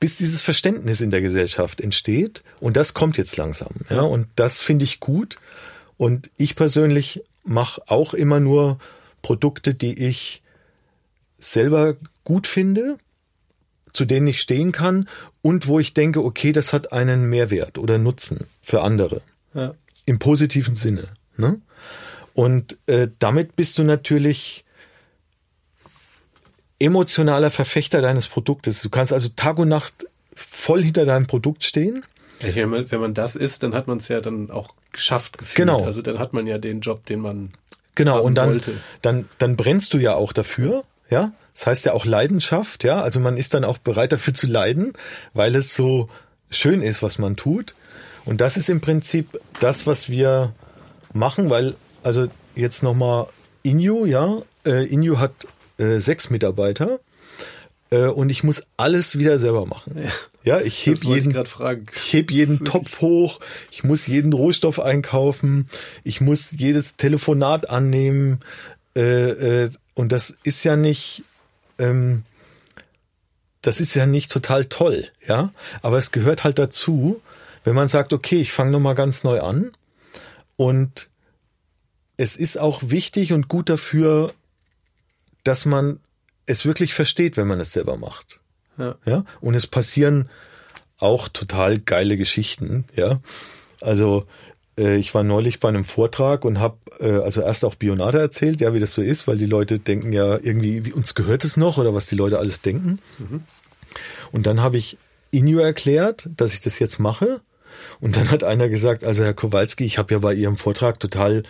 bis 0.00 0.18
dieses 0.18 0.42
Verständnis 0.42 1.00
in 1.00 1.10
der 1.10 1.22
Gesellschaft 1.22 1.80
entsteht. 1.80 2.42
Und 2.60 2.76
das 2.76 2.92
kommt 2.92 3.16
jetzt 3.16 3.38
langsam. 3.38 3.72
Ja, 3.88 4.02
und 4.02 4.26
das 4.36 4.60
finde 4.60 4.84
ich 4.84 5.00
gut. 5.00 5.38
Und 5.96 6.30
ich 6.36 6.56
persönlich 6.56 7.22
mache 7.42 7.80
auch 7.86 8.12
immer 8.12 8.38
nur 8.38 8.78
Produkte, 9.22 9.72
die 9.72 10.06
ich 10.06 10.42
selber 11.38 11.96
gut 12.24 12.46
finde, 12.46 12.98
zu 13.94 14.04
denen 14.04 14.26
ich 14.26 14.42
stehen 14.42 14.72
kann 14.72 15.08
und 15.40 15.66
wo 15.66 15.80
ich 15.80 15.94
denke, 15.94 16.22
okay, 16.22 16.52
das 16.52 16.74
hat 16.74 16.92
einen 16.92 17.30
Mehrwert 17.30 17.78
oder 17.78 17.96
Nutzen 17.96 18.46
für 18.60 18.82
andere. 18.82 19.22
Ja. 19.54 19.72
Im 20.04 20.18
positiven 20.18 20.74
Sinne. 20.74 21.06
Ne? 21.38 21.60
Und 22.34 22.76
äh, 22.86 23.08
damit 23.20 23.56
bist 23.56 23.78
du 23.78 23.84
natürlich 23.84 24.64
emotionaler 26.78 27.50
Verfechter 27.50 28.02
deines 28.02 28.26
Produktes. 28.26 28.82
Du 28.82 28.90
kannst 28.90 29.12
also 29.12 29.30
Tag 29.30 29.58
und 29.58 29.68
Nacht 29.68 30.06
voll 30.34 30.82
hinter 30.82 31.06
deinem 31.06 31.26
Produkt 31.26 31.64
stehen. 31.64 32.04
Wenn, 32.40 32.68
man, 32.68 32.90
wenn 32.90 33.00
man 33.00 33.14
das 33.14 33.36
ist, 33.36 33.62
dann 33.62 33.74
hat 33.74 33.86
man 33.86 33.98
es 33.98 34.08
ja 34.08 34.20
dann 34.20 34.50
auch 34.50 34.74
geschafft 34.92 35.38
gefühlt. 35.38 35.68
Genau. 35.68 35.84
Also 35.84 36.02
dann 36.02 36.18
hat 36.18 36.32
man 36.32 36.46
ja 36.46 36.58
den 36.58 36.80
Job, 36.80 37.06
den 37.06 37.20
man 37.20 37.52
genau 37.94 38.20
und 38.20 38.34
dann 38.34 38.48
wollte. 38.50 38.72
dann 39.02 39.28
dann 39.38 39.56
brennst 39.56 39.94
du 39.94 39.98
ja 39.98 40.14
auch 40.14 40.32
dafür, 40.32 40.84
ja. 41.10 41.32
Das 41.54 41.66
heißt 41.66 41.84
ja 41.86 41.92
auch 41.92 42.04
Leidenschaft, 42.04 42.82
ja. 42.82 43.00
Also 43.00 43.20
man 43.20 43.36
ist 43.36 43.54
dann 43.54 43.64
auch 43.64 43.78
bereit 43.78 44.12
dafür 44.12 44.34
zu 44.34 44.46
leiden, 44.48 44.92
weil 45.34 45.54
es 45.54 45.74
so 45.74 46.08
schön 46.50 46.82
ist, 46.82 47.02
was 47.02 47.18
man 47.18 47.36
tut. 47.36 47.74
Und 48.24 48.40
das 48.40 48.56
ist 48.56 48.68
im 48.68 48.80
Prinzip 48.80 49.40
das, 49.60 49.86
was 49.86 50.08
wir 50.08 50.52
machen, 51.12 51.50
weil 51.50 51.74
also 52.02 52.26
jetzt 52.56 52.82
nochmal 52.82 53.26
Inju, 53.62 54.04
ja. 54.04 54.38
Äh, 54.66 54.86
Inju 54.86 55.18
hat 55.18 55.32
äh, 55.78 55.98
sechs 55.98 56.30
Mitarbeiter 56.30 56.98
äh, 57.90 58.06
und 58.06 58.30
ich 58.30 58.42
muss 58.42 58.62
alles 58.76 59.18
wieder 59.18 59.38
selber 59.38 59.66
machen. 59.66 59.96
Ja, 60.02 60.10
ja 60.58 60.60
ich 60.60 60.86
heb 60.86 61.04
jeden, 61.04 61.30
ich, 61.30 61.46
ich 61.92 62.12
heb 62.12 62.30
jeden 62.30 62.64
Topf 62.64 63.00
hoch, 63.00 63.40
ich 63.70 63.84
muss 63.84 64.06
jeden 64.06 64.32
Rohstoff 64.32 64.80
einkaufen, 64.80 65.68
ich 66.02 66.20
muss 66.20 66.50
jedes 66.52 66.96
Telefonat 66.96 67.70
annehmen 67.70 68.40
äh, 68.96 69.64
äh, 69.64 69.70
und 69.94 70.12
das 70.12 70.30
ist 70.30 70.64
ja 70.64 70.76
nicht, 70.76 71.24
ähm, 71.78 72.24
das 73.62 73.80
ist 73.80 73.94
ja 73.94 74.06
nicht 74.06 74.30
total 74.30 74.66
toll, 74.66 75.08
ja, 75.26 75.52
aber 75.82 75.98
es 75.98 76.12
gehört 76.12 76.44
halt 76.44 76.58
dazu, 76.58 77.22
wenn 77.64 77.74
man 77.74 77.88
sagt, 77.88 78.12
okay, 78.12 78.40
ich 78.40 78.52
fange 78.52 78.70
nochmal 78.70 78.94
ganz 78.94 79.24
neu 79.24 79.40
an 79.40 79.70
und 80.56 81.08
es 82.16 82.36
ist 82.36 82.58
auch 82.58 82.82
wichtig 82.84 83.32
und 83.32 83.48
gut 83.48 83.68
dafür, 83.68 84.32
dass 85.42 85.66
man 85.66 86.00
es 86.46 86.64
wirklich 86.64 86.94
versteht, 86.94 87.36
wenn 87.36 87.48
man 87.48 87.60
es 87.60 87.72
selber 87.72 87.96
macht. 87.96 88.40
Ja. 88.78 88.96
ja? 89.04 89.24
Und 89.40 89.54
es 89.54 89.66
passieren 89.66 90.28
auch 90.98 91.28
total 91.28 91.78
geile 91.78 92.16
Geschichten, 92.16 92.84
ja. 92.94 93.18
Also 93.80 94.26
ich 94.76 95.14
war 95.14 95.22
neulich 95.22 95.60
bei 95.60 95.68
einem 95.68 95.84
Vortrag 95.84 96.44
und 96.44 96.58
habe 96.58 96.78
äh, 97.00 97.18
also 97.18 97.40
erst 97.40 97.64
auch 97.64 97.74
Bionade 97.74 98.18
erzählt, 98.18 98.60
ja, 98.60 98.74
wie 98.74 98.80
das 98.80 98.92
so 98.92 99.02
ist, 99.02 99.28
weil 99.28 99.36
die 99.36 99.46
Leute 99.46 99.78
denken 99.78 100.12
ja 100.12 100.38
irgendwie, 100.40 100.84
wie 100.84 100.92
uns 100.92 101.14
gehört 101.14 101.44
es 101.44 101.56
noch 101.56 101.78
oder 101.78 101.94
was 101.94 102.06
die 102.06 102.16
Leute 102.16 102.38
alles 102.38 102.60
denken. 102.62 102.98
Mhm. 103.18 103.42
Und 104.32 104.46
dann 104.46 104.60
habe 104.60 104.76
ich 104.76 104.98
Inyo 105.30 105.60
erklärt, 105.60 106.28
dass 106.36 106.54
ich 106.54 106.60
das 106.60 106.78
jetzt 106.78 106.98
mache. 106.98 107.40
Und 108.00 108.16
dann 108.16 108.30
hat 108.30 108.44
einer 108.44 108.68
gesagt, 108.68 109.04
also 109.04 109.24
Herr 109.24 109.34
Kowalski, 109.34 109.84
ich 109.84 109.98
habe 109.98 110.14
ja 110.14 110.18
bei 110.20 110.34
Ihrem 110.34 110.56
Vortrag 110.56 111.00
total 111.00 111.42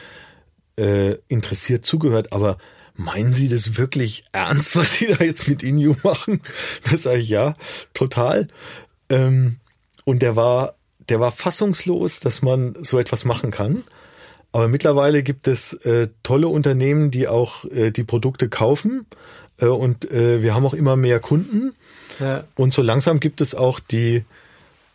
äh, 0.76 1.16
interessiert 1.28 1.84
zugehört, 1.84 2.32
aber 2.32 2.58
meinen 2.96 3.32
Sie 3.32 3.48
das 3.48 3.76
wirklich 3.76 4.24
ernst, 4.32 4.76
was 4.76 4.92
Sie 4.92 5.06
da 5.06 5.24
jetzt 5.24 5.48
mit 5.48 5.62
Inyo 5.62 5.96
machen? 6.02 6.40
Da 6.90 6.96
sage 6.96 7.20
ich 7.20 7.28
ja, 7.28 7.54
total. 7.92 8.48
Ähm, 9.08 9.58
und 10.04 10.22
der 10.22 10.36
war 10.36 10.76
der 11.08 11.20
war 11.20 11.32
fassungslos, 11.32 12.20
dass 12.20 12.42
man 12.42 12.74
so 12.82 12.98
etwas 12.98 13.24
machen 13.24 13.50
kann. 13.50 13.84
Aber 14.52 14.68
mittlerweile 14.68 15.22
gibt 15.22 15.48
es 15.48 15.72
äh, 15.84 16.08
tolle 16.22 16.48
Unternehmen, 16.48 17.10
die 17.10 17.26
auch 17.26 17.64
äh, 17.64 17.90
die 17.90 18.04
Produkte 18.04 18.48
kaufen. 18.48 19.06
Äh, 19.58 19.66
und 19.66 20.10
äh, 20.10 20.42
wir 20.42 20.54
haben 20.54 20.64
auch 20.64 20.74
immer 20.74 20.96
mehr 20.96 21.20
Kunden. 21.20 21.74
Ja. 22.20 22.44
Und 22.54 22.72
so 22.72 22.80
langsam 22.80 23.18
gibt 23.18 23.40
es 23.40 23.54
auch 23.54 23.80
die, 23.80 24.24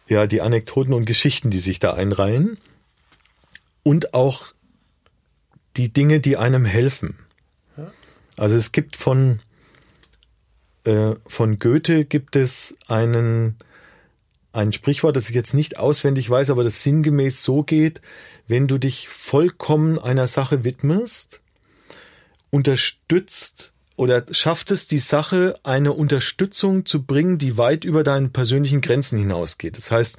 ja, 0.08 0.28
die 0.28 0.42
Anekdoten 0.42 0.94
und 0.94 1.06
Geschichten, 1.06 1.50
die 1.50 1.60
sich 1.60 1.80
da 1.80 1.94
einreihen. 1.94 2.58
Und 3.84 4.14
auch 4.14 4.46
die 5.76 5.92
Dinge, 5.92 6.20
die 6.20 6.38
einem 6.38 6.66
helfen. 6.66 7.18
Ja. 7.78 7.92
Also 8.38 8.56
es 8.56 8.72
gibt 8.72 8.96
von, 8.96 9.40
äh, 10.86 11.16
von 11.28 11.60
Goethe 11.60 12.06
gibt 12.06 12.36
es 12.36 12.78
einen 12.88 13.58
ein 14.52 14.74
Sprichwort, 14.74 15.16
das 15.16 15.30
ich 15.30 15.36
jetzt 15.36 15.54
nicht 15.54 15.78
auswendig 15.78 16.30
weiß, 16.30 16.50
aber 16.50 16.64
das 16.64 16.84
sinngemäß 16.84 17.44
so 17.44 17.64
geht, 17.64 18.02
wenn 18.48 18.68
du 18.68 18.78
dich 18.78 19.08
vollkommen 19.08 20.00
einer 20.00 20.28
Sache 20.28 20.64
widmest, 20.64 21.42
unterstützt 22.50 23.74
oder 23.96 24.26
schafft 24.32 24.72
es 24.72 24.88
die 24.88 24.98
Sache, 24.98 25.60
eine 25.64 25.94
Unterstützung 25.94 26.86
zu 26.86 27.04
bringen, 27.04 27.38
die 27.38 27.58
weit 27.58 27.84
über 27.84 28.04
deinen 28.04 28.32
persönlichen 28.32 28.82
Grenzen 28.82 29.20
hinausgeht. 29.20 29.78
Das 29.78 29.92
heißt, 29.92 30.18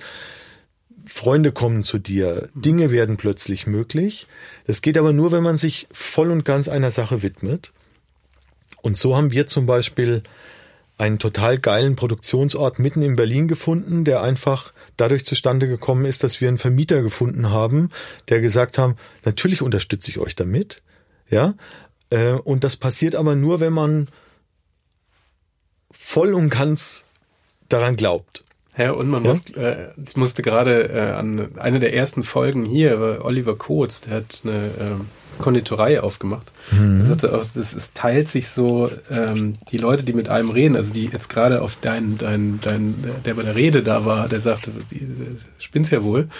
Freunde 1.02 1.50
kommen 1.50 1.82
zu 1.82 1.98
dir, 1.98 2.48
Dinge 2.54 2.90
werden 2.90 3.16
plötzlich 3.16 3.66
möglich. 3.66 4.26
Das 4.66 4.82
geht 4.82 4.98
aber 4.98 5.12
nur, 5.12 5.32
wenn 5.32 5.42
man 5.42 5.56
sich 5.56 5.88
voll 5.92 6.30
und 6.30 6.44
ganz 6.44 6.68
einer 6.68 6.90
Sache 6.90 7.22
widmet. 7.22 7.72
Und 8.82 8.96
so 8.96 9.16
haben 9.16 9.32
wir 9.32 9.46
zum 9.46 9.66
Beispiel 9.66 10.22
einen 11.00 11.18
total 11.18 11.58
geilen 11.58 11.96
Produktionsort 11.96 12.78
mitten 12.78 13.00
in 13.00 13.16
Berlin 13.16 13.48
gefunden, 13.48 14.04
der 14.04 14.22
einfach 14.22 14.74
dadurch 14.98 15.24
zustande 15.24 15.66
gekommen 15.66 16.04
ist, 16.04 16.22
dass 16.22 16.42
wir 16.42 16.48
einen 16.48 16.58
Vermieter 16.58 17.00
gefunden 17.00 17.50
haben, 17.50 17.90
der 18.28 18.40
gesagt 18.40 18.76
haben, 18.76 18.96
natürlich 19.24 19.62
unterstütze 19.62 20.10
ich 20.10 20.18
euch 20.18 20.36
damit, 20.36 20.82
ja, 21.30 21.54
äh, 22.10 22.32
und 22.32 22.64
das 22.64 22.76
passiert 22.76 23.14
aber 23.14 23.34
nur, 23.34 23.60
wenn 23.60 23.72
man 23.72 24.08
voll 25.90 26.34
und 26.34 26.50
ganz 26.50 27.04
daran 27.70 27.96
glaubt. 27.96 28.44
Ja, 28.80 28.92
und 28.92 29.08
man 29.08 29.24
ja? 29.24 29.30
muss, 29.30 29.40
äh, 29.56 29.88
ich 30.06 30.16
musste 30.16 30.42
gerade 30.42 30.88
äh, 30.88 31.12
an 31.12 31.48
eine 31.58 31.80
der 31.80 31.92
ersten 31.92 32.24
Folgen 32.24 32.64
hier, 32.64 33.20
Oliver 33.22 33.56
Kotz, 33.56 34.00
der 34.00 34.14
hat 34.16 34.40
eine 34.42 34.52
äh, 34.52 35.38
Konditorei 35.38 36.00
aufgemacht. 36.00 36.50
Mhm. 36.70 36.96
Er 36.96 37.02
sagte 37.02 37.34
auch, 37.34 37.42
es, 37.42 37.56
es 37.56 37.92
teilt 37.92 38.28
sich 38.28 38.48
so, 38.48 38.90
ähm, 39.10 39.52
die 39.70 39.76
Leute, 39.76 40.02
die 40.02 40.14
mit 40.14 40.30
einem 40.30 40.48
reden, 40.48 40.76
also 40.76 40.94
die 40.94 41.06
jetzt 41.06 41.28
gerade 41.28 41.60
auf 41.60 41.76
dein, 41.82 42.16
dein, 42.16 42.58
dein, 42.62 42.94
der 43.26 43.34
bei 43.34 43.42
der 43.42 43.54
Rede 43.54 43.82
da 43.82 44.06
war, 44.06 44.28
der 44.28 44.40
sagte, 44.40 44.70
die, 44.90 45.06
spinn's 45.58 45.90
ja 45.90 46.02
wohl, 46.02 46.30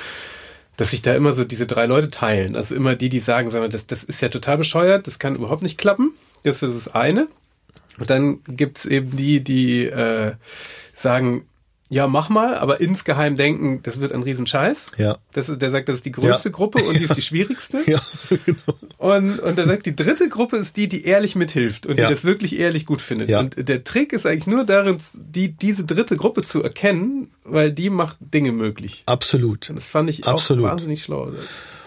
dass 0.79 0.93
sich 0.93 1.03
da 1.03 1.15
immer 1.15 1.35
so 1.35 1.45
diese 1.45 1.67
drei 1.67 1.85
Leute 1.85 2.09
teilen. 2.09 2.57
Also 2.57 2.75
immer 2.75 2.97
die, 2.97 3.11
die 3.11 3.21
sagen, 3.21 3.51
sagen 3.51 3.65
wir, 3.65 3.69
das, 3.69 3.87
das 3.87 4.03
ist 4.03 4.23
ja 4.23 4.31
total 4.31 4.57
bescheuert, 4.57 5.07
das 5.07 5.19
kann 5.19 5.35
überhaupt 5.35 5.63
nicht 5.63 5.77
klappen. 5.77 6.13
Das 6.43 6.63
ist 6.63 6.75
das 6.75 6.95
eine. 6.95 7.29
Und 7.99 8.09
dann 8.09 8.39
gibt's 8.49 8.87
eben 8.87 9.15
die, 9.15 9.41
die 9.41 9.85
äh, 9.85 10.33
sagen, 10.95 11.45
ja, 11.93 12.07
mach 12.07 12.29
mal, 12.29 12.57
aber 12.57 12.81
insgeheim 12.81 13.37
denken, 13.37 13.83
das 13.83 14.01
wird 14.01 14.13
ein 14.13 14.23
Riesenscheiß. 14.23 14.93
Ja. 14.97 15.19
Das 15.33 15.49
ist, 15.49 15.61
der 15.61 15.71
sagt, 15.71 15.89
das 15.89 15.97
ist 15.97 16.05
die 16.05 16.13
größte 16.13 16.51
ja. 16.51 16.55
Gruppe 16.55 16.85
und 16.85 16.97
die 16.97 17.03
ist 17.03 17.17
die 17.17 17.23
schwierigste. 17.31 17.79
ja, 17.87 18.01
genau. 18.29 18.79
Und, 18.99 19.41
und 19.41 19.59
der 19.59 19.67
sagt, 19.67 19.87
die 19.87 19.97
dritte 19.97 20.29
Gruppe 20.29 20.57
ist 20.59 20.77
die, 20.77 20.89
die 20.89 21.05
ehrlich 21.05 21.35
mithilft 21.35 21.87
und 21.87 21.99
ja. 21.99 22.07
die 22.07 22.15
das 22.15 22.23
wirklich 22.25 22.61
ehrlich 22.61 22.87
gut 22.87 23.03
findet. 23.03 23.29
Ja. 23.29 23.41
Und 23.41 23.69
der 23.69 23.83
Trick 23.83 24.13
ist 24.13 24.25
eigentlich 24.25 24.47
nur 24.47 24.65
darin, 24.65 24.99
die, 25.15 25.49
diese 25.49 25.85
dritte 25.85 26.17
Gruppe 26.17 26.43
zu 26.43 26.63
erkennen, 26.63 27.29
weil 27.43 27.73
die 27.73 27.91
macht 27.91 28.19
Dinge 28.21 28.53
möglich. 28.53 29.03
Absolut. 29.07 29.69
Und 29.69 29.77
das 29.77 29.89
fand 29.89 30.09
ich 30.11 30.29
Absolut. 30.29 30.67
auch 30.67 30.71
wahnsinnig 30.71 31.03
schlau. 31.03 31.33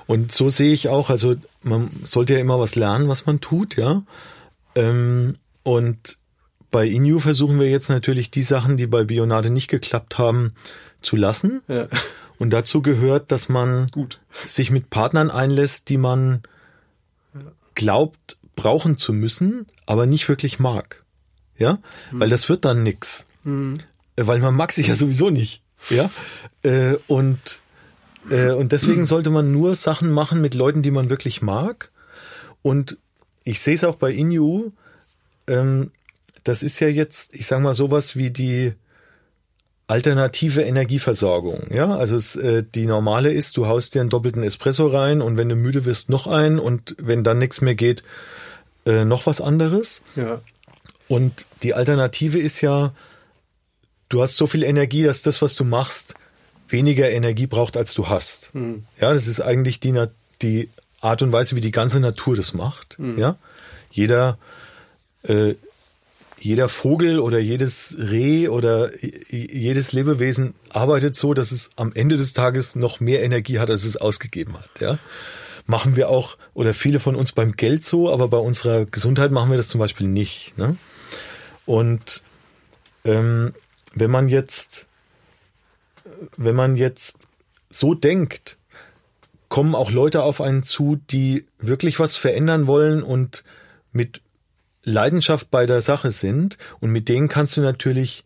Und 0.05 0.33
so 0.33 0.49
sehe 0.49 0.73
ich 0.73 0.89
auch, 0.89 1.09
also 1.09 1.35
man 1.61 1.89
sollte 2.03 2.33
ja 2.33 2.39
immer 2.39 2.59
was 2.59 2.75
lernen, 2.75 3.07
was 3.07 3.25
man 3.25 3.39
tut, 3.39 3.77
ja. 3.77 4.03
Ähm, 4.75 5.35
und 5.63 6.17
bei 6.73 6.87
Inu 6.87 7.19
versuchen 7.19 7.59
wir 7.59 7.69
jetzt 7.69 7.89
natürlich 7.89 8.31
die 8.31 8.41
Sachen, 8.41 8.77
die 8.77 8.87
bei 8.87 9.03
Bionade 9.03 9.51
nicht 9.51 9.67
geklappt 9.67 10.17
haben, 10.17 10.53
zu 11.03 11.15
lassen. 11.15 11.61
Ja. 11.67 11.87
Und 12.39 12.49
dazu 12.49 12.81
gehört, 12.81 13.31
dass 13.31 13.47
man 13.47 13.87
Gut. 13.91 14.19
sich 14.47 14.71
mit 14.71 14.89
Partnern 14.89 15.29
einlässt, 15.29 15.87
die 15.89 15.97
man 15.97 16.41
glaubt, 17.75 18.37
brauchen 18.55 18.97
zu 18.97 19.13
müssen, 19.13 19.67
aber 19.85 20.07
nicht 20.07 20.27
wirklich 20.27 20.59
mag. 20.59 21.03
Ja, 21.57 21.73
mhm. 22.11 22.21
weil 22.21 22.29
das 22.29 22.49
wird 22.49 22.65
dann 22.65 22.81
nix. 22.81 23.27
Mhm. 23.43 23.75
Weil 24.17 24.39
man 24.39 24.55
mag 24.55 24.71
sich 24.71 24.87
ja 24.87 24.95
sowieso 24.95 25.29
nicht. 25.29 25.61
Ja, 25.91 26.09
äh, 26.63 26.95
und, 27.05 27.59
äh, 28.31 28.49
und 28.49 28.71
deswegen 28.71 29.05
sollte 29.05 29.29
man 29.29 29.51
nur 29.51 29.75
Sachen 29.75 30.11
machen 30.11 30.41
mit 30.41 30.55
Leuten, 30.55 30.81
die 30.81 30.91
man 30.91 31.11
wirklich 31.11 31.43
mag. 31.43 31.91
Und 32.63 32.97
ich 33.43 33.61
sehe 33.61 33.75
es 33.75 33.83
auch 33.83 33.95
bei 33.95 34.11
Inu, 34.11 34.71
ähm, 35.45 35.91
das 36.43 36.63
ist 36.63 36.79
ja 36.79 36.87
jetzt, 36.87 37.35
ich 37.35 37.47
sag 37.47 37.61
mal, 37.61 37.73
sowas 37.73 38.15
wie 38.15 38.31
die 38.31 38.73
alternative 39.87 40.61
Energieversorgung. 40.61 41.67
Ja, 41.69 41.95
also 41.95 42.15
es, 42.15 42.35
äh, 42.35 42.63
die 42.63 42.85
normale 42.85 43.31
ist, 43.31 43.57
du 43.57 43.67
haust 43.67 43.95
dir 43.95 44.01
einen 44.01 44.09
doppelten 44.09 44.43
Espresso 44.43 44.87
rein 44.87 45.21
und 45.21 45.37
wenn 45.37 45.49
du 45.49 45.55
müde 45.55 45.85
wirst, 45.85 46.09
noch 46.09 46.27
einen 46.27 46.59
und 46.59 46.95
wenn 46.97 47.23
dann 47.23 47.39
nichts 47.39 47.61
mehr 47.61 47.75
geht, 47.75 48.03
äh, 48.85 49.05
noch 49.05 49.25
was 49.25 49.41
anderes. 49.41 50.01
Ja. 50.15 50.41
Und 51.07 51.45
die 51.63 51.73
Alternative 51.73 52.39
ist 52.39 52.61
ja, 52.61 52.93
du 54.09 54.21
hast 54.21 54.37
so 54.37 54.47
viel 54.47 54.63
Energie, 54.63 55.03
dass 55.03 55.21
das, 55.21 55.41
was 55.41 55.55
du 55.55 55.65
machst, 55.65 56.15
weniger 56.69 57.09
Energie 57.11 57.47
braucht, 57.47 57.77
als 57.77 57.93
du 57.93 58.07
hast. 58.07 58.55
Mhm. 58.55 58.85
Ja, 58.99 59.13
das 59.13 59.27
ist 59.27 59.41
eigentlich 59.41 59.79
die, 59.79 59.93
die 60.41 60.69
Art 61.01 61.21
und 61.21 61.31
Weise, 61.31 61.55
wie 61.55 61.61
die 61.61 61.71
ganze 61.71 61.99
Natur 61.99 62.35
das 62.35 62.53
macht. 62.53 62.97
Mhm. 62.97 63.19
Ja, 63.19 63.35
jeder 63.91 64.37
äh, 65.23 65.55
jeder 66.43 66.67
Vogel 66.67 67.19
oder 67.19 67.39
jedes 67.39 67.95
Reh 67.97 68.49
oder 68.49 68.91
jedes 69.29 69.93
Lebewesen 69.93 70.55
arbeitet 70.69 71.15
so, 71.15 71.33
dass 71.33 71.51
es 71.51 71.69
am 71.77 71.93
Ende 71.93 72.17
des 72.17 72.33
Tages 72.33 72.75
noch 72.75 72.99
mehr 72.99 73.23
Energie 73.23 73.59
hat, 73.59 73.69
als 73.69 73.85
es 73.85 73.95
ausgegeben 73.95 74.55
hat. 74.55 74.69
Ja? 74.81 74.97
Machen 75.67 75.95
wir 75.95 76.09
auch, 76.09 76.37
oder 76.53 76.73
viele 76.73 76.99
von 76.99 77.15
uns 77.15 77.31
beim 77.31 77.53
Geld 77.53 77.85
so, 77.85 78.11
aber 78.11 78.27
bei 78.27 78.37
unserer 78.37 78.83
Gesundheit 78.83 79.31
machen 79.31 79.51
wir 79.51 79.57
das 79.57 79.69
zum 79.69 79.79
Beispiel 79.79 80.07
nicht. 80.07 80.57
Ne? 80.57 80.75
Und 81.65 82.21
ähm, 83.05 83.53
wenn 83.93 84.11
man 84.11 84.27
jetzt, 84.27 84.87
wenn 86.35 86.55
man 86.55 86.75
jetzt 86.75 87.29
so 87.69 87.93
denkt, 87.93 88.57
kommen 89.47 89.75
auch 89.75 89.91
Leute 89.91 90.23
auf 90.23 90.41
einen 90.41 90.63
zu, 90.63 90.99
die 91.09 91.45
wirklich 91.59 92.01
was 92.01 92.17
verändern 92.17 92.67
wollen 92.67 93.01
und 93.01 93.45
mit 93.93 94.19
Leidenschaft 94.83 95.49
bei 95.51 95.65
der 95.65 95.81
Sache 95.81 96.11
sind 96.11 96.57
und 96.79 96.91
mit 96.91 97.09
denen 97.09 97.29
kannst 97.29 97.57
du 97.57 97.61
natürlich 97.61 98.23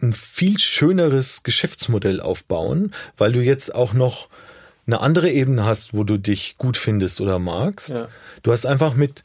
ein 0.00 0.12
viel 0.12 0.58
schöneres 0.58 1.42
Geschäftsmodell 1.42 2.20
aufbauen, 2.20 2.92
weil 3.16 3.32
du 3.32 3.40
jetzt 3.40 3.74
auch 3.74 3.92
noch 3.92 4.28
eine 4.86 5.00
andere 5.00 5.30
Ebene 5.30 5.64
hast, 5.64 5.94
wo 5.94 6.04
du 6.04 6.18
dich 6.18 6.56
gut 6.56 6.76
findest 6.76 7.20
oder 7.20 7.38
magst. 7.38 7.90
Ja. 7.90 8.08
Du 8.42 8.52
hast 8.52 8.64
einfach 8.64 8.94
mit, 8.94 9.24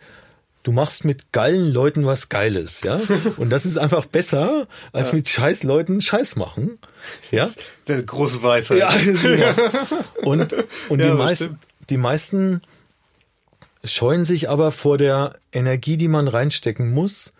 du 0.63 0.71
machst 0.71 1.05
mit 1.05 1.31
geilen 1.31 1.71
Leuten 1.71 2.05
was 2.05 2.27
Geiles, 2.27 2.81
ja. 2.83 2.99
Und 3.37 3.49
das 3.49 3.65
ist 3.65 3.77
einfach 3.77 4.05
besser, 4.05 4.67
als 4.91 5.09
ja. 5.09 5.15
mit 5.15 5.29
scheiß 5.29 5.63
Leuten 5.63 6.01
Scheiß 6.01 6.35
machen. 6.35 6.79
Ja. 7.31 7.49
Das 7.85 7.99
ist 7.99 8.07
große 8.07 8.43
Weisheit. 8.43 8.79
Ja, 8.79 8.93
ja. 9.35 9.55
Und, 10.23 10.53
und 10.89 10.99
ja, 10.99 11.11
die 11.11 11.17
meisten, 11.17 11.59
die 11.89 11.97
meisten 11.97 12.61
scheuen 13.83 14.25
sich 14.25 14.49
aber 14.49 14.71
vor 14.71 14.97
der 14.97 15.35
Energie, 15.51 15.97
die 15.97 16.07
man 16.07 16.27
reinstecken 16.27 16.91
muss, 16.91 17.33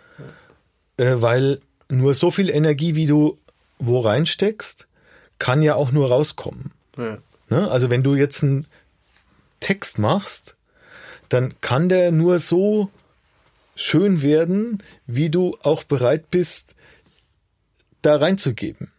äh, 0.98 1.16
weil 1.18 1.62
nur 1.90 2.14
so 2.14 2.32
viel 2.32 2.50
Energie, 2.50 2.96
wie 2.96 3.06
du 3.06 3.38
wo 3.80 4.00
reinsteckst, 4.00 4.88
kann 5.40 5.62
ja 5.62 5.76
auch 5.76 5.92
nur 5.92 6.10
rauskommen. 6.10 6.72
Ja. 6.98 7.18
Ne? 7.50 7.70
Also 7.70 7.90
wenn 7.90 8.04
du 8.04 8.16
jetzt 8.16 8.44
einen 8.44 8.68
Text 9.60 10.00
machst 10.00 10.56
dann 11.34 11.56
kann 11.62 11.90
der 11.90 12.12
nur 12.12 12.38
so 12.38 12.92
schön 13.76 14.22
werden, 14.22 14.84
wie 15.08 15.32
du 15.32 15.58
auch 15.64 15.84
bereit 15.84 16.30
bist, 16.30 16.76
da 18.04 18.18
reinzugeben. 18.18 18.92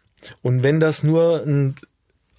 Und 0.42 0.64
wenn 0.64 0.80
das 0.80 1.04
nur 1.04 1.44
ein 1.46 1.76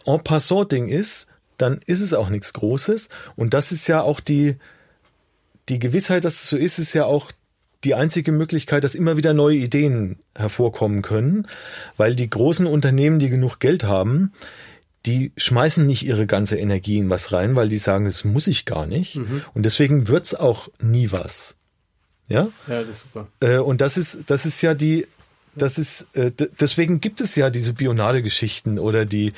en 0.05 0.23
passant 0.23 0.73
Ding 0.73 0.89
ist, 0.89 1.27
dann 1.57 1.79
ist 1.85 2.01
es 2.01 2.13
auch 2.13 2.27
nichts 2.27 2.51
Großes. 2.51 3.07
Und 3.37 3.53
das 3.53 3.71
ist 3.71 3.87
ja 3.87 4.01
auch 4.01 4.19
die, 4.19 4.57
die 5.69 5.79
Gewissheit, 5.79 6.25
dass 6.25 6.43
es 6.43 6.49
so 6.49 6.57
ist, 6.57 6.79
ist 6.79 6.93
ja 6.93 7.05
auch 7.05 7.31
die 7.83 7.95
einzige 7.95 8.31
Möglichkeit, 8.31 8.83
dass 8.83 8.95
immer 8.95 9.17
wieder 9.17 9.33
neue 9.33 9.57
Ideen 9.57 10.17
hervorkommen 10.35 11.01
können, 11.01 11.47
weil 11.97 12.15
die 12.15 12.29
großen 12.29 12.65
Unternehmen, 12.65 13.19
die 13.19 13.29
genug 13.29 13.59
Geld 13.59 13.83
haben, 13.83 14.33
die 15.05 15.31
schmeißen 15.37 15.85
nicht 15.85 16.03
ihre 16.03 16.25
ganze 16.25 16.57
Energie 16.57 16.97
in 16.97 17.09
was 17.09 17.31
rein, 17.31 17.55
weil 17.55 17.69
die 17.69 17.77
sagen, 17.77 18.05
das 18.05 18.23
muss 18.23 18.47
ich 18.47 18.65
gar 18.65 18.87
nicht. 18.87 19.17
Mhm. 19.17 19.43
Und 19.53 19.63
deswegen 19.63 20.07
wird's 20.07 20.33
auch 20.33 20.69
nie 20.81 21.11
was. 21.11 21.55
Ja? 22.27 22.47
Ja, 22.67 22.81
das 22.81 22.89
ist 22.89 23.03
super. 23.03 23.27
Äh, 23.39 23.57
und 23.59 23.81
das 23.81 23.97
ist, 23.97 24.31
das 24.31 24.47
ist 24.47 24.61
ja 24.61 24.73
die, 24.73 25.05
das 25.55 25.77
ist, 25.77 26.07
äh, 26.15 26.31
deswegen 26.59 27.01
gibt 27.01 27.21
es 27.21 27.35
ja 27.35 27.51
diese 27.51 27.73
Bionade-Geschichten 27.73 28.79
oder 28.79 29.05
die, 29.05 29.33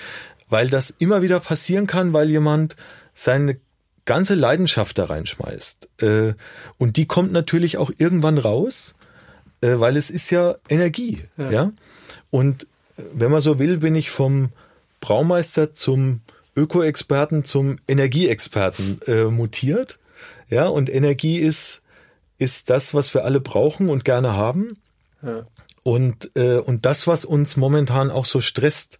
weil 0.49 0.69
das 0.69 0.89
immer 0.89 1.21
wieder 1.21 1.41
passieren 1.41 1.85
kann, 1.85 2.13
weil 2.13 2.29
jemand 2.29 2.77
seine 3.13 3.59
ganze 4.07 4.33
Leidenschaft 4.33 4.97
da 4.97 5.05
reinschmeißt. 5.05 5.89
Äh, 6.01 6.33
und 6.79 6.97
die 6.97 7.05
kommt 7.05 7.31
natürlich 7.31 7.77
auch 7.77 7.91
irgendwann 7.95 8.39
raus, 8.39 8.95
äh, 9.61 9.75
weil 9.75 9.95
es 9.95 10.09
ist 10.09 10.31
ja 10.31 10.55
Energie. 10.67 11.21
Ja. 11.37 11.51
ja? 11.51 11.71
Und 12.31 12.63
äh, 12.97 13.03
wenn 13.13 13.29
man 13.29 13.41
so 13.41 13.59
will, 13.59 13.77
bin 13.77 13.93
ich 13.93 14.09
vom 14.09 14.49
Braumeister 14.99 15.75
zum 15.75 16.21
Öko-Experten 16.55 17.43
zum 17.43 17.77
Energieexperten 17.87 18.99
äh, 19.05 19.25
mutiert. 19.25 19.99
Ja, 20.49 20.67
und 20.67 20.89
Energie 20.89 21.37
ist, 21.37 21.83
ist 22.39 22.71
das, 22.71 22.95
was 22.95 23.13
wir 23.13 23.25
alle 23.25 23.39
brauchen 23.39 23.89
und 23.89 24.05
gerne 24.05 24.33
haben. 24.33 24.77
Ja. 25.21 25.41
Und, 25.83 26.31
äh, 26.35 26.57
und 26.57 26.85
das, 26.85 27.05
was 27.05 27.25
uns 27.25 27.57
momentan 27.57 28.09
auch 28.09 28.25
so 28.25 28.41
stresst, 28.41 28.99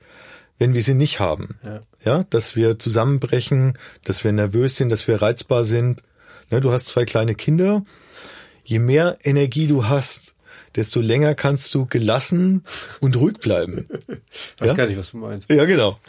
wenn 0.59 0.73
wir 0.73 0.83
sie 0.83 0.95
nicht 0.95 1.19
haben. 1.19 1.57
Ja. 1.63 1.81
ja, 2.03 2.25
dass 2.29 2.55
wir 2.55 2.79
zusammenbrechen, 2.79 3.77
dass 4.03 4.23
wir 4.23 4.31
nervös 4.31 4.77
sind, 4.77 4.89
dass 4.89 5.07
wir 5.07 5.21
reizbar 5.21 5.65
sind. 5.65 6.01
Ne, 6.49 6.61
du 6.61 6.71
hast 6.71 6.87
zwei 6.87 7.05
kleine 7.05 7.35
Kinder. 7.35 7.83
Je 8.63 8.79
mehr 8.79 9.17
Energie 9.23 9.67
du 9.67 9.87
hast, 9.87 10.35
desto 10.75 10.99
länger 10.99 11.35
kannst 11.35 11.73
du 11.73 11.85
gelassen 11.85 12.63
und 12.99 13.15
ruhig 13.17 13.39
bleiben. 13.39 13.87
Weiß 14.59 14.69
ja? 14.69 14.73
gar 14.73 14.87
nicht, 14.87 14.97
was 14.97 15.11
du 15.11 15.17
meinst. 15.17 15.49
Ja, 15.49 15.65
genau. 15.65 15.99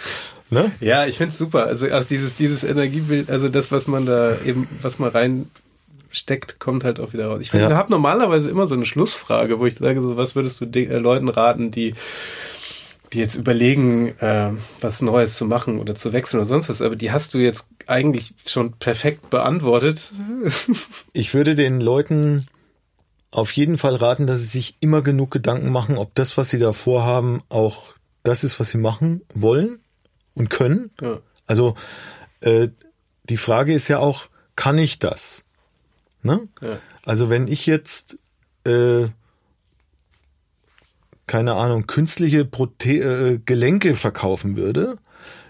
Ne? 0.51 0.71
Ja, 0.81 1.07
ich 1.07 1.19
find's 1.19 1.37
super. 1.37 1.67
Also, 1.67 1.87
also 1.87 2.09
dieses, 2.09 2.35
dieses 2.37 2.65
Energiebild, 2.65 3.31
also 3.31 3.49
das, 3.49 3.71
was 3.71 3.87
man 3.87 4.07
da 4.07 4.35
eben, 4.47 4.67
was 4.81 4.99
man 4.99 5.11
reinsteckt, 5.11 6.59
kommt 6.59 6.85
halt 6.85 7.01
auch 7.01 7.13
wieder 7.13 7.27
raus. 7.27 7.41
Ich, 7.41 7.53
ja. 7.53 7.69
ich 7.69 7.75
habe 7.75 7.91
normalerweise 7.91 8.49
immer 8.49 8.67
so 8.67 8.75
eine 8.75 8.87
Schlussfrage, 8.87 9.59
wo 9.59 9.67
ich 9.67 9.75
sage, 9.75 10.01
so, 10.01 10.17
was 10.17 10.35
würdest 10.35 10.61
du 10.61 10.65
äh, 10.65 10.99
Leuten 10.99 11.29
raten, 11.29 11.71
die 11.71 11.95
die 13.13 13.19
jetzt 13.19 13.37
überlegen, 13.37 14.09
äh, 14.19 14.51
was 14.81 15.01
Neues 15.03 15.37
zu 15.37 15.47
machen 15.47 15.79
oder 15.79 15.95
zu 15.95 16.13
wechseln 16.13 16.41
oder 16.41 16.49
sonst 16.49 16.69
was, 16.69 16.83
aber 16.83 16.97
die 16.97 17.11
hast 17.11 17.35
du 17.35 17.39
jetzt 17.39 17.69
eigentlich 17.87 18.35
schon 18.47 18.73
perfekt 18.73 19.31
beantwortet. 19.31 20.13
Ich 21.13 21.35
würde 21.35 21.55
den 21.55 21.81
Leuten 21.81 22.47
auf 23.31 23.53
jeden 23.53 23.77
Fall 23.77 23.97
raten, 23.97 24.27
dass 24.27 24.41
sie 24.41 24.47
sich 24.47 24.77
immer 24.81 25.03
genug 25.03 25.31
Gedanken 25.31 25.71
machen, 25.71 25.99
ob 25.99 26.15
das, 26.15 26.37
was 26.37 26.51
sie 26.51 26.59
da 26.59 26.73
vorhaben, 26.73 27.43
auch 27.49 27.95
das 28.23 28.45
ist, 28.45 28.61
was 28.61 28.71
sie 28.71 28.79
machen 28.79 29.23
wollen 29.35 29.81
und 30.35 30.49
können. 30.49 30.91
Ja. 31.01 31.19
Also 31.47 31.75
äh, 32.41 32.69
die 33.25 33.37
Frage 33.37 33.75
ist 33.75 33.89
ja 33.89 33.99
auch, 33.99 34.29
kann 34.55 34.79
ich 34.79 34.99
das? 34.99 35.45
Ne? 36.23 36.49
Ja. 36.61 36.79
Also 37.05 37.31
wenn 37.31 37.49
ich 37.49 37.67
jetzt 37.67 38.19
äh, 38.65 39.09
keine 41.29 41.55
Ahnung, 41.55 41.87
künstliche 41.87 42.45
Prote 42.45 42.93
äh, 42.95 43.41
Gelenke 43.45 43.95
verkaufen 43.95 44.57
würde, 44.57 44.99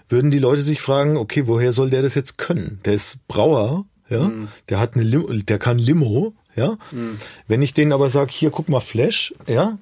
würden 0.09 0.29
die 0.29 0.39
Leute 0.39 0.61
sich 0.61 0.81
fragen, 0.81 1.17
okay, 1.17 1.47
woher 1.47 1.71
soll 1.71 1.89
der 1.89 2.03
das 2.03 2.13
jetzt 2.13 2.37
können? 2.37 2.79
Der 2.85 2.93
ist 2.93 3.27
Brauer, 3.27 3.85
ja, 4.09 4.21
mhm. 4.21 4.49
der 4.69 4.79
hat 4.79 4.93
eine 4.93 5.03
Limo, 5.03 5.31
der 5.31 5.57
kann 5.57 5.79
Limo, 5.79 6.35
ja. 6.55 6.77
Mhm. 6.91 7.17
Wenn 7.47 7.61
ich 7.61 7.73
denen 7.73 7.93
aber 7.93 8.09
sage, 8.09 8.31
hier 8.31 8.51
guck 8.51 8.69
mal 8.69 8.79
Flash, 8.79 9.33
ja, 9.47 9.77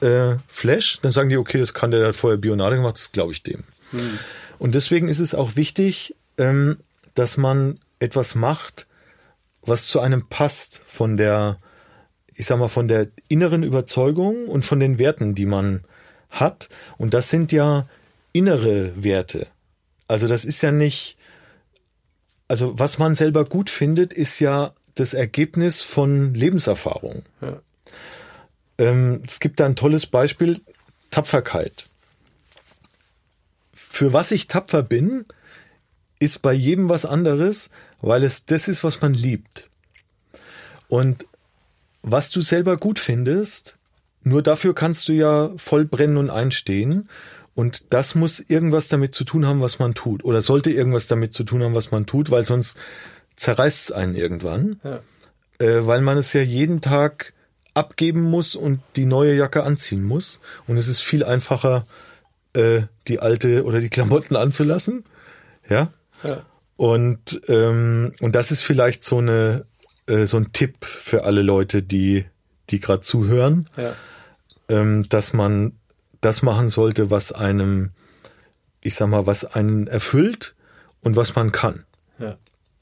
äh, 0.00 0.36
Flash, 0.48 0.98
dann 1.00 1.10
sagen 1.10 1.28
die, 1.28 1.36
okay, 1.36 1.58
das 1.58 1.72
kann 1.72 1.90
der, 1.90 2.00
der 2.00 2.08
hat 2.10 2.16
vorher 2.16 2.38
Bionade 2.38 2.76
gemacht, 2.76 2.96
das 2.96 3.12
glaube 3.12 3.32
ich 3.32 3.42
dem. 3.42 3.64
Mhm. 3.92 4.18
Und 4.58 4.74
deswegen 4.74 5.08
ist 5.08 5.20
es 5.20 5.34
auch 5.34 5.56
wichtig, 5.56 6.14
ähm, 6.38 6.78
dass 7.14 7.36
man 7.36 7.78
etwas 7.98 8.34
macht, 8.34 8.86
was 9.62 9.86
zu 9.86 10.00
einem 10.00 10.26
passt 10.28 10.82
von 10.86 11.16
der 11.16 11.58
ich 12.36 12.46
sag 12.46 12.58
mal, 12.58 12.68
von 12.68 12.88
der 12.88 13.08
inneren 13.28 13.62
Überzeugung 13.62 14.46
und 14.48 14.64
von 14.64 14.78
den 14.78 14.98
Werten, 14.98 15.34
die 15.34 15.46
man 15.46 15.84
hat. 16.30 16.68
Und 16.98 17.14
das 17.14 17.30
sind 17.30 17.50
ja 17.52 17.88
innere 18.32 19.02
Werte. 19.02 19.46
Also 20.08 20.28
das 20.28 20.44
ist 20.44 20.62
ja 20.62 20.70
nicht, 20.70 21.16
also 22.48 22.78
was 22.78 22.98
man 22.98 23.14
selber 23.14 23.44
gut 23.44 23.70
findet, 23.70 24.12
ist 24.12 24.38
ja 24.40 24.72
das 24.94 25.14
Ergebnis 25.14 25.82
von 25.82 26.34
Lebenserfahrung. 26.34 27.22
Ja. 27.40 27.60
Ähm, 28.78 29.22
es 29.26 29.40
gibt 29.40 29.60
da 29.60 29.66
ein 29.66 29.76
tolles 29.76 30.06
Beispiel, 30.06 30.60
Tapferkeit. 31.10 31.86
Für 33.72 34.12
was 34.12 34.30
ich 34.30 34.46
tapfer 34.46 34.82
bin, 34.82 35.24
ist 36.18 36.42
bei 36.42 36.52
jedem 36.52 36.88
was 36.88 37.06
anderes, 37.06 37.70
weil 38.00 38.24
es 38.24 38.44
das 38.44 38.68
ist, 38.68 38.84
was 38.84 39.00
man 39.00 39.14
liebt. 39.14 39.70
Und 40.88 41.26
was 42.06 42.30
du 42.30 42.40
selber 42.40 42.76
gut 42.76 42.98
findest, 43.00 43.76
nur 44.22 44.42
dafür 44.42 44.74
kannst 44.74 45.08
du 45.08 45.12
ja 45.12 45.50
voll 45.56 45.84
brennen 45.84 46.16
und 46.16 46.30
einstehen. 46.30 47.08
Und 47.54 47.92
das 47.92 48.14
muss 48.14 48.38
irgendwas 48.38 48.88
damit 48.88 49.14
zu 49.14 49.24
tun 49.24 49.46
haben, 49.46 49.60
was 49.60 49.78
man 49.78 49.94
tut. 49.94 50.24
Oder 50.24 50.40
sollte 50.40 50.70
irgendwas 50.70 51.08
damit 51.08 51.34
zu 51.34 51.42
tun 51.42 51.62
haben, 51.62 51.74
was 51.74 51.90
man 51.90 52.06
tut, 52.06 52.30
weil 52.30 52.44
sonst 52.44 52.78
zerreißt 53.34 53.84
es 53.84 53.92
einen 53.92 54.14
irgendwann. 54.14 54.80
Ja. 54.84 55.00
Äh, 55.58 55.86
weil 55.86 56.00
man 56.00 56.16
es 56.16 56.32
ja 56.32 56.42
jeden 56.42 56.80
Tag 56.80 57.32
abgeben 57.74 58.22
muss 58.22 58.54
und 58.54 58.80
die 58.94 59.04
neue 59.04 59.34
Jacke 59.34 59.64
anziehen 59.64 60.04
muss. 60.04 60.40
Und 60.66 60.76
es 60.76 60.86
ist 60.86 61.00
viel 61.00 61.24
einfacher, 61.24 61.86
äh, 62.52 62.82
die 63.08 63.18
alte 63.20 63.64
oder 63.64 63.80
die 63.80 63.90
Klamotten 63.90 64.36
anzulassen. 64.36 65.04
Ja. 65.68 65.92
ja. 66.22 66.44
Und, 66.76 67.40
ähm, 67.48 68.12
und 68.20 68.34
das 68.36 68.50
ist 68.50 68.62
vielleicht 68.62 69.02
so 69.02 69.18
eine, 69.18 69.64
äh, 70.06 70.26
so 70.26 70.36
ein 70.36 70.52
Tipp 70.52 70.84
für 70.84 71.24
alle 71.24 71.42
Leute, 71.42 71.82
die, 71.82 72.26
die 72.70 72.80
gerade 72.80 73.02
zuhören, 73.02 73.68
ja. 73.76 73.94
ähm, 74.68 75.08
dass 75.08 75.32
man 75.32 75.72
das 76.20 76.42
machen 76.42 76.68
sollte, 76.68 77.10
was 77.10 77.32
einem, 77.32 77.90
ich 78.80 78.94
sag 78.94 79.08
mal, 79.08 79.26
was 79.26 79.44
einen 79.44 79.86
erfüllt 79.86 80.54
und 81.00 81.16
was 81.16 81.34
man 81.36 81.52
kann. 81.52 81.84
Ja. 82.18 82.36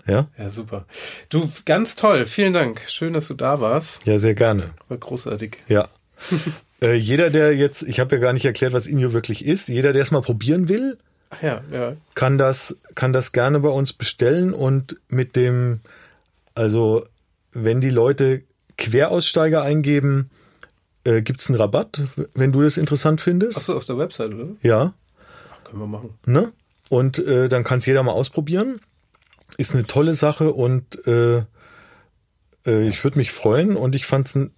Ja? 0.07 0.29
Ja, 0.39 0.49
super. 0.51 0.87
Du, 1.29 1.51
ganz 1.65 1.97
toll. 1.97 2.27
Vielen 2.27 2.53
Dank. 2.53 2.85
Schön, 2.89 3.15
dass 3.15 3.29
du 3.29 3.35
da 3.35 3.61
warst. 3.61 4.07
Ja, 4.07 4.19
sehr 4.19 4.35
gerne. 4.35 4.75
War 4.89 4.99
großartig. 4.99 5.59
Ja. 5.69 5.89
äh, 6.83 6.95
jeder, 6.95 7.31
der 7.31 7.57
jetzt, 7.57 7.83
ich 7.83 8.01
habe 8.01 8.17
ja 8.17 8.21
gar 8.21 8.33
nicht 8.33 8.45
erklärt, 8.45 8.73
was 8.73 8.87
Inyo 8.87 9.13
wirklich 9.13 9.45
ist, 9.45 9.69
jeder, 9.69 9.93
der 9.93 10.03
es 10.03 10.11
mal 10.11 10.23
probieren 10.23 10.69
will, 10.69 10.99
ja, 11.43 11.63
ja. 11.73 11.97
kann 12.15 12.39
das, 12.39 12.79
kann 12.95 13.13
das 13.13 13.33
gerne 13.33 13.61
bei 13.61 13.69
uns 13.69 13.93
bestellen 13.93 14.53
und 14.53 15.01
mit 15.09 15.37
dem, 15.37 15.81
also 16.55 17.05
wenn 17.55 17.81
die 17.81 17.91
Leute 17.91 18.43
Queraussteiger 18.77 19.63
eingeben, 19.63 20.31
äh, 21.05 21.23
gibt 21.23 21.41
es 21.41 21.49
einen 21.49 21.59
Rabatt, 21.59 22.03
wenn 22.35 22.53
du 22.53 22.63
das 22.63 22.77
interessant 22.77 23.21
findest. 23.21 23.59
Achso, 23.59 23.77
auf 23.77 23.85
der 23.85 23.99
Website, 23.99 24.35
oder? 24.35 24.49
Ja. 24.63 24.95
Ach, 25.53 25.65
können 25.65 25.81
wir 25.81 25.87
machen. 25.87 26.11
Ne? 26.27 26.53
Und 26.89 27.19
äh, 27.19 27.49
dann 27.49 27.65
kann 27.65 27.79
es 27.79 27.87
jeder 27.87 28.03
mal 28.03 28.13
ausprobieren. 28.13 28.81
Ist 29.57 29.75
eine 29.75 29.87
tolle 29.87 30.15
Sache 30.15 30.53
und 30.53 31.07
äh, 31.07 31.45
äh, 32.67 32.89
ich 32.89 33.03
würde 33.05 33.19
mich 33.19 33.33
freuen 33.33 33.77
und 33.77 33.95
ich 33.95 34.07
fand 34.07 34.27
es 34.27 34.35
ein 34.35 34.51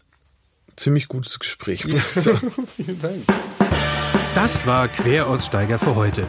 ziemlich 0.77 1.09
gutes 1.09 1.39
Gespräch. 1.39 1.85
Ja. 1.85 2.01
Vielen 2.77 3.01
Dank. 3.01 3.24
Das 4.35 4.66
war 4.66 4.89
Queraussteiger 4.89 5.78
für 5.78 5.97
heute. 5.97 6.28